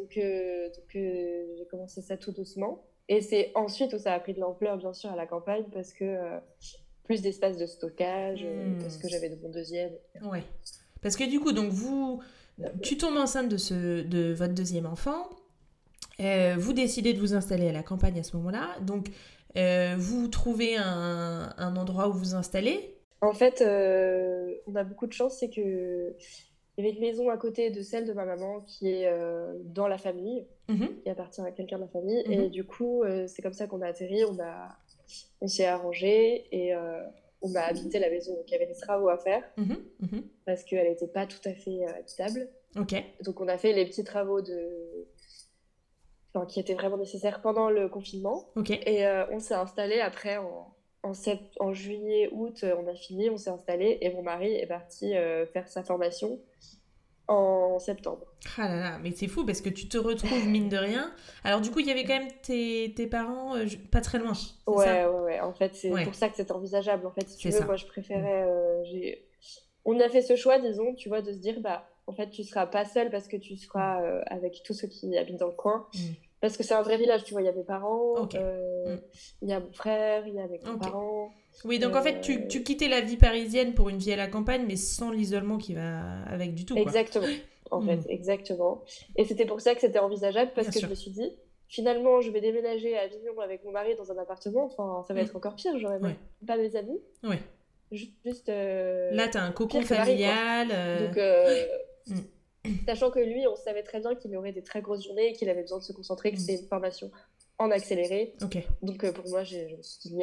donc, 0.00 0.16
euh, 0.16 0.68
donc 0.68 0.96
euh, 0.96 1.46
j'ai 1.58 1.66
commencé 1.66 2.02
ça 2.02 2.16
tout 2.16 2.32
doucement. 2.32 2.82
Et 3.08 3.20
c'est 3.20 3.50
ensuite 3.54 3.92
où 3.92 3.98
ça 3.98 4.14
a 4.14 4.20
pris 4.20 4.34
de 4.34 4.40
l'ampleur 4.40 4.76
bien 4.76 4.92
sûr 4.92 5.10
à 5.10 5.16
la 5.16 5.26
campagne 5.26 5.64
parce 5.72 5.92
que 5.92 6.16
plus 7.04 7.22
d'espace 7.22 7.56
de 7.56 7.66
stockage 7.66 8.44
hmm. 8.44 8.78
parce 8.80 8.98
que 8.98 9.08
j'avais 9.08 9.28
de 9.28 9.36
mon 9.42 9.48
deuxième 9.48 9.90
ouais. 10.22 10.44
Parce 11.02 11.16
que 11.16 11.28
du 11.28 11.40
coup 11.40 11.50
donc 11.50 11.70
vous 11.72 12.22
tu 12.82 12.96
tombes 12.96 13.16
enceinte 13.16 13.48
de 13.48 13.56
ce 13.56 14.02
de 14.02 14.32
votre 14.32 14.54
deuxième 14.54 14.86
enfant. 14.86 15.28
Vous 16.18 16.72
décidez 16.72 17.12
de 17.12 17.18
vous 17.18 17.34
installer 17.34 17.68
à 17.68 17.72
la 17.72 17.82
campagne 17.82 18.20
à 18.20 18.22
ce 18.22 18.36
moment-là. 18.36 18.76
Donc 18.82 19.08
vous 19.98 20.28
trouvez 20.28 20.76
un, 20.76 21.52
un 21.56 21.76
endroit 21.76 22.08
où 22.08 22.12
vous 22.12 22.36
installer. 22.36 23.00
En 23.22 23.34
fait, 23.34 23.60
euh, 23.60 24.54
on 24.66 24.74
a 24.76 24.84
beaucoup 24.84 25.06
de 25.06 25.12
chance, 25.12 25.38
c'est 25.38 25.50
que 25.50 26.14
y 26.84 26.86
avait 26.86 26.96
une 26.96 27.00
maison 27.00 27.30
à 27.30 27.36
côté 27.36 27.70
de 27.70 27.82
celle 27.82 28.06
de 28.06 28.12
ma 28.12 28.24
maman 28.24 28.60
qui 28.60 28.88
est 28.88 29.06
euh, 29.06 29.58
dans 29.64 29.88
la 29.88 29.98
famille, 29.98 30.46
mhm. 30.68 31.00
qui 31.02 31.08
appartient 31.08 31.40
à 31.40 31.50
quelqu'un 31.50 31.76
de 31.76 31.82
la 31.82 31.88
famille. 31.88 32.22
Et 32.26 32.38
mhm. 32.38 32.48
du 32.48 32.64
coup, 32.64 33.02
euh, 33.02 33.26
c'est 33.26 33.42
comme 33.42 33.52
ça 33.52 33.66
qu'on 33.66 33.82
a 33.82 33.86
atterri. 33.86 34.24
On, 34.24 34.38
a, 34.40 34.76
on 35.40 35.46
s'est 35.46 35.66
arrangé 35.66 36.46
et 36.52 36.74
on 37.42 37.54
a 37.54 37.60
habité 37.60 37.98
la 37.98 38.10
maison. 38.10 38.34
Donc 38.34 38.44
il 38.48 38.52
y 38.52 38.56
avait 38.56 38.66
des 38.66 38.78
travaux 38.78 39.08
à 39.08 39.18
faire 39.18 39.42
mhm. 39.56 40.22
parce 40.44 40.64
qu'elle 40.64 40.88
n'était 40.88 41.08
pas 41.08 41.26
tout 41.26 41.40
à 41.44 41.54
fait 41.54 41.84
habitable. 41.86 42.48
Donc 43.24 43.40
on 43.40 43.48
a 43.48 43.58
fait 43.58 43.72
les 43.72 43.86
petits 43.86 44.04
travaux 44.04 44.40
de... 44.40 45.06
Enfin, 46.32 46.46
qui 46.46 46.60
étaient 46.60 46.74
vraiment 46.74 46.96
nécessaires 46.96 47.42
pendant 47.42 47.70
le 47.70 47.88
confinement. 47.88 48.50
Et 48.86 49.04
on 49.32 49.40
s'est 49.40 49.54
installé 49.54 50.00
après 50.00 50.36
en 50.36 50.74
en, 51.02 51.12
en 51.60 51.72
juillet, 51.72 52.28
août, 52.32 52.60
euh, 52.62 52.74
on 52.78 52.86
a 52.86 52.94
fini, 52.94 53.30
on 53.30 53.36
s'est 53.36 53.50
installé 53.50 53.98
et 54.00 54.10
mon 54.10 54.22
mari 54.22 54.54
est 54.54 54.66
parti 54.66 55.16
euh, 55.16 55.46
faire 55.46 55.68
sa 55.68 55.82
formation 55.82 56.38
en 57.30 57.78
septembre. 57.78 58.26
Ah 58.58 58.68
là 58.68 58.80
là, 58.80 58.98
mais 59.02 59.12
c'est 59.12 59.28
fou 59.28 59.46
parce 59.46 59.60
que 59.60 59.68
tu 59.68 59.88
te 59.88 59.96
retrouves 59.96 60.46
mine 60.46 60.68
de 60.68 60.76
rien. 60.76 61.12
Alors 61.44 61.60
du 61.60 61.70
coup, 61.70 61.78
il 61.78 61.86
y 61.86 61.90
avait 61.90 62.04
quand 62.04 62.18
même 62.18 62.30
tes, 62.42 62.92
tes 62.96 63.06
parents 63.06 63.56
euh, 63.56 63.66
pas 63.92 64.00
très 64.00 64.18
loin. 64.18 64.32
Ouais, 64.66 64.84
ça? 64.84 65.10
ouais, 65.10 65.20
ouais. 65.20 65.40
En 65.40 65.52
fait, 65.52 65.74
c'est 65.74 65.90
pour 66.04 66.14
ça 66.14 66.28
que 66.28 66.36
c'est 66.36 66.50
envisageable. 66.50 67.06
En 67.06 67.12
fait, 67.12 67.28
si 67.28 67.36
tu 67.36 67.50
veux, 67.50 67.64
moi, 67.64 67.76
je 67.76 67.86
préférais. 67.86 68.46
On 69.86 69.98
a 69.98 70.08
fait 70.08 70.22
ce 70.22 70.36
choix, 70.36 70.58
disons, 70.58 70.94
tu 70.94 71.08
vois, 71.08 71.22
de 71.22 71.32
se 71.32 71.38
dire, 71.38 71.60
bah, 71.60 71.88
en 72.06 72.12
fait, 72.12 72.28
tu 72.30 72.44
seras 72.44 72.66
pas 72.66 72.84
seule 72.84 73.10
parce 73.10 73.28
que 73.28 73.36
tu 73.36 73.56
seras 73.56 74.02
euh, 74.02 74.20
avec 74.26 74.62
tous 74.64 74.74
ceux 74.74 74.88
qui 74.88 75.16
habitent 75.16 75.38
dans 75.38 75.46
le 75.46 75.54
coin. 75.54 75.86
Mm. 75.94 75.98
Parce 76.40 76.56
que 76.56 76.62
c'est 76.62 76.74
un 76.74 76.82
vrai 76.82 76.96
village, 76.96 77.24
tu 77.24 77.32
vois, 77.32 77.42
il 77.42 77.46
y 77.46 77.48
a 77.48 77.52
mes 77.52 77.64
parents, 77.64 78.28
euh, 78.34 78.96
mm. 78.96 79.00
il 79.42 79.48
y 79.48 79.52
a 79.52 79.60
mon 79.60 79.72
frère, 79.72 80.26
il 80.26 80.34
y 80.34 80.40
a 80.40 80.46
mes 80.48 80.58
grands-parents. 80.58 81.30
Oui, 81.64 81.78
donc 81.78 81.94
en 81.94 82.02
fait, 82.02 82.20
tu, 82.20 82.48
tu, 82.48 82.62
quittais 82.62 82.88
la 82.88 83.00
vie 83.00 83.16
parisienne 83.16 83.74
pour 83.74 83.88
une 83.88 83.98
vie 83.98 84.12
à 84.12 84.16
la 84.16 84.28
campagne, 84.28 84.64
mais 84.66 84.76
sans 84.76 85.10
l'isolement 85.10 85.58
qui 85.58 85.74
va 85.74 86.22
avec 86.26 86.54
du 86.54 86.64
tout. 86.64 86.74
Quoi. 86.74 86.82
Exactement, 86.82 87.26
en 87.70 87.82
fait, 87.82 88.00
exactement. 88.08 88.82
Et 89.16 89.24
c'était 89.24 89.46
pour 89.46 89.60
ça 89.60 89.74
que 89.74 89.80
c'était 89.80 89.98
envisageable, 89.98 90.52
parce 90.54 90.68
que 90.68 90.80
je 90.80 90.86
me 90.86 90.94
suis 90.94 91.10
dit, 91.10 91.32
finalement, 91.68 92.20
je 92.20 92.30
vais 92.30 92.40
déménager 92.40 92.96
à 92.96 93.02
Avignon 93.02 93.38
avec 93.40 93.64
mon 93.64 93.72
mari 93.72 93.94
dans 93.96 94.10
un 94.10 94.18
appartement, 94.18 94.64
enfin, 94.64 95.04
ça 95.06 95.14
va 95.14 95.20
être 95.20 95.36
encore 95.36 95.54
pire, 95.54 95.78
j'aurais 95.78 96.00
pas 96.46 96.56
mes 96.56 96.76
amis. 96.76 97.00
Ouais. 97.22 97.40
Juste. 97.92 98.48
Euh, 98.48 99.10
Là, 99.12 99.28
t'as 99.28 99.42
un 99.42 99.52
cocon 99.52 99.82
familial. 99.82 100.68
Euh, 100.70 101.06
Donc, 101.06 101.16
euh, 101.16 101.64
mm. 102.06 102.70
sachant 102.86 103.10
que 103.10 103.18
lui, 103.18 103.46
on 103.48 103.56
savait 103.56 103.82
très 103.82 104.00
bien 104.00 104.14
qu'il 104.14 104.34
aurait 104.36 104.52
des 104.52 104.62
très 104.62 104.80
grosses 104.80 105.04
journées 105.04 105.30
et 105.30 105.32
qu'il 105.32 105.48
avait 105.48 105.62
besoin 105.62 105.78
de 105.78 105.82
se 105.82 105.92
concentrer, 105.92 106.32
que 106.32 106.38
c'est 106.38 106.54
une 106.54 106.66
formation 106.66 107.10
en 107.60 107.70
accéléré. 107.70 108.34
Ok. 108.42 108.58
Donc 108.82 109.08
pour 109.12 109.28
moi, 109.28 109.44
je 109.44 109.56
me 109.56 109.82
suis 109.82 110.08
dit, 110.08 110.16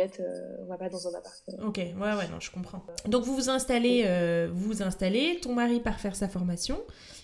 on 0.59 0.65
va 0.65 0.77
pas 0.77 0.89
dans 0.89 1.07
un 1.07 1.13
appartement. 1.13 1.67
Ok, 1.67 1.77
ouais, 1.77 1.93
ouais, 1.93 2.27
non, 2.29 2.39
je 2.39 2.51
comprends. 2.51 2.83
Donc 3.05 3.23
vous 3.23 3.35
vous 3.35 3.49
installez, 3.49 4.03
vous 4.51 4.65
vous 4.65 4.81
installez, 4.81 5.39
ton 5.41 5.53
mari 5.53 5.79
part 5.79 5.99
faire 5.99 6.15
sa 6.15 6.27
formation 6.27 6.81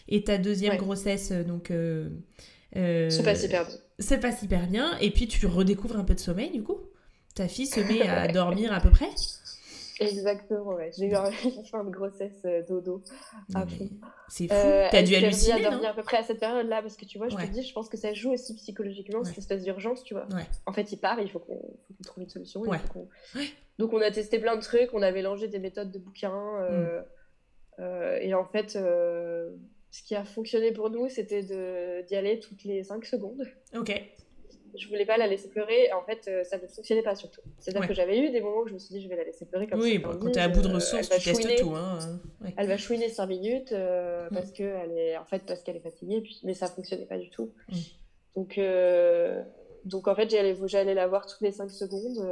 et 0.08 0.24
ta 0.24 0.38
deuxième 0.38 0.78
grossesse, 0.78 1.32
donc. 1.32 1.74
c'est 2.74 3.24
pas 3.24 3.36
super 3.36 3.66
bien. 3.66 3.76
C'est 4.00 4.20
pas 4.20 4.36
super 4.36 4.68
bien. 4.68 4.98
Et 5.00 5.12
puis 5.12 5.28
tu 5.28 5.46
redécouvres 5.46 5.98
un 5.98 6.04
peu 6.04 6.14
de 6.14 6.20
sommeil 6.20 6.52
du 6.52 6.64
coup? 6.64 6.78
Ta 7.36 7.48
fille 7.48 7.68
se 7.68 7.80
met 7.80 8.08
à 8.08 8.28
dormir 8.32 8.72
à 8.72 8.80
peu 8.80 8.92
près? 8.92 9.10
Exactement, 10.00 10.74
ouais. 10.74 10.92
J'ai 10.98 11.06
eu 11.08 11.16
une 11.46 11.66
fin 11.66 11.84
de 11.84 11.90
grossesse 11.90 12.42
euh, 12.46 12.64
dodo 12.68 13.04
C'est 14.28 14.48
fou, 14.48 14.54
euh, 14.54 14.88
t'as 14.92 15.04
dû 15.04 15.16
halluciner, 15.16 15.66
à 15.66 15.72
dormir 15.72 15.90
à 15.90 15.94
peu 15.94 16.04
près 16.04 16.18
à 16.18 16.24
cette 16.24 16.40
période-là, 16.40 16.82
parce 16.82 16.96
que 16.96 17.06
tu 17.06 17.18
vois, 17.18 17.30
je 17.30 17.36
te 17.36 17.46
dis, 17.46 17.64
je 17.64 17.74
pense 17.74 17.90
que 17.90 17.98
ça 17.98 18.14
joue 18.14 18.32
aussi 18.32 18.56
psychologiquement, 18.56 19.24
cette 19.24 19.38
espèce 19.38 19.64
d'urgence, 19.64 20.04
tu 20.04 20.14
vois. 20.14 20.28
En 20.66 20.74
fait, 20.74 20.92
il 20.92 20.98
part, 20.98 21.20
il 21.20 21.30
faut 21.30 21.40
qu'on 21.40 21.62
trouve 22.04 22.24
une 22.24 22.30
solution. 22.30 22.64
Donc 23.80 23.92
on 23.92 24.02
a 24.02 24.12
testé 24.12 24.38
plein 24.38 24.56
de 24.56 24.62
trucs, 24.62 24.94
on 24.94 25.02
a 25.02 25.12
mélangé 25.12 25.48
des 25.48 25.58
méthodes 25.58 25.92
de 25.92 25.98
bouquins, 25.98 26.62
euh, 26.62 27.02
mm. 27.80 28.22
et 28.22 28.34
en 28.36 28.46
fait, 28.46 28.72
ce 28.72 30.04
qui 30.04 30.16
a 30.16 30.24
fonctionné 30.26 30.72
pour 30.72 30.90
nous, 30.90 31.10
c'était 31.10 32.04
d'y 32.04 32.16
aller 32.16 32.40
toutes 32.40 32.64
les 32.64 32.84
5 32.84 33.06
secondes. 33.06 33.48
Ok 33.76 33.92
je 34.76 34.88
voulais 34.88 35.06
pas 35.06 35.18
la 35.18 35.28
laisser 35.28 35.50
pleurer. 35.50 35.92
En 35.94 36.04
fait, 36.04 36.28
euh, 36.28 36.44
ça 36.44 36.58
ne 36.58 36.68
fonctionnait 36.68 37.04
pas 37.04 37.16
surtout. 37.16 37.42
C'est-à-dire 37.60 37.88
que 37.88 37.94
j'avais 37.94 38.20
eu 38.20 38.32
des 38.32 38.42
moments 38.42 38.62
où 38.62 38.68
je 38.68 38.74
me 38.74 38.80
suis 38.80 38.94
dit, 38.94 39.02
je 39.02 39.08
vais 39.08 39.16
la 39.16 39.24
laisser 39.24 39.46
pleurer 39.46 39.68
comme 39.68 39.80
ça. 39.80 39.86
Oui, 39.86 40.02
quand 40.02 40.32
t'es 40.32 40.40
à 40.40 40.48
bout 40.48 40.62
de 40.62 40.70
euh, 40.70 40.76
ressources, 40.76 41.10
tu 41.10 41.22
testes 41.24 41.56
tout. 41.58 41.76
Hein. 41.76 42.00
Elle 42.58 42.68
va 42.68 42.78
chouiner 42.78 43.10
5 43.10 43.26
minutes 43.28 43.72
euh, 43.72 44.28
mm. 44.30 44.34
parce 44.34 44.52
qu'elle 44.52 44.92
est, 44.98 45.18
en 45.18 45.26
fait, 45.26 45.44
parce 45.46 45.62
qu'elle 45.62 45.76
est 45.76 45.82
fatiguée. 45.82 46.22
Puis... 46.22 46.40
Mais 46.44 46.54
ça 46.54 46.68
fonctionnait 46.68 47.06
pas 47.06 47.18
du 47.18 47.30
tout. 47.30 47.52
Mm. 47.70 47.76
Donc, 48.36 48.60
donc, 49.86 50.08
en 50.08 50.16
fait, 50.16 50.30
j'allais 50.30 50.94
la 50.94 51.08
voir 51.08 51.26
toutes 51.26 51.42
les 51.42 51.52
5 51.52 51.70
secondes. 51.70 52.26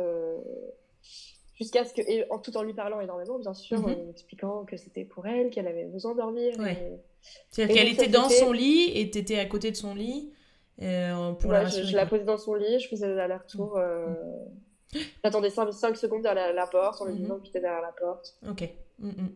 Jusqu'à 1.56 1.86
ce 1.86 1.94
que, 1.94 2.02
et 2.02 2.26
en, 2.32 2.40
tout 2.40 2.58
en 2.58 2.64
lui 2.64 2.74
parlant 2.74 3.02
énormément, 3.02 3.38
bien 3.38 3.54
sûr, 3.54 3.80
mm-hmm. 3.80 4.08
en 4.08 4.10
expliquant 4.10 4.66
que 4.66 4.78
c'était 4.78 5.06
pour 5.06 5.28
elle, 5.28 5.52
qu'elle 5.52 5.68
avait 5.68 5.86
besoin 5.86 6.14
de 6.14 6.18
dormir. 6.18 6.56
C'est-à-dire 7.52 7.76
qu'elle 7.76 7.94
était 7.94 8.08
dans 8.08 8.30
son 8.30 8.52
lit 8.52 8.92
et 8.96 9.12
t'étais 9.12 9.38
à 9.38 9.46
côté 9.46 9.70
de 9.70 9.76
son 9.76 9.94
lit 9.94 10.32
euh, 10.82 11.32
pour 11.34 11.52
la 11.52 11.66
je, 11.66 11.96
la 11.96 12.06
posais 12.06 12.24
dans 12.24 12.38
son 12.38 12.56
lit, 12.56 12.80
je 12.80 12.88
faisais 12.88 13.08
l'aller-retour. 13.08 13.78
Euh... 13.78 14.14
J'attendais 15.24 15.50
5, 15.50 15.72
5, 15.72 15.96
secondes 15.96 16.24
derrière 16.24 16.54
la, 16.54 16.68
porte 16.68 17.02
en 17.02 17.06
lui 17.06 17.16
disant 17.16 17.36
mm-hmm. 17.36 17.40
que 17.40 17.46
j'étais 17.46 17.62
derrière 17.62 17.82
la 17.82 17.94
porte. 17.94 18.36
Ok. 18.48 18.70
Mm-hmm. 19.02 19.30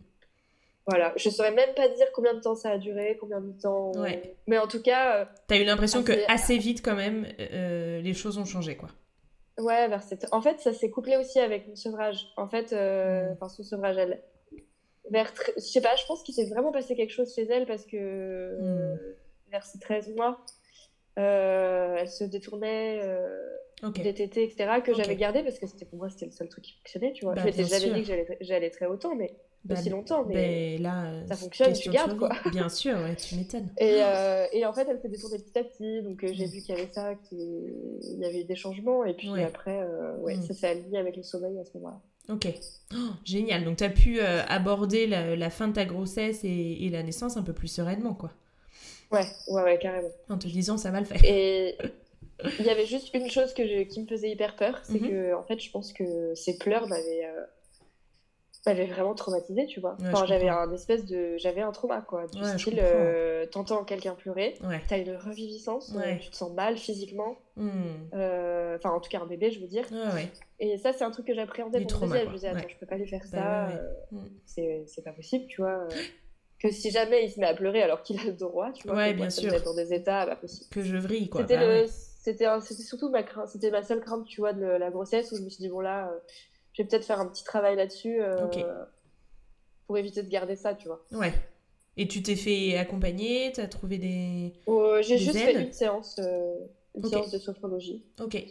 Voilà, 0.87 1.13
je 1.15 1.29
saurais 1.29 1.51
même 1.51 1.73
pas 1.73 1.87
dire 1.89 2.05
combien 2.13 2.35
de 2.35 2.39
temps 2.41 2.55
ça 2.55 2.69
a 2.71 2.77
duré, 2.77 3.17
combien 3.19 3.41
de 3.41 3.51
temps. 3.59 3.91
Ouais. 3.93 4.35
Mais 4.45 4.59
en 4.59 4.67
tout 4.67 4.81
cas. 4.81 5.21
Euh, 5.21 5.25
T'as 5.47 5.57
eu 5.57 5.63
l'impression 5.63 6.03
que 6.03 6.13
assez 6.31 6.57
vite, 6.57 6.83
quand 6.83 6.95
même, 6.95 7.25
euh, 7.39 8.01
les 8.01 8.13
choses 8.13 8.37
ont 8.37 8.45
changé, 8.45 8.77
quoi. 8.77 8.89
Ouais, 9.57 9.87
vers 9.87 10.03
cette... 10.03 10.27
en 10.31 10.41
fait, 10.41 10.59
ça 10.59 10.73
s'est 10.73 10.89
couplé 10.89 11.15
aussi 11.15 11.39
avec 11.39 11.67
mon 11.67 11.75
sevrage. 11.75 12.27
En 12.37 12.47
fait, 12.47 12.71
mm. 12.71 13.33
enfin, 13.33 13.49
son 13.49 13.63
sevrage, 13.63 13.97
elle. 13.97 14.21
Vers. 15.09 15.33
Je 15.55 15.61
sais 15.61 15.81
pas, 15.81 15.95
je 15.95 16.05
pense 16.05 16.21
qu'il 16.23 16.35
s'est 16.35 16.49
vraiment 16.49 16.71
passé 16.71 16.95
quelque 16.95 17.13
chose 17.13 17.33
chez 17.33 17.47
elle 17.49 17.65
parce 17.65 17.85
que. 17.85 18.59
Mm. 18.61 18.99
Vers 19.51 19.65
ses 19.65 19.79
13 19.79 20.15
mois, 20.15 20.31
euh, 20.31 20.54
elle 21.15 22.09
se 22.09 22.23
détournait 22.23 22.99
euh, 23.03 23.55
des 23.89 24.13
tétés, 24.13 24.43
etc., 24.43 24.81
que 24.83 24.93
j'avais 24.93 25.15
gardé 25.15 25.43
parce 25.43 25.59
que 25.59 25.67
c'était 25.67 25.85
pour 25.85 25.97
moi 25.97 26.09
c'était 26.09 26.25
le 26.25 26.31
seul 26.31 26.49
truc 26.49 26.63
qui 26.63 26.73
fonctionnait, 26.73 27.13
tu 27.13 27.25
vois. 27.25 27.35
Bah, 27.35 27.41
je 27.41 27.45
m'étais 27.47 27.63
jamais 27.65 28.01
dit 28.01 28.09
que 28.09 28.35
j'allais 28.41 28.69
très 28.69 28.85
autant, 28.85 29.15
mais 29.15 29.35
bah, 29.65 29.75
aussi 29.75 29.89
longtemps, 29.89 30.23
mais 30.27 30.77
bah, 30.77 30.83
là, 30.83 31.25
ça 31.27 31.35
fonctionne, 31.35 31.73
tu 31.73 31.89
gardes 31.89 32.17
quoi. 32.17 32.29
Bien 32.51 32.69
sûr, 32.69 32.95
ouais, 32.97 33.15
tu 33.15 33.35
m'étonnes. 33.35 33.67
Et, 33.79 33.97
euh, 34.01 34.45
et, 34.53 34.63
en 34.65 34.73
fait, 34.73 34.87
elle 34.89 34.99
s'est 34.99 35.09
détournée 35.09 35.39
petit 35.39 35.57
à 35.57 35.63
petit, 35.63 36.03
donc 36.03 36.23
euh, 36.23 36.29
j'ai 36.31 36.45
mm. 36.45 36.49
vu 36.49 36.61
qu'il 36.61 36.75
y 36.75 36.77
avait 36.77 36.91
ça, 36.91 37.15
qu'il 37.15 38.19
y 38.19 38.25
avait 38.25 38.41
eu 38.41 38.43
des 38.43 38.55
changements, 38.55 39.03
et 39.05 39.15
puis 39.15 39.29
après, 39.41 39.81
euh, 39.81 40.15
ouais, 40.17 40.37
mm. 40.37 40.43
ça 40.43 40.53
s'est 40.53 40.67
aligné 40.67 40.99
avec 40.99 41.17
le 41.17 41.23
sommeil 41.23 41.57
à 41.59 41.65
ce 41.65 41.71
moment-là. 41.77 41.99
Ok, 42.29 42.47
oh, 42.93 42.97
génial. 43.23 43.65
Donc 43.65 43.77
tu 43.77 43.83
as 43.83 43.89
pu 43.89 44.19
aborder 44.19 45.07
la, 45.07 45.35
la, 45.35 45.49
fin 45.49 45.67
de 45.67 45.73
ta 45.73 45.85
grossesse 45.85 46.43
et, 46.43 46.85
et 46.85 46.89
la 46.89 47.03
naissance 47.03 47.37
un 47.37 47.43
peu 47.43 47.53
plus 47.53 47.67
sereinement, 47.67 48.13
quoi. 48.15 48.31
Ouais, 49.15 49.27
ouais, 49.47 49.63
ouais, 49.63 49.79
carrément. 49.79 50.11
En 50.29 50.37
te 50.37 50.47
disant, 50.47 50.77
ça 50.77 50.91
va 50.91 50.99
le 50.99 51.05
faire. 51.05 51.23
Et 51.23 51.77
il 52.59 52.65
y 52.65 52.69
avait 52.69 52.85
juste 52.85 53.13
une 53.13 53.29
chose 53.29 53.53
que 53.53 53.83
qui 53.83 54.01
me 54.01 54.07
faisait 54.07 54.29
hyper 54.29 54.55
peur, 54.55 54.79
c'est 54.83 55.01
mhm. 55.01 55.09
que, 55.09 55.33
en 55.35 55.43
fait, 55.43 55.59
je 55.59 55.71
pense 55.71 55.93
que 55.93 56.33
ces 56.35 56.57
pleurs 56.57 56.87
m'avaient 56.87 57.25
euh, 57.25 57.45
vraiment 58.73 59.13
traumatisé, 59.13 59.65
tu 59.67 59.79
vois. 59.79 59.97
enfin, 60.01 60.25
j'avais 60.25 60.49
un 60.49 60.71
espèce 60.73 61.05
de. 61.05 61.37
J'avais 61.37 61.61
un 61.61 61.71
trauma, 61.71 62.01
quoi. 62.01 62.27
Du 62.27 62.43
style, 62.57 62.79
euh, 62.81 63.45
t'entends 63.45 63.83
quelqu'un 63.83 64.15
pleurer, 64.15 64.55
t'as 64.87 64.97
une 64.97 65.15
reviviscence, 65.15 65.93
euh, 65.95 66.15
tu 66.19 66.29
te 66.29 66.35
sens 66.35 66.51
mal 66.53 66.77
physiquement. 66.77 67.37
Hmm. 67.55 67.69
Euh, 68.13 68.77
enfin, 68.77 68.91
en 68.91 68.99
tout 68.99 69.09
cas, 69.09 69.19
un 69.21 69.25
bébé, 69.25 69.51
je 69.51 69.59
veux 69.59 69.67
dire. 69.67 69.85
Et 70.59 70.77
ça, 70.77 70.93
c'est 70.93 71.03
un 71.03 71.11
truc 71.11 71.27
que 71.27 71.35
j'appréhendais 71.35 71.81
pour 71.81 72.05
le 72.05 72.19
Je 72.19 72.25
me 72.25 72.33
disais, 72.33 72.47
attends, 72.47 72.67
je 72.67 72.77
peux 72.77 72.85
pas 72.85 72.97
lui 72.97 73.07
faire 73.07 73.23
bah 73.31 73.69
ça, 73.69 73.81
hmm. 74.11 74.83
c'est 74.85 75.03
pas 75.03 75.11
possible, 75.11 75.45
tu 75.47 75.61
vois 75.61 75.87
que 76.59 76.71
si 76.71 76.91
jamais 76.91 77.25
il 77.25 77.31
se 77.31 77.39
met 77.39 77.47
à 77.47 77.53
pleurer 77.53 77.81
alors 77.81 78.01
qu'il 78.01 78.19
a 78.19 78.23
le 78.23 78.33
droit, 78.33 78.71
tu 78.71 78.87
vois, 78.87 78.97
ouais, 78.97 79.13
bien 79.13 79.29
sûr. 79.29 79.51
dans 79.63 79.75
des 79.75 79.93
états, 79.93 80.25
bah, 80.25 80.35
possible. 80.35 80.69
Que 80.69 80.81
je 80.81 80.97
vrille, 80.97 81.29
quoi. 81.29 81.41
C'était, 81.41 81.57
bah 82.45 82.61
c'était, 82.61 82.83
surtout 82.83 83.09
ma 83.09 83.23
crainte, 83.23 83.49
c'était 83.49 83.71
ma 83.71 83.83
seule 83.83 84.01
crainte, 84.01 84.25
tu 84.25 84.41
vois, 84.41 84.53
de 84.53 84.65
la 84.65 84.89
grossesse 84.89 85.31
où 85.31 85.37
je 85.37 85.41
me 85.41 85.49
suis 85.49 85.61
dit, 85.61 85.69
bon 85.69 85.81
là, 85.81 86.07
euh, 86.07 86.17
je 86.73 86.81
vais 86.81 86.87
peut-être 86.87 87.05
faire 87.05 87.19
un 87.19 87.27
petit 87.27 87.43
travail 87.43 87.75
là-dessus 87.75 88.21
euh, 88.21 88.47
pour 89.85 89.97
éviter 89.97 90.23
de 90.23 90.29
garder 90.29 90.55
ça, 90.55 90.73
tu 90.73 90.87
vois. 90.87 91.05
Ouais. 91.11 91.33
Et 91.97 92.07
tu 92.07 92.23
t'es 92.23 92.35
fait 92.35 92.77
accompagner, 92.77 93.51
tu 93.53 93.61
as 93.61 93.67
trouvé 93.67 93.97
des. 93.97 94.53
J'ai 95.01 95.17
juste 95.17 95.37
fait 95.37 95.53
une 95.53 95.71
séance, 95.71 96.17
euh, 96.19 96.55
une 96.95 97.05
séance 97.05 97.31
de 97.31 97.37
sophrologie. 97.37 98.03
Ok. 98.21 98.43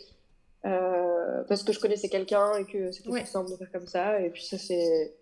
parce 0.62 1.62
que 1.62 1.72
je 1.72 1.80
connaissais 1.80 2.08
quelqu'un 2.08 2.54
et 2.58 2.64
que 2.64 2.92
c'était 2.92 3.10
plus 3.10 3.26
simple 3.26 3.50
de 3.50 3.56
faire 3.56 3.72
comme 3.72 3.86
ça. 3.86 4.20
Et 4.20 4.30
puis 4.30 4.44
ça, 4.44 4.56
c'est 4.56 5.14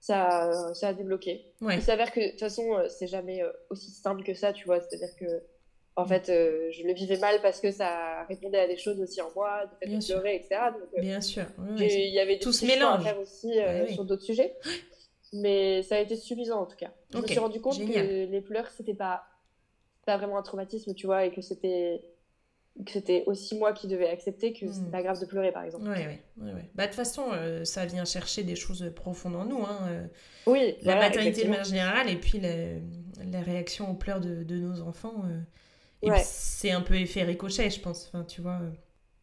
ça, 0.00 0.72
ça 0.74 0.88
a 0.88 0.94
débloqué. 0.94 1.44
Il 1.60 1.82
s'avère 1.82 2.10
que 2.10 2.20
de 2.20 2.30
toute 2.30 2.40
façon, 2.40 2.74
euh, 2.74 2.88
c'est 2.88 3.06
jamais 3.06 3.42
euh, 3.42 3.52
aussi 3.68 3.90
simple 3.90 4.24
que 4.24 4.34
ça, 4.34 4.52
tu 4.52 4.64
vois. 4.64 4.80
C'est-à-dire 4.80 5.14
que, 5.16 5.42
en 5.96 6.06
fait, 6.06 6.30
euh, 6.30 6.70
je 6.72 6.84
le 6.84 6.94
vivais 6.94 7.18
mal 7.18 7.40
parce 7.42 7.60
que 7.60 7.70
ça 7.70 8.24
répondait 8.24 8.60
à 8.60 8.66
des 8.66 8.78
choses 8.78 8.98
aussi 9.00 9.20
en 9.20 9.30
moi, 9.36 9.66
de 9.66 9.86
fait 9.86 9.94
de 9.94 10.04
pleurer, 10.04 10.36
etc. 10.36 10.60
Donc, 10.72 11.00
Bien 11.02 11.20
sûr. 11.20 11.44
il 11.76 12.14
y 12.14 12.18
avait 12.18 12.38
tout 12.38 12.52
ce 12.52 12.64
mélange 12.64 13.00
à 13.00 13.10
faire 13.10 13.20
aussi 13.20 13.52
sur 13.92 14.04
d'autres 14.04 14.24
sujets. 14.24 14.56
Mais 15.32 15.84
ça 15.84 15.94
a 15.94 15.98
été 16.00 16.16
suffisant 16.16 16.60
en 16.60 16.66
tout 16.66 16.76
cas. 16.76 16.90
Je 17.12 17.18
me 17.18 17.26
suis 17.26 17.38
rendu 17.38 17.60
compte 17.60 17.78
que 17.78 18.26
les 18.26 18.40
pleurs, 18.40 18.68
c'était 18.76 18.94
pas, 18.94 19.22
pas 20.04 20.16
vraiment 20.16 20.38
un 20.38 20.42
traumatisme, 20.42 20.92
tu 20.94 21.06
vois, 21.06 21.24
et 21.24 21.30
que 21.30 21.40
c'était 21.40 22.02
que 22.84 22.92
c'était 22.92 23.24
aussi 23.26 23.56
moi 23.58 23.72
qui 23.72 23.88
devais 23.88 24.08
accepter 24.08 24.52
que 24.52 24.70
c'était 24.72 24.86
hmm. 24.86 24.90
pas 24.90 25.02
grave 25.02 25.20
de 25.20 25.26
pleurer, 25.26 25.52
par 25.52 25.64
exemple. 25.64 25.84
Oui, 25.88 25.98
oui. 26.38 26.52
Ouais, 26.52 26.64
Bah, 26.74 26.84
de 26.84 26.88
toute 26.88 26.96
façon, 26.96 27.24
euh, 27.32 27.64
ça 27.64 27.84
vient 27.84 28.04
chercher 28.04 28.42
des 28.42 28.56
choses 28.56 28.90
profondes 28.94 29.36
en 29.36 29.44
nous. 29.44 29.64
Hein. 29.64 29.78
Euh. 29.88 30.06
oui. 30.46 30.74
La 30.82 30.96
maternité 30.96 31.44
de 31.44 31.48
manière 31.48 31.64
générale 31.64 32.08
et 32.08 32.16
puis 32.16 32.40
la, 32.40 32.54
la 33.30 33.40
réaction 33.40 33.90
aux 33.90 33.94
pleurs 33.94 34.20
de, 34.20 34.42
de 34.42 34.56
nos 34.56 34.80
enfants. 34.80 35.24
Euh. 35.26 35.40
Et 36.02 36.10
c'est 36.24 36.70
un 36.70 36.80
peu 36.80 36.94
effet 36.94 37.24
ricochet, 37.24 37.68
je 37.68 37.80
pense. 37.80 38.06
Enfin, 38.08 38.24
tu 38.24 38.40
vois. 38.40 38.60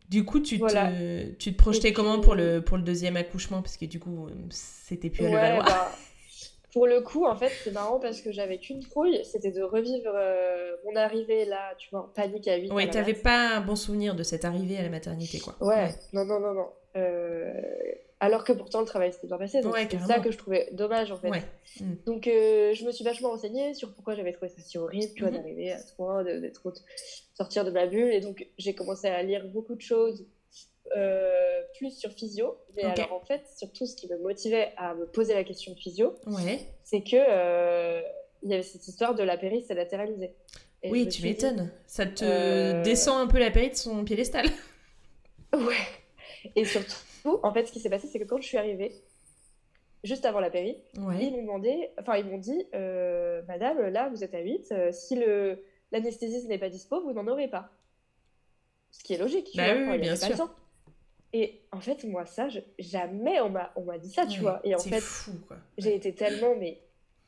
Du 0.10 0.23
coup, 0.23 0.39
tu, 0.39 0.60
te, 0.60 1.31
tu 1.33 1.51
te 1.51 1.57
projetais 1.57 1.91
comment 1.91 2.19
pour 2.19 2.36
le, 2.36 2.62
pour 2.62 2.77
le 2.77 2.83
deuxième 2.83 3.17
accouchement? 3.17 3.62
Parce 3.62 3.75
que 3.75 3.86
du 3.86 3.99
coup, 3.99 4.27
c'était 4.51 5.10
plus 5.10 5.25
à 5.25 5.57
le 5.57 5.63
bah, 5.63 5.91
pour 6.73 6.86
le 6.86 7.01
coup, 7.01 7.25
en 7.25 7.36
fait, 7.36 7.51
c'est 7.63 7.71
marrant 7.71 7.99
parce 7.99 8.21
que 8.21 8.32
j'avais 8.32 8.58
qu'une 8.58 8.82
trouille, 8.82 9.23
c'était 9.23 9.51
de 9.51 9.62
revivre 9.62 10.12
euh, 10.13 10.75
mon 10.85 10.96
arrivée 10.96 11.46
là, 11.46 11.73
tu 11.77 11.89
vois, 11.89 12.02
en 12.02 12.08
panique 12.08 12.48
à 12.48 12.58
8 12.58 12.71
Oui, 12.71 12.89
t'avais 12.89 13.13
pas 13.13 13.56
un 13.56 13.62
bon 13.62 13.75
souvenir 13.75 14.15
de 14.15 14.23
cette 14.23 14.46
arrivée 14.46 14.77
à 14.77 14.83
la 14.83 14.89
maternité, 14.89 15.39
quoi. 15.39 15.56
Ouais, 15.62 15.89
non, 16.13 16.25
non, 16.25 16.39
non, 16.39 16.54
non. 16.54 16.67
Euh, 16.98 17.62
alors 18.19 18.44
que 18.44 18.52
pourtant 18.52 18.79
le 18.79 18.87
travail 18.87 19.13
s'était 19.13 19.27
bien 19.27 19.37
passé, 19.37 19.62
donc 19.62 19.75
c'est 19.77 20.00
ça 20.00 20.19
que 20.19 20.31
je 20.31 20.37
trouvais 20.37 20.69
dommage 20.71 21.12
en 21.12 21.17
fait. 21.17 21.29
Mm. 21.79 21.94
Donc 22.06 22.27
euh, 22.27 22.73
je 22.73 22.83
me 22.85 22.91
suis 22.91 23.04
vachement 23.04 23.29
renseignée 23.29 23.75
sur 23.75 23.94
pourquoi 23.94 24.15
j'avais 24.15 24.31
trouvé 24.31 24.50
ça 24.50 24.62
si 24.62 24.79
horrible, 24.79 25.13
tu 25.15 25.21
vois, 25.21 25.31
mm-hmm. 25.31 25.35
d'arriver 25.35 25.71
à 25.71 25.77
ce 25.77 25.94
point, 25.94 26.23
d'être 26.23 26.73
sortir 27.35 27.63
de 27.63 27.71
ma 27.71 27.85
bulle, 27.85 28.12
et 28.12 28.19
donc 28.19 28.48
j'ai 28.58 28.73
commencé 28.73 29.08
à 29.08 29.21
lire 29.21 29.46
beaucoup 29.48 29.75
de 29.75 29.81
choses 29.81 30.25
euh, 30.98 31.62
plus 31.77 31.91
sur 31.91 32.12
physio. 32.12 32.58
Mais 32.75 32.83
alors, 32.83 33.13
en 33.13 33.25
fait, 33.25 33.43
surtout, 33.56 33.85
ce 33.85 33.95
qui 33.95 34.08
me 34.08 34.17
motivait 34.17 34.73
à 34.77 34.93
me 34.93 35.06
poser 35.06 35.33
la 35.33 35.43
question 35.43 35.73
de 35.73 35.77
physio, 35.77 36.15
c'est 36.83 37.02
que, 37.02 37.15
euh, 37.15 38.02
il 38.43 38.52
y 38.52 38.54
avait 38.54 38.63
cette 38.63 38.87
histoire 38.87 39.15
de 39.15 39.23
la 39.23 39.37
péri 39.37 39.62
s'est 39.63 39.73
latéralisée. 39.73 40.33
oui, 40.83 41.08
tu 41.08 41.23
m'étonnes. 41.23 41.71
Ça 41.87 42.06
te 42.06 42.23
euh, 42.23 42.83
descend 42.83 43.19
un 43.19 43.27
peu 43.27 43.39
la 43.39 43.52
péri 43.52 43.69
de 43.69 43.75
son 43.75 44.04
piédestal. 44.04 44.45
Ouais. 45.54 45.75
Et 46.58 46.65
surtout, 46.65 47.39
en 47.41 47.54
fait, 47.54 47.65
ce 47.65 47.71
qui 47.71 47.79
s'est 47.79 47.89
passé, 47.89 48.08
c'est 48.12 48.19
que 48.19 48.25
quand 48.25 48.39
je 48.41 48.45
suis 48.45 48.58
arrivée, 48.58 48.91
juste 50.04 50.25
avant 50.25 50.41
la 50.41 50.50
péri, 50.50 50.75
ils 50.93 51.31
m'ont 51.31 51.41
demandé, 51.41 51.89
enfin, 51.98 52.17
ils 52.17 52.25
m'ont 52.25 52.37
dit, 52.37 52.65
Madame, 53.48 53.87
là, 53.87 54.10
vous 54.10 54.25
êtes 54.25 54.35
à 54.35 54.41
8, 54.41 54.67
euh, 54.73 54.91
si 54.91 55.15
le 55.15 55.63
l'anesthésiste 55.91 56.48
n'est 56.48 56.58
pas 56.58 56.69
dispo, 56.69 57.02
vous 57.02 57.13
n'en 57.13 57.27
aurez 57.27 57.48
pas. 57.48 57.69
Ce 58.91 59.04
qui 59.04 59.13
est 59.13 59.17
logique, 59.17 59.52
bah 59.56 59.73
oui, 59.75 60.00
bien 60.00 60.15
sûr. 60.15 60.50
Et 61.34 61.62
en 61.71 61.82
fait, 61.82 62.04
moi, 62.06 62.25
ça, 62.25 62.48
jamais 62.80 63.40
on 63.42 63.50
m'a, 63.50 63.71
on 63.75 63.84
m'a 63.84 63.98
dit 63.98 64.10
ça, 64.10 64.25
tu 64.25 64.40
vois. 64.40 64.62
Et 64.63 64.75
en 64.75 64.80
fait, 64.80 65.04
j'ai 65.78 65.96
été 65.96 66.13
tellement 66.13 66.56
mais 66.58 66.80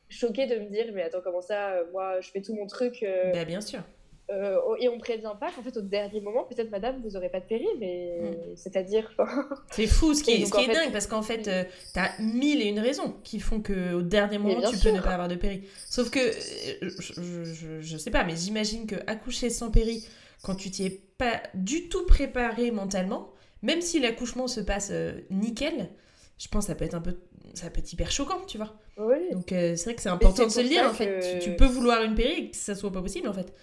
choquée 0.09 0.47
de 0.47 0.55
me 0.55 0.69
dire, 0.69 0.85
mais 0.93 1.03
attends, 1.03 1.21
comment 1.23 1.41
ça, 1.41 1.71
euh, 1.71 1.83
moi, 1.91 2.19
je 2.21 2.29
fais 2.29 2.41
tout 2.41 2.53
mon 2.53 2.65
truc. 2.65 3.03
Euh, 3.03 3.31
bah, 3.33 3.45
bien 3.45 3.61
sûr. 3.61 3.81
Euh, 4.31 4.59
et 4.79 4.87
on 4.89 4.99
prévient 4.99 5.33
pas 5.39 5.51
qu'en 5.51 5.63
fait, 5.63 5.75
au 5.75 5.81
dernier 5.81 6.21
moment, 6.21 6.43
peut-être, 6.43 6.69
madame, 6.69 7.01
vous 7.03 7.17
aurez 7.17 7.29
pas 7.29 7.39
de 7.39 7.45
péri, 7.45 7.65
mais 7.79 8.19
mm. 8.21 8.55
c'est-à-dire. 8.55 9.11
c'est 9.71 9.87
fou, 9.87 10.13
ce 10.13 10.23
qui 10.23 10.31
est, 10.31 10.45
ce 10.45 10.51
qui 10.51 10.69
est 10.69 10.73
dingue, 10.73 10.91
parce 10.91 11.07
qu'en 11.07 11.23
fait, 11.23 11.43
tu 11.43 11.99
as 11.99 12.11
mille 12.19 12.61
et 12.61 12.65
une 12.65 12.79
raisons 12.79 13.15
qui 13.23 13.39
font 13.39 13.61
qu'au 13.61 14.01
dernier 14.01 14.37
moment, 14.37 14.61
tu 14.69 14.77
peux 14.77 14.91
ne 14.91 15.01
pas 15.01 15.11
avoir 15.11 15.27
de 15.27 15.35
péri. 15.35 15.67
Sauf 15.87 16.09
que, 16.09 16.19
je, 16.19 17.43
je, 17.43 17.81
je 17.81 17.97
sais 17.97 18.11
pas, 18.11 18.23
mais 18.23 18.35
j'imagine 18.35 18.85
que 18.85 18.95
accoucher 19.07 19.49
sans 19.49 19.71
péri, 19.71 20.07
quand 20.43 20.55
tu 20.55 20.69
t'y 20.69 20.85
es 20.85 21.01
pas 21.17 21.41
du 21.55 21.89
tout 21.89 22.05
préparé 22.05 22.69
mentalement, 22.69 23.33
même 23.61 23.81
si 23.81 23.99
l'accouchement 23.99 24.47
se 24.47 24.61
passe 24.61 24.89
euh, 24.91 25.13
nickel, 25.29 25.89
je 26.37 26.47
pense 26.47 26.65
que 26.65 26.71
ça 26.71 26.75
peut 26.75 26.85
être 26.85 26.95
un 26.95 27.01
peu 27.01 27.17
ça 27.53 27.69
peut 27.69 27.79
être 27.79 27.91
hyper 27.91 28.11
choquant, 28.11 28.41
tu 28.47 28.57
vois. 28.57 28.75
Oui. 28.97 29.31
Donc 29.31 29.51
euh, 29.51 29.75
c'est 29.75 29.85
vrai 29.85 29.95
que 29.95 30.01
c'est 30.01 30.09
important 30.09 30.45
de 30.45 30.51
se 30.51 30.61
le 30.61 30.67
dire 30.67 30.85
en 30.85 30.93
fait. 30.93 31.39
Tu, 31.41 31.55
peux 31.55 31.65
vouloir 31.65 32.03
une 32.03 32.15
péri 32.15 32.31
et 32.31 32.51
que 32.51 32.55
ça 32.55 32.75
soit 32.75 32.91
pas 32.91 33.01
possible 33.01 33.27
en 33.27 33.33
fait. 33.33 33.53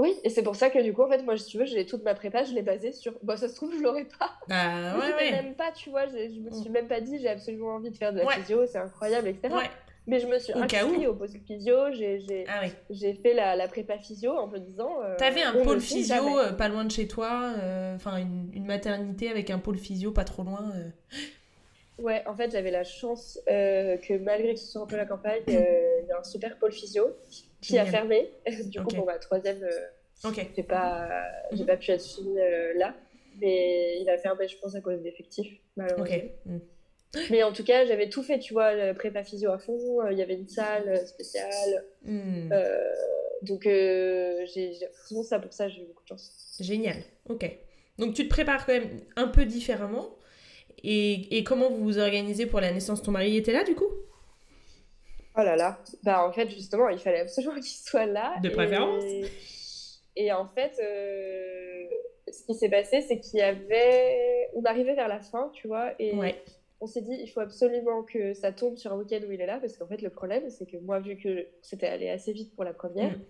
Oui, 0.00 0.14
et 0.22 0.30
c'est 0.30 0.44
pour 0.44 0.54
ça 0.54 0.70
que 0.70 0.80
du 0.80 0.92
coup, 0.92 1.02
en 1.02 1.08
fait, 1.08 1.24
moi, 1.24 1.36
si 1.36 1.46
tu 1.46 1.58
veux, 1.58 1.64
j'ai 1.64 1.84
toute 1.84 2.04
ma 2.04 2.14
prépa, 2.14 2.44
je 2.44 2.54
l'ai 2.54 2.62
basée 2.62 2.92
sur. 2.92 3.14
Bon, 3.24 3.36
ça 3.36 3.48
se 3.48 3.56
trouve, 3.56 3.74
je 3.76 3.82
l'aurais 3.82 4.04
pas. 4.04 4.30
Bah 4.46 4.96
ouais, 4.96 5.12
ouais. 5.18 5.30
même 5.32 5.54
pas, 5.54 5.72
tu 5.72 5.90
vois, 5.90 6.06
je, 6.06 6.38
me 6.38 6.52
suis 6.52 6.68
mm. 6.68 6.72
même 6.72 6.86
pas 6.86 7.00
dit, 7.00 7.18
j'ai 7.18 7.28
absolument 7.28 7.74
envie 7.74 7.90
de 7.90 7.96
faire 7.96 8.12
de 8.12 8.20
la 8.20 8.28
physio, 8.28 8.64
c'est 8.66 8.78
incroyable, 8.78 9.26
etc. 9.26 9.52
Ouais. 9.52 9.70
Mais 10.08 10.20
je 10.20 10.26
me 10.26 10.38
suis 10.38 10.54
inscrite 10.54 11.06
au 11.06 11.14
pôle 11.14 11.28
physio, 11.46 11.92
j'ai 11.92 12.46
ah 12.48 12.62
fait 12.90 13.34
la, 13.34 13.54
la, 13.54 13.68
prépa 13.68 13.98
physio 13.98 14.32
en 14.32 14.46
me 14.46 14.58
disant. 14.58 15.02
Euh, 15.02 15.16
T'avais 15.16 15.42
un 15.42 15.52
pôle 15.52 15.80
physio 15.80 16.38
euh, 16.38 16.52
pas 16.52 16.68
loin 16.68 16.86
de 16.86 16.90
chez 16.90 17.06
toi, 17.06 17.52
euh, 17.58 17.94
enfin 17.94 18.16
une, 18.16 18.50
une, 18.54 18.64
maternité 18.64 19.28
avec 19.28 19.50
un 19.50 19.58
pôle 19.58 19.76
physio 19.76 20.10
pas 20.10 20.24
trop 20.24 20.44
loin. 20.44 20.72
Euh. 20.76 22.02
Ouais, 22.02 22.22
en 22.26 22.34
fait 22.34 22.50
j'avais 22.50 22.70
la 22.70 22.84
chance 22.84 23.38
que 23.46 24.18
malgré 24.18 24.54
que 24.54 24.60
ce 24.60 24.66
soit 24.72 24.80
un 24.80 24.86
peu 24.86 24.96
la 24.96 25.04
campagne, 25.04 25.42
il 25.46 25.52
y 26.08 26.10
a 26.10 26.18
un 26.18 26.24
super 26.24 26.56
pôle 26.58 26.72
physio 26.72 27.14
qui 27.60 27.78
a 27.78 27.84
fermé. 27.84 28.30
du 28.64 28.80
coup 28.80 28.94
pour 28.94 29.04
ma 29.04 29.18
troisième, 29.18 29.60
okay. 30.24 30.48
j'ai 30.56 30.62
pas, 30.62 31.06
mhm. 31.52 31.66
pas 31.66 31.76
pu 31.76 31.90
être 31.90 32.00
suivie 32.00 32.34
là, 32.76 32.94
mais 33.42 34.00
il 34.00 34.08
a 34.08 34.16
fermé 34.16 34.48
je 34.48 34.56
pense 34.56 34.74
à 34.74 34.80
cause 34.80 35.02
d'effectifs 35.02 35.52
malheureusement. 35.76 36.30
Mhm. 36.46 36.60
Mais 37.30 37.42
en 37.42 37.52
tout 37.52 37.64
cas, 37.64 37.86
j'avais 37.86 38.08
tout 38.08 38.22
fait, 38.22 38.38
tu 38.38 38.52
vois, 38.52 38.74
le 38.74 38.92
prépa 38.92 39.24
physio 39.24 39.50
à 39.50 39.58
fond, 39.58 40.02
euh, 40.02 40.12
il 40.12 40.18
y 40.18 40.22
avait 40.22 40.34
une 40.34 40.48
salle 40.48 41.06
spéciale. 41.06 41.84
Hmm. 42.04 42.52
Euh, 42.52 42.92
donc, 43.42 43.66
euh, 43.66 44.44
j'ai 44.54 44.74
ça 45.24 45.38
pour 45.38 45.52
ça, 45.52 45.68
j'ai 45.68 45.82
eu 45.82 45.86
beaucoup 45.86 46.02
de 46.02 46.08
chance. 46.08 46.58
Génial, 46.60 46.96
ok. 47.28 47.50
Donc, 47.96 48.14
tu 48.14 48.24
te 48.24 48.28
prépares 48.28 48.66
quand 48.66 48.74
même 48.74 49.00
un 49.16 49.28
peu 49.28 49.46
différemment. 49.46 50.10
Et, 50.84 51.38
et 51.38 51.44
comment 51.44 51.70
vous 51.70 51.82
vous 51.82 51.98
organisez 51.98 52.46
pour 52.46 52.60
la 52.60 52.72
naissance 52.72 53.02
Ton 53.02 53.10
mari? 53.10 53.36
Était 53.36 53.52
là, 53.52 53.64
du 53.64 53.74
coup? 53.74 53.90
Oh 55.36 55.42
là 55.42 55.56
là. 55.56 55.82
Bah, 56.02 56.24
en 56.24 56.32
fait, 56.32 56.50
justement, 56.50 56.88
il 56.90 56.98
fallait 56.98 57.20
absolument 57.20 57.54
qu'il 57.60 57.64
soit 57.64 58.06
là. 58.06 58.38
De 58.42 58.50
préférence. 58.50 59.02
Et, 60.14 60.30
en 60.30 60.46
fait, 60.46 60.74
ce 60.76 62.44
qui 62.44 62.54
s'est 62.54 62.68
passé, 62.68 63.00
c'est 63.00 63.18
qu'il 63.18 63.38
y 63.38 63.42
avait. 63.42 64.50
On 64.54 64.64
arrivait 64.64 64.94
vers 64.94 65.08
la 65.08 65.20
fin, 65.20 65.50
tu 65.54 65.68
vois, 65.68 65.94
et. 65.98 66.14
Ouais 66.14 66.36
on 66.80 66.86
s'est 66.86 67.02
dit, 67.02 67.16
il 67.20 67.28
faut 67.28 67.40
absolument 67.40 68.02
que 68.02 68.34
ça 68.34 68.52
tombe 68.52 68.76
sur 68.76 68.92
un 68.92 68.96
week-end 68.96 69.20
où 69.26 69.32
il 69.32 69.40
est 69.40 69.46
là, 69.46 69.58
parce 69.58 69.76
qu'en 69.76 69.86
fait, 69.86 70.00
le 70.00 70.10
problème, 70.10 70.48
c'est 70.50 70.66
que 70.66 70.76
moi, 70.76 71.00
vu 71.00 71.16
que 71.16 71.46
c'était 71.62 71.88
allé 71.88 72.08
assez 72.08 72.32
vite 72.32 72.54
pour 72.54 72.64
la 72.64 72.72
première, 72.72 73.12
mm. 73.12 73.22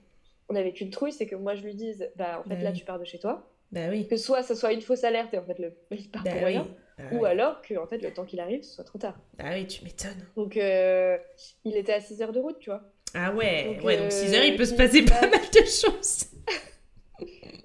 on 0.51 0.55
avait 0.55 0.73
qu'une 0.73 0.91
trouille, 0.91 1.13
c'est 1.13 1.27
que 1.27 1.37
moi, 1.37 1.55
je 1.55 1.63
lui 1.63 1.75
dise, 1.75 2.11
bah, 2.17 2.43
en 2.45 2.49
fait, 2.49 2.63
là, 2.63 2.73
tu 2.73 2.85
pars 2.85 2.99
de 2.99 3.05
chez 3.05 3.19
toi. 3.19 3.51
Bah 3.71 3.89
oui. 3.91 4.07
Que 4.07 4.17
soit 4.17 4.43
ça 4.43 4.55
soit 4.55 4.73
une 4.73 4.81
fausse 4.81 5.05
alerte 5.05 5.35
et 5.35 5.39
en 5.39 5.45
fait, 5.45 5.59
le... 5.59 5.75
il 5.91 6.11
part 6.11 6.25
bah 6.25 6.31
pour 6.33 6.47
rien, 6.47 6.67
bah 6.97 7.05
ou 7.13 7.25
alors 7.25 7.61
que, 7.61 7.77
en 7.77 7.87
fait, 7.87 7.99
le 7.99 8.13
temps 8.13 8.25
qu'il 8.25 8.41
arrive, 8.41 8.63
ce 8.63 8.75
soit 8.75 8.85
trop 8.85 8.99
tard. 8.99 9.19
Ah 9.39 9.51
oui, 9.53 9.67
tu 9.67 9.85
m'étonnes. 9.85 10.27
Donc, 10.37 10.57
euh, 10.57 11.19
il 11.65 11.77
était 11.77 11.93
à 11.93 12.01
6 12.01 12.23
heures 12.23 12.33
de 12.33 12.41
route, 12.41 12.59
tu 12.59 12.71
vois. 12.71 12.83
Ah 13.15 13.35
ouais, 13.35 13.75
donc, 13.75 13.85
ouais, 13.85 13.99
donc 13.99 14.13
6 14.13 14.35
heures, 14.35 14.45
il 14.45 14.57
peut 14.57 14.65
se 14.65 14.75
passer 14.75 15.05
pas 15.05 15.21
mal 15.21 15.41
de 15.53 15.65
choses. 15.65 16.27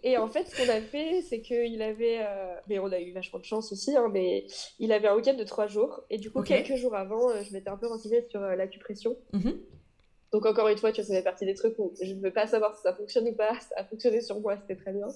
Et 0.04 0.18
en 0.18 0.28
fait, 0.28 0.48
ce 0.48 0.56
qu'on 0.56 0.72
a 0.72 0.82
fait, 0.82 1.22
c'est 1.22 1.42
qu'il 1.42 1.82
avait. 1.82 2.20
Euh, 2.22 2.56
mais 2.68 2.80
on 2.80 2.92
a 2.92 3.00
eu 3.00 3.12
vachement 3.12 3.40
de 3.40 3.46
chance 3.46 3.72
aussi, 3.72 3.96
hein, 3.96 4.10
mais 4.12 4.46
il 4.80 4.92
avait 4.92 5.08
un 5.08 5.16
week-end 5.16 5.36
de 5.36 5.44
trois 5.44 5.68
jours. 5.68 6.04
Et 6.10 6.18
du 6.18 6.32
coup, 6.32 6.42
quelques 6.42 6.76
jours 6.76 6.96
avant, 6.96 7.30
euh, 7.30 7.42
je 7.44 7.54
m'étais 7.54 7.70
un 7.70 7.78
peu 7.78 7.88
renseignée 7.88 8.26
sur 8.30 8.42
euh, 8.42 8.56
l'acupression. 8.56 9.16
Mhm. 9.34 9.60
Donc, 10.32 10.46
encore 10.46 10.68
une 10.68 10.78
fois, 10.78 10.92
tu 10.92 11.02
vois, 11.02 11.08
ça 11.08 11.16
fait 11.16 11.24
partie 11.24 11.46
des 11.46 11.54
trucs 11.54 11.78
où 11.78 11.94
je 12.02 12.14
ne 12.14 12.22
veux 12.22 12.34
pas 12.34 12.48
savoir 12.48 12.76
si 12.76 12.82
ça 12.82 12.94
fonctionne 12.94 13.28
ou 13.28 13.34
pas. 13.34 13.54
Ça 13.60 13.76
a 13.78 13.84
fonctionné 13.86 14.22
sur 14.22 14.40
moi, 14.40 14.58
c'était 14.58 14.76
très 14.76 14.92
bien. 14.92 15.08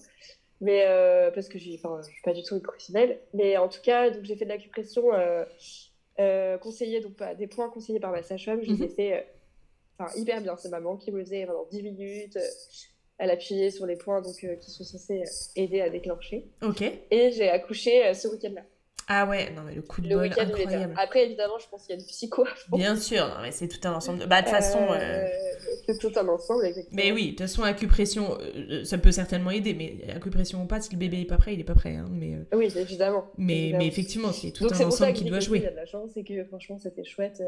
Mais 0.62 0.86
parce 1.34 1.50
que 1.50 1.60
je 1.60 1.70
ne 1.70 2.02
suis 2.04 2.22
pas 2.24 2.34
du 2.34 2.44
tout 2.44 2.56
une 2.56 2.62
professionnelle. 2.62 3.20
Mais 3.34 3.58
en 3.58 3.68
tout 3.68 3.82
cas, 3.82 4.12
j'ai 4.22 4.36
fait 4.36 4.46
de 4.46 4.50
l'acupression 4.50 5.06
conseillée, 6.62 7.02
donc 7.02 7.16
pas, 7.16 7.34
des 7.34 7.48
points 7.48 7.70
conseillés 7.70 8.00
par 8.00 8.12
ma 8.12 8.22
sage-femme. 8.22 8.62
Je 8.62 8.72
les 8.72 8.84
ai 8.84 8.88
mhm. 8.88 8.94
fait 8.94 9.28
hyper 10.16 10.42
bien. 10.42 10.56
C'est 10.56 10.70
maman 10.70 10.98
qui 10.98 11.12
me 11.12 11.18
le 11.18 11.26
faisait 11.26 11.46
pendant 11.48 11.66
10 11.66 11.82
minutes 11.82 12.38
elle 13.18 13.32
appuyait 13.32 13.72
sur 13.72 13.86
les 13.86 13.95
points 13.95 14.22
donc, 14.22 14.36
euh, 14.43 14.55
qui 14.55 14.72
sont 14.72 14.84
censés 14.84 15.22
euh, 15.22 15.61
aider 15.61 15.82
à 15.82 15.89
déclencher. 15.89 16.45
Ok. 16.61 16.82
Et 16.82 17.32
j'ai 17.32 17.49
accouché 17.49 18.05
euh, 18.05 18.13
ce 18.13 18.28
week-end-là. 18.28 18.61
Ah 19.09 19.26
ouais, 19.26 19.51
non 19.51 19.61
mais 19.65 19.74
le 19.74 19.82
coup 19.82 20.01
de 20.01 20.09
le 20.09 20.15
bol 20.15 20.26
incroyable. 20.38 20.93
Après 20.97 21.24
évidemment, 21.24 21.57
je 21.59 21.70
pense 21.70 21.86
qu'il 21.86 21.95
y 21.95 21.97
a 21.97 22.01
du 22.01 22.05
psycho. 22.05 22.45
Bien 22.74 22.97
sûr, 22.97 23.26
non 23.26 23.41
mais 23.41 23.53
c'est 23.53 23.70
tout 23.70 23.80
un 23.88 23.93
ensemble. 23.93 24.20
De... 24.20 24.26
Bah 24.26 24.41
de 24.41 24.47
toute 24.47 24.55
façon. 24.55 24.80
C'est 25.86 25.97
tout 25.97 26.11
un 26.20 26.28
ensemble, 26.28 26.65
exactement. 26.65 27.01
Mais 27.01 27.13
oui, 27.13 27.28
de 27.28 27.30
toute 27.30 27.39
façon, 27.39 27.63
acupression, 27.63 28.38
ça 28.84 28.97
peut 28.97 29.13
certainement 29.13 29.51
aider, 29.51 29.74
mais 29.74 30.11
acupression 30.13 30.61
ou 30.61 30.65
pas, 30.65 30.82
si 30.82 30.91
le 30.91 30.97
bébé 30.97 31.22
est 31.22 31.26
pas 31.26 31.38
prêt, 31.38 31.53
il 31.53 31.61
est 31.61 31.65
pas 31.65 31.76
prêt. 31.76 31.95
Hein, 31.95 32.09
mais, 32.11 32.36
Oui, 32.53 32.70
évidemment. 32.76 33.32
Mais, 33.38 33.72
mais 33.78 33.88
effectivement, 33.88 34.34
c'est 34.34 34.51
tout 34.51 34.68
un 34.70 34.86
ensemble 34.86 35.13
qui 35.13 35.24
doit 35.24 35.39
jouer. 35.39 35.59
Il 35.59 35.63
y 35.63 35.68
a 35.68 35.72
de 35.72 35.78
la 35.78 35.86
chance, 35.86 36.11
c'est 36.13 36.26
que 36.26 36.43
franchement, 36.43 36.78
c'était 36.78 37.05
chouette. 37.05 37.41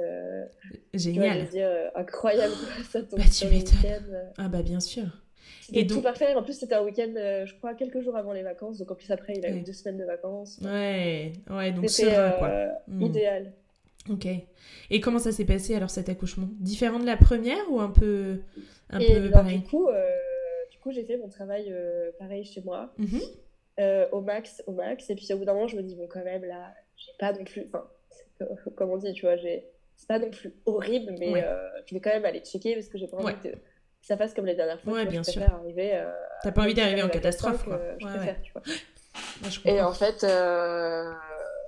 Génial. 0.94 1.42
Vois, 1.42 1.52
dire, 1.52 1.70
incroyable, 1.96 2.54
ça 2.90 3.02
tombe 3.02 3.20
bah, 3.20 3.26
tu 3.38 3.48
m'étonnes. 3.48 4.32
Ah 4.38 4.48
bah 4.48 4.62
bien 4.62 4.80
sûr. 4.80 5.04
Et 5.74 5.88
tout 5.88 6.02
parfait. 6.02 6.34
En 6.36 6.44
plus, 6.44 6.54
c'était 6.54 6.76
un 6.76 6.84
week-end, 6.84 7.14
euh, 7.16 7.46
je 7.46 7.56
crois, 7.56 7.74
quelques 7.74 8.02
jours 8.02 8.16
avant 8.16 8.34
les 8.34 8.44
vacances. 8.44 8.78
Donc 8.78 8.92
en 8.92 8.96
plus, 8.96 9.10
après, 9.12 9.34
il 9.36 9.46
a 9.46 9.50
eu 9.50 9.62
deux 9.62 9.74
semaines 9.74 9.98
de 9.98 10.06
vacances. 10.06 10.60
Ouais, 10.64 11.34
ouais, 11.50 11.72
donc 11.72 11.86
quoi. 12.40 12.48
Euh, 12.48 12.70
hmm. 12.88 13.02
Idéal. 13.02 13.54
Ok. 14.10 14.28
Et 14.90 15.00
comment 15.02 15.20
ça 15.20 15.32
s'est 15.32 15.46
passé 15.46 15.76
alors 15.76 15.90
cet 15.90 16.10
accouchement? 16.10 16.48
Différent 16.60 17.00
de 17.00 17.06
la 17.06 17.18
première 17.18 17.72
ou 17.72 17.80
un 17.80 17.92
peu, 17.92 18.40
un 18.90 19.00
peu 19.00 19.30
pareil? 19.30 19.60
Du 19.60 19.66
coup, 19.66 19.88
euh, 19.88 20.10
du 20.72 20.78
coup 20.80 20.92
j'ai 20.92 21.04
fait 21.04 21.18
mon 21.18 21.28
travail 21.28 21.74
pareil 22.18 22.44
chez 22.44 22.62
moi, 22.62 22.94
mhm. 22.98 23.20
au 24.12 24.22
max, 24.22 24.64
au 24.68 24.72
max. 24.72 25.10
Et 25.10 25.16
puis 25.16 25.32
au 25.34 25.38
bout 25.38 25.46
d'un 25.46 25.54
moment, 25.54 25.68
je 25.68 25.78
me 25.78 25.84
dis, 25.84 25.96
bon, 25.96 26.08
quand 26.08 26.24
même, 26.24 26.44
là, 26.46 26.74
j'ai 26.98 27.12
pas 27.20 27.34
non 27.34 27.44
plus. 27.44 27.68
Enfin, 27.68 28.72
comme 28.76 28.92
on 28.92 28.98
dit, 28.98 29.14
tu 29.14 29.26
vois, 29.26 29.38
j'ai. 29.38 29.66
C'est 29.96 30.08
pas 30.08 30.20
non 30.20 30.30
plus 30.30 30.54
horrible, 30.66 31.14
mais 31.20 31.44
je 31.86 31.94
vais 31.94 32.00
quand 32.00 32.12
même 32.12 32.24
aller 32.24 32.40
checker 32.40 32.74
parce 32.74 32.88
que 32.88 32.98
j'ai 32.98 33.08
pas 33.08 33.18
envie 33.18 33.34
de 33.44 33.54
ça 34.10 34.18
fasse 34.18 34.34
comme 34.34 34.48
les 34.48 34.56
dernières 34.56 34.82
fois. 34.82 34.94
Ouais, 34.94 35.06
bien 35.06 35.24
sûr. 35.24 35.44
Arriver, 35.44 35.92
euh, 35.94 36.12
T'as 36.42 36.52
pas 36.52 36.64
envie 36.64 36.74
d'arriver 36.74 37.04
en 37.04 37.10
catastrophe, 37.10 37.64
quoi. 37.64 37.80
je 38.00 38.08
préfère, 38.08 38.42
tu 38.42 38.52
vois. 38.52 38.64
et 39.72 39.82
en 39.82 39.94
fait, 39.94 40.24
euh, 40.24 41.12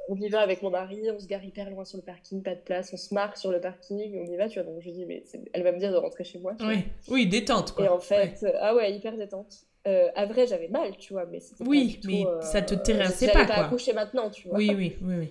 on 0.10 0.16
y 0.16 0.28
va 0.28 0.40
avec 0.42 0.64
mon 0.64 0.72
mari, 0.72 1.04
on 1.12 1.20
se 1.20 1.28
gare 1.28 1.44
hyper 1.44 1.70
loin 1.70 1.86
sur 1.86 1.98
le 1.98 2.04
parking, 2.04 2.42
pas 2.42 2.56
de 2.56 2.62
place, 2.62 2.90
on 2.94 2.98
se 2.98 3.14
marque 3.14 3.38
sur 3.38 3.52
le 3.52 3.62
parking, 3.62 4.20
on 4.20 4.26
y 4.26 4.38
va, 4.38 4.50
tu 4.50 4.60
vois. 4.60 4.72
Donc 4.72 4.82
je 4.82 4.90
dis, 4.90 5.06
mais 5.06 5.24
elle 5.54 5.62
va 5.62 5.72
me 5.72 5.78
dire 5.78 5.92
de 5.92 5.98
rentrer 5.98 6.24
chez 6.24 6.40
moi. 6.40 6.54
Oui, 6.62 6.84
oui, 7.10 7.28
détente, 7.28 7.74
quoi. 7.74 7.86
Et 7.86 7.88
en 7.90 8.00
fait, 8.00 8.44
ah 8.60 8.74
ouais, 8.74 8.92
hyper 8.92 9.16
détente. 9.18 9.54
Euh, 9.86 10.10
à 10.16 10.26
vrai, 10.26 10.48
j'avais 10.48 10.68
mal, 10.68 10.98
tu 10.98 11.14
vois, 11.14 11.28
mais 11.28 11.40
Oui, 11.60 12.00
mais 12.06 12.24
ça 12.42 12.64
te 12.64 12.74
terrassait 12.74 13.28
pas, 13.28 13.46
pas 13.46 13.54
quoi. 13.54 13.66
accoucher 13.66 13.94
maintenant, 13.94 14.32
tu 14.32 14.48
vois. 14.48 14.58
Oui, 14.58 14.74
oui, 14.76 14.98
oui, 15.04 15.16
oui. 15.20 15.30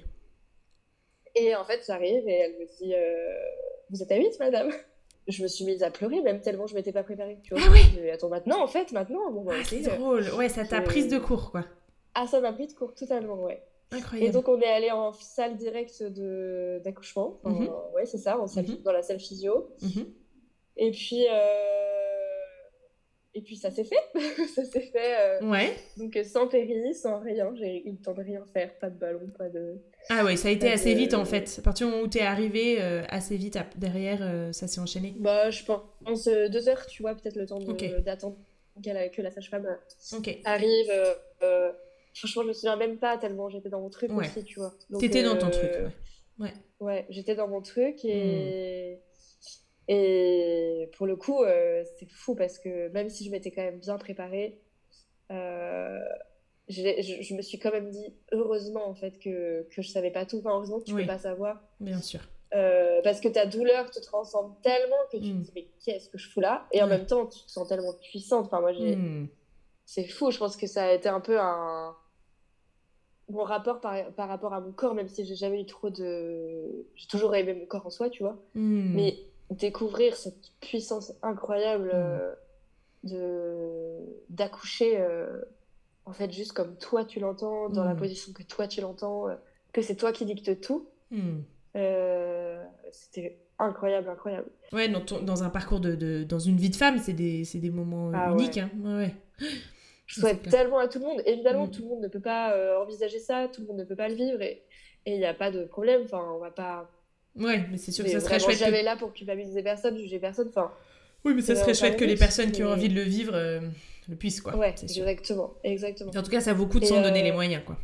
Et 1.35 1.57
en 1.57 1.65
fait, 1.65 1.81
j'arrive 1.85 2.29
et 2.29 2.39
elle 2.39 2.53
me 2.53 2.67
dit, 2.79 2.95
vous 3.91 4.01
êtes 4.01 4.13
à 4.13 4.17
8, 4.17 4.39
madame? 4.39 4.71
Je 5.29 5.43
me 5.43 5.49
suis 5.49 5.65
mise 5.65 5.83
à 5.83 5.91
pleurer, 5.91 6.21
même 6.23 6.41
tellement 6.41 6.67
je 6.67 6.75
m'étais 6.75 6.93
pas 6.93 7.03
préparée. 7.03 7.39
Tu 7.43 7.55
vois, 7.55 7.63
ah 7.67 7.71
oui 7.71 8.11
Attends, 8.11 8.29
maintenant, 8.29 8.63
en 8.63 8.67
fait, 8.67 8.93
maintenant. 8.93 9.31
Bon, 9.31 9.43
bah, 9.43 9.53
ah, 9.57 9.65
c'est 9.65 9.83
drôle. 9.83 10.25
Ouais, 10.37 10.49
ça 10.49 10.65
t'a 10.65 10.81
prise 10.81 11.09
de 11.09 11.19
cours, 11.19 11.51
quoi. 11.51 11.65
Ah, 12.15 12.27
ça 12.27 12.41
m'a 12.41 12.53
pris 12.53 12.67
de 12.67 12.73
cours, 12.73 12.95
totalement, 12.95 13.43
ouais. 13.43 13.63
Incroyable. 13.93 14.29
Et 14.29 14.33
donc, 14.33 14.49
on 14.49 14.61
est 14.61 14.69
allé 14.69 14.91
en 14.91 15.13
salle 15.13 15.57
directe 15.57 16.03
d'accouchement. 16.83 17.41
Mhm. 17.45 17.69
Ouais, 17.95 18.07
c'est 18.07 18.19
ça, 18.19 18.39
en 18.39 18.47
salle... 18.47 18.67
Mhm. 18.67 18.83
dans 18.83 18.93
la 18.93 19.03
salle 19.03 19.21
physio. 19.21 19.69
Mhm. 19.83 20.07
Et 20.77 20.91
puis, 20.91 21.27
euh... 21.29 22.00
et 23.35 23.43
puis 23.43 23.57
ça 23.57 23.71
s'est 23.71 23.85
fait. 23.85 24.01
ça 24.55 24.65
s'est 24.65 24.81
fait. 24.81 25.17
Euh, 25.19 25.49
ouais. 25.49 25.77
Donc 25.97 26.19
sans 26.25 26.49
péri, 26.49 26.95
sans 26.95 27.21
rien. 27.21 27.53
J'ai 27.55 27.87
eu 27.87 27.93
le 27.93 27.99
temps 27.99 28.15
de 28.15 28.23
rien 28.23 28.45
faire. 28.53 28.75
Pas 28.79 28.91
de 28.91 28.99
ballon, 28.99 29.29
pas 29.37 29.49
de. 29.49 29.77
Ah 30.09 30.25
ouais, 30.25 30.37
ça 30.37 30.49
a 30.49 30.51
été 30.51 30.71
assez 30.71 30.95
vite 30.95 31.15
en 31.15 31.25
fait. 31.25 31.57
À 31.59 31.63
partir 31.63 31.87
du 31.87 31.93
moment 31.93 32.05
où 32.05 32.09
t'es 32.09 32.23
arrivé, 32.23 32.81
euh, 32.81 33.03
assez 33.09 33.37
vite 33.37 33.59
derrière, 33.77 34.53
ça 34.53 34.67
s'est 34.67 34.81
enchaîné. 34.81 35.15
Bah, 35.19 35.51
je 35.51 35.65
pense 35.65 36.25
deux 36.27 36.69
heures, 36.69 36.87
tu 36.87 37.03
vois, 37.03 37.15
peut-être 37.15 37.37
le 37.37 37.47
temps 37.47 37.61
d'attendre 38.05 38.37
que 38.83 39.23
la 39.23 39.31
sage-femme 39.31 39.67
arrive. 40.45 40.93
franchement, 42.15 42.43
je 42.43 42.49
me 42.49 42.53
souviens 42.53 42.77
même 42.77 42.99
pas 42.99 43.17
tellement 43.19 43.49
j'étais 43.49 43.69
dans 43.69 43.81
mon 43.81 43.91
truc 43.91 44.11
aussi, 44.13 44.45
tu 44.45 44.59
vois. 44.59 44.75
T'étais 44.99 45.23
dans 45.23 45.37
ton 45.37 45.51
truc, 45.51 45.71
ouais. 45.71 45.91
Ouais, 46.39 46.55
ouais 46.81 47.07
j'étais 47.11 47.35
dans 47.35 47.49
mon 47.49 47.61
truc 47.61 48.05
et. 48.05 48.97
Hmm. 48.97 49.10
Et 49.89 50.91
pour 50.97 51.07
le 51.07 51.17
coup, 51.17 51.43
euh, 51.43 51.85
c'est 51.99 52.09
fou 52.09 52.35
parce 52.35 52.59
que 52.59 52.89
même 52.91 53.09
si 53.09 53.25
je 53.25 53.31
m'étais 53.31 53.51
quand 53.51 53.63
même 53.63 53.81
bien 53.81 53.99
préparée, 53.99 54.61
euh, 55.31 55.99
je, 56.69 56.83
je, 57.23 57.35
me 57.35 57.43
suis 57.43 57.59
quand 57.59 57.73
même 57.73 57.91
dit 57.91 58.15
heureusement 58.33 58.87
en 58.87 58.95
fait 58.95 59.19
que, 59.19 59.67
que 59.75 59.83
je 59.83 59.89
savais 59.89 60.11
pas 60.11 60.27
tout. 60.27 60.39
Enfin, 60.39 60.51
heureusement 60.51 60.79
que 60.81 60.85
tu 60.85 60.95
peux 60.95 61.07
pas 61.07 61.19
savoir. 61.19 61.61
Bien 61.81 62.01
sûr. 62.01 62.21
Euh, 62.53 63.01
parce 63.03 63.21
que 63.21 63.29
ta 63.29 63.47
douleur 63.47 63.91
te 63.91 64.01
transcende 64.01 64.61
tellement 64.63 64.97
que 65.11 65.17
tu 65.19 65.23
te 65.23 65.29
hmm. 65.29 65.43
dis 65.43 65.53
mais 65.55 65.69
qu'est-ce 65.85 66.09
que 66.09 66.19
je 66.19 66.29
fous 66.29 66.41
là? 66.41 66.67
Et 66.73 66.83
en 66.83 66.89
même 66.89 67.07
temps, 67.07 67.27
tu 67.27 67.45
te 67.45 67.51
sens 67.51 67.69
tellement 67.69 67.93
puissante. 68.11 68.47
Enfin, 68.47 68.61
moi, 68.61 68.73
hmm. 68.73 69.29
c'est 69.85 70.05
fou. 70.05 70.31
Je 70.31 70.39
pense 70.39 70.57
que 70.57 70.67
ça 70.67 70.85
a 70.85 70.93
été 70.93 71.09
un 71.09 71.21
peu 71.21 71.39
un 71.41 71.97
mon 73.29 73.45
rapport 73.45 73.81
par, 73.81 74.13
par 74.15 74.29
rapport 74.29 74.53
à 74.53 74.61
mon 74.61 74.73
corps, 74.73 74.95
même 74.95 75.09
si 75.09 75.25
j'ai 75.25 75.37
jamais 75.37 75.63
eu 75.63 75.67
trop 75.67 75.91
de. 75.91 76.87
J'ai 76.97 77.07
toujours 77.07 77.35
aimé 77.35 77.55
mon 77.55 77.67
corps 77.67 77.87
en 77.87 77.91
soi, 77.91 78.11
tu 78.11 78.23
vois. 78.23 78.37
Mais 78.55 79.17
découvrir 79.51 80.17
cette 80.17 80.53
puissance 80.61 81.13
incroyable 81.23 81.89
mm. 81.89 81.95
euh, 81.95 82.35
de 83.05 83.99
d'accoucher 84.29 85.01
euh, 85.01 85.43
en 86.07 86.13
fait 86.13 86.33
juste 86.33 86.53
comme 86.53 86.77
toi 86.77 87.05
tu 87.05 87.21
l'entends 87.21 87.69
dans 87.69 87.85
la 87.85 87.95
mm. 87.95 87.99
position 87.99 88.33
que 88.33 88.43
toi 88.43 88.69
tu 88.69 88.81
l'entends 88.81 89.29
euh, 89.29 89.35
que 89.73 89.83
c'est 89.83 89.97
toi 89.97 90.13
qui 90.13 90.25
dicte 90.25 90.61
tout 90.61 90.89
mm. 91.11 91.41
c'était 92.93 93.39
incroyable 93.59 94.09
incroyable 94.09 94.49
ouais 94.73 94.89
dans, 94.89 95.21
dans 95.21 95.43
un 95.43 95.51
parcours 95.51 95.81
de, 95.81 95.95
de, 95.95 96.23
dans 96.23 96.39
une 96.39 96.57
vie 96.57 96.71
de 96.71 96.77
femme 96.77 96.99
c'est 96.99 97.13
des, 97.13 97.43
des 97.43 97.71
moments 97.71 98.13
ah 98.15 98.31
uniques 98.33 98.57
ouais. 98.57 98.63
Hein. 98.63 98.99
ouais. 98.99 99.15
je 100.07 100.21
souhaite 100.21 100.49
tellement 100.49 100.79
à 100.79 100.89
tout 100.89 100.99
le 101.01 101.07
monde 101.07 101.23
évidemment 101.27 101.67
tout 101.67 101.83
le 101.83 101.89
monde 101.89 102.03
ne 102.03 102.09
peut 102.09 102.21
pas 102.21 102.55
envisager 102.81 103.19
ça 103.19 103.49
tout 103.49 103.63
le 103.63 103.67
monde 103.67 103.79
ne 103.79 103.85
peut 103.85 103.97
pas 103.97 104.09
le 104.09 104.15
vivre 104.15 104.41
et 104.43 104.63
il 105.07 105.19
n'y 105.19 105.25
a 105.25 105.35
pas 105.35 105.51
de 105.51 105.65
problème 105.65 106.03
enfin 106.05 106.23
on 106.35 106.39
va 106.39 106.51
pas 106.51 106.91
Ouais, 107.37 107.65
mais 107.71 107.77
c'est 107.77 107.93
sûr 107.93 108.05
que 108.05 108.11
ça 108.11 108.21
serait 108.21 108.41
chouette. 108.41 108.59
J'avais 108.59 108.83
là 108.83 108.97
pour 108.97 109.13
culpabiliser 109.13 109.63
personne, 109.63 109.97
juger 109.97 110.19
personne. 110.19 110.49
Enfin, 110.49 110.71
oui, 111.25 111.35
mais 111.35 111.43
ça 111.43 111.55
serait 111.55 111.75
chouette 111.75 111.97
que 111.97 112.05
les 112.05 112.17
personnes 112.17 112.53
qui 112.53 112.63
ont 112.63 112.71
envie 112.71 112.89
de 112.89 112.95
le 112.95 113.03
vivre 113.03 113.35
euh, 113.35 113.61
le 114.09 114.17
puissent, 114.17 114.41
quoi. 114.41 114.57
Ouais, 114.57 114.75
exactement, 114.83 115.55
exactement. 115.63 116.11
En 116.15 116.23
tout 116.23 116.31
cas, 116.31 116.41
ça 116.41 116.53
vaut 116.53 116.65
le 116.65 116.71
coup 116.71 116.81
de 116.81 116.87
s'en 116.87 117.03
donner 117.03 117.23
les 117.23 117.31
euh, 117.31 117.35
moyens, 117.35 117.63
quoi. 117.65 117.79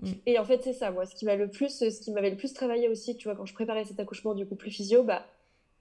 Mm. 0.00 0.12
Et 0.26 0.38
en 0.38 0.44
fait, 0.44 0.62
c'est 0.62 0.72
ça, 0.72 0.90
moi, 0.90 1.06
ce 1.06 1.14
qui 1.14 1.24
m'a 1.24 1.36
le 1.36 1.48
plus, 1.48 1.70
ce 1.70 2.00
qui 2.00 2.10
m'avait 2.12 2.30
le 2.30 2.36
plus 2.36 2.52
travaillé 2.52 2.88
aussi, 2.88 3.16
tu 3.16 3.28
vois, 3.28 3.36
quand 3.36 3.46
je 3.46 3.54
préparais 3.54 3.84
cet 3.84 3.98
accouchement 3.98 4.34
du 4.34 4.46
coup 4.46 4.56
plus 4.56 4.70
physio, 4.70 5.02
bah, 5.02 5.24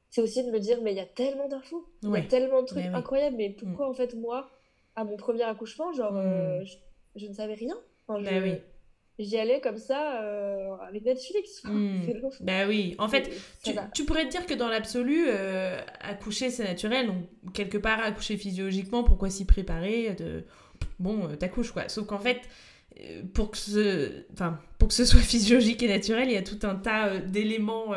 c'est 0.09 0.21
aussi 0.21 0.43
de 0.43 0.51
me 0.51 0.59
dire, 0.59 0.79
mais 0.81 0.93
il 0.93 0.97
y 0.97 1.01
a 1.01 1.05
tellement 1.05 1.47
d'infos, 1.47 1.85
il 2.03 2.09
y 2.09 2.17
a 2.17 2.21
tellement 2.21 2.61
de 2.61 2.67
trucs 2.67 2.85
incroyables, 2.85 3.35
mais 3.37 3.49
pourquoi 3.49 3.87
mm. 3.87 3.89
en 3.89 3.93
fait 3.93 4.15
moi, 4.15 4.49
à 4.95 5.03
mon 5.03 5.17
premier 5.17 5.43
accouchement, 5.43 5.93
genre, 5.93 6.13
mm. 6.13 6.17
euh, 6.17 6.65
je, 7.15 7.27
ne 7.27 7.33
savais 7.33 7.55
rien. 7.55 7.75
Enfin, 8.07 8.21
bah 8.21 8.31
oui 8.41 8.55
j'y 9.19 9.37
allais 9.37 9.59
comme 9.61 9.77
ça 9.77 10.21
euh, 10.21 10.75
avec 10.87 11.03
Netflix. 11.03 11.63
Hmm. 11.63 11.97
Bah 12.41 12.67
oui, 12.67 12.95
en 12.99 13.07
fait, 13.07 13.31
tu, 13.93 14.05
pourrais 14.05 14.25
te 14.25 14.31
dire 14.31 14.45
que 14.45 14.53
dans 14.53 14.69
l'absolu, 14.69 15.25
euh, 15.27 15.79
accoucher 16.01 16.49
c'est 16.49 16.63
naturel, 16.63 17.07
donc 17.07 17.53
quelque 17.53 17.77
part 17.77 17.99
accoucher 17.99 18.37
physiologiquement, 18.37 19.03
pourquoi 19.03 19.29
s'y 19.29 19.45
préparer 19.45 20.13
de... 20.13 20.43
Bon, 20.99 21.27
euh, 21.27 21.35
t'accouches 21.35 21.71
quoi. 21.71 21.89
Sauf 21.89 22.05
qu'en 22.05 22.19
fait, 22.19 22.41
pour 23.33 23.51
que, 23.51 23.57
ce... 23.57 24.23
enfin, 24.33 24.59
pour 24.77 24.89
que 24.89 24.93
ce 24.93 25.05
soit 25.05 25.19
physiologique 25.19 25.81
et 25.83 25.87
naturel, 25.87 26.29
il 26.29 26.33
y 26.33 26.37
a 26.37 26.43
tout 26.43 26.59
un 26.63 26.75
tas 26.75 27.17
d'éléments 27.17 27.93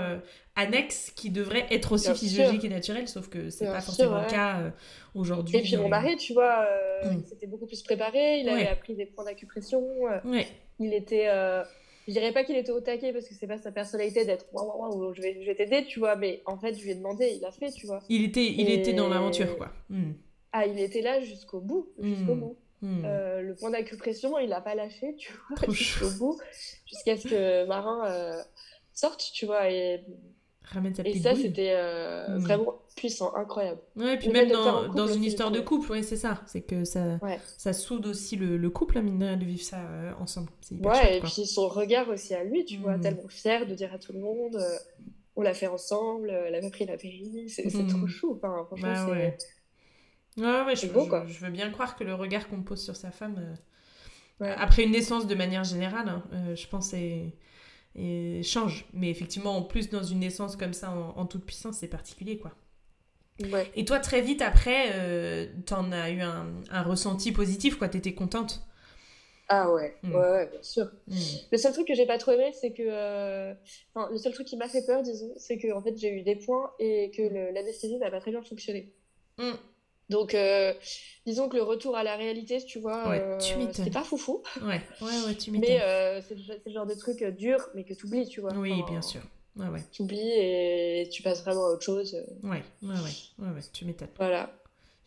annexes 0.56 1.12
qui 1.14 1.30
devraient 1.30 1.66
être 1.70 1.92
aussi 1.92 2.14
physiologiques 2.14 2.64
et 2.64 2.70
naturels, 2.70 3.08
sauf 3.08 3.28
que 3.28 3.50
c'est 3.50 3.66
pas 3.66 3.80
forcément 3.80 4.22
le 4.22 4.30
cas 4.30 4.72
aujourd'hui. 5.14 5.58
Et 5.58 5.62
puis 5.62 5.76
mon 5.76 5.88
mari, 5.88 6.16
tu 6.16 6.32
vois, 6.32 6.66
hmm. 7.04 7.18
il 7.22 7.28
s'était 7.28 7.46
beaucoup 7.46 7.66
plus 7.66 7.82
préparé, 7.82 8.40
il 8.40 8.48
avait 8.48 8.68
appris 8.68 8.94
des 8.94 9.06
points 9.06 9.24
d'acupression. 9.24 9.82
Ouais 10.24 10.46
il 10.80 10.94
était. 10.94 11.28
Euh, 11.28 11.62
je 12.08 12.12
dirais 12.12 12.32
pas 12.32 12.42
qu'il 12.42 12.56
était 12.56 12.72
au 12.72 12.80
taquet 12.80 13.12
parce 13.12 13.28
que 13.28 13.34
c'est 13.34 13.46
pas 13.46 13.58
sa 13.58 13.70
personnalité 13.70 14.24
d'être 14.24 14.46
waouh, 14.52 15.14
je 15.14 15.22
vais, 15.22 15.38
je 15.40 15.46
vais 15.46 15.54
t'aider, 15.54 15.84
tu 15.84 16.00
vois, 16.00 16.16
mais 16.16 16.42
en 16.46 16.58
fait, 16.58 16.74
je 16.74 16.82
lui 16.82 16.90
ai 16.90 16.94
demandé, 16.96 17.36
il 17.38 17.44
a 17.44 17.52
fait, 17.52 17.70
tu 17.70 17.86
vois. 17.86 18.00
Il 18.08 18.24
était, 18.24 18.46
il 18.46 18.68
était 18.68 18.94
dans 18.94 19.08
l'aventure, 19.08 19.56
quoi. 19.56 19.72
Hmm. 19.88 20.12
Ah, 20.52 20.66
il 20.66 20.80
était 20.80 21.02
là 21.02 21.20
jusqu'au 21.20 21.60
bout, 21.60 21.88
jusqu'au 22.00 22.34
hmm. 22.34 22.40
bout. 22.40 22.56
Hmm. 22.82 23.02
Euh, 23.04 23.42
le 23.42 23.54
point 23.54 23.70
d'acupression, 23.70 24.38
il 24.38 24.52
a 24.52 24.60
pas 24.60 24.74
lâché, 24.74 25.14
tu 25.16 25.32
vois, 25.32 25.72
jusqu'au 25.72 26.10
bout, 26.18 26.40
jusqu'à 26.86 27.16
ce 27.16 27.28
que 27.28 27.66
Marin 27.66 28.10
euh, 28.10 28.42
sorte, 28.92 29.30
tu 29.32 29.46
vois, 29.46 29.70
et 29.70 30.02
et 31.04 31.18
ça, 31.18 31.34
c'était 31.34 31.72
euh, 31.74 32.38
vraiment 32.38 32.80
puissant, 32.94 33.34
incroyable. 33.34 33.80
Ouais, 33.96 34.14
et 34.14 34.18
puis 34.18 34.28
même 34.28 34.50
dans, 34.50 34.92
dans 34.92 35.06
une 35.08 35.24
histoire 35.24 35.50
de 35.50 35.60
couple, 35.60 35.90
ouais, 35.90 36.02
c'est 36.02 36.16
ça. 36.16 36.42
C'est 36.46 36.60
que 36.60 36.84
ça, 36.84 37.18
ça 37.58 37.72
soude 37.72 38.06
aussi 38.06 38.36
le, 38.36 38.56
le 38.56 38.70
couple, 38.70 38.98
à 38.98 39.00
hein, 39.00 39.04
mine 39.04 39.36
de 39.36 39.44
vivre 39.44 39.62
ça 39.62 39.78
euh, 39.80 40.12
ensemble. 40.20 40.50
ouais, 40.70 41.18
et 41.18 41.20
puis 41.20 41.46
son 41.46 41.68
regard 41.68 42.08
aussi 42.08 42.34
à 42.34 42.44
lui, 42.44 42.64
tu 42.64 42.76
vois, 42.78 42.96
hmm. 42.96 43.00
tellement 43.00 43.28
fier 43.28 43.66
de 43.66 43.74
dire 43.74 43.92
à 43.92 43.98
tout 43.98 44.12
le 44.12 44.20
monde 44.20 44.56
euh, 44.56 44.76
on 45.36 45.42
l'a 45.42 45.54
fait 45.54 45.68
ensemble, 45.68 46.30
elle 46.30 46.54
avait 46.54 46.70
pris 46.70 46.86
la 46.86 46.96
péri, 46.96 47.48
c'est 47.48 47.68
trop 47.88 48.06
chou. 48.06 48.34
Enfin, 48.36 48.64
franchement, 48.66 49.06
bah 49.06 49.10
ouais. 49.10 49.38
Ouais, 50.36 50.62
ouais, 50.66 50.76
je, 50.76 50.86
beau, 50.86 51.06
quoi. 51.06 51.24
Je, 51.26 51.38
veux 51.40 51.50
bien 51.50 51.70
croire 51.70 51.96
que 51.96 52.04
le 52.04 52.14
regard 52.14 52.48
qu'on 52.48 52.62
pose 52.62 52.82
sur 52.82 52.96
sa 52.96 53.10
femme, 53.10 53.56
après 54.40 54.84
une 54.84 54.92
naissance 54.92 55.26
de 55.26 55.34
manière 55.34 55.64
générale, 55.64 56.08
hein, 56.08 56.22
je 56.54 56.66
pense, 56.66 56.90
c'est 56.90 57.32
et 57.95 58.43
change. 58.43 58.86
Mais 58.93 59.11
effectivement, 59.11 59.57
en 59.57 59.62
plus, 59.62 59.91
dans 59.91 60.03
une 60.03 60.20
naissance 60.20 60.57
comme 60.57 60.72
ça, 60.72 60.91
en, 60.91 61.26
toute 61.26 61.45
puissance, 61.45 61.78
c'est 61.78 61.88
particulier, 61.88 62.38
quoi. 62.38 62.53
Ouais. 63.53 63.70
Et 63.74 63.84
toi, 63.84 64.01
très 64.01 64.20
vite 64.20 64.43
après, 64.43 64.91
euh, 64.93 65.47
t'en 65.64 65.93
as 65.93 66.11
eu 66.11 66.20
un, 66.20 66.47
un, 66.70 66.82
ressenti 66.82 67.32
positif, 67.32 67.76
quoi. 67.76 67.88
T'étais 67.88 68.12
contente 68.12 68.61
Ah 69.49 69.72
ouais, 69.72 69.97
hmm. 70.03 70.14
ouais, 70.14 70.30
ouais, 70.30 70.47
bien 70.51 70.62
sûr. 70.62 70.84
Hmm. 71.09 71.16
Le 71.51 71.59
seul 71.59 71.72
truc 71.72 71.86
que 71.86 71.95
j'ai 71.95 72.07
pas 72.07 72.18
trop 72.18 72.32
aimé, 72.32 72.53
c'est 72.53 72.72
que... 72.72 72.82
Euh, 72.86 73.55
le 74.11 74.18
seul 74.18 74.34
truc 74.34 74.47
qui 74.47 74.57
m'a 74.57 74.68
fait 74.68 74.84
peur, 74.84 75.03
disons, 75.03 75.32
c'est 75.36 75.57
que 75.57 75.72
en 75.72 75.80
fait, 75.80 75.97
j'ai 75.97 76.12
eu 76.12 76.22
des 76.22 76.36
points 76.36 76.70
et 76.78 77.11
que 77.16 77.22
l'anesthésie 77.53 77.97
n'a 77.97 78.11
pas 78.11 78.20
très 78.20 78.30
bien 78.30 78.43
fonctionné. 78.43 78.93
Hmm. 79.38 79.55
Donc, 80.11 80.34
euh, 80.34 80.74
disons 81.24 81.48
que 81.48 81.56
le 81.56 81.62
retour 81.62 81.96
à 81.96 82.02
la 82.02 82.16
réalité, 82.16 82.62
tu 82.64 82.80
vois, 82.80 83.08
ouais, 83.08 83.20
euh, 83.20 83.38
c'était 83.72 83.90
pas 83.90 84.02
foufou. 84.02 84.42
Ouais, 84.61 84.82
ouais, 85.00 85.26
ouais, 85.26 85.34
tu 85.36 85.52
m'étonnes. 85.52 85.70
Mais 85.70 85.80
euh, 85.82 86.20
c'est 86.20 86.36
le 86.66 86.72
genre 86.72 86.84
de 86.84 86.94
truc 86.94 87.22
dur, 87.24 87.61
mais 87.74 87.84
que 87.84 87.94
tu 87.94 88.06
oublies, 88.06 88.28
tu 88.28 88.40
vois. 88.40 88.52
Oui, 88.54 88.82
bien 88.88 89.02
sûr. 89.02 89.20
Ouais, 89.56 89.68
ouais. 89.68 89.82
Tu 89.92 90.02
oublies 90.02 90.18
et 90.18 91.08
tu 91.12 91.22
passes 91.22 91.42
vraiment 91.42 91.66
à 91.66 91.68
autre 91.70 91.84
chose. 91.84 92.14
Ouais, 92.42 92.62
ouais, 92.82 92.88
ouais, 92.88 92.94
ouais, 93.38 93.48
ouais 93.54 93.61
tu 93.72 93.84
m'étonnes. 93.84 94.08
Voilà. 94.16 94.52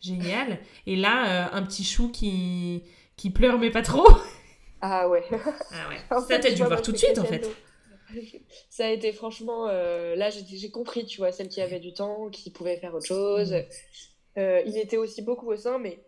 Génial. 0.00 0.58
Et 0.86 0.96
là, 0.96 1.54
un 1.54 1.62
petit 1.62 1.84
chou 1.84 2.10
qui... 2.10 2.82
qui 3.16 3.28
pleure, 3.28 3.58
mais 3.58 3.70
pas 3.70 3.82
trop. 3.82 4.08
Ah 4.80 5.08
ouais. 5.08 5.24
Ah 5.30 5.88
ouais. 5.88 5.98
Ça, 6.28 6.38
t'as 6.38 6.50
dû 6.50 6.62
voir 6.62 6.80
tout 6.80 6.92
de 6.92 6.96
suite, 6.96 7.18
en 7.18 7.24
fait. 7.24 7.46
Ça 8.70 8.86
a 8.86 8.90
été 8.90 9.12
franchement. 9.12 9.66
là, 9.66 10.30
j'ai 10.30 10.70
compris, 10.70 11.04
tu 11.04 11.18
vois, 11.18 11.30
celle 11.30 11.48
qui 11.48 11.60
avait 11.60 11.80
du 11.80 11.92
temps, 11.92 12.30
qui 12.30 12.50
pouvait 12.50 12.78
faire 12.78 12.94
autre 12.94 13.06
chose. 13.06 13.54
Euh, 14.38 14.62
il 14.66 14.76
était 14.76 14.96
aussi 14.96 15.22
beaucoup 15.22 15.48
au 15.48 15.56
sein, 15.56 15.78
mais, 15.78 15.98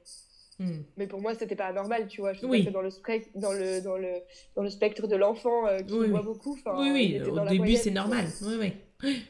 hmm. 0.59 0.81
mais 0.97 1.07
pour 1.07 1.21
moi, 1.21 1.35
c'était 1.35 1.57
pas 1.57 1.73
normal, 1.73 2.09
tu 2.09 2.21
vois. 2.21 2.33
Je 2.33 2.39
suis 2.39 2.47
dans 2.71 2.83
le, 2.83 2.91
dans, 3.35 3.53
le, 3.53 3.81
dans, 3.81 3.97
le, 3.97 4.13
dans 4.57 4.63
le 4.63 4.71
spectre 4.71 5.07
de 5.07 5.17
l'enfant 5.17 5.67
euh, 5.67 5.81
qui 5.81 6.09
voit 6.09 6.23
beaucoup. 6.23 6.59
Oui, 6.79 6.91
oui, 6.93 7.23
au 7.23 7.49
début, 7.49 7.77
c'est 7.77 7.91
normal. 7.91 8.27
Oui, 8.43 8.73
oui. 9.03 9.23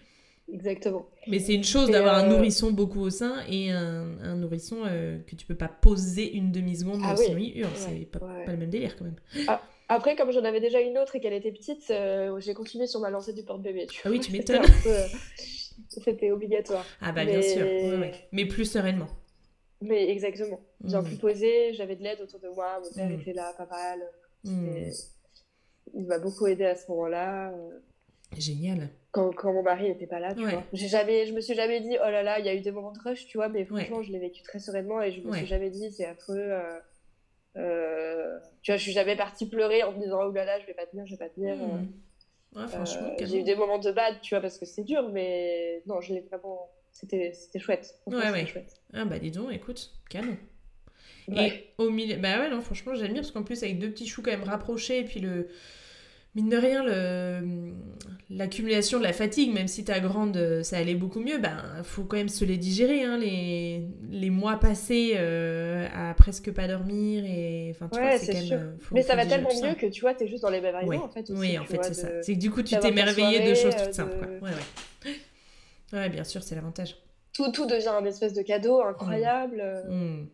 Exactement. 0.53 1.07
Mais 1.27 1.41
c'est 1.41 1.55
une 1.55 1.65
chose 1.65 1.91
d'avoir 1.91 2.15
un 2.15 2.25
euh, 2.25 2.37
nourrisson 2.37 2.71
beaucoup 2.71 3.01
au 3.01 3.11
sein 3.11 3.45
et 3.51 3.73
un, 3.73 4.17
un 4.23 4.37
nourrisson 4.37 4.85
que 5.27 5.35
tu 5.35 5.45
peux 5.45 5.57
pas 5.57 5.67
poser 5.67 6.35
une 6.35 6.53
demi-seconde 6.53 7.01
ah, 7.05 7.17
sinon 7.17 7.39
il 7.39 7.59
hurle. 7.59 7.71
c'est 7.75 8.09
pas, 8.09 8.21
pas, 8.21 8.53
le 8.53 8.57
même 8.57 8.71
délire 8.71 8.97
quand 8.97 9.07
même. 9.07 9.17
Ah, 9.49 9.61
après, 9.89 10.15
comme 10.15 10.31
j'en 10.31 10.45
avais 10.45 10.61
déjà 10.61 10.81
une 10.81 10.99
autre 10.99 11.17
et 11.17 11.21
qu'elle 11.21 11.33
était 11.33 11.51
petite, 11.51 11.93
j'ai 12.39 12.55
continué 12.55 12.87
sur 12.87 13.01
ma 13.01 13.11
lancée 13.11 13.33
du 13.33 13.43
porte-bébé. 13.43 13.89
Ah 14.05 14.09
oui, 14.09 14.21
tu 14.21 14.31
m'étonnes. 14.37 14.63
C'était 15.89 16.31
obligatoire. 16.31 16.85
Ah 17.01 17.13
bah 17.13 17.25
bien 17.25 17.43
sûr, 17.43 17.67
mais 18.33 18.47
plus 18.47 18.65
sereinement. 18.65 19.09
Mais 19.83 20.09
exactement. 20.09 20.61
Bien 20.81 21.03
mm. 21.03 21.05
plus 21.05 21.17
posé, 21.17 21.75
j'avais 21.75 21.97
de 21.97 22.03
l'aide 22.03 22.21
autour 22.21 22.41
de 22.41 22.49
moi, 22.49 22.81
mon 22.83 22.91
père 22.95 23.09
mm. 23.09 23.21
était 23.21 23.33
là, 23.33 23.53
pas 23.57 23.67
mal. 23.67 24.01
Mm. 24.45 24.91
Il 25.95 26.07
m'a 26.07 26.19
beaucoup 26.19 26.47
aidé 26.47 26.65
à 26.65 26.75
ce 26.75 26.91
moment-là. 26.91 27.53
Génial. 28.37 28.89
Quand, 29.13 29.33
quand, 29.33 29.53
mon 29.53 29.63
mari 29.63 29.89
n'était 29.89 30.07
pas 30.07 30.21
là, 30.21 30.35
tu 30.35 30.43
vois. 30.43 30.65
J'ai 30.73 30.89
jamais, 30.89 31.27
je 31.27 31.33
me 31.33 31.41
suis 31.41 31.55
jamais 31.55 31.81
dit, 31.81 31.97
oh 32.01 32.11
là 32.11 32.23
là, 32.23 32.39
il 32.39 32.47
y 32.47 32.49
a 32.49 32.55
eu 32.55 32.61
des 32.61 32.73
moments 32.73 32.93
de 32.93 32.99
rush, 32.99 33.27
tu 33.27 33.39
vois, 33.39 33.49
mais 33.49 33.65
franchement, 33.65 34.03
je 34.03 34.13
l'ai 34.13 34.19
vécu 34.19 34.43
très 34.43 34.59
sereinement 34.59 35.01
et 35.03 35.13
je 35.13 35.21
me 35.21 35.33
suis 35.35 35.47
jamais 35.47 35.71
dit, 35.71 35.91
c'est 35.91 36.07
affreux. 36.07 36.37
Euh, 36.39 36.79
euh, 37.57 38.39
tu 38.63 38.73
vois, 38.73 38.77
je 38.77 38.83
suis 38.83 38.93
jamais 38.93 39.17
partie 39.17 39.49
pleurer 39.49 39.83
en 39.83 39.93
me 39.93 40.03
disant, 40.03 40.21
oh 40.25 40.33
là 40.33 40.45
là, 40.45 40.61
je 40.61 40.67
vais 40.67 40.75
pas 40.75 40.87
tenir, 40.87 41.07
je 41.07 41.13
vais 41.13 41.19
pas 41.19 41.31
tenir. 41.31 41.55
Euh. 41.55 41.79
Ouais, 42.57 42.69
franchement, 42.69 43.13
j'ai 43.21 43.41
eu 43.41 43.43
des 43.43 43.55
moments 43.55 43.79
de 43.79 43.93
bad, 43.93 44.21
tu 44.23 44.35
vois, 44.35 44.41
parce 44.41 44.59
que 44.59 44.65
c'est 44.65 44.83
dur, 44.83 45.09
mais 45.13 45.83
non, 45.87 46.01
je 46.01 46.15
l'ai 46.15 46.21
vraiment 46.21 46.71
c'était 46.93 47.59
chouette. 47.59 47.95
Ouais, 48.07 48.31
ouais. 48.31 48.47
Chouette. 48.47 48.75
Ah 48.95 49.05
bah 49.05 49.19
dis 49.19 49.31
donc, 49.31 49.53
écoute, 49.53 49.93
canon. 50.09 50.37
Et 51.29 51.73
au 51.79 51.91
milieu, 51.91 52.17
bah 52.17 52.39
ouais, 52.39 52.49
non, 52.49 52.61
franchement, 52.61 52.95
j'admire 52.95 53.23
parce 53.23 53.33
qu'en 53.33 53.43
plus, 53.43 53.63
avec 53.63 53.79
deux 53.79 53.91
petits 53.91 54.07
choux 54.07 54.23
quand 54.23 54.31
même 54.31 54.45
rapprochés, 54.45 55.01
et 55.01 55.05
puis 55.05 55.21
le, 55.21 55.49
mine 56.37 56.49
de 56.49 56.57
rien, 56.57 56.85
l'accumulation 58.29 58.99
de 58.99 59.05
la 59.05 59.13
fatigue, 59.13 59.53
même 59.53 59.69
si 59.69 59.85
ta 59.85 60.01
grande, 60.01 60.63
ça 60.63 60.79
allait 60.79 60.95
beaucoup 60.95 61.21
mieux, 61.21 61.39
ben 61.39 61.63
faut 61.83 62.05
quand 62.05 62.17
même 62.17 62.29
se 62.29 62.45
les 62.45 62.57
digérer, 62.57 63.05
hein, 63.05 63.17
les, 63.17 63.87
les 64.11 64.31
mois 64.31 64.57
passés 64.57 65.13
euh, 65.17 65.87
à 65.95 66.13
presque 66.15 66.53
pas 66.53 66.67
dormir 66.67 67.25
et 67.25 67.71
enfin 67.71 67.89
tu 67.93 68.01
vois, 68.01 68.19
c'est 68.19 68.33
quand 68.33 68.41
même. 68.41 68.53
Euh, 68.53 68.73
Mais 68.93 69.03
ça 69.03 69.17
va 69.17 69.27
tellement 69.27 69.49
mieux 69.63 69.75
que 69.75 69.87
tu 69.87 70.01
vois, 70.01 70.15
t'es 70.15 70.27
juste 70.27 70.43
dans 70.43 70.51
les 70.51 70.61
mêmes 70.61 70.75
en 70.75 71.09
fait. 71.09 71.31
oui, 71.31 71.59
en 71.59 71.65
fait, 71.65 71.83
c'est 71.83 71.95
ça. 71.95 72.09
C'est 72.23 72.35
que 72.35 72.39
du 72.39 72.51
coup, 72.51 72.63
tu 72.63 72.77
t'es 72.77 72.89
émerveillé 72.89 73.49
de 73.49 73.55
choses 73.55 73.75
toutes 73.77 73.95
simples. 73.95 74.17
Quoi. 74.19 74.49
Ouais, 74.49 74.55
ouais. 74.55 75.99
ouais, 75.99 76.09
bien 76.09 76.25
sûr, 76.25 76.43
c'est 76.43 76.55
l'avantage. 76.55 76.97
Tout, 77.33 77.53
tout 77.53 77.67
devient 77.67 77.89
un 77.89 78.05
espèce 78.05 78.33
de 78.33 78.43
cadeau 78.43 78.81
incroyable. 78.83 79.63
Mmh. 79.89 80.27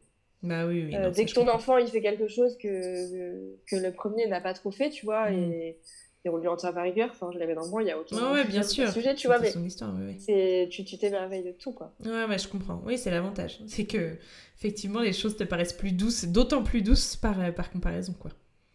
Bah 0.42 0.66
oui, 0.66 0.84
oui. 0.86 0.96
Euh, 0.96 1.10
dès 1.10 1.24
que 1.24 1.32
ton 1.32 1.48
enfant 1.48 1.76
il 1.76 1.86
fait 1.86 2.00
quelque 2.00 2.26
chose 2.26 2.58
que, 2.58 3.54
que 3.66 3.76
le 3.76 3.92
premier 3.92 4.26
n'a 4.26 4.40
pas 4.40 4.54
trop 4.54 4.72
fait, 4.72 4.90
tu 4.90 5.04
vois, 5.04 5.30
mm. 5.30 5.34
et, 5.34 5.78
et, 6.24 6.28
on 6.28 6.36
lui 6.36 6.48
en 6.48 6.56
tient 6.56 6.72
par 6.72 6.82
rigueur, 6.82 7.10
enfin 7.12 7.30
je 7.32 7.38
l'avais 7.38 7.54
dans 7.54 7.68
moi, 7.68 7.82
il 7.82 7.88
y 7.88 7.90
a 7.92 7.98
aucun 7.98 8.32
ouais, 8.32 8.44
bien 8.44 8.62
sûr. 8.64 8.90
sujet, 8.90 9.14
tu 9.14 9.28
vois, 9.28 9.38
mais 9.38 9.50
son 9.50 9.64
histoire, 9.64 9.94
oui, 9.96 10.68
tu 10.68 10.98
t'émerveilles 10.98 11.44
de 11.44 11.52
tout, 11.52 11.72
quoi. 11.72 11.92
Ouais, 12.04 12.24
ouais, 12.24 12.38
je 12.38 12.48
comprends. 12.48 12.82
Oui, 12.84 12.98
c'est 12.98 13.10
l'avantage. 13.10 13.60
C'est 13.66 13.84
que, 13.84 14.16
effectivement, 14.58 15.00
les 15.00 15.12
choses 15.12 15.36
te 15.36 15.44
paraissent 15.44 15.72
plus 15.72 15.92
douces, 15.92 16.24
d'autant 16.24 16.64
plus 16.64 16.82
douces 16.82 17.14
par, 17.14 17.40
euh, 17.40 17.52
par 17.52 17.70
comparaison, 17.70 18.14
quoi. 18.18 18.32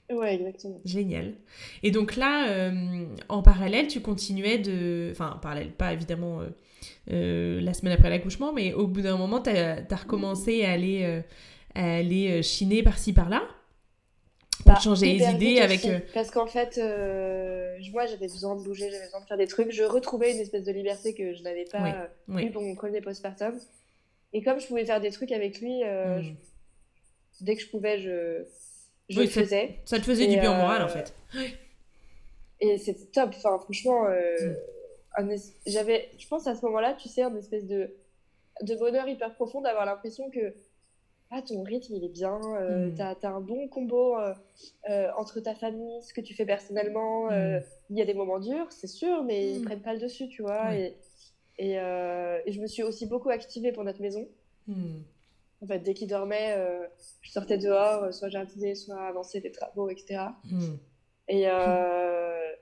Ouais, 0.09 0.36
exactement. 0.36 0.80
Génial. 0.86 1.34
Et 1.84 1.91
donc 1.91 2.15
là, 2.15 2.49
euh, 2.49 3.05
en 3.28 3.41
parallèle, 3.41 3.88
tu 3.88 3.99
continuais 3.99 4.57
de... 4.57 5.09
Enfin, 5.11 5.34
en 5.36 5.39
parallèle, 5.39 5.72
pas 5.72 5.91
évidemment 5.91 6.43
la 7.07 7.74
semaine 7.74 7.93
après 7.93 8.09
l'accouchement, 8.09 8.53
mais 8.53 8.74
au 8.74 8.88
bout 8.88 9.01
d'un 9.01 9.18
moment, 9.18 9.41
tu 9.41 9.49
as, 9.49 9.84
recommencé 9.95 10.63
à 10.63 10.72
aller 10.72 11.24
aller 11.78 12.32
euh, 12.32 12.41
chiner 12.41 12.84
par-ci 12.84 13.13
par-là 13.13 13.43
pour 14.63 14.73
bah, 14.73 14.80
changer 14.80 15.13
les 15.13 15.23
idées 15.25 15.59
avec. 15.59 15.86
Euh, 15.86 15.99
Parce 16.13 16.32
qu'en 16.32 16.47
fait, 16.47 16.78
euh, 16.78 17.78
moi 17.91 18.05
j'avais 18.05 18.28
besoin 18.28 18.55
de 18.55 18.63
bouger, 18.63 18.89
j'avais 18.89 19.05
besoin 19.05 19.21
de 19.21 19.25
faire 19.25 19.38
des 19.38 19.47
trucs. 19.47 19.71
Je 19.71 19.84
retrouvais 19.84 20.34
une 20.34 20.39
espèce 20.39 20.63
de 20.63 20.71
liberté 20.71 21.13
que 21.13 21.34
je 21.34 21.43
n'avais 21.43 21.65
pas 21.65 22.09
eu 22.39 22.51
pour 22.51 22.61
mon 22.61 22.75
premier 22.75 23.01
postpartum. 23.01 23.59
Et 24.34 24.41
comme 24.41 24.59
je 24.59 24.67
pouvais 24.67 24.86
faire 24.86 24.99
des 24.99 25.11
trucs 25.11 25.32
avec 25.32 25.61
lui, 25.61 25.84
hmm. 25.84 26.36
dès 27.41 27.55
que 27.55 27.61
je 27.61 27.69
pouvais, 27.69 27.99
je, 27.99 28.43
je 29.09 29.21
le 29.21 29.28
faisais. 29.28 29.80
Ça 29.86 29.99
te 29.99 30.03
faisait 30.03 30.28
du 30.28 30.38
bien 30.38 30.55
moral 30.55 30.82
en 30.82 30.89
fait. 30.89 31.13
Et 32.59 32.78
c'était 32.80 33.05
top. 33.05 33.30
Enfin, 33.36 33.59
franchement, 33.59 34.05
hmm. 35.19 35.36
j'avais, 35.67 36.09
je 36.17 36.28
pense 36.28 36.47
à 36.47 36.55
ce 36.55 36.65
moment-là, 36.65 36.97
tu 36.99 37.07
sais, 37.07 37.21
une 37.21 37.38
espèce 37.38 37.65
de, 37.65 37.95
de 38.63 38.75
bonheur 38.75 39.07
hyper 39.07 39.34
profond 39.36 39.61
d'avoir 39.61 39.86
l'impression 39.86 40.30
que 40.32 40.55
ah, 41.30 41.41
ton 41.41 41.61
rythme, 41.63 41.93
il 41.93 42.05
est 42.05 42.09
bien, 42.09 42.39
euh, 42.55 42.89
tu 42.95 43.01
as, 43.01 43.17
un 43.30 43.41
bon 43.41 43.67
combo 43.67 44.17
euh, 44.17 44.34
euh, 44.89 45.09
entre 45.17 45.41
ta 45.41 45.55
famille, 45.55 46.01
ce 46.01 46.13
que 46.13 46.21
tu 46.21 46.34
fais 46.34 46.45
personnellement. 46.45 47.30
Hmm. 47.30 47.59
Il 47.89 47.97
y 47.97 48.01
a 48.01 48.05
des 48.05 48.13
moments 48.13 48.39
durs, 48.39 48.71
c'est 48.71 48.88
sûr, 48.88 49.23
mais 49.23 49.51
ils 49.51 49.61
hmm. 49.61 49.65
prennent 49.65 49.82
pas 49.82 49.93
le 49.93 49.99
dessus, 49.99 50.30
tu 50.30 50.41
vois. 50.41 50.73
Et, 50.73 50.95
et, 51.57 51.73
et, 51.73 52.51
je 52.51 52.61
me 52.61 52.67
suis 52.67 52.84
aussi 52.84 53.07
beaucoup 53.07 53.30
activée 53.30 53.73
pour 53.73 53.84
notre 53.84 54.01
maison. 54.01 54.28
En 54.69 55.65
fait, 55.65 55.80
dès 55.80 55.93
qu'il 55.93 56.07
dormait, 56.07 56.55
je 57.21 57.32
sortais 57.32 57.57
dehors, 57.57 58.13
soit 58.13 58.30
jardiner, 58.30 58.75
soit 58.75 59.01
avancer 59.01 59.41
des 59.41 59.51
travaux, 59.51 59.89
etc. 59.89 60.28
Et, 61.28 61.47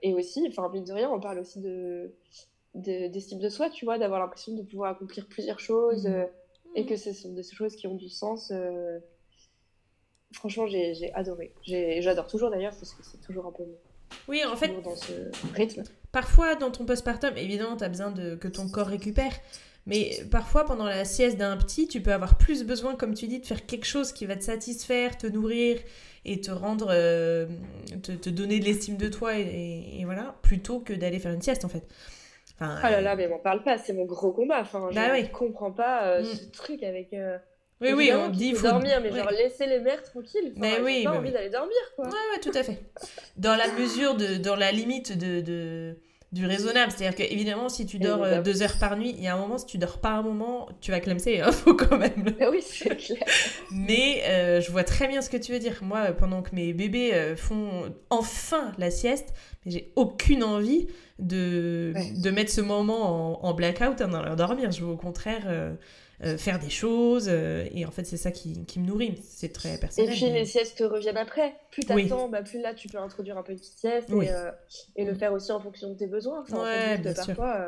et 0.01 0.13
aussi, 0.13 0.45
enfin, 0.47 0.69
mine 0.69 0.85
de 0.85 0.93
rien, 0.93 1.11
on 1.11 1.19
parle 1.19 1.39
aussi 1.39 1.61
de 1.61 2.15
d'estime 2.73 3.39
de, 3.39 3.47
soi, 3.47 3.69
tu 3.69 3.85
vois, 3.85 3.97
d'avoir 3.97 4.19
l'impression 4.19 4.53
de 4.53 4.61
pouvoir 4.61 4.91
accomplir 4.91 5.27
plusieurs 5.27 5.61
choses 5.61 6.09
et 6.75 6.85
que 6.85 6.97
ce 6.97 7.13
sont 7.13 7.33
des 7.33 7.43
choses 7.43 7.75
qui 7.75 7.87
ont 7.87 7.95
du 7.95 8.09
sens. 8.09 8.51
Euh, 8.51 8.99
franchement, 10.33 10.67
j'ai 10.67 11.11
adoré. 11.13 11.53
J'adore 11.63 12.27
toujours 12.27 12.51
d'ailleurs 12.51 12.75
parce 12.75 12.93
que 12.93 13.03
c'est 13.03 13.21
toujours 13.21 13.47
un 13.47 13.51
peu. 13.51 13.63
Oui, 14.27 14.43
en 14.45 14.55
fait. 14.55 14.81
Dans 14.83 14.95
ce 14.95 15.31
rythme. 15.53 15.83
Parfois, 16.11 16.55
dans 16.55 16.71
ton 16.71 16.85
postpartum, 16.85 17.35
évidemment, 17.37 17.77
tu 17.77 17.83
as 17.83 17.89
besoin 17.89 18.11
de, 18.11 18.35
que 18.35 18.47
ton 18.47 18.69
corps 18.69 18.87
récupère. 18.87 19.33
Mais 19.87 20.17
parfois, 20.31 20.65
pendant 20.65 20.85
la 20.85 21.05
sieste 21.05 21.37
d'un 21.37 21.57
petit, 21.57 21.87
tu 21.87 22.01
peux 22.01 22.13
avoir 22.13 22.37
plus 22.37 22.63
besoin, 22.63 22.95
comme 22.95 23.13
tu 23.13 23.27
dis, 23.27 23.39
de 23.39 23.45
faire 23.45 23.65
quelque 23.65 23.85
chose 23.85 24.11
qui 24.11 24.25
va 24.25 24.35
te 24.35 24.43
satisfaire, 24.43 25.17
te 25.17 25.27
nourrir 25.27 25.79
et 26.25 26.41
te 26.41 26.51
rendre. 26.51 26.87
Euh, 26.89 27.45
te, 28.01 28.29
donner 28.29 28.59
de 28.59 28.65
l'estime 28.65 28.97
de 28.97 29.07
toi, 29.07 29.37
et, 29.37 29.99
et, 29.99 30.05
voilà, 30.05 30.35
plutôt 30.41 30.79
que 30.79 30.93
d'aller 30.93 31.19
faire 31.19 31.33
une 31.33 31.41
sieste, 31.41 31.65
en 31.65 31.69
fait. 31.69 31.87
Enfin, 32.59 32.79
oh 32.83 32.89
là 32.89 33.01
là, 33.01 33.15
mais 33.15 33.27
m'en 33.27 33.39
parle 33.39 33.63
pas, 33.63 33.77
c'est 33.77 33.93
mon 33.93 34.05
gros 34.05 34.31
combat. 34.31 34.61
Enfin, 34.61 34.87
je 34.89 34.95
bah 34.95 35.21
comprends 35.33 35.71
pas 35.71 36.05
euh, 36.05 36.21
mm. 36.21 36.25
ce 36.25 36.51
truc 36.51 36.83
avec. 36.83 37.13
Euh, 37.13 37.37
oui, 37.81 37.91
oui, 37.93 38.11
on 38.13 38.29
dit 38.29 38.53
faut 38.53 38.67
dormir, 38.67 39.01
mais 39.01 39.11
genre 39.11 39.29
laisser 39.29 39.67
les 39.67 39.79
mères 39.79 40.01
tranquilles. 40.01 40.53
mais 40.55 40.79
oui, 40.79 41.03
pas 41.03 41.17
envie 41.17 41.31
d'aller 41.31 41.49
dormir, 41.49 41.75
quoi. 41.95 42.05
Ouais, 42.05 42.11
ouais, 42.11 42.39
tout 42.41 42.57
à 42.57 42.63
fait. 42.63 42.79
Dans 43.35 43.55
la 43.55 43.67
mesure 43.73 44.15
de, 44.15 44.37
dans 44.37 44.55
la 44.55 44.71
limite 44.71 45.17
de, 45.17 45.41
de 45.41 45.97
du 46.35 46.45
raisonnable. 46.45 46.91
C'est-à-dire 46.91 47.17
que 47.17 47.23
évidemment, 47.33 47.69
si 47.69 47.85
tu 47.85 47.97
dors 47.97 48.21
euh, 48.21 48.41
deux 48.41 48.61
heures 48.61 48.77
par 48.77 48.97
nuit, 48.97 49.15
il 49.17 49.23
y 49.23 49.27
a 49.27 49.35
un 49.35 49.39
moment, 49.39 49.57
si 49.57 49.65
tu 49.65 49.77
dors 49.77 49.99
pas 49.99 50.11
un 50.11 50.21
moment, 50.21 50.67
tu 50.81 50.91
vas 50.91 50.99
clamser, 50.99 51.39
hein, 51.39 51.51
faut 51.53 51.73
quand 51.73 51.97
même. 51.97 52.25
Ah 52.41 52.49
oui, 52.51 52.61
c'est 52.61 52.95
clair. 52.97 53.23
Mais 53.71 54.21
je 54.61 54.69
vois 54.71 54.83
très 54.83 55.07
bien 55.07 55.21
ce 55.21 55.29
que 55.29 55.37
tu 55.37 55.53
veux 55.53 55.59
dire. 55.59 55.79
Moi, 55.81 56.11
pendant 56.11 56.41
que 56.41 56.53
mes 56.53 56.73
bébés 56.73 57.33
font 57.37 57.93
enfin 58.09 58.73
la 58.77 58.91
sieste, 58.91 59.33
j'ai 59.65 59.91
aucune 59.95 60.43
envie 60.43 60.87
de, 61.17 61.93
de 62.21 62.29
mettre 62.29 62.51
ce 62.51 62.61
moment 62.61 63.45
en, 63.45 63.53
blackout 63.53 64.01
en 64.01 64.13
allant 64.13 64.35
dormir. 64.35 64.71
Je 64.71 64.81
veux 64.81 64.91
au 64.91 64.97
contraire 64.97 65.47
euh, 66.23 66.33
euh, 66.33 66.37
faire 66.37 66.59
des 66.59 66.69
choses. 66.69 67.27
Euh, 67.29 67.67
et 67.71 67.85
en 67.85 67.91
fait, 67.91 68.05
c'est 68.05 68.17
ça 68.17 68.31
qui, 68.31 68.65
qui, 68.65 68.79
me 68.79 68.87
nourrit. 68.87 69.21
C'est 69.23 69.51
très 69.51 69.77
personnel. 69.77 70.11
Et 70.11 70.13
puis, 70.13 70.29
les 70.29 70.45
siestes 70.45 70.83
reviennent 70.85 71.17
après. 71.17 71.55
Plus 71.71 71.83
t'attends, 71.83 72.29
bah, 72.29 72.41
plus 72.41 72.61
là, 72.61 72.73
tu 72.73 72.87
peux 72.87 72.97
introduire 72.97 73.37
un 73.37 73.43
peu 73.43 73.53
de 73.53 73.61
sieste 73.61 74.09
et, 74.09 74.29
et, 74.95 75.05
le 75.05 75.13
mm. 75.13 75.17
faire 75.17 75.33
aussi 75.33 75.51
en 75.51 75.59
fonction 75.59 75.89
de 75.89 75.95
tes 75.95 76.07
besoins. 76.07 76.41
Enfin, 76.41 76.63
ouais, 76.63 76.97
bien 76.97 77.13
sûr. 77.13 77.35
Parfois, 77.35 77.67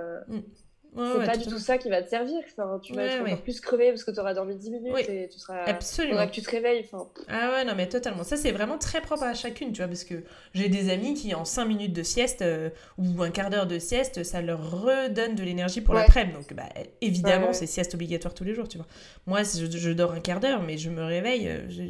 mm 0.95 1.07
c'est 1.19 1.25
pas 1.25 1.37
du 1.37 1.45
tout 1.47 1.59
ça 1.59 1.77
qui 1.77 1.89
va 1.89 2.01
te 2.01 2.09
servir. 2.09 2.39
Enfin, 2.45 2.79
tu 2.81 2.93
vas 2.93 3.03
être 3.03 3.21
encore 3.21 3.41
plus 3.41 3.59
crevé 3.59 3.89
parce 3.89 4.03
que 4.03 4.11
tu 4.11 4.19
auras 4.19 4.33
dormi 4.33 4.55
10 4.55 4.71
minutes 4.71 5.09
et 5.09 5.29
tu 5.31 5.39
seras. 5.39 5.63
Absolument. 5.65 6.13
Faudra 6.13 6.27
que 6.27 6.33
tu 6.33 6.41
te 6.41 6.49
réveilles. 6.49 6.85
Enfin... 6.91 7.07
Ah 7.27 7.51
ouais, 7.51 7.65
non, 7.65 7.73
mais 7.75 7.87
totalement. 7.87 8.23
Ça, 8.23 8.37
c'est 8.37 8.51
vraiment 8.51 8.77
très 8.77 9.01
propre 9.01 9.23
à 9.23 9.33
chacune, 9.33 9.71
tu 9.71 9.81
vois, 9.81 9.87
parce 9.87 10.03
que 10.03 10.15
j'ai 10.53 10.69
des 10.69 10.89
amis 10.91 11.13
qui, 11.13 11.33
en 11.33 11.45
5 11.45 11.65
minutes 11.65 11.93
de 11.93 12.03
sieste 12.03 12.41
euh, 12.41 12.69
ou 12.97 13.21
un 13.21 13.29
quart 13.29 13.49
d'heure 13.49 13.67
de 13.67 13.79
sieste, 13.79 14.23
ça 14.23 14.41
leur 14.41 14.71
redonne 14.71 15.35
de 15.35 15.43
l'énergie 15.43 15.81
pour 15.81 15.93
l'après-midi. 15.93 16.35
Donc, 16.37 16.53
bah, 16.53 16.69
évidemment, 17.01 17.53
c'est 17.53 17.67
sieste 17.67 17.93
obligatoire 17.93 18.33
tous 18.33 18.43
les 18.43 18.53
jours, 18.53 18.67
tu 18.67 18.77
vois. 18.77 18.87
Moi, 19.25 19.41
je, 19.43 19.91
dors 19.91 20.11
un 20.11 20.19
quart 20.19 20.39
d'heure, 20.39 20.61
mais 20.61 20.77
je 20.77 20.89
me 20.89 21.03
réveille, 21.03 21.47
euh, 21.47 21.69
je, 21.69 21.83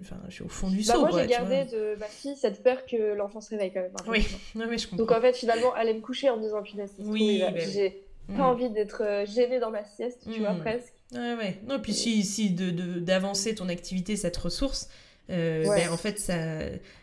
enfin, 0.00 0.16
je 0.28 0.34
suis 0.34 0.44
au 0.44 0.48
fond 0.48 0.68
du 0.68 0.82
bah, 0.86 0.94
Moi, 0.98 1.10
j'ai 1.12 1.26
gardé 1.26 1.64
de 1.64 1.96
ma 1.98 2.06
fille 2.06 2.36
cette 2.36 2.62
peur 2.62 2.86
que 2.86 3.14
l'enfant 3.14 3.40
se 3.40 3.50
réveille 3.50 3.72
quand 3.72 3.80
même. 3.80 3.92
Oui, 4.06 4.26
non, 4.54 4.66
mais 4.68 4.78
je 4.78 4.88
comprends. 4.88 5.04
Donc, 5.04 5.12
en 5.12 5.20
fait, 5.20 5.34
finalement, 5.36 5.72
aller 5.74 5.94
me 5.94 6.00
coucher 6.00 6.30
en 6.30 6.36
me 6.36 6.42
disant, 6.42 6.62
punaise, 6.62 6.92
oui, 6.98 7.42
j'ai 7.72 8.03
pas 8.28 8.32
mm. 8.34 8.40
envie 8.40 8.70
d'être 8.70 9.02
euh, 9.02 9.26
gênée 9.26 9.58
dans 9.58 9.70
ma 9.70 9.84
sieste, 9.84 10.22
tu 10.32 10.40
vois, 10.40 10.54
mm. 10.54 10.60
presque. 10.60 10.94
Ouais, 11.12 11.34
ouais. 11.34 11.58
Non, 11.66 11.80
puis 11.80 11.92
si, 11.92 12.22
si 12.22 12.50
d'avancer 12.50 13.52
de, 13.52 13.58
ton 13.58 13.68
activité, 13.68 14.16
cette 14.16 14.36
ressource, 14.36 14.88
euh, 15.30 15.64
ben, 15.64 15.90
en 15.90 15.96
fait, 15.96 16.18
ça, 16.18 16.60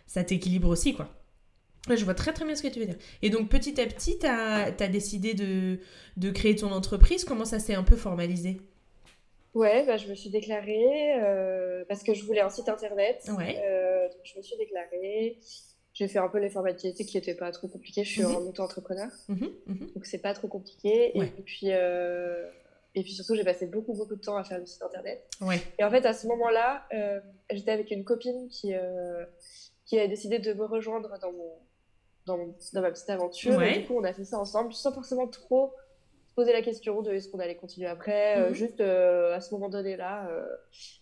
ça 0.08 0.24
t'équilibre 0.24 0.68
aussi, 0.68 0.94
quoi. 0.94 1.10
je 1.90 2.04
vois 2.04 2.14
très 2.14 2.34
très 2.34 2.46
bien 2.46 2.56
ce 2.56 2.64
que 2.64 2.68
tu 2.68 2.80
veux 2.80 2.86
dire. 2.86 2.98
Et 3.22 3.30
donc 3.30 3.50
petit 3.50 3.80
à 3.80 3.86
petit, 3.86 4.18
tu 4.20 4.26
as, 4.26 4.74
as, 4.78 4.88
décidé 4.88 5.34
de, 5.34 5.80
de, 6.18 6.32
créer 6.32 6.56
ton 6.56 6.72
entreprise. 6.72 7.24
Comment 7.24 7.46
ça 7.46 7.60
s'est 7.60 7.76
un 7.76 7.84
peu 7.84 7.96
formalisé? 7.96 8.58
Ouais, 9.54 9.86
bah, 9.86 9.98
je 9.98 10.08
me 10.08 10.16
suis 10.16 10.30
déclarée 10.30 11.14
euh, 11.22 11.84
parce 11.88 12.04
que 12.04 12.14
je 12.14 12.24
voulais 12.26 12.42
un 12.42 12.50
site 12.50 12.70
internet. 12.70 13.30
Ouais. 13.38 13.54
donc 14.12 14.22
je 14.24 14.38
me 14.38 14.42
suis 14.42 14.58
déclarée 14.58 15.38
j'ai 15.94 16.08
fait 16.08 16.20
un 16.20 16.30
peu 16.30 16.39
les 16.39 16.50
formalités 16.50 16.94
qui 16.94 17.18
n'étaient 17.18 17.36
pas 17.36 17.52
trop 17.52 17.68
compliquées. 17.68 18.04
Je 18.04 18.10
suis 18.10 18.24
mhm. 18.24 18.32
un 18.32 18.46
auto-entrepreneur, 18.48 19.10
mhm, 19.28 19.50
mhm. 19.68 19.92
donc 19.94 20.06
c'est 20.06 20.20
pas 20.20 20.34
trop 20.34 20.48
compliqué. 20.48 21.18
Et 21.18 21.42
puis, 21.44 21.72
euh, 21.72 22.50
et 22.96 23.04
puis 23.04 23.14
surtout, 23.14 23.36
j'ai 23.36 23.44
passé 23.44 23.68
beaucoup 23.68 23.94
beaucoup 23.94 24.16
de 24.16 24.22
temps 24.22 24.38
à 24.38 24.44
faire 24.44 24.60
le 24.60 24.66
site 24.66 24.82
internet. 24.82 25.28
Et 25.80 25.84
en 25.84 25.89
fait, 25.89 26.06
à 26.06 26.14
ce 26.14 26.28
moment-là, 26.28 26.86
euh, 26.94 27.20
j'étais 27.52 27.72
avec 27.72 27.92
une 27.92 28.04
copine 28.04 28.48
qui 28.50 28.74
euh, 28.74 29.26
qui 29.86 30.00
a 30.00 30.08
décidé 30.08 30.39
de 30.39 30.54
me 30.54 30.66
rejoindre 30.66 31.18
dans 31.20 31.32
mon 31.32 31.58
dans, 32.26 32.38
dans 32.74 32.82
ma 32.82 32.92
petite 32.92 33.10
aventure. 33.10 33.62
Et 33.62 33.80
du 33.80 33.86
coup, 33.86 33.98
on 33.98 34.04
a 34.04 34.14
fait 34.14 34.26
ça 34.26 34.39
ensemble, 34.39 34.74
sans 34.74 34.94
forcément 34.94 35.28
trop 35.28 35.74
poser 36.36 36.54
la 36.54 36.62
question 36.62 37.02
de 37.02 37.12
est-ce 37.12 37.30
qu'on 37.30 37.40
allait 37.40 37.56
continuer 37.56 37.88
après. 37.88 38.54
juste 38.54 38.82
à 38.82 39.42
ce 39.42 39.54
moment 39.54 39.70
donné 39.70 39.98
là 39.98 40.30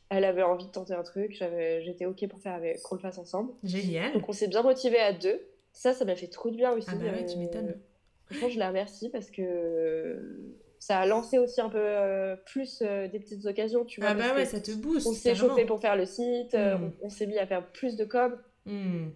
elle 0.09 0.23
avait 0.23 0.43
envie 0.43 0.65
de 0.65 0.71
tenter 0.71 0.93
un 0.93 1.03
truc, 1.03 1.33
j'étais 1.81 2.05
ok 2.05 2.27
pour 2.27 2.41
faire 2.41 2.53
avec, 2.53 2.81
qu'on 2.81 2.95
le 2.95 3.01
fasse 3.01 3.19
ensemble. 3.19 3.53
Génial. 3.63 4.11
Donc 4.13 4.27
on 4.27 4.33
s'est 4.33 4.47
bien 4.47 4.63
motivés 4.63 4.99
à 4.99 5.13
deux. 5.13 5.39
Ça, 5.71 5.93
ça 5.93 6.03
m'a 6.03 6.15
fait 6.15 6.27
trop 6.27 6.49
de 6.49 6.55
bien 6.55 6.71
aussi. 6.71 6.89
Ah 6.91 6.95
bah 6.95 7.11
ouais, 7.11 7.25
tu 7.25 7.35
euh, 7.35 7.39
m'étonnes. 7.39 7.79
Franchement, 8.25 8.49
je 8.49 8.59
la 8.59 8.67
remercie 8.69 9.09
parce 9.09 9.29
que 9.29 10.55
ça 10.79 10.99
a 10.99 11.05
lancé 11.05 11.37
aussi 11.37 11.61
un 11.61 11.69
peu 11.69 11.77
euh, 11.79 12.35
plus 12.35 12.81
euh, 12.81 13.07
des 13.07 13.19
petites 13.19 13.45
occasions, 13.45 13.85
tu 13.85 14.01
vois. 14.01 14.09
Ah 14.09 14.13
bah 14.15 14.33
ouais, 14.33 14.45
ça 14.45 14.59
te 14.59 14.71
booste. 14.71 15.05
On 15.07 15.13
s'est 15.13 15.35
chauffé 15.35 15.65
pour 15.65 15.79
faire 15.79 15.95
le 15.95 16.05
site, 16.05 16.55
hmm. 16.55 16.91
on, 17.01 17.09
s'est 17.09 17.27
mis 17.27 17.37
à 17.37 17.45
faire 17.45 17.65
plus 17.67 17.95
de 17.95 18.05
com. 18.05 18.35
Hmm. 18.65 19.09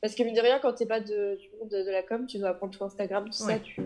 parce 0.00 0.14
que 0.14 0.22
mine 0.22 0.34
de 0.34 0.40
rien, 0.40 0.58
quand 0.60 0.74
t'es 0.74 0.86
pas 0.86 1.00
de, 1.00 1.36
du 1.36 1.50
monde 1.58 1.70
de, 1.70 1.90
la 1.90 2.02
com, 2.02 2.26
tu 2.26 2.38
dois 2.38 2.50
apprendre 2.50 2.76
tout 2.76 2.84
Instagram, 2.84 3.24
tout 3.24 3.32
ça, 3.32 3.58
tu 3.58 3.82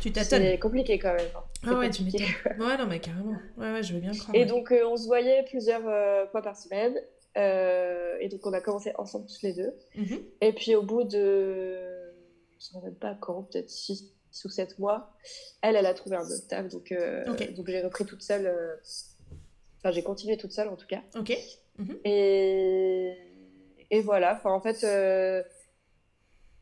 tu 0.00 0.12
t'attends. 0.12 0.36
C'est 0.36 0.58
compliqué 0.58 0.98
quand 0.98 1.14
même. 1.14 1.28
Hein. 1.34 1.42
Ah 1.66 1.74
ouais, 1.78 1.90
tu 1.90 2.02
m'étonnes. 2.02 2.22
Ouais, 2.58 2.76
non, 2.76 2.86
mais 2.86 3.00
carrément. 3.00 3.36
Ouais, 3.56 3.72
ouais, 3.72 3.82
je 3.82 3.94
veux 3.94 4.00
bien 4.00 4.12
croire. 4.12 4.34
Et 4.34 4.44
donc, 4.44 4.72
on 4.72 4.96
se 4.96 5.06
voyait 5.06 5.44
plusieurs 5.44 5.82
fois 6.30 6.42
par 6.42 6.56
semaine. 6.56 6.96
et 7.36 8.28
donc, 8.28 8.46
on 8.46 8.52
a 8.52 8.60
commencé 8.60 8.92
ensemble 8.96 9.26
tous 9.26 9.42
les 9.42 9.52
deux. 9.52 9.72
Mhm. 9.96 10.20
Et 10.40 10.52
puis, 10.52 10.74
au 10.74 10.82
bout 10.82 11.04
de. 11.04 12.12
Je 12.58 12.66
ne 12.76 12.80
sais 12.80 12.84
même 12.84 12.94
pas 12.94 13.16
quand, 13.18 13.44
peut-être 13.44 13.70
6 13.70 14.12
ou 14.44 14.48
7 14.48 14.78
mois, 14.78 15.12
elle, 15.62 15.76
elle 15.76 15.86
a 15.86 15.94
trouvé 15.94 16.16
un 16.16 16.20
autre 16.22 16.46
taf. 16.48 16.68
Donc, 16.68 16.94
donc 17.56 17.66
j'ai 17.66 17.80
repris 17.80 18.04
toute 18.04 18.22
seule. 18.22 18.54
Enfin, 19.78 19.92
j'ai 19.92 20.02
continué 20.02 20.36
toute 20.36 20.52
seule 20.52 20.68
en 20.68 20.76
tout 20.76 20.86
cas. 20.86 21.00
Ok. 21.18 21.36
Mhm. 21.78 21.98
Et... 22.04 23.16
et 23.90 24.00
voilà. 24.02 24.34
Enfin, 24.34 24.50
en 24.50 24.60
fait 24.60 24.84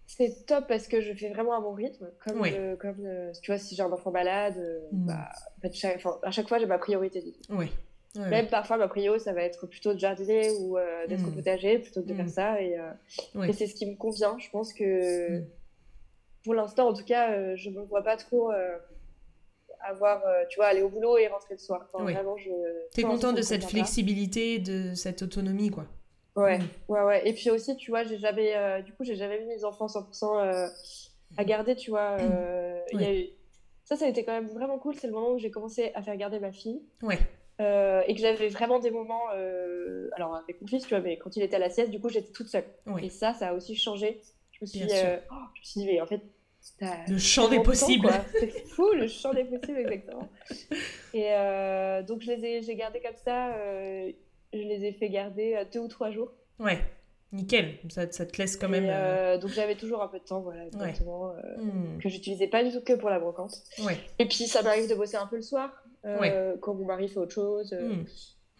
c'est 0.09 0.46
top 0.46 0.66
parce 0.66 0.88
que 0.88 1.02
je 1.02 1.12
fais 1.12 1.28
vraiment 1.28 1.52
à 1.52 1.61
mon 1.61 1.74
rythme. 1.74 2.11
Comme, 2.26 2.40
comme 2.78 3.04
euh, 3.04 3.30
tu 3.42 3.50
vois, 3.50 3.59
si 3.59 3.76
j'ai 3.76 3.82
un 3.82 3.92
enfant 3.92 4.11
malade, 4.11 4.54
euh, 4.56 4.80
mm. 4.90 5.06
bah, 5.06 5.28
en 5.59 5.61
fait, 5.61 5.74
chaque, 5.74 6.02
à 6.22 6.30
chaque 6.30 6.48
fois, 6.48 6.59
j'ai 6.59 6.66
ma 6.66 6.78
priorité. 6.78 7.22
Oui. 7.50 7.70
Même 8.16 8.48
parfois, 8.48 8.78
ma 8.78 8.88
priorité, 8.88 9.24
ça 9.24 9.34
va 9.34 9.42
être 9.42 9.66
plutôt 9.66 9.92
de 9.92 9.98
jardiner 9.98 10.50
ou 10.61 10.78
euh, 10.78 11.06
d'être 11.06 11.24
au 11.24 11.30
mm. 11.30 11.34
potager 11.34 11.78
plutôt 11.78 12.02
que 12.02 12.09
de 12.09 12.14
faire 12.14 12.24
mm. 12.24 12.30
ça. 12.30 12.62
Et, 12.62 12.78
et 13.46 13.52
c'est 13.52 13.66
ce 13.66 13.74
qui 13.74 13.84
me 13.84 13.96
convient. 13.96 14.38
Je 14.38 14.48
pense 14.48 14.72
que 14.72 15.42
pour 16.42 16.54
l'instant, 16.54 16.88
en 16.88 16.94
tout 16.94 17.04
cas, 17.04 17.54
je 17.54 17.68
ne 17.68 17.74
me 17.74 17.82
vois 17.82 18.02
pas 18.02 18.16
trop 18.16 18.50
avoir, 19.86 20.22
tu 20.48 20.56
vois, 20.56 20.68
aller 20.68 20.80
au 20.80 20.88
boulot 20.88 21.18
et 21.18 21.28
rentrer 21.28 21.54
le 21.54 21.61
soir. 21.61 21.86
Enfin, 21.92 22.06
Tu 22.94 23.00
es 23.00 23.04
content 23.04 23.34
de 23.34 23.42
cette 23.42 23.64
flexibilité, 23.64 24.59
de 24.59 24.94
cette 24.94 25.20
autonomie, 25.20 25.70
quoi. 25.70 25.84
Ouais, 26.39 26.59
mm. 26.59 26.68
ouais, 26.89 27.03
ouais. 27.03 27.28
Et 27.28 27.32
puis 27.32 27.51
aussi, 27.51 27.76
tu 27.76 27.91
vois, 27.91 28.05
j'ai 28.05 28.18
jamais, 28.18 28.55
euh, 28.55 28.80
du 28.80 28.93
coup, 28.93 29.03
j'ai 29.03 29.16
jamais 29.16 29.41
mis 29.41 29.47
mes 29.47 29.64
enfants 29.64 29.86
100% 29.86 30.39
euh, 30.39 30.68
à 31.36 31.45
garder, 31.45 31.74
tu 31.74 31.91
vois. 31.91 32.16
Euh, 32.20 32.80
y 32.93 33.05
a 33.05 33.14
eu... 33.14 33.26
Ça, 33.84 33.97
ça 33.97 34.05
a 34.05 34.09
été 34.09 34.24
quand 34.24 34.32
même 34.32 34.49
vraiment 34.49 34.78
cool. 34.78 34.95
C'est 34.95 35.09
le 35.09 35.12
moment 35.12 35.32
où 35.32 35.39
j'ai 35.39 35.51
commencé 35.51 35.91
à 35.95 36.03
faire 36.03 36.16
garder 36.16 36.39
ma 36.39 36.53
fille. 36.53 36.82
Ouais. 37.03 37.18
et 37.59 38.14
que 38.14 38.20
j'avais 38.20 38.49
vraiment 38.49 38.78
des 38.78 38.91
moments, 38.91 39.28
alors 40.12 40.36
avec 40.36 40.61
mon 40.61 40.68
fils, 40.68 40.84
tu 40.84 40.91
vois, 40.91 41.01
mais 41.01 41.18
quand 41.18 41.36
il 41.36 41.43
était 41.43 41.57
à 41.57 41.59
la 41.59 41.70
sieste, 41.70 41.91
du 41.91 42.01
coup, 42.01 42.09
j'étais 42.09 42.32
toute 42.32 42.49
seule. 42.49 42.66
Et 43.03 43.11
ça, 43.11 43.34
ça 43.34 43.49
a 43.49 43.55
aussi 43.55 43.74
changé. 43.74 44.20
Je 44.53 44.59
me 44.62 44.66
suis, 44.66 44.82
oh, 44.82 45.34
je 45.55 45.61
me 45.61 45.64
suis 45.64 45.80
dit, 45.80 45.86
mais 45.86 46.01
en 46.01 46.07
fait, 46.07 46.20
le 47.09 47.18
champ 47.18 47.49
des 47.49 47.61
possibles. 47.61 48.11
C'est 48.39 48.68
fou, 48.68 48.93
le 48.93 49.09
champ 49.09 49.32
des 49.32 49.45
possibles, 49.45 49.78
exactement. 49.78 50.28
Et 51.14 51.32
donc, 52.07 52.20
je 52.20 52.30
les 52.30 52.45
ai, 52.45 52.62
j'ai 52.62 52.76
gardé 52.76 53.01
comme 53.01 53.16
ça 53.24 53.55
je 54.53 54.59
les 54.59 54.84
ai 54.86 54.92
fait 54.92 55.11
garder 55.11 55.55
euh, 55.55 55.64
deux 55.72 55.80
ou 55.80 55.88
trois 55.88 56.11
jours. 56.11 56.32
Ouais, 56.59 56.78
nickel. 57.32 57.74
Ça, 57.88 58.11
ça 58.11 58.26
te 58.26 58.36
laisse 58.38 58.57
quand 58.57 58.68
même. 58.68 58.84
Euh, 58.84 59.34
euh, 59.34 59.38
donc 59.38 59.51
j'avais 59.51 59.74
toujours 59.74 60.03
un 60.03 60.09
peu 60.09 60.18
de 60.18 60.24
temps, 60.24 60.40
voilà, 60.40 60.66
exactement, 60.66 61.32
hmm. 61.59 61.99
que 62.01 62.09
j'utilisais 62.09 62.49
pas 62.49 62.64
du 62.64 62.72
tout 62.72 62.82
que 62.82 62.94
pour 62.94 63.11
la 63.11 63.18
brocante. 63.18 63.55
Ouais. 63.84 63.99
Et 64.18 64.26
puis 64.26 64.46
ça 64.46 64.62
m'arrive 64.62 64.88
de 64.88 64.94
bosser 64.94 65.16
un 65.16 65.26
peu 65.26 65.36
le 65.36 65.42
soir, 65.42 65.70
quand 66.61 66.74
mon 66.74 66.84
mari 66.84 67.09
fait 67.09 67.18
autre 67.18 67.34
chose. 67.34 67.76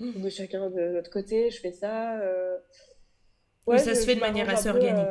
De 0.01 0.29
chacun 0.29 0.71
de 0.71 0.93
notre 0.93 1.11
côté, 1.11 1.51
je 1.51 1.59
fais 1.59 1.73
ça. 1.73 2.21
Ouais, 3.67 3.79
ça 3.79 3.95
se 3.95 4.07
fait 4.07 4.15
de 4.15 4.21
manière 4.21 4.49
assez 4.49 4.69
organique. 4.69 5.07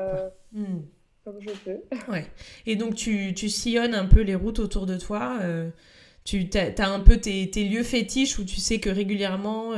Hmm. 0.51 0.82
Comme 1.23 1.41
je 1.41 1.49
peux. 1.65 1.82
Ouais. 2.11 2.25
Et 2.65 2.78
donc 2.78 2.95
tu, 2.95 3.34
tu 3.34 3.49
sillonnes 3.49 3.93
un 3.93 4.05
peu 4.05 4.21
les 4.21 4.36
routes 4.36 4.59
autour 4.59 4.86
de 4.86 4.95
toi. 4.95 5.39
tu 6.23 6.49
as, 6.53 6.89
un 6.89 6.99
peu 7.01 7.17
tes, 7.17 7.49
tes, 7.49 7.65
lieux 7.65 7.84
fétiches 7.84 8.39
où 8.39 8.45
tu 8.45 8.61
sais 8.61 8.80
que 8.80 8.89
régulièrement 8.89 9.73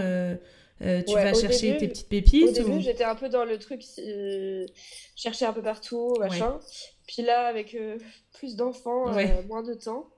euh, 0.82 1.02
tu 1.06 1.14
vas 1.14 1.34
chercher 1.34 1.78
tes 1.78 1.88
petites 1.90 2.08
pépites 2.08 2.50
Au 2.50 2.52
début, 2.52 2.82
j'étais 2.82 3.04
un 3.04 3.16
peu 3.16 3.30
dans 3.30 3.44
le 3.44 3.60
truc, 3.60 3.84
euh, 4.00 4.66
chercher 5.16 5.46
un 5.46 5.54
peu 5.54 5.62
partout, 5.62 6.16
machin. 6.20 6.60
Puis 7.08 7.22
là, 7.24 7.48
avec 7.48 7.76
euh, 7.76 7.98
plus 8.34 8.56
d'enfants, 8.56 9.12
moins 9.48 9.64
de 9.64 9.74
temps, 9.74 10.10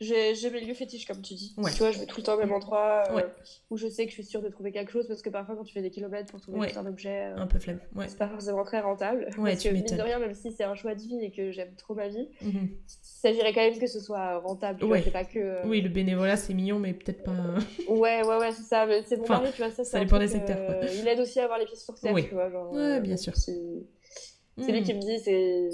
j'ai 0.00 0.50
mes 0.50 0.60
lieux 0.60 0.74
fétiches, 0.74 1.06
comme 1.06 1.22
tu 1.22 1.34
dis. 1.34 1.54
Tu 1.54 1.78
vois, 1.78 1.90
je 1.90 1.98
vais 1.98 2.06
tout 2.06 2.18
le 2.18 2.22
temps 2.22 2.34
au 2.34 2.38
même 2.38 2.52
endroit 2.52 3.04
euh, 3.10 3.22
où 3.70 3.78
je 3.78 3.88
sais 3.88 4.04
que 4.04 4.10
je 4.10 4.16
suis 4.16 4.24
sûre 4.24 4.42
de 4.42 4.48
trouver 4.48 4.70
quelque 4.70 4.92
chose 4.92 5.06
parce 5.08 5.22
que 5.22 5.30
parfois, 5.30 5.56
quand 5.56 5.64
tu 5.64 5.72
fais 5.72 5.80
des 5.80 5.90
kilomètres 5.90 6.30
pour 6.30 6.40
trouver 6.40 6.76
un 6.76 6.86
objet, 6.86 7.32
euh, 7.32 7.36
un 7.38 7.46
peu 7.46 7.58
flemme. 7.58 7.80
C'est 8.06 8.18
pas 8.18 8.28
forcément 8.28 8.64
très 8.64 8.80
rentable. 8.80 9.28
parce 9.34 9.62
que, 9.62 9.68
mine 9.70 9.84
de 9.84 10.02
rien, 10.02 10.18
même 10.18 10.34
si 10.34 10.52
c'est 10.52 10.64
un 10.64 10.74
choix 10.74 10.94
de 10.94 11.00
vie 11.00 11.18
et 11.22 11.30
que 11.30 11.50
j'aime 11.50 11.74
trop 11.76 11.94
ma 11.94 12.08
vie, 12.08 12.28
il 12.42 12.48
mhm. 12.48 12.68
s'agirait 12.84 13.54
quand 13.54 13.62
même 13.62 13.78
que 13.78 13.86
ce 13.86 14.00
soit 14.00 14.38
rentable. 14.38 14.80
Tu 14.80 15.10
pas 15.10 15.24
que, 15.24 15.38
euh, 15.38 15.62
Oui, 15.64 15.80
le 15.80 15.88
bénévolat, 15.88 16.36
c'est 16.36 16.52
mignon, 16.52 16.78
mais 16.78 16.92
peut-être 16.92 17.22
pas. 17.22 17.32
ouais, 17.88 18.22
ouais, 18.22 18.36
ouais, 18.36 18.52
c'est 18.52 18.64
ça. 18.64 18.86
C'est 19.06 19.16
mon 19.16 19.28
mari, 19.28 19.50
tu 19.52 19.62
vois, 19.62 19.70
ça, 19.70 19.84
ça 19.84 20.00
dépend 20.00 20.18
des 20.18 20.28
secteurs. 20.28 20.84
il 20.92 21.08
aide 21.08 21.20
aussi 21.20 21.40
à 21.40 21.44
avoir 21.44 21.58
les 21.58 21.64
pieds 21.64 21.76
sur 21.76 21.98
terre, 21.98 22.14
tu 22.14 22.34
vois. 22.34 22.50
Genre, 22.50 22.70
ouais, 22.72 23.00
bien 23.00 23.16
sûr. 23.16 23.34
C'est 23.36 24.72
lui 24.72 24.80
mhm. 24.80 24.82
qui 24.82 24.94
me 24.94 25.00
dit, 25.00 25.18
c'est 25.20 25.70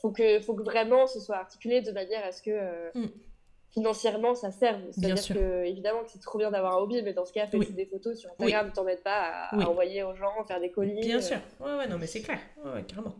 faut 0.00 0.10
que, 0.10 0.40
faut 0.40 0.54
que 0.54 0.62
vraiment 0.62 1.06
ce 1.06 1.20
soit 1.20 1.36
articulé 1.36 1.82
de 1.82 1.92
manière 1.92 2.24
à 2.24 2.32
ce 2.32 2.42
que 2.42 2.50
euh, 2.50 2.90
mm. 2.94 3.08
financièrement 3.72 4.34
ça 4.34 4.50
serve. 4.50 4.80
C'est-à-dire 4.90 5.36
que, 5.36 5.64
évidemment, 5.64 6.02
que 6.04 6.10
c'est 6.10 6.20
trop 6.20 6.38
bien 6.38 6.50
d'avoir 6.50 6.76
un 6.76 6.78
hobby, 6.78 7.02
mais 7.02 7.12
dans 7.12 7.24
ce 7.24 7.32
cas, 7.32 7.46
fais 7.46 7.58
des 7.58 7.86
photos 7.86 8.18
sur 8.18 8.30
Instagram, 8.30 8.66
ne 8.68 8.72
t'embête 8.72 9.02
pas 9.02 9.48
à, 9.50 9.56
envoyer 9.68 10.02
aux 10.02 10.14
gens, 10.14 10.44
faire 10.46 10.60
des 10.60 10.70
colis. 10.70 11.00
Bien 11.00 11.18
euh. 11.18 11.22
sûr, 11.22 11.38
ouais, 11.60 11.76
ouais, 11.76 11.86
non, 11.86 11.98
mais 11.98 12.06
c'est 12.06 12.22
clair, 12.22 12.38
ouais, 12.64 12.82
carrément. 12.84 13.14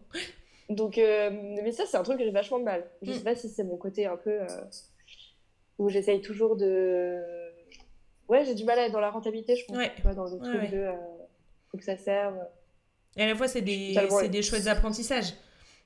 Donc, 0.69 0.99
euh, 0.99 1.31
mais 1.33 1.73
ça, 1.73 1.85
c'est 1.87 1.97
un 1.97 2.03
truc 2.03 2.19
que 2.19 2.25
j'ai 2.25 2.31
vachement 2.31 2.61
de 2.61 2.65
mal. 2.65 2.89
Je 3.03 3.11
mm. 3.11 3.15
sais 3.15 3.25
pas 3.25 3.35
si 3.35 3.49
c'est 3.49 3.65
mon 3.65 3.77
côté 3.77 4.07
un 4.07 4.17
peu 4.17 4.39
où 5.79 5.89
j'essaye 5.89 6.21
toujours 6.21 6.57
de. 6.57 7.19
Ouais, 8.29 8.45
j'ai 8.45 8.55
du 8.55 8.65
mal 8.65 8.79
à 8.79 8.87
être 8.87 8.93
dans 8.93 9.01
la 9.01 9.11
rentabilité, 9.11 9.57
je 9.57 9.67
pense. 9.67 9.77
Ouais. 9.77 9.93
dans 10.15 10.25
le 10.25 10.39
truc 10.39 10.71
de. 10.71 10.89
faut 11.71 11.79
que 11.79 11.85
ça 11.85 11.97
serve. 11.97 12.39
Et 13.17 13.25
à 13.25 13.27
la 13.27 13.35
fois, 13.35 13.49
c'est 13.49 13.63
des, 13.63 13.97
des 14.31 14.43
chouettes 14.43 14.69
apprentissages. 14.69 15.35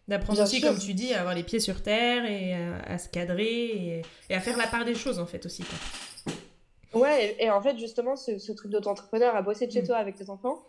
D'apprendre 0.07 0.43
aussi, 0.43 0.61
comme 0.61 0.79
tu 0.79 0.93
dis, 0.93 1.15
à 1.15 1.21
avoir 1.21 1.35
les 1.35 1.43
pieds 1.43 1.61
sur 1.61 1.83
terre 1.83 2.27
et 2.27 2.55
à, 2.55 2.99
se 2.99 3.09
cadrer 3.09 4.03
et, 4.29 4.35
à 4.35 4.41
faire 4.41 4.57
la 4.59 4.67
part 4.67 4.85
des 4.85 4.95
choses, 4.95 5.19
en 5.19 5.27
fait, 5.27 5.47
aussi. 5.47 5.63
Quoi. 5.63 6.33
Ouais, 6.95 7.37
et, 7.39 7.51
en 7.51 7.61
fait, 7.61 7.79
justement, 7.79 8.17
ce, 8.17 8.53
truc 8.53 8.71
d'auto-entrepreneur, 8.71 9.35
à 9.35 9.43
bosser 9.43 9.67
de 9.67 9.73
chez 9.73 9.83
mm. 9.83 9.87
toi 9.87 9.97
avec 9.97 10.17
tes 10.17 10.31
enfants, 10.31 10.63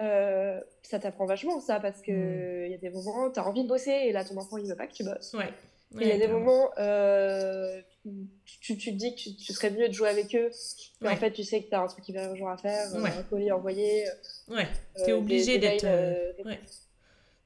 euh, 0.00 0.60
ça 0.82 0.98
t'apprend 0.98 1.26
vachement, 1.26 1.60
ça, 1.60 1.80
parce 1.80 2.00
qu'il 2.00 2.14
il 2.14 2.68
mm. 2.68 2.70
y 2.70 2.74
a 2.74 2.78
des 2.78 2.90
moments, 2.90 3.30
tu 3.30 3.40
as 3.40 3.46
envie 3.46 3.64
de 3.64 3.68
bosser 3.68 3.90
et 3.90 4.12
là, 4.12 4.24
ton 4.24 4.36
enfant, 4.36 4.56
il 4.56 4.66
veut 4.66 4.76
pas 4.76 4.86
que 4.86 4.94
tu 4.94 5.04
bosses. 5.04 5.34
Ouais. 5.34 5.52
il 6.00 6.06
y 6.06 6.12
a 6.12 6.18
des 6.18 6.28
moments, 6.28 6.70
euh, 6.78 7.82
tu, 8.60 8.78
tu, 8.78 8.92
te 8.92 8.96
dis 8.96 9.14
que 9.14 9.20
tu, 9.20 9.52
serais 9.52 9.70
mieux 9.70 9.88
de 9.88 9.92
jouer 9.92 10.08
avec 10.08 10.34
eux, 10.34 10.50
mais 11.00 11.10
en 11.10 11.16
fait, 11.16 11.32
tu 11.32 11.44
sais 11.44 11.62
que 11.62 11.68
tu 11.68 11.74
as 11.74 11.82
un 11.82 11.86
truc 11.86 12.08
hyper 12.08 12.30
urgent 12.30 12.48
à 12.48 12.56
faire, 12.56 12.94
un 12.94 13.22
colis 13.24 13.52
envoyé. 13.52 14.06
Ouais, 14.48 14.68
tu 15.04 15.10
es 15.10 15.12
obligé 15.12 15.58
d'être. 15.58 15.86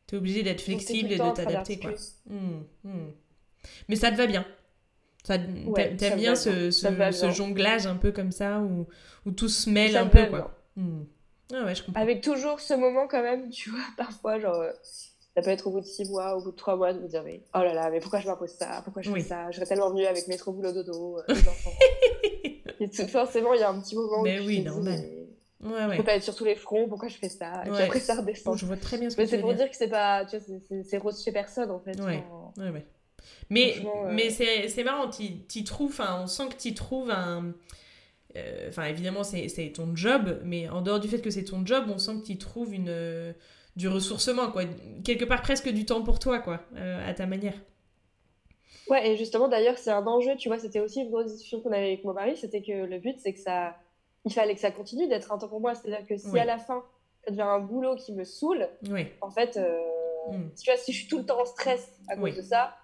Tu 0.07 0.15
es 0.15 0.19
obligé 0.19 0.43
d'être 0.43 0.61
flexible 0.61 1.13
et 1.13 1.19
de 1.19 1.35
t'adapter. 1.35 1.79
quoi. 1.79 1.93
Hmm, 2.27 2.63
hmm. 2.85 3.11
Mais 3.89 3.97
ça 3.97 4.11
te 4.11 4.17
va 4.17 4.27
bien. 4.27 4.47
Ça, 5.25 5.39
t'aimes 5.39 6.17
bien 6.17 6.37
ce, 6.37 6.71
ce, 6.71 7.31
jonglage 7.33 7.87
un 7.87 7.97
peu 7.97 8.13
comme 8.13 8.31
ça 8.31 8.61
où, 8.61 8.87
où 9.25 9.33
tout 9.33 9.49
se 9.49 9.69
mêle 9.69 9.97
un 9.97 10.07
peu. 10.07 10.27
Quoi. 10.27 10.57
Hmm. 10.77 11.03
Ah 11.53 11.65
ouais, 11.65 11.75
je 11.75 11.83
comprends. 11.83 12.01
Avec 12.01 12.23
toujours 12.23 12.61
ce 12.61 12.75
moment 12.75 13.07
quand 13.07 13.23
même, 13.23 13.51
tu 13.51 13.71
vois, 13.71 13.81
parfois, 13.97 14.39
genre, 14.39 14.61
euh, 14.61 14.73
ça 15.35 15.43
peut 15.43 15.51
être 15.51 15.67
au 15.67 15.71
bout 15.71 15.81
de 15.81 15.87
6 15.87 16.11
mois, 16.11 16.37
au 16.37 16.43
bout 16.43 16.51
de 16.51 16.57
3 16.57 16.77
mois, 16.77 16.93
de 16.93 17.01
me 17.01 17.09
dire, 17.09 17.23
mais 17.25 17.43
oh 17.55 17.59
là 17.59 17.75
là, 17.75 17.91
mais 17.91 18.01
pourquoi 18.01 18.21
je 18.21 18.27
m'impose 18.27 18.51
ça? 18.51 18.81
Pourquoi 18.85 19.03
je 19.03 19.13
fais 19.13 19.21
ça? 19.21 19.51
Je 19.51 19.57
serais 19.57 19.67
tellement 19.67 19.91
venue 19.91 20.07
avec 20.07 20.29
mes 20.29 20.37
trop 20.37 20.53
boulot 20.53 20.73
dodo, 20.73 21.19
euh, 21.19 21.23
les 21.29 21.41
enfants. 21.41 21.71
et 22.81 22.91
tout, 22.91 23.07
forcément, 23.09 23.55
il 23.55 23.61
y 23.61 23.63
a 23.63 23.71
un 23.71 23.81
petit 23.81 23.95
moment 23.95 24.23
mais 24.23 24.41
oui, 24.41 24.63
normal. 24.63 25.01
Ouais, 25.67 25.87
ouais. 25.87 26.03
Pas 26.03 26.17
être 26.17 26.23
sur 26.23 26.35
tous 26.35 26.45
les 26.45 26.55
fronts, 26.55 26.89
pourquoi 26.89 27.09
je 27.09 27.17
fais 27.17 27.29
ça? 27.29 27.63
Et 27.67 27.71
puis 27.71 27.83
après, 27.83 28.01
ça 28.01 28.15
redescend. 28.15 28.57
je 28.57 28.67
vois 28.67 28.77
très 28.77 28.99
bien 28.99 29.11
ce 29.11 29.17
que 29.17 29.23
Mais 29.23 29.27
c'est 29.27 29.41
pour 29.41 29.55
dire 29.55 29.71
que 29.71 29.77
c'est 29.77 29.89
pas, 29.89 30.25
tu 30.25 30.39
vois, 30.39 30.59
c'est 30.85 30.99
rose 30.99 31.23
chez 31.23 31.33
personne 31.33 31.71
en 31.71 31.81
fait. 31.81 32.01
Ouais, 32.01 32.23
ouais, 32.59 32.71
ouais. 32.71 32.87
Mais, 33.51 33.77
mais 34.13 34.31
c'est 34.31 34.85
marrant, 34.85 35.11
tu 35.11 35.65
trouves, 35.65 36.01
on 36.01 36.27
sent 36.27 36.49
que 36.51 36.61
tu 36.61 36.75
trouves 36.75 37.11
un. 37.11 37.55
Euh, 38.37 38.69
enfin, 38.69 38.85
évidemment, 38.85 39.25
c'est 39.25 39.73
ton 39.75 39.97
job, 39.97 40.41
mais 40.45 40.69
en 40.69 40.83
dehors 40.83 41.01
du 41.01 41.09
fait 41.09 41.21
que 41.21 41.31
c'est 41.31 41.45
ton 41.45 41.65
job, 41.65 41.87
on 41.89 41.99
sent 41.99 42.21
que 42.21 42.27
tu 42.27 42.39
trouves 42.39 42.75
une, 42.75 43.35
du 43.77 43.89
ressourcement, 43.89 44.51
quoi. 44.51 44.65
Quelque 45.05 45.25
part 45.25 45.43
presque 45.43 45.69
du 45.69 45.85
temps 45.85 46.03
pour 46.03 46.19
toi, 46.19 46.39
quoi, 46.41 46.63
euh, 46.77 47.09
à 47.09 47.15
ta 47.15 47.27
manière. 47.27 47.55
Ouais, 48.89 49.11
et 49.11 49.17
justement, 49.17 49.49
d'ailleurs, 49.49 49.79
c'est 49.79 49.91
un 49.91 50.07
enjeu, 50.07 50.37
tu 50.37 50.49
vois, 50.49 50.59
c'était 50.59 50.81
aussi 50.81 51.01
une 51.01 51.11
grosse 51.11 51.27
discussion 51.27 51.61
qu'on 51.61 51.73
avait 51.73 51.87
avec 51.87 52.05
mon 52.05 52.13
mari, 52.13 52.37
c'était 52.37 52.63
que 52.63 52.87
le 52.87 52.99
but, 52.99 53.17
c'est 53.19 53.33
que 53.33 53.41
ça 53.41 53.77
il 54.27 54.33
fallait 54.33 54.55
que 54.55 54.61
ça 54.61 54.73
continue 54.73 55.07
d'être 55.07 55.33
un 55.33 55.39
temps 55.39 55.49
pour 55.49 55.61
moi. 55.61 55.75
C'est-à-dire 55.75 56.05
que 56.07 56.17
si 56.19 56.39
à 56.39 56.45
la 56.45 56.59
fin, 56.59 56.85
ça 57.25 57.31
devient 57.31 57.43
un 57.43 57.61
boulot 57.61 57.95
qui 57.97 58.13
me 58.13 58.25
saoule, 58.25 58.69
en 59.21 59.31
fait, 59.31 59.57
euh, 59.57 59.79
mm. 60.31 60.51
tu 60.61 60.71
vois, 60.71 60.77
si 60.77 60.93
je 60.93 60.99
suis 60.99 61.09
tout 61.09 61.19
le 61.19 61.25
temps 61.25 61.41
en 61.41 61.47
stress 61.47 61.89
à 62.09 62.17
cause 62.17 62.37
de 62.37 62.43
ça, 62.43 62.77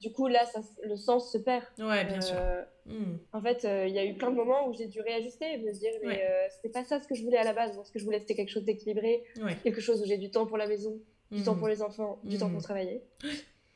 du 0.00 0.12
coup, 0.12 0.28
là, 0.28 0.46
ça, 0.46 0.60
le 0.82 0.96
sens 0.96 1.30
se 1.30 1.36
perd. 1.36 1.64
Ouais, 1.78 2.06
bien 2.06 2.22
sûr. 2.22 2.36
Euh, 2.38 2.62
mm. 2.86 3.18
En 3.34 3.40
fait, 3.42 3.66
euh, 3.66 3.86
il 3.86 3.94
y 3.94 3.98
a 3.98 4.06
eu 4.06 4.14
plein 4.14 4.30
de 4.30 4.36
moments 4.36 4.66
où 4.66 4.72
j'ai 4.72 4.86
dû 4.86 5.00
réajuster 5.00 5.52
et 5.52 5.58
me 5.58 5.72
dire, 5.72 5.92
mais 6.04 6.22
c'était 6.54 6.70
pas 6.70 6.84
ça 6.84 7.00
ce 7.00 7.08
que 7.08 7.14
je 7.14 7.22
voulais 7.22 7.36
à 7.36 7.44
la 7.44 7.52
base. 7.52 7.78
ce 7.84 7.90
que 7.90 7.98
je 7.98 8.04
voulais, 8.04 8.20
c'était 8.20 8.36
quelque 8.36 8.50
chose 8.52 8.64
d'équilibré, 8.64 9.24
quelque 9.64 9.80
chose 9.80 10.00
où 10.00 10.06
j'ai 10.06 10.18
du 10.18 10.30
temps 10.30 10.46
pour 10.46 10.56
la 10.56 10.68
maison, 10.68 10.98
du 11.32 11.42
temps 11.42 11.56
mm. 11.56 11.58
pour 11.58 11.68
les 11.68 11.82
enfants, 11.82 12.20
du 12.22 12.38
temps 12.38 12.48
pour 12.48 12.62
travailler. 12.62 13.02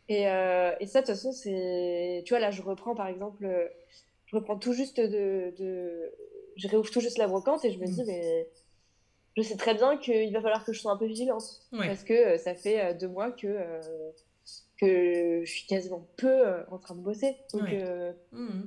Et, 0.09 0.23
et 0.23 0.87
ça, 0.87 1.01
de 1.01 1.07
toute 1.07 1.15
façon, 1.15 1.33
c'est. 1.33 2.23
Tu 2.25 2.31
vois, 2.31 2.39
là, 2.39 2.53
je 2.53 2.63
reprends 2.63 2.95
par 2.95 3.09
exemple, 3.09 3.47
je 4.27 4.37
reprends 4.37 4.57
tout 4.57 4.73
juste 4.73 5.01
de, 5.01 5.53
de 5.59 6.13
je 6.57 6.69
réouvre 6.69 6.91
tout 6.91 7.01
juste 7.01 7.19
la 7.19 7.27
brocante 7.27 7.65
et 7.65 7.73
je 7.73 7.79
me 7.79 7.87
dis, 7.87 8.03
mm. 8.03 8.07
mais 8.07 8.49
je 9.37 9.43
sais 9.43 9.57
très 9.57 9.75
bien 9.75 9.97
qu'il 9.97 10.33
va 10.33 10.41
falloir 10.41 10.65
que 10.65 10.73
je 10.73 10.81
sois 10.81 10.93
un 10.93 10.97
peu 10.97 11.07
vigilante. 11.07 11.45
Parce 11.73 12.05
que 12.05 12.13
euh, 12.13 12.39
ça 12.39 12.55
fait 12.55 12.81
euh, 12.81 12.95
deux 12.95 13.09
mois 13.09 13.33
que, 13.33 13.47
euh, 13.47 13.81
que 14.81 15.43
je 15.45 15.51
suis 15.51 15.67
quasiment 15.67 16.07
peu 16.17 16.45
en 16.71 16.79
train 16.79 16.95
de 16.95 17.01
bosser. 17.01 17.37
Donc, 17.53 17.69
mmh. 18.33 18.63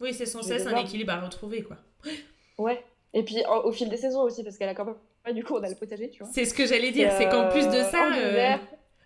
Oui, 0.00 0.14
c'est 0.14 0.26
sans 0.26 0.42
cesse 0.42 0.66
un 0.66 0.76
équilibre 0.76 1.12
à 1.12 1.20
retrouver, 1.20 1.62
quoi. 1.62 1.76
Ouais. 2.58 2.82
Et 3.14 3.22
puis 3.24 3.42
au 3.46 3.72
fil 3.72 3.88
des 3.88 3.96
saisons 3.96 4.22
aussi, 4.22 4.42
parce 4.42 4.56
qu'elle 4.56 4.68
a 4.68 4.74
quand 4.74 4.84
même. 4.84 5.34
du 5.34 5.44
coup, 5.44 5.54
on 5.54 5.62
a 5.62 5.68
le 5.68 5.74
potager, 5.74 6.10
tu 6.10 6.22
vois. 6.22 6.32
C'est 6.32 6.44
ce 6.44 6.54
que 6.54 6.66
j'allais 6.66 6.92
dire, 6.92 7.12
c'est 7.12 7.28
qu'en 7.28 7.48
plus 7.50 7.66
de 7.66 7.82
ça. 7.82 8.08
En 8.08 8.12
hiver, 8.12 8.60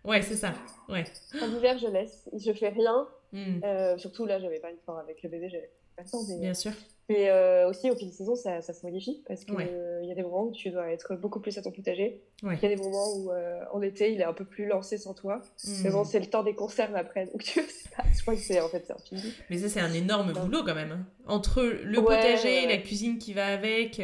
Ouais, 0.04 0.22
c'est 0.22 0.36
ça. 0.36 0.54
Ouais. 0.88 1.04
En 1.42 1.52
hiver, 1.52 1.78
je 1.78 1.88
laisse. 1.88 2.30
Je 2.32 2.52
fais 2.52 2.68
rien. 2.68 3.08
Hmm. 3.36 3.60
Euh, 3.64 3.98
surtout 3.98 4.24
là, 4.24 4.40
j'avais 4.40 4.60
pas 4.60 4.70
une 4.70 4.78
temps 4.78 4.96
avec 4.96 5.22
le 5.22 5.28
bébé, 5.28 5.50
j'avais 5.50 5.70
pas 5.94 6.02
le 6.02 6.08
temps. 6.08 6.22
Bien 6.40 6.54
sûr. 6.54 6.72
Mais 7.10 7.28
euh, 7.28 7.68
aussi, 7.68 7.90
au 7.90 7.94
fil 7.94 8.08
des 8.08 8.14
saisons, 8.14 8.34
ça, 8.34 8.62
ça 8.62 8.72
se 8.72 8.84
modifie 8.84 9.22
parce 9.28 9.44
qu'il 9.44 9.54
il 10.02 10.08
y 10.08 10.10
a 10.10 10.14
des 10.14 10.22
moments 10.22 10.44
où 10.44 10.52
tu 10.52 10.70
dois 10.70 10.90
être 10.90 11.14
beaucoup 11.16 11.38
plus 11.38 11.56
à 11.58 11.62
ton 11.62 11.70
potager. 11.70 12.22
Il 12.42 12.58
y 12.60 12.66
a 12.66 12.68
des 12.68 12.76
moments 12.76 13.14
où, 13.14 13.30
euh, 13.30 13.60
en 13.72 13.82
été, 13.82 14.12
il 14.12 14.20
est 14.20 14.24
un 14.24 14.32
peu 14.32 14.46
plus 14.46 14.66
lancé 14.66 14.96
sans 14.96 15.12
toi. 15.12 15.42
Hmm. 15.64 15.82
Mais 15.84 15.90
bon, 15.90 16.04
c'est 16.04 16.18
le 16.18 16.26
temps 16.26 16.42
des 16.42 16.54
conserves 16.54 16.96
après. 16.96 17.26
Donc, 17.26 17.42
tu 17.42 17.60
pas, 17.96 18.04
je 18.16 18.22
crois 18.22 18.34
que 18.34 18.40
c'est 18.40 18.60
en 18.60 18.68
fait, 18.68 18.84
c'est 18.86 18.94
infini. 18.94 19.34
Mais 19.50 19.58
ça, 19.58 19.68
c'est 19.68 19.80
un 19.80 19.92
énorme 19.92 20.32
boulot 20.32 20.64
quand 20.64 20.74
même. 20.74 20.92
Hein. 20.92 21.06
Entre 21.26 21.62
le 21.62 22.02
potager, 22.02 22.66
la 22.66 22.78
cuisine 22.78 23.18
qui 23.18 23.34
va 23.34 23.48
avec, 23.48 24.00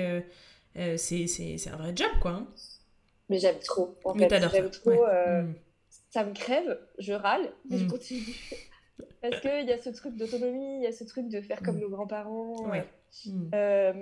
c'est 0.96 1.68
un 1.72 1.76
vrai 1.76 1.92
job, 1.96 2.10
quoi. 2.20 2.32
Hein. 2.32 2.46
Mais 3.30 3.38
j'aime 3.38 3.58
trop. 3.60 3.96
En 4.04 4.14
Mais 4.14 4.28
fait, 4.28 4.46
j'aime 4.52 4.70
trop. 4.70 5.06
Hmm 5.06 5.54
ça 6.12 6.24
me 6.24 6.34
crève, 6.34 6.78
je 6.98 7.14
râle, 7.14 7.50
mais 7.68 7.78
je 7.78 7.84
mm. 7.84 7.90
continue. 7.90 8.36
Parce 9.20 9.40
qu'il 9.40 9.66
y 9.66 9.72
a 9.72 9.78
ce 9.78 9.90
truc 9.90 10.16
d'autonomie, 10.16 10.78
il 10.78 10.82
y 10.82 10.86
a 10.86 10.92
ce 10.92 11.04
truc 11.04 11.28
de 11.28 11.40
faire 11.40 11.62
comme 11.62 11.76
mm. 11.76 11.80
nos 11.80 11.88
grands-parents. 11.88 12.68
Ouais. 12.68 12.84
Mm. 13.26 13.50
Euh, 13.54 13.92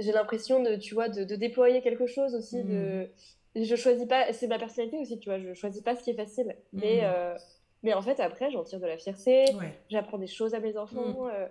j'ai 0.00 0.12
l'impression 0.12 0.62
de, 0.62 0.76
tu 0.76 0.94
vois, 0.94 1.08
de, 1.08 1.24
de, 1.24 1.36
déployer 1.36 1.82
quelque 1.82 2.06
chose 2.06 2.34
aussi. 2.34 2.62
De... 2.64 3.10
Je 3.54 3.76
choisis 3.76 4.06
pas, 4.06 4.32
c'est 4.32 4.46
ma 4.46 4.58
personnalité 4.58 4.98
aussi, 4.98 5.18
tu 5.18 5.28
vois, 5.28 5.38
je 5.38 5.52
choisis 5.54 5.82
pas 5.82 5.96
ce 5.96 6.02
qui 6.02 6.10
est 6.10 6.14
facile. 6.14 6.56
Mais, 6.72 7.00
euh, 7.02 7.36
mais 7.82 7.92
en 7.92 8.02
fait, 8.02 8.20
après, 8.20 8.50
j'en 8.50 8.64
tire 8.64 8.80
de 8.80 8.86
la 8.86 8.96
fierté, 8.96 9.44
j'apprends 9.90 10.18
des 10.18 10.26
choses 10.26 10.54
à 10.54 10.60
mes 10.60 10.76
enfants. 10.76 11.28
Euh, 11.28 11.46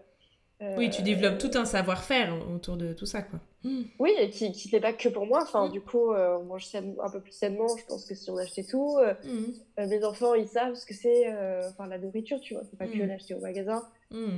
oui, 0.60 0.90
tu 0.90 1.04
développes 1.04 1.38
tout 1.38 1.52
un 1.54 1.66
savoir-faire 1.66 2.36
autour 2.54 2.78
de 2.78 2.94
tout 2.94 3.06
ça, 3.06 3.22
quoi. 3.22 3.40
Hmm. 3.64 3.84
Oui, 4.00 4.12
et 4.18 4.30
qui 4.30 4.70
n'est 4.72 4.80
pas 4.80 4.94
que 4.94 5.10
pour 5.10 5.26
moi. 5.26 5.42
Enfin, 5.44 5.68
hmm. 5.68 5.72
du 5.72 5.82
coup, 5.82 6.12
euh, 6.12 6.38
on 6.40 6.46
mange 6.46 6.68
un 6.76 7.10
peu 7.10 7.20
plus 7.20 7.32
sainement, 7.32 7.68
je 7.78 7.86
pense 7.86 8.06
que 8.06 8.16
si 8.16 8.30
on 8.32 8.38
achetait 8.38 8.64
tout. 8.64 8.98
Euh, 8.98 9.14
hmm. 9.24 9.54
euh, 9.80 9.88
mes 9.88 10.04
enfants, 10.04 10.34
ils 10.34 10.48
savent 10.48 10.74
ce 10.74 10.86
que 10.86 10.94
c'est 10.94 11.28
enfin, 11.70 11.88
la 11.88 11.98
nourriture, 12.00 12.40
tu 12.40 12.54
vois. 12.54 12.64
C'est 12.70 12.78
pas 12.78 12.88
que 12.88 12.98
l'acheter 12.98 13.36
au 13.36 13.40
magasin. 13.40 13.84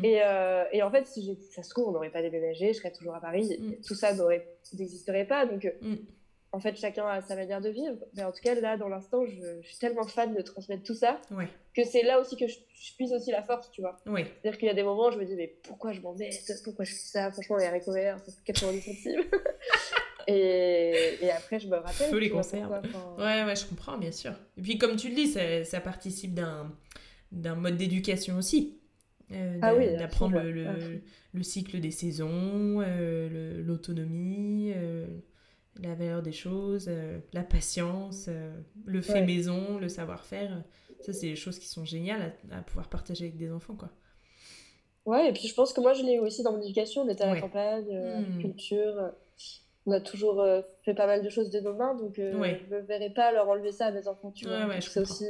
Et, 0.04 0.20
et, 0.74 0.84
en 0.84 0.92
fait, 0.92 1.08
si 1.08 1.38
ça 1.52 1.64
se 1.64 1.70
trouve, 1.70 1.90
on 1.90 1.92
n'aurait 1.92 2.10
pas 2.10 2.22
déménagé, 2.22 2.74
je 2.74 2.80
serais 2.80 2.92
toujours 2.92 3.16
à 3.16 3.22
Paris. 3.22 3.58
Tout 3.86 3.96
ça 3.96 4.14
n'existerait 4.74 5.26
pas. 5.26 5.46
Donc, 5.46 5.72
en 6.52 6.60
fait, 6.60 6.76
chacun 6.78 7.06
a 7.06 7.22
sa 7.22 7.36
manière 7.36 7.62
de 7.62 7.70
vivre. 7.70 7.97
Mais 8.16 8.24
en 8.24 8.32
tout 8.32 8.41
cas, 8.41 8.56
là, 8.56 8.78
dans 8.78 8.89
l'instant, 8.89 9.26
je, 9.26 9.62
suis 9.62 9.78
tellement 9.78 10.08
fan 10.08 10.34
de 10.34 10.41
transmettre 10.41 10.84
tout 10.84 10.95
ça 10.95 11.22
que 11.76 11.84
c'est 11.84 12.04
là 12.04 12.20
aussi 12.20 12.36
que 12.36 12.47
je, 12.47 12.58
puise 12.95 13.14
aussi 13.14 13.32
la 13.32 13.43
force, 13.43 13.70
tu 13.72 13.82
vois. 13.82 13.97
C'est-à-dire 14.06 14.58
qu'il 14.58 14.68
y 14.68 14.72
a 14.72 14.74
des 14.74 14.84
moments 14.84 15.08
où 15.08 15.12
je 15.12 15.18
me 15.18 15.26
dis, 15.26 15.36
mais 15.36 15.47
pourquoi 15.64 15.91
je 15.91 16.02
m'embête 16.02 16.34
Pourquoi 16.64 16.86
je 16.86 16.91
fais 16.91 16.97
ça? 16.97 17.32
Franchement, 17.32 17.58
les 17.58 17.66
haricots 17.66 17.93
verts, 17.93 18.20
fait 18.24 18.32
90 18.45 18.82
centimes. 18.82 19.24
et, 20.28 21.18
et, 21.22 21.32
après, 21.32 21.60
je 21.60 21.68
me 21.68 21.78
rappelle. 21.78 22.10
Faut 22.10 22.20
les 22.20 22.30
conserves. 22.30 22.82
Ouais, 23.18 23.43
ouais, 23.43 23.56
je 23.56 23.66
comprends, 23.66 23.97
bien 23.97 24.12
sûr. 24.12 24.34
Et 24.58 24.62
puis, 24.62 24.78
comme 24.78 24.95
tu 24.95 25.10
le 25.10 25.16
dis, 25.16 25.28
ça, 25.28 25.64
ça 25.64 25.80
participe 25.80 26.34
d'un 26.34 27.56
mode 27.56 27.78
d'éducation 27.78 28.38
aussi. 28.38 28.80
Euh, 29.32 29.60
ah 29.62 29.76
oui, 29.76 29.86
d'apprendre 29.95 30.41
le, 30.41 31.02
le, 31.34 31.43
cycle 31.43 31.80
des 31.80 31.91
saisons, 31.91 32.82
euh, 32.82 33.62
l'autonomie, 33.64 34.74
euh, 34.76 35.06
la 35.82 35.96
valeur 35.96 36.22
des 36.22 36.32
choses, 36.32 36.88
euh, 36.90 37.20
la 37.34 37.44
patience, 37.44 38.26
euh, 38.28 38.54
le 38.86 39.02
fait 39.02 39.26
maison, 39.26 39.78
le 39.78 39.90
savoir-faire. 39.90 40.64
Ça, 41.02 41.14
c'est 41.14 41.28
des 41.28 41.36
choses 41.36 41.60
qui 41.60 41.68
sont 41.68 41.86
géniales 41.86 42.34
à, 42.52 42.62
pouvoir 42.62 42.90
partager 42.90 43.26
avec 43.26 43.38
des 43.38 43.52
enfants, 43.52 43.76
quoi. 43.76 43.90
Ouais, 45.06 45.30
et 45.30 45.34
puis 45.34 45.48
je 45.48 45.56
pense 45.56 45.74
que 45.74 45.82
moi, 45.82 45.94
je 45.94 46.04
l'ai 46.04 46.16
eu 46.16 46.20
aussi 46.20 46.44
dans 46.44 46.52
mon 46.52 46.62
éducation. 46.62 47.04
On 47.04 47.08
était 47.08 47.24
à 47.24 47.34
la 47.34 47.42
campagne, 47.42 47.88
euh, 47.90 48.20
hmm. 48.20 48.42
culture. 48.42 49.12
On 49.86 49.92
a 49.94 50.02
toujours 50.02 50.46
fait 50.84 50.94
pas 50.94 51.08
mal 51.08 51.24
de 51.24 51.30
choses 51.30 51.50
de 51.50 51.60
nos 51.62 51.74
mains, 51.74 51.96
donc 51.96 52.16
je 52.18 52.22
ne 52.22 52.80
verrais 52.82 53.10
pas 53.10 53.32
leur 53.32 53.50
enlever 53.50 53.72
ça 53.72 53.88
à 53.88 53.92
mes 53.92 54.08
enfants, 54.08 54.32
tu 54.32 54.46
vois. 54.46 54.80
c'est 54.82 55.00
aussi 55.00 55.26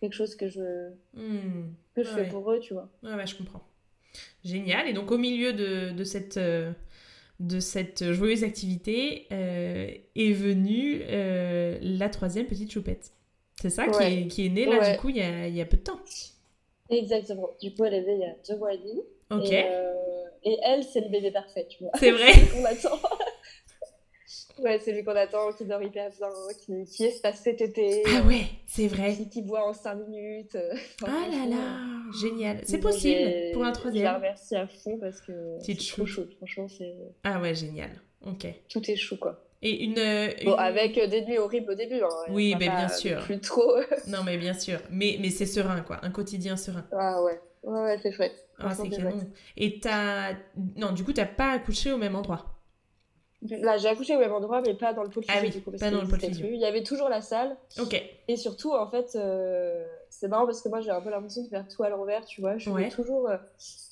quelque 0.00 0.14
chose 0.14 0.34
que 0.34 0.48
je, 0.48 0.90
hmm. 1.14 1.74
que 1.94 2.02
je 2.02 2.08
fais 2.08 2.28
pour 2.28 2.50
eux, 2.50 2.58
tu 2.58 2.72
vois. 2.72 2.88
Ouais, 3.02 3.14
ouais, 3.14 3.26
je 3.26 3.36
comprends. 3.36 3.62
Génial. 4.42 4.88
Et 4.88 4.94
donc, 4.94 5.12
au 5.12 5.18
milieu 5.18 5.52
de, 5.52 5.92
de 5.92 6.04
cette 6.04 6.40
de 7.40 7.60
cette 7.60 8.12
joyeuse 8.12 8.44
activité 8.44 9.26
euh, 9.32 9.90
est 10.14 10.32
venue 10.32 11.02
euh, 11.08 11.78
la 11.80 12.08
troisième 12.08 12.46
petite 12.46 12.70
choupette. 12.70 13.12
C'est 13.60 13.70
ça 13.70 13.86
qui, 13.86 14.02
est, 14.02 14.26
qui, 14.28 14.46
est, 14.46 14.48
née 14.48 14.64
là, 14.66 14.92
du 14.92 14.98
coup, 14.98 15.08
il 15.08 15.16
y 15.16 15.22
a, 15.22 15.46
y 15.48 15.60
a, 15.60 15.66
peu 15.66 15.76
de 15.76 15.82
temps. 15.82 16.00
Exactement. 16.90 17.50
Du 17.60 17.72
coup, 17.74 17.84
elle 17.84 17.94
est 17.94 18.02
née 18.02 18.14
il 18.14 18.20
y 18.20 18.24
a 18.24 18.34
deux 18.48 18.58
mois 18.58 18.74
et 18.74 18.78
demi. 18.78 19.02
Ok. 19.30 19.50
Et, 19.50 19.64
euh, 19.64 19.92
et 20.44 20.58
elle, 20.64 20.82
c'est 20.82 21.00
le 21.00 21.08
bébé 21.08 21.30
parfait, 21.30 21.66
tu 21.68 21.82
vois. 21.82 21.92
C'est 21.94 22.10
vrai. 22.10 22.32
On 22.58 22.64
attend. 22.64 22.98
Ouais, 24.58 24.78
c'est 24.82 24.92
lui 24.92 25.04
qu'on 25.04 25.16
attend, 25.16 25.52
qui 25.52 25.64
dort 25.64 25.82
hyper 25.82 26.10
bien, 26.10 26.28
qui, 26.64 26.84
qui 26.84 27.04
espace 27.04 27.42
cet 27.42 27.60
été. 27.60 28.02
Ah 28.06 28.26
ouais, 28.26 28.46
c'est 28.66 28.86
vrai. 28.86 29.14
Qui, 29.14 29.28
qui, 29.28 29.42
boit 29.42 29.66
en 29.66 29.72
5 29.72 29.94
minutes. 30.08 30.56
ah 31.04 31.26
là 31.30 31.46
là, 31.48 31.78
génial. 32.20 32.60
C'est 32.64 32.78
possible 32.78 33.52
pour 33.52 33.64
un 33.64 33.72
troisième. 33.72 34.02
Je 34.02 34.10
la 34.10 34.16
remercie 34.16 34.56
à 34.56 34.66
fond 34.66 34.98
parce 34.98 35.20
que 35.20 35.32
c'est 35.60 35.76
trop 35.76 36.06
chaud. 36.06 36.26
Franchement, 36.36 36.68
c'est. 36.68 36.94
Ah 37.24 37.40
ouais, 37.40 37.54
génial. 37.54 37.90
Ok. 38.26 38.46
Tout 38.68 38.90
est 38.90 38.96
chou, 38.96 39.16
quoi. 39.16 39.44
Et 39.62 39.84
une, 39.84 39.98
euh, 39.98 40.28
Bon, 40.44 40.54
avec 40.54 40.94
des 40.94 41.24
nuits 41.24 41.38
horribles 41.38 41.70
au 41.70 41.74
début. 41.74 42.00
Hein, 42.02 42.08
oui, 42.30 42.54
mais 42.58 42.68
bien 42.68 42.88
sûr. 42.88 43.22
Plus 43.22 43.40
trop. 43.40 43.76
non, 44.08 44.24
mais 44.24 44.36
bien 44.36 44.54
sûr. 44.54 44.80
Mais, 44.90 45.18
mais 45.20 45.30
c'est 45.30 45.46
serein, 45.46 45.80
quoi. 45.82 46.00
Un 46.02 46.10
quotidien 46.10 46.56
serein. 46.56 46.84
Ah 46.92 47.22
ouais. 47.22 47.40
Ouais, 47.62 47.80
ouais 47.82 47.98
c'est 48.02 48.10
chouette. 48.10 48.48
Ah, 48.58 48.74
c'est 48.74 48.88
canon. 48.88 49.30
Et 49.56 49.78
t'as. 49.78 50.34
Non, 50.76 50.92
du 50.92 51.04
coup, 51.04 51.12
t'as 51.12 51.26
pas 51.26 51.52
accouché 51.52 51.92
au 51.92 51.96
même 51.96 52.16
endroit? 52.16 52.51
Là, 53.48 53.76
j'ai 53.76 53.88
accouché 53.88 54.14
au 54.14 54.20
même 54.20 54.32
endroit, 54.32 54.62
mais 54.62 54.74
pas 54.74 54.92
dans 54.92 55.02
le 55.02 55.10
pôle 55.10 55.24
ah 55.28 55.40
physio. 55.40 55.60
Ah 55.66 55.70
oui, 55.70 55.78
pas 55.78 55.90
dans 55.90 56.00
le 56.00 56.08
pôle 56.08 56.20
physio. 56.20 56.46
Il 56.48 56.60
y 56.60 56.64
avait 56.64 56.84
toujours 56.84 57.08
la 57.08 57.22
salle. 57.22 57.56
Ok. 57.80 58.00
Et 58.28 58.36
surtout, 58.36 58.72
en 58.72 58.88
fait, 58.88 59.16
euh, 59.16 59.84
c'est 60.10 60.28
marrant 60.28 60.46
parce 60.46 60.62
que 60.62 60.68
moi, 60.68 60.80
j'ai 60.80 60.90
un 60.90 61.00
peu 61.00 61.10
l'impression 61.10 61.42
de 61.42 61.48
faire 61.48 61.66
tout 61.66 61.82
à 61.82 61.88
l'envers, 61.88 62.24
tu 62.24 62.40
vois. 62.40 62.56
Je 62.58 62.70
suis 62.70 62.90
toujours 62.90 63.28
euh, 63.28 63.36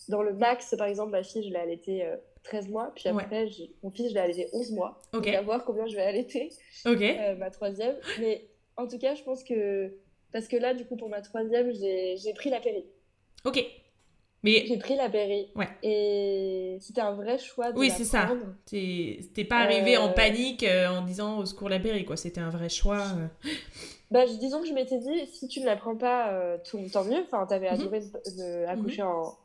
dans 0.08 0.22
le 0.22 0.34
max. 0.34 0.74
Par 0.78 0.86
exemple, 0.86 1.10
ma 1.10 1.24
fille, 1.24 1.42
je 1.42 1.50
l'ai 1.50 1.58
allaitée 1.58 2.08
13 2.44 2.66
euh, 2.66 2.70
mois. 2.70 2.92
Puis 2.94 3.08
après, 3.08 3.48
mon 3.82 3.90
fils, 3.90 4.10
je 4.10 4.14
l'ai 4.14 4.20
allaité 4.20 4.48
11 4.52 4.70
mois. 4.70 5.00
Ok. 5.12 5.26
On 5.26 5.32
va 5.32 5.42
voir 5.42 5.64
combien 5.64 5.86
je 5.88 5.96
vais 5.96 6.02
allaiter. 6.02 6.50
Ok. 6.86 7.02
ma 7.38 7.50
troisième. 7.50 7.96
Mais 8.20 8.46
en 8.76 8.86
tout 8.86 8.98
cas, 8.98 9.14
je 9.14 9.22
pense 9.22 9.42
que. 9.42 9.92
Parce 10.32 10.46
que 10.46 10.56
là, 10.56 10.74
du 10.74 10.84
coup, 10.84 10.96
pour 10.96 11.08
ma 11.08 11.22
troisième, 11.22 11.72
j'ai 11.72 12.32
pris 12.36 12.50
la 12.50 12.60
péri. 12.60 12.84
Ok. 13.44 13.64
Mais... 14.42 14.64
J'ai 14.66 14.78
pris 14.78 14.96
la 14.96 15.08
Berry. 15.08 15.48
Ouais. 15.54 15.68
Et 15.82 16.78
c'était 16.80 17.02
un 17.02 17.12
vrai 17.12 17.36
choix 17.38 17.72
de 17.72 17.78
Oui, 17.78 17.90
c'est 17.90 18.04
ça. 18.04 18.30
T'es 18.66 19.44
pas 19.48 19.58
arrivé 19.58 19.96
en 19.96 20.08
euh, 20.08 20.12
panique 20.12 20.62
euh, 20.62 20.88
en 20.88 21.02
disant 21.02 21.38
au 21.38 21.44
secours 21.44 21.68
la 21.68 21.78
Berry, 21.78 22.04
quoi. 22.04 22.16
C'était 22.16 22.40
un 22.40 22.50
vrai 22.50 22.68
choix. 22.68 23.04
Euh. 23.16 23.48
Bah, 24.10 24.26
disons 24.26 24.60
que 24.60 24.66
je 24.66 24.72
m'étais 24.72 24.98
dit, 24.98 25.24
si 25.28 25.46
tu 25.46 25.60
ne 25.60 25.66
la 25.66 25.76
prends 25.76 25.94
pas, 25.94 26.58
tout, 26.68 26.80
tant 26.92 27.04
mieux. 27.04 27.20
Enfin, 27.20 27.46
t'avais 27.46 27.68
mhm. 27.68 27.80
adoré 27.80 28.00
d'accoucher 28.66 29.02
en, 29.02 29.38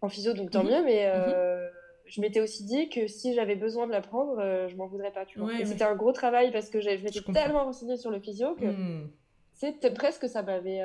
en 0.00 0.08
physio, 0.08 0.32
donc 0.32 0.50
tant 0.50 0.64
mhm. 0.64 0.70
mieux. 0.70 0.82
Mais 0.82 1.14
mhm. 1.14 1.68
je 2.06 2.20
m'étais 2.22 2.40
aussi 2.40 2.64
dit 2.64 2.88
que 2.88 3.06
si 3.06 3.34
j'avais 3.34 3.54
besoin 3.54 3.86
de 3.86 3.92
la 3.92 4.00
prendre, 4.00 4.66
je 4.66 4.74
m'en 4.76 4.86
voudrais 4.86 5.10
pas, 5.10 5.26
tu 5.26 5.40
vois. 5.40 5.50
c'était 5.66 5.84
un 5.84 5.94
gros 5.94 6.12
travail 6.12 6.52
parce 6.52 6.70
que 6.70 6.80
je 6.80 6.88
m'étais 6.88 7.20
tellement 7.34 7.64
renseignée 7.64 7.98
sur 7.98 8.10
le 8.10 8.18
physio 8.18 8.54
que 8.54 8.64
hmm. 8.64 9.10
c'était 9.52 9.90
presque 9.90 10.26
ça 10.26 10.42
m'avait 10.42 10.80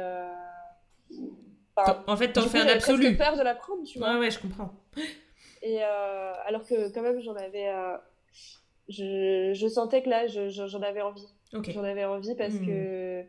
en 2.07 2.17
fait, 2.17 2.34
t'en 2.34 2.41
fais 2.43 2.59
un 2.59 2.67
absolu. 2.67 3.15
Peur 3.17 3.38
de 3.38 3.43
la 3.43 3.55
prendre, 3.55 3.84
tu 3.84 3.99
vois. 3.99 4.13
Ouais, 4.13 4.19
ouais, 4.19 4.32
je 4.32 4.39
comprends. 4.39 4.73
Et 5.61 5.80
euh, 5.82 6.34
alors 6.45 6.65
que 6.65 6.93
quand 6.93 7.01
même, 7.01 7.19
j'en 7.21 7.36
avais. 7.36 7.69
Euh, 7.69 7.97
je, 8.89 9.51
je, 9.53 9.67
sentais 9.67 10.01
que 10.01 10.09
là, 10.09 10.28
j'en 10.28 10.82
avais 10.82 11.01
envie. 11.01 11.28
J'en 11.51 11.84
avais 11.84 12.05
envie 12.05 12.36
parce 12.36 12.53
hmm. 12.53 12.65
que 12.65 13.25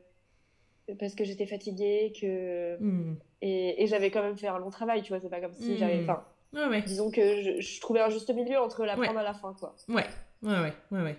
parce 0.99 1.14
que 1.14 1.24
j'étais 1.24 1.46
fatiguée, 1.46 2.12
que 2.18 2.76
hmm. 2.80 3.16
et, 3.42 3.82
et 3.82 3.86
j'avais 3.86 4.11
quand 4.11 4.22
même 4.22 4.36
fait 4.36 4.49
un 4.49 4.59
long 4.59 4.70
travail, 4.70 5.03
tu 5.03 5.12
vois. 5.12 5.20
C'est 5.20 5.28
pas 5.28 5.40
comme 5.40 5.55
si 5.55 5.76
j'avais. 5.76 5.99
Hmm. 5.99 6.11
Enfin, 6.11 6.24
ouais, 6.55 6.66
ouais. 6.68 6.82
disons 6.82 7.11
que 7.11 7.42
je, 7.42 7.61
je, 7.61 7.80
trouvais 7.80 8.01
un 8.01 8.09
juste 8.09 8.32
milieu 8.32 8.59
entre 8.59 8.84
la 8.84 8.94
prendre 8.94 9.18
à 9.18 9.22
la 9.22 9.34
fin, 9.34 9.55
quoi. 9.59 9.74
Ouais, 9.88 10.07
ouais, 10.42 10.61
ouais, 10.61 10.72
ouais, 10.92 11.03
ouais. 11.03 11.16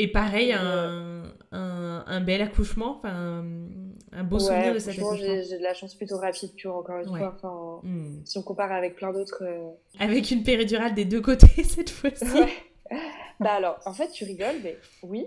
Et 0.00 0.06
pareil, 0.06 0.52
un, 0.52 1.24
un, 1.50 2.04
un, 2.06 2.20
bel 2.20 2.40
accouchement, 2.40 2.98
enfin, 2.98 3.44
un 4.12 4.22
beau 4.22 4.38
souvenir 4.38 4.72
de 4.72 4.78
cet 4.78 4.96
accouchement. 4.96 5.16
J'ai 5.16 5.58
de 5.58 5.62
la 5.62 5.74
chance 5.74 5.96
plutôt 5.96 6.18
rapide, 6.18 6.54
tu 6.54 6.68
vois, 6.68 6.78
encore 6.78 6.98
une 6.98 7.08
fois. 7.08 7.34
Enfin, 7.34 7.80
hmm. 7.82 8.24
Si 8.24 8.38
on 8.38 8.42
compare 8.42 8.70
avec 8.70 8.94
plein 8.94 9.12
d'autres. 9.12 9.42
Euh, 9.42 9.70
avec 9.98 10.30
une 10.30 10.44
péridurale 10.44 10.94
des 10.94 11.04
deux 11.04 11.20
côtés 11.20 11.48
cette 11.64 11.90
fois-ci. 11.90 12.24
bah 13.40 13.54
alors, 13.54 13.80
en 13.86 13.92
fait, 13.92 14.08
tu 14.10 14.22
rigoles, 14.22 14.60
mais 14.62 14.78
oui. 15.02 15.26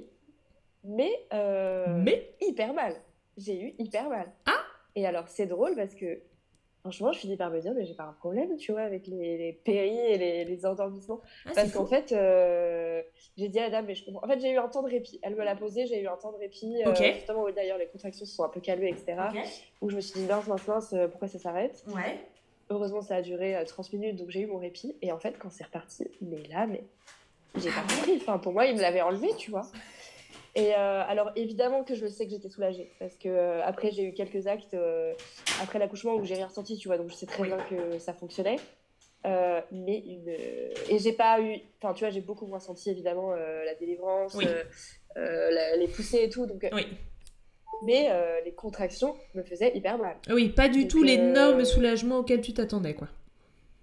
Mais. 0.86 1.12
Euh, 1.34 1.88
mais 1.98 2.34
Hyper 2.40 2.74
mal. 2.74 2.96
J'ai 3.38 3.62
eu 3.62 3.74
hyper 3.78 4.08
mal. 4.08 4.32
Ah 4.46 4.64
Et 4.96 5.06
alors, 5.06 5.28
c'est 5.28 5.48
drôle 5.48 5.76
parce 5.76 5.96
que 5.96 6.22
franchement, 6.82 7.12
je 7.12 7.20
finis 7.20 7.38
par 7.38 7.50
me 7.50 7.60
dire, 7.62 7.74
mais 7.74 7.86
j'ai 7.86 7.94
pas 7.94 8.04
un 8.04 8.14
problème, 8.14 8.58
tu 8.58 8.72
vois, 8.72 8.82
avec 8.82 9.08
les, 9.08 9.38
les 9.38 9.54
péris 9.54 9.98
et 9.98 10.18
les, 10.18 10.46
les 10.46 10.66
endormissements. 10.66 11.22
Ah, 11.46 11.52
Parce 11.56 11.72
qu'en 11.72 11.86
fait, 11.86 12.12
euh, 12.12 13.02
j'ai 13.38 13.48
dit 13.48 13.60
à 13.60 13.64
la 13.64 13.70
dame, 13.70 13.86
mais 13.86 13.96
je 13.96 14.04
comprends. 14.06 14.26
En 14.26 14.30
fait, 14.30 14.40
j'ai 14.40 14.52
eu 14.52 14.58
un 14.58 14.68
temps 14.68 14.84
de 14.84 14.90
répit. 14.90 15.20
Elle 15.24 15.36
me 15.36 15.44
l'a 15.44 15.56
posé, 15.56 15.86
j'ai 15.88 16.02
eu 16.02 16.08
un 16.08 16.18
temps 16.18 16.32
de 16.32 16.38
répit. 16.38 16.84
Euh, 16.86 16.94
justement, 17.16 17.44
où 17.44 17.52
d'ailleurs, 17.52 17.78
les 17.78 17.88
contractions 17.88 18.26
se 18.26 18.36
sont 18.36 18.44
un 18.44 18.50
peu 18.50 18.60
calmées, 18.60 18.90
etc. 18.90 19.16
Où 19.82 19.90
je 19.90 19.96
me 19.96 20.02
suis 20.02 20.20
dit, 20.20 20.26
mince, 20.26 20.48
mince, 20.48 20.68
mince, 20.68 20.94
euh, 20.94 21.08
pourquoi 21.08 21.28
ça 21.28 21.40
s'arrête? 21.40 21.84
Ouais. 21.88 22.20
Heureusement, 22.70 23.02
ça 23.02 23.16
a 23.16 23.22
duré 23.22 23.62
30 23.66 23.94
minutes, 23.94 24.16
donc 24.18 24.30
j'ai 24.30 24.42
eu 24.42 24.48
mon 24.48 24.58
répit. 24.58 24.96
Et 25.02 25.12
en 25.12 25.20
fait, 25.20 25.38
quand 25.38 25.50
c'est 25.50 25.66
reparti, 25.66 26.08
mais 26.22 26.44
là, 26.50 26.68
mais 26.68 26.84
j'ai 27.58 27.70
pas 27.70 27.82
compris. 27.82 28.16
Enfin, 28.18 28.38
pour 28.38 28.54
moi, 28.54 28.66
il 28.66 28.76
me 28.76 28.82
l'avait 28.82 29.02
enlevé, 29.02 29.30
tu 29.38 29.52
vois. 29.52 29.64
Et 30.56 30.74
euh, 30.74 31.04
alors 31.08 31.32
évidemment 31.38 31.84
que 31.84 31.96
je 31.96 32.08
sais 32.08 32.26
que 32.26 32.32
j'étais 32.32 32.50
soulagée 32.50 32.92
parce 33.00 33.16
que 33.16 33.30
euh, 33.30 33.64
après 33.64 33.92
j'ai 33.92 34.04
eu 34.04 34.14
quelques 34.14 34.48
actes 34.48 34.74
euh, 34.74 35.14
après 35.62 35.80
l'accouchement 35.80 36.16
où 36.16 36.26
j'ai 36.26 36.36
rien 36.36 36.48
ressenti, 36.48 36.78
tu 36.78 36.90
vois, 36.90 36.98
donc 36.98 37.10
je 37.10 37.16
sais 37.16 37.26
très 37.26 37.44
bien 37.44 37.58
que 37.70 38.00
ça 38.00 38.14
fonctionnait. 38.14 38.58
mais 39.24 40.04
une 40.06 40.28
et 40.28 41.00
j'ai 41.00 41.14
pas 41.14 41.40
eu, 41.42 41.56
enfin 41.82 41.94
tu 41.94 42.04
vois, 42.04 42.12
j'ai 42.12 42.20
beaucoup 42.20 42.48
moins 42.48 42.60
senti 42.60 42.90
évidemment 42.90 43.32
la 43.32 43.76
délivrance, 43.76 44.38
les 45.16 45.88
poussées 45.88 46.24
et 46.24 46.30
tout, 46.30 46.46
donc. 46.46 46.68
Oui. 46.74 46.86
Mais 47.84 48.10
les 48.44 48.54
contractions 48.54 49.16
me 49.34 49.44
faisaient 49.44 49.76
hyper 49.76 49.98
mal. 49.98 50.18
Oui, 50.30 50.50
pas 50.50 50.68
du 50.68 50.88
tout 50.88 51.02
l'énorme 51.02 51.64
soulagement 51.64 52.20
auquel 52.20 52.42
tu 52.42 52.54
t'attendais, 52.54 52.94
quoi. 52.94 53.08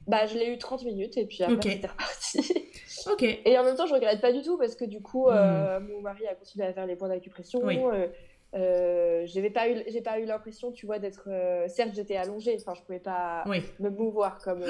Bah, 0.09 0.27
je 0.27 0.39
l'ai 0.39 0.51
eu 0.51 0.59
30 0.59 0.85
minutes 0.85 1.17
et 1.19 1.27
puis 1.27 1.43
après, 1.43 1.71
c'était 1.71 1.87
reparti. 1.87 2.55
Ok. 3.07 3.23
Et 3.23 3.59
en 3.59 3.65
même 3.65 3.77
temps, 3.77 3.87
je 3.87 3.95
regrette 3.95 4.21
pas 4.21 4.33
du 4.33 4.43
tout 4.43 4.59
parce 4.59 4.75
que 4.75 4.85
du 4.85 5.01
coup, 5.01 5.29
euh, 5.29 5.79
hmm. 5.79 5.89
mon 5.89 6.01
mari 6.01 6.27
a 6.27 6.35
continué 6.35 6.67
à 6.67 6.73
faire 6.73 6.87
les 6.87 6.97
points 6.97 7.09
d'acupression. 7.09 7.61
Oui. 7.63 7.79
Euh, 7.79 8.09
euh 8.55 9.27
j'avais 9.27 9.51
pas 9.51 9.69
eu 9.69 9.77
j'ai 9.89 10.01
pas 10.01 10.19
eu 10.19 10.25
l'impression 10.25 10.73
tu 10.73 10.87
vois 10.87 10.99
d'être 10.99 11.29
euh, 11.29 11.69
certes 11.69 11.91
j'étais 11.95 12.17
allongée 12.17 12.57
enfin 12.59 12.73
je 12.73 12.81
pouvais 12.81 12.99
pas 12.99 13.45
me 13.79 13.91
mouvoir 13.91 14.39
comme 14.39 14.65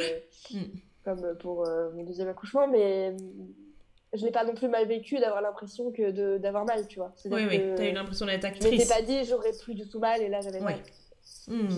hmm. 0.51 0.65
comme 1.05 1.37
pour 1.39 1.65
mon 1.95 2.03
deuxième 2.03 2.27
accouchement 2.27 2.67
mais 2.67 3.15
je 4.15 4.25
n'ai 4.25 4.33
pas 4.33 4.43
non 4.43 4.55
plus 4.55 4.67
mal 4.67 4.85
vécu 4.89 5.21
d'avoir 5.21 5.43
l'impression 5.43 5.93
que 5.93 6.39
d'avoir 6.39 6.65
mal 6.65 6.89
tu 6.89 6.99
vois 6.99 7.15
oui 7.27 7.47
oui 7.49 7.63
t'as 7.77 7.85
eu 7.89 7.93
l'impression 7.93 8.27
d'être 8.27 8.47
actrice 8.47 8.65
je 8.65 8.71
m'étais 8.71 8.89
pas 8.89 9.03
dit 9.03 9.23
j'aurais 9.23 9.53
plus 9.63 9.77
du 9.77 9.89
tout 9.89 10.01
mal 10.01 10.23
et 10.23 10.29
là 10.29 10.41
j'avais 10.41 10.59
mal 10.59 10.81
hmm 11.47 11.69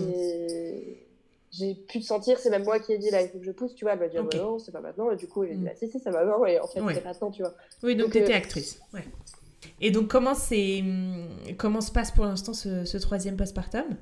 j'ai 1.51 1.75
pu 1.75 1.99
te 1.99 2.05
sentir, 2.05 2.39
c'est 2.39 2.49
même 2.49 2.63
moi 2.63 2.79
qui 2.79 2.93
ai 2.93 2.97
dit 2.97 3.09
là, 3.09 3.21
il 3.21 3.29
faut 3.29 3.37
que 3.37 3.45
je 3.45 3.51
pousse, 3.51 3.75
tu 3.75 3.83
vois. 3.83 3.93
Elle 3.93 3.99
m'a 3.99 4.07
dit, 4.07 4.17
oh, 4.17 4.23
bah 4.23 4.37
non, 4.37 4.57
c'est 4.57 4.71
pas 4.71 4.79
maintenant. 4.79 5.11
Et 5.11 5.17
du 5.17 5.27
coup, 5.27 5.43
elle 5.43 5.51
a 5.51 5.53
dit, 5.55 5.59
mm. 5.59 5.65
bah, 5.65 5.75
si, 5.75 5.89
si, 5.89 5.99
ça 5.99 6.09
va 6.09 6.23
bien. 6.23 6.45
Et 6.45 6.59
en 6.59 6.67
fait, 6.67 6.79
c'est 6.93 7.03
maintenant, 7.03 7.29
tu 7.29 7.41
vois. 7.41 7.53
Oui, 7.83 7.95
donc, 7.95 8.11
tu 8.11 8.19
étais 8.19 8.33
euh, 8.33 8.37
actrice. 8.37 8.79
Ouais. 8.93 9.03
Et 9.81 9.91
donc, 9.91 10.07
comment, 10.07 10.33
c'est... 10.33 10.81
comment 11.57 11.81
se 11.81 11.91
passe 11.91 12.11
pour 12.11 12.25
l'instant 12.25 12.53
ce, 12.53 12.85
ce 12.85 12.97
troisième 12.97 13.35
postpartum? 13.35 13.97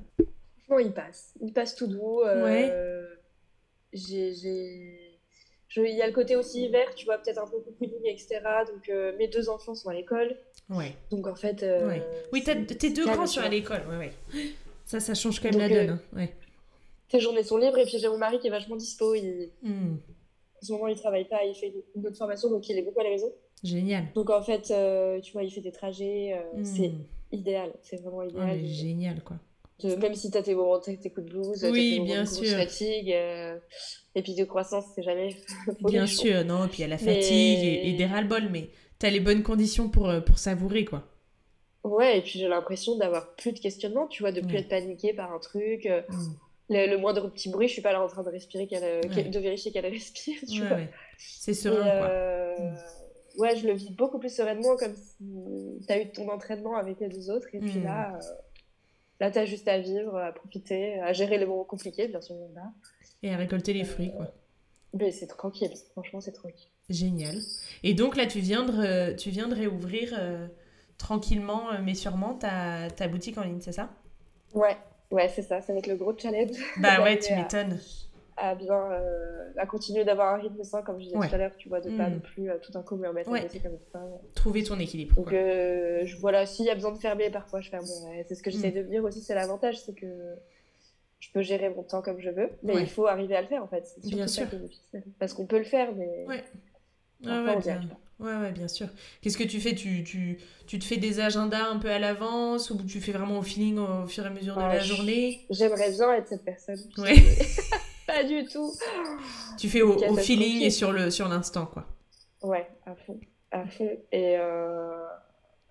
Franchement, 0.66 0.80
il 0.80 0.94
passe. 0.94 1.34
Il 1.42 1.52
passe 1.52 1.76
tout 1.76 1.88
doux. 1.88 2.22
Euh, 2.22 2.44
ouais. 2.44 3.08
J'ai. 3.94 5.06
Il 5.76 5.96
y 5.96 6.02
a 6.02 6.08
le 6.08 6.14
côté 6.14 6.36
aussi 6.36 6.66
hiver, 6.66 6.94
tu 6.96 7.06
vois, 7.06 7.20
peut-être 7.20 7.38
un 7.38 7.48
peu 7.48 7.60
cocooning, 7.60 8.06
etc. 8.06 8.42
Donc, 8.72 8.90
euh, 8.90 9.16
mes 9.18 9.28
deux 9.28 9.50
enfants 9.50 9.76
sont 9.76 9.90
à 9.90 9.94
l'école. 9.94 10.36
Ouais. 10.70 10.94
Donc, 11.10 11.26
en 11.26 11.36
fait. 11.36 11.64
Ouais. 11.64 12.04
Oui, 12.32 12.44
tes 12.44 12.90
deux 12.92 13.06
grands 13.06 13.26
sont 13.26 13.42
à 13.42 13.50
l'école. 13.50 13.82
Ouais, 13.90 13.98
ouais. 13.98 14.14
Ça, 14.86 15.00
ça 15.00 15.16
change 15.16 15.40
quand 15.40 15.50
même 15.50 15.60
la 15.60 15.70
donne. 15.70 15.90
Hein. 15.90 16.16
Ouais 16.16 16.34
tes 17.10 17.20
journées 17.20 17.44
sont 17.44 17.58
libres. 17.58 17.78
Et 17.78 17.86
puis 17.86 18.00
j'ai 18.00 18.08
mon 18.08 18.18
mari 18.18 18.40
qui 18.40 18.48
est 18.48 18.52
vachement 18.52 18.76
dispo. 18.76 19.14
Il... 19.16 19.50
Hmm. 19.62 19.98
En 20.62 20.66
ce 20.66 20.72
moment, 20.74 20.88
il 20.88 20.96
travaille 20.96 21.28
pas, 21.28 21.44
il 21.46 21.56
fait 21.56 21.74
une 21.96 22.06
autre 22.06 22.18
formation, 22.18 22.50
donc 22.50 22.68
il 22.70 22.78
est 22.78 22.82
beaucoup 22.82 23.00
à 23.00 23.04
la 23.04 23.12
maison. 23.12 23.32
Génial. 23.64 24.06
Donc 24.14 24.30
en 24.30 24.42
fait, 24.42 24.72
euh, 24.72 25.20
tu 25.22 25.34
vois, 25.34 25.44
il 25.44 25.52
fait 25.52 25.62
des 25.62 25.72
trajets. 25.72 26.34
Euh, 26.34 26.60
hmm. 26.60 26.66
C'est 26.66 26.92
idéal. 27.32 27.72
C'est 27.82 28.02
vraiment 28.02 28.24
idéal. 28.24 28.66
génial, 28.66 29.24
quoi. 29.24 29.38
même 29.84 30.16
si 30.16 30.32
tu 30.32 30.38
as 30.38 30.44
tes 30.44 30.56
moments, 30.56 30.80
tes 30.80 30.98
coups 30.98 31.26
de 31.26 31.32
blues, 31.32 31.68
oui, 31.72 32.00
bien 32.02 32.26
sûr. 32.26 32.58
fatigue, 32.58 33.12
euh, 33.12 33.58
et 34.16 34.22
puis 34.22 34.36
de 34.36 34.44
croissance, 34.44 34.86
c'est 34.96 35.04
jamais. 35.04 35.36
bien 35.82 36.06
sûr, 36.06 36.44
non, 36.46 36.66
et 36.66 36.68
puis 36.68 36.80
il 36.80 36.82
y 36.82 36.86
a 36.86 36.88
la 36.88 36.98
fatigue 36.98 37.64
et, 37.64 37.94
des 37.94 38.06
ras-le-bol, 38.06 38.50
mais 38.52 38.70
tu 39.00 39.06
as 39.06 39.10
les 39.10 39.20
bonnes 39.20 39.44
conditions 39.44 39.90
pour, 39.90 40.12
pour 40.26 40.38
savourer, 40.38 40.86
quoi. 40.86 41.04
Ouais, 41.86 42.18
et 42.18 42.22
puis 42.22 42.40
j'ai 42.40 42.50
l'impression 42.50 42.98
d'avoir 42.98 43.36
plus 43.36 43.54
de 43.54 43.60
questionnement, 43.60 44.08
tu 44.08 44.24
vois, 44.24 44.34
de 44.34 44.42
plus 44.42 44.58
être 44.58 44.68
paniqué 44.68 45.14
par 45.14 45.32
un 45.32 45.40
truc. 45.40 45.88
Hmm 46.10 46.34
le, 46.70 46.98
moindre 46.98 47.30
petit 47.30 47.50
bruit, 47.50 47.68
je 47.68 47.74
suis 47.74 47.82
pas 47.82 47.92
là 47.92 48.04
en 48.04 48.08
train 48.08 48.24
de 48.24 48.30
respirer, 48.30 48.68
qu'elle, 48.68 49.32
de 49.32 49.40
vérifier 49.40 49.72
qu'elle 49.72 49.88
respire. 49.88 50.40
Tu 50.48 50.66
vois. 50.66 50.78
C'est 51.18 51.54
serein, 51.54 51.84
quoi. 51.84 52.10
Euh. 52.10 52.72
Ouais, 53.38 53.56
je 53.56 53.68
le 53.68 53.74
vis 53.74 53.92
beaucoup 53.92 54.20
plus 54.20 54.34
sereinement, 54.34 54.76
comme 54.76 54.96
si 54.96 55.80
tu 55.86 55.94
as 55.94 56.02
eu 56.02 56.10
ton 56.12 56.30
entraînement 56.30 56.76
avec 56.76 57.00
les 57.00 57.08
deux 57.08 57.30
autres, 57.30 57.48
et 57.54 57.60
puis 57.60 57.80
mm. 57.80 57.84
là, 57.84 58.16
euh, 58.16 58.20
là 59.20 59.32
tu 59.32 59.40
as 59.40 59.46
juste 59.46 59.68
à 59.68 59.80
vivre, 59.80 60.18
à 60.18 60.32
profiter, 60.32 61.00
à 61.00 61.14
gérer 61.14 61.38
les 61.38 61.46
moments 61.46 61.64
compliqués, 61.64 62.08
bien 62.08 62.22
sûr, 62.22 62.36
là. 62.54 62.72
Et 63.24 63.34
à 63.34 63.38
récolter 63.38 63.74
les 63.74 63.86
fruits, 63.86 64.12
quoi. 64.16 64.32
Mais 64.94 65.12
c'est 65.12 65.28
tranquille, 65.28 65.72
franchement, 65.92 66.20
c'est 66.20 66.32
tranquille. 66.32 66.70
Génial. 66.90 67.36
Et 67.84 67.94
donc 67.94 68.18
là, 68.18 68.26
tu 68.26 68.40
viens 68.40 68.66
de, 68.66 69.14
tu 69.16 69.30
viens 69.30 69.48
de 69.48 69.56
réouvrir 69.56 70.16
euh, 70.18 70.48
tranquillement, 70.98 71.68
mais 71.84 71.94
sûrement, 71.94 72.34
ta, 72.34 72.90
ta 72.90 73.08
boutique 73.08 73.38
en 73.38 73.44
ligne, 73.44 73.62
c'est 73.62 73.72
ça? 73.72 73.90
Ouais, 74.54 74.76
Ouais, 75.12 75.28
c'est 75.30 75.42
ça, 75.42 75.62
ça 75.62 75.74
va 75.74 75.80
être 75.80 75.88
le 75.88 75.96
gros 75.96 76.16
challenge. 76.18 76.58
Bah 76.78 77.02
ouais, 77.02 77.18
tu 77.20 77.34
m'étonnes. 77.34 77.80
À, 78.38 78.56
bien, 78.56 78.74
euh, 78.74 79.52
à 79.58 79.66
continuer 79.66 80.06
d'avoir 80.06 80.34
un 80.34 80.38
rythme 80.38 80.64
sain, 80.64 80.82
comme 80.82 80.98
je 81.00 81.06
disais 81.06 81.18
tout 81.18 81.36
à 81.36 81.38
l'heure, 81.38 81.52
tu 81.58 81.68
vois, 81.68 81.82
de 81.82 81.90
pas 81.90 82.08
mm. 82.08 82.14
non 82.14 82.20
plus 82.20 82.50
euh, 82.50 82.58
tout 82.62 82.72
d'un 82.72 82.84
coup 82.84 82.96
me 82.96 83.08
remettre 83.08 83.34
à 83.34 83.42
bosser 83.42 83.60
comme 83.60 83.78
ça. 83.92 84.02
Trouver 84.34 84.64
ton 84.64 84.80
équilibre. 84.80 85.16
Donc 85.16 85.34
euh, 85.34 86.06
je, 86.06 86.16
voilà, 86.18 86.46
s'il 86.46 86.66
y 86.66 86.70
a 86.70 86.76
besoin 86.76 86.94
de 86.94 86.98
fermer, 86.98 87.30
parfois 87.30 87.60
je 87.60 87.70
ferme. 87.70 87.86
C'est 88.28 88.36
ce 88.36 88.44
que 88.44 88.50
j'essaie 88.50 88.72
mm. 88.72 88.76
de 88.76 88.84
dire 88.84 89.04
aussi, 89.04 89.22
c'est 89.22 89.36
l'avantage, 89.36 89.80
c'est 89.82 89.94
que 89.94 90.06
je 91.20 91.30
peux 91.34 91.42
gérer 91.42 91.70
mon 91.70 91.84
temps 91.84 92.02
comme 92.02 92.22
je 92.22 92.30
veux, 92.30 92.50
mais 92.64 92.76
il 92.76 92.90
faut 92.90 93.08
arriver 93.08 93.36
à 93.36 93.42
le 93.42 93.48
faire 93.48 93.64
en 93.64 93.68
fait. 93.68 93.86
C'est 93.86 94.14
bien 94.14 94.28
sûr. 94.28 94.48
Parce 95.20 95.34
qu'on 95.34 95.46
peut 95.46 95.58
le 95.58 95.66
faire, 95.66 95.94
mais. 95.96 96.26
Ouais. 96.28 96.44
Ah 97.26 97.44
ouais, 97.44 97.58
bien. 97.58 97.82
Ouais, 98.20 98.36
ouais, 98.36 98.52
bien 98.52 98.68
sûr. 98.68 98.88
Qu'est-ce 99.22 99.38
que 99.38 99.46
tu 99.46 99.62
fais? 99.62 99.76
Tu, 99.76 100.04
tu, 100.04 100.40
tu, 100.68 100.78
te 100.78 100.84
fais 100.84 100.98
des 100.98 101.22
agendas 101.22 101.70
un 101.70 101.78
peu 101.80 101.90
à 101.90 102.00
l'avance 102.00 102.70
ou 102.70 102.78
tu 102.84 103.00
fais 103.00 103.14
vraiment 103.14 103.40
au 103.40 103.42
feeling 103.42 103.78
au 103.78 104.08
fur 104.08 104.26
et 104.26 104.28
à 104.28 104.30
mesure 104.30 104.56
de 104.56 104.62
la 104.62 104.80
journée? 104.80 105.46
J'aimerais 105.50 105.92
bien 105.92 106.14
être 106.14 106.28
cette 106.28 106.44
personne. 106.44 106.80
Ouais. 106.98 107.16
pas 108.08 108.24
du 108.26 108.46
tout. 108.46 108.74
Tu 109.58 109.70
fais 109.70 109.82
au, 109.82 109.96
au 109.96 110.16
feeling 110.18 110.64
et 110.64 110.70
sur 110.70 110.92
le 110.92 111.12
sur 111.12 111.30
l'instant, 111.30 111.66
quoi. 111.66 111.86
Ouais, 112.42 112.68
à 112.86 112.96
fond. 112.96 113.20
À 113.52 113.66
fond. 113.66 113.90
Et, 114.12 114.38
euh... 114.38 115.06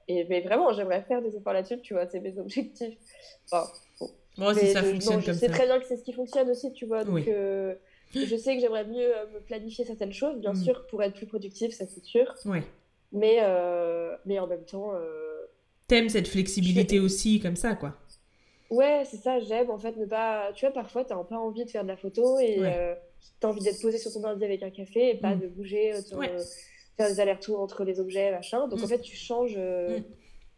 et 0.09 0.24
mais 0.30 0.40
vraiment, 0.40 0.72
j'aimerais 0.72 1.03
faire 1.03 1.20
des 1.20 1.36
efforts 1.36 1.53
là-dessus, 1.53 1.80
tu 1.82 1.92
vois, 1.92 2.07
c'est 2.07 2.20
mes 2.20 2.38
objectifs. 2.38 2.96
Enfin, 3.51 3.70
bon. 4.01 4.11
Bon, 4.38 4.55
si 4.55 4.72
ça 4.72 4.82
fonctionne 4.82 5.22
comme 5.22 5.34
je 5.34 5.38
sais 5.38 5.49
très 5.49 5.66
bien 5.66 5.80
que 5.80 5.86
c'est 5.86 5.96
ce 5.96 6.05
qui 6.05 6.12
fonctionne 6.12 6.49
aussi, 6.49 6.72
tu 6.72 6.86
vois. 6.86 7.05
Donc, 7.05 7.26
euh, 7.26 7.74
je 8.14 8.36
sais 8.36 8.54
que 8.54 8.61
j'aimerais 8.61 8.84
mieux 8.84 9.16
euh, 9.16 9.26
me 9.34 9.40
planifier 9.40 9.84
certaines 9.84 10.12
choses, 10.12 10.38
bien 10.38 10.52
mm. 10.52 10.62
sûr, 10.62 10.86
pour 10.86 11.02
être 11.02 11.14
plus 11.14 11.26
productive, 11.26 11.72
ça 11.72 11.86
c'est 11.86 12.04
sûr. 12.04 12.34
Ouais. 12.44 12.62
Mais, 13.12 13.38
euh, 13.40 14.16
mais 14.26 14.38
en 14.38 14.46
même 14.46 14.64
temps. 14.64 14.92
Euh, 14.94 15.46
T'aimes 15.86 16.09
cette 16.09 16.28
flexibilité 16.28 17.00
aussi, 17.00 17.40
comme 17.40 17.56
ça, 17.56 17.74
quoi. 17.74 17.94
Ouais, 18.70 19.04
c'est 19.06 19.16
ça, 19.16 19.40
j'aime 19.40 19.70
en 19.70 19.78
fait 19.78 19.96
ne 19.96 20.04
pas. 20.04 20.52
Tu 20.54 20.66
vois, 20.66 20.74
parfois 20.74 21.02
t'as 21.02 21.16
pas 21.24 21.38
envie 21.38 21.64
de 21.64 21.70
faire 21.70 21.84
de 21.84 21.88
la 21.88 21.96
photo 21.96 22.38
et 22.38 22.61
t'as 23.40 23.48
envie 23.48 23.62
d'être 23.62 23.80
posé 23.80 23.96
sur 23.96 24.12
ton 24.12 24.22
ordi 24.24 24.44
avec 24.44 24.62
un 24.62 24.70
café 24.70 25.11
et 25.11 25.14
pas 25.14 25.34
mm. 25.34 25.40
de 25.40 25.46
bouger, 25.48 25.92
faire 26.98 27.09
des 27.09 27.20
allers-retours 27.20 27.61
entre 27.61 27.84
les 27.84 27.98
objets, 27.98 28.30
machin. 28.30 28.68
Donc 28.68 28.80
en 28.80 28.84
mm. 28.84 28.88
fait, 28.88 29.00
tu 29.00 29.16
changes. 29.16 29.59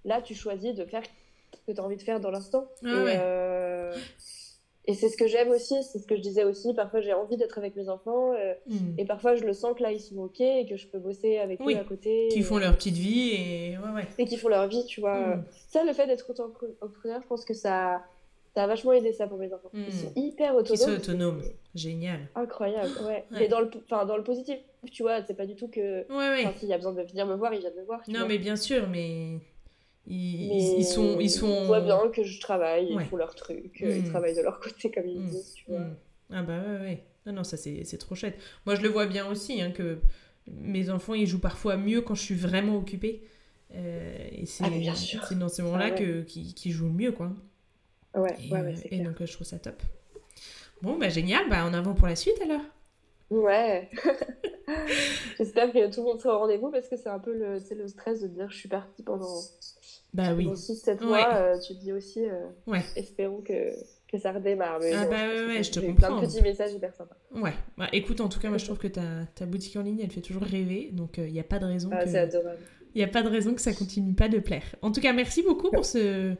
Là, 0.04 0.22
tu 0.22 0.34
choisis 0.34 0.74
de 0.74 0.84
faire 0.86 1.02
ce 1.54 1.72
que 1.72 1.76
t'as 1.76 1.82
envie 1.82 1.96
de 1.96 2.02
faire 2.02 2.18
dans 2.18 2.30
l'instant. 2.30 2.66
Ah 2.84 3.94
et 3.94 4.00
c'est 4.94 5.08
ce 5.08 5.16
que 5.16 5.26
j'aime 5.26 5.50
aussi, 5.50 5.82
c'est 5.82 5.98
ce 5.98 6.06
que 6.06 6.16
je 6.16 6.20
disais 6.20 6.44
aussi. 6.44 6.74
Parfois, 6.74 7.00
j'ai 7.00 7.12
envie 7.12 7.36
d'être 7.36 7.58
avec 7.58 7.76
mes 7.76 7.88
enfants. 7.88 8.32
Euh, 8.32 8.54
hmm. 8.66 8.98
Et 8.98 9.04
parfois, 9.04 9.34
je 9.34 9.44
le 9.44 9.52
sens 9.52 9.76
que 9.76 9.82
là, 9.82 9.92
ils 9.92 10.00
sont 10.00 10.18
OK 10.18 10.40
et 10.40 10.66
que 10.68 10.76
je 10.76 10.86
peux 10.86 10.98
bosser 10.98 11.38
avec 11.38 11.60
eux 11.60 11.76
à 11.76 11.84
côté. 11.84 12.28
Qui 12.30 12.42
font 12.42 12.58
leur 12.58 12.74
petite 12.76 12.96
vie 12.96 13.30
et. 13.30 13.78
Ouais, 13.78 13.90
ouais. 13.94 14.06
Et 14.18 14.24
qui 14.24 14.36
font 14.36 14.48
leur 14.48 14.66
vie, 14.68 14.84
tu 14.86 15.00
vois. 15.00 15.36
Hmm. 15.36 15.44
Ça, 15.68 15.84
le 15.84 15.92
fait 15.92 16.06
d'être 16.06 16.30
entrepreneur, 16.30 17.20
je 17.22 17.26
pense 17.26 17.44
que 17.44 17.54
ça, 17.54 18.02
ça 18.54 18.64
a 18.64 18.66
vachement 18.66 18.92
aidé 18.92 19.12
ça 19.12 19.26
pour 19.26 19.38
mes 19.38 19.52
enfants. 19.52 19.70
Ils 19.74 19.92
sont 19.92 20.12
hmm. 20.16 20.18
hyper 20.18 20.54
autonomes. 20.54 20.74
Ils 20.74 20.78
sont 20.78 21.10
autonomes. 21.10 21.42
Génial. 21.74 22.28
Incroyable, 22.34 22.90
ouais. 23.06 23.24
Mais 23.30 23.48
dans 23.48 23.60
le, 23.60 23.70
dans 23.90 24.16
le 24.16 24.24
positif, 24.24 24.58
tu 24.90 25.02
vois, 25.02 25.22
c'est 25.24 25.34
pas 25.34 25.46
du 25.46 25.54
tout 25.54 25.68
que. 25.68 26.06
Ouais, 26.08 26.44
ouais. 26.44 26.54
S'il 26.56 26.68
y 26.68 26.72
a 26.72 26.76
besoin 26.76 26.92
de 26.92 27.02
venir 27.02 27.26
me 27.26 27.34
voir, 27.34 27.52
ils 27.54 27.60
viennent 27.60 27.76
me 27.76 27.84
voir. 27.84 28.00
Non, 28.08 28.26
mais 28.26 28.38
bien 28.38 28.56
sûr, 28.56 28.88
mais. 28.88 29.38
Ils, 30.06 30.84
sont, 30.84 31.20
ils 31.20 31.30
sont. 31.30 31.46
On 31.46 31.66
voit 31.66 31.80
bien 31.80 32.08
que 32.12 32.22
je 32.22 32.40
travaille, 32.40 32.88
ils 32.90 33.00
font 33.00 33.16
leur 33.16 33.34
truc, 33.34 33.78
ils 33.80 34.02
mm. 34.02 34.08
travaillent 34.10 34.34
de 34.34 34.42
leur 34.42 34.58
côté 34.58 34.90
comme 34.90 35.06
ils 35.06 35.20
mm. 35.20 35.28
disent, 35.28 35.54
tu 35.54 35.64
vois. 35.68 35.80
Mm. 35.80 35.96
Ah 36.32 36.42
bah 36.42 36.58
ouais, 36.58 36.80
ouais. 36.80 37.04
Non, 37.26 37.32
non, 37.34 37.44
ça 37.44 37.56
c'est 37.56 37.98
trop 37.98 38.14
chouette. 38.14 38.36
Moi 38.66 38.74
je 38.74 38.82
le 38.82 38.88
vois 38.88 39.06
bien 39.06 39.28
aussi, 39.28 39.60
hein, 39.60 39.70
que 39.70 39.98
mes 40.48 40.90
enfants 40.90 41.14
ils 41.14 41.26
jouent 41.26 41.40
parfois 41.40 41.76
mieux 41.76 42.00
quand 42.00 42.14
je 42.14 42.22
suis 42.22 42.34
vraiment 42.34 42.76
occupée. 42.76 43.22
Euh, 43.74 44.28
et 44.32 44.46
c'est 44.46 44.64
ah, 44.64 45.34
dans 45.34 45.48
ces 45.48 45.62
moments-là 45.62 45.90
ah, 45.96 46.00
ouais. 46.00 46.24
qu'ils 46.24 46.72
jouent 46.72 46.88
le 46.88 46.92
mieux, 46.92 47.12
quoi. 47.12 47.32
Ouais, 48.14 48.34
et, 48.42 48.52
ouais, 48.52 48.60
ouais 48.62 48.74
et 48.90 48.98
donc 49.00 49.24
je 49.24 49.32
trouve 49.32 49.46
ça 49.46 49.58
top. 49.58 49.80
Bon, 50.82 50.98
bah 50.98 51.08
génial, 51.08 51.48
bah 51.48 51.64
en 51.64 51.74
avant 51.74 51.94
pour 51.94 52.08
la 52.08 52.16
suite 52.16 52.40
alors. 52.42 52.62
Ouais. 53.30 53.88
J'espère 55.38 55.72
que 55.72 55.92
tout 55.92 56.00
le 56.00 56.06
monde 56.06 56.20
sera 56.20 56.34
au 56.34 56.38
rendez-vous 56.40 56.70
parce 56.70 56.88
que 56.88 56.96
c'est 56.96 57.08
un 57.08 57.20
peu 57.20 57.32
le, 57.32 57.58
le 57.58 57.88
stress 57.88 58.20
de 58.20 58.26
dire 58.26 58.50
je 58.50 58.56
suis 58.56 58.68
partie 58.68 59.04
pendant 59.04 59.40
Bah 60.12 60.34
oui. 60.36 60.46
Dans 60.46 60.54
6-7 60.54 61.04
mois, 61.04 61.58
tu 61.58 61.74
te 61.74 61.80
dis 61.80 61.92
aussi, 61.92 62.24
ouais. 62.66 62.82
espérons 62.96 63.42
que, 63.42 63.72
que 64.10 64.18
ça 64.18 64.32
redémarre. 64.32 64.80
ah 64.82 65.06
bah 65.06 65.46
ouais, 65.46 65.62
je 65.62 65.70
te 65.70 65.80
comprends. 65.80 66.08
plein 66.08 66.20
de 66.20 66.26
petits 66.26 66.42
messages 66.42 66.72
hyper 66.72 66.94
sympas. 66.94 67.16
Ouais, 67.34 67.54
bah, 67.78 67.88
écoute, 67.92 68.20
en 68.20 68.28
tout 68.28 68.40
cas, 68.40 68.48
moi 68.48 68.58
je 68.58 68.64
trouve 68.64 68.78
que 68.78 68.88
ta, 68.88 69.02
ta 69.34 69.46
boutique 69.46 69.76
en 69.76 69.82
ligne, 69.82 70.00
elle 70.02 70.10
fait 70.10 70.20
toujours 70.20 70.42
rêver, 70.42 70.90
donc 70.92 71.18
il 71.18 71.32
n'y 71.32 71.40
a 71.40 71.44
pas 71.44 71.58
de 71.58 71.66
raison 71.66 71.90
ah, 71.92 72.04
que... 72.04 72.10
c'est 72.10 72.18
adorable. 72.18 72.58
Il 72.94 72.98
n'y 72.98 73.04
a 73.04 73.08
pas 73.08 73.22
de 73.22 73.28
raison 73.28 73.54
que 73.54 73.60
ça 73.60 73.72
continue 73.72 74.14
pas 74.14 74.28
de 74.28 74.38
plaire. 74.38 74.74
En 74.82 74.90
tout 74.90 75.00
cas, 75.00 75.12
merci 75.12 75.42
beaucoup 75.42 75.70
pour 75.70 75.84
ce, 75.84 76.34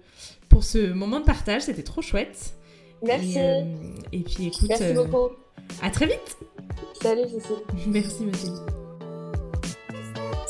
pour 0.49 0.65
ce 0.65 0.93
moment 0.93 1.21
de 1.21 1.25
partage, 1.25 1.63
c'était 1.63 1.85
trop 1.85 2.03
chouette. 2.03 2.55
Merci. 3.03 3.39
Et, 3.39 4.19
et 4.19 4.21
puis 4.21 4.49
écoute... 4.49 4.69
Merci 4.69 4.93
beaucoup. 4.93 5.31
À 5.83 5.91
très 5.91 6.07
vite 6.07 6.39
Salut 7.01 7.29
Cécile. 7.29 7.57
Merci 7.87 8.25
Mathilde. 8.25 8.80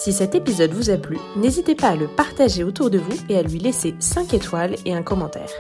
Si 0.01 0.15
cet 0.15 0.35
épisode 0.35 0.73
vous 0.73 0.89
a 0.89 0.97
plu, 0.97 1.19
n'hésitez 1.37 1.75
pas 1.75 1.89
à 1.89 1.95
le 1.95 2.09
partager 2.09 2.65
autour 2.65 2.89
de 2.89 2.97
vous 2.97 3.19
et 3.29 3.37
à 3.37 3.43
lui 3.43 3.59
laisser 3.59 3.95
5 3.99 4.33
étoiles 4.33 4.77
et 4.87 4.95
un 4.95 5.03
commentaire. 5.03 5.51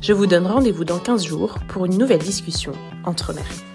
Je 0.00 0.12
vous 0.12 0.26
donne 0.26 0.46
rendez-vous 0.46 0.84
dans 0.84 1.00
15 1.00 1.24
jours 1.24 1.58
pour 1.66 1.86
une 1.86 1.98
nouvelle 1.98 2.20
discussion 2.20 2.70
entre 3.04 3.34
mères. 3.34 3.71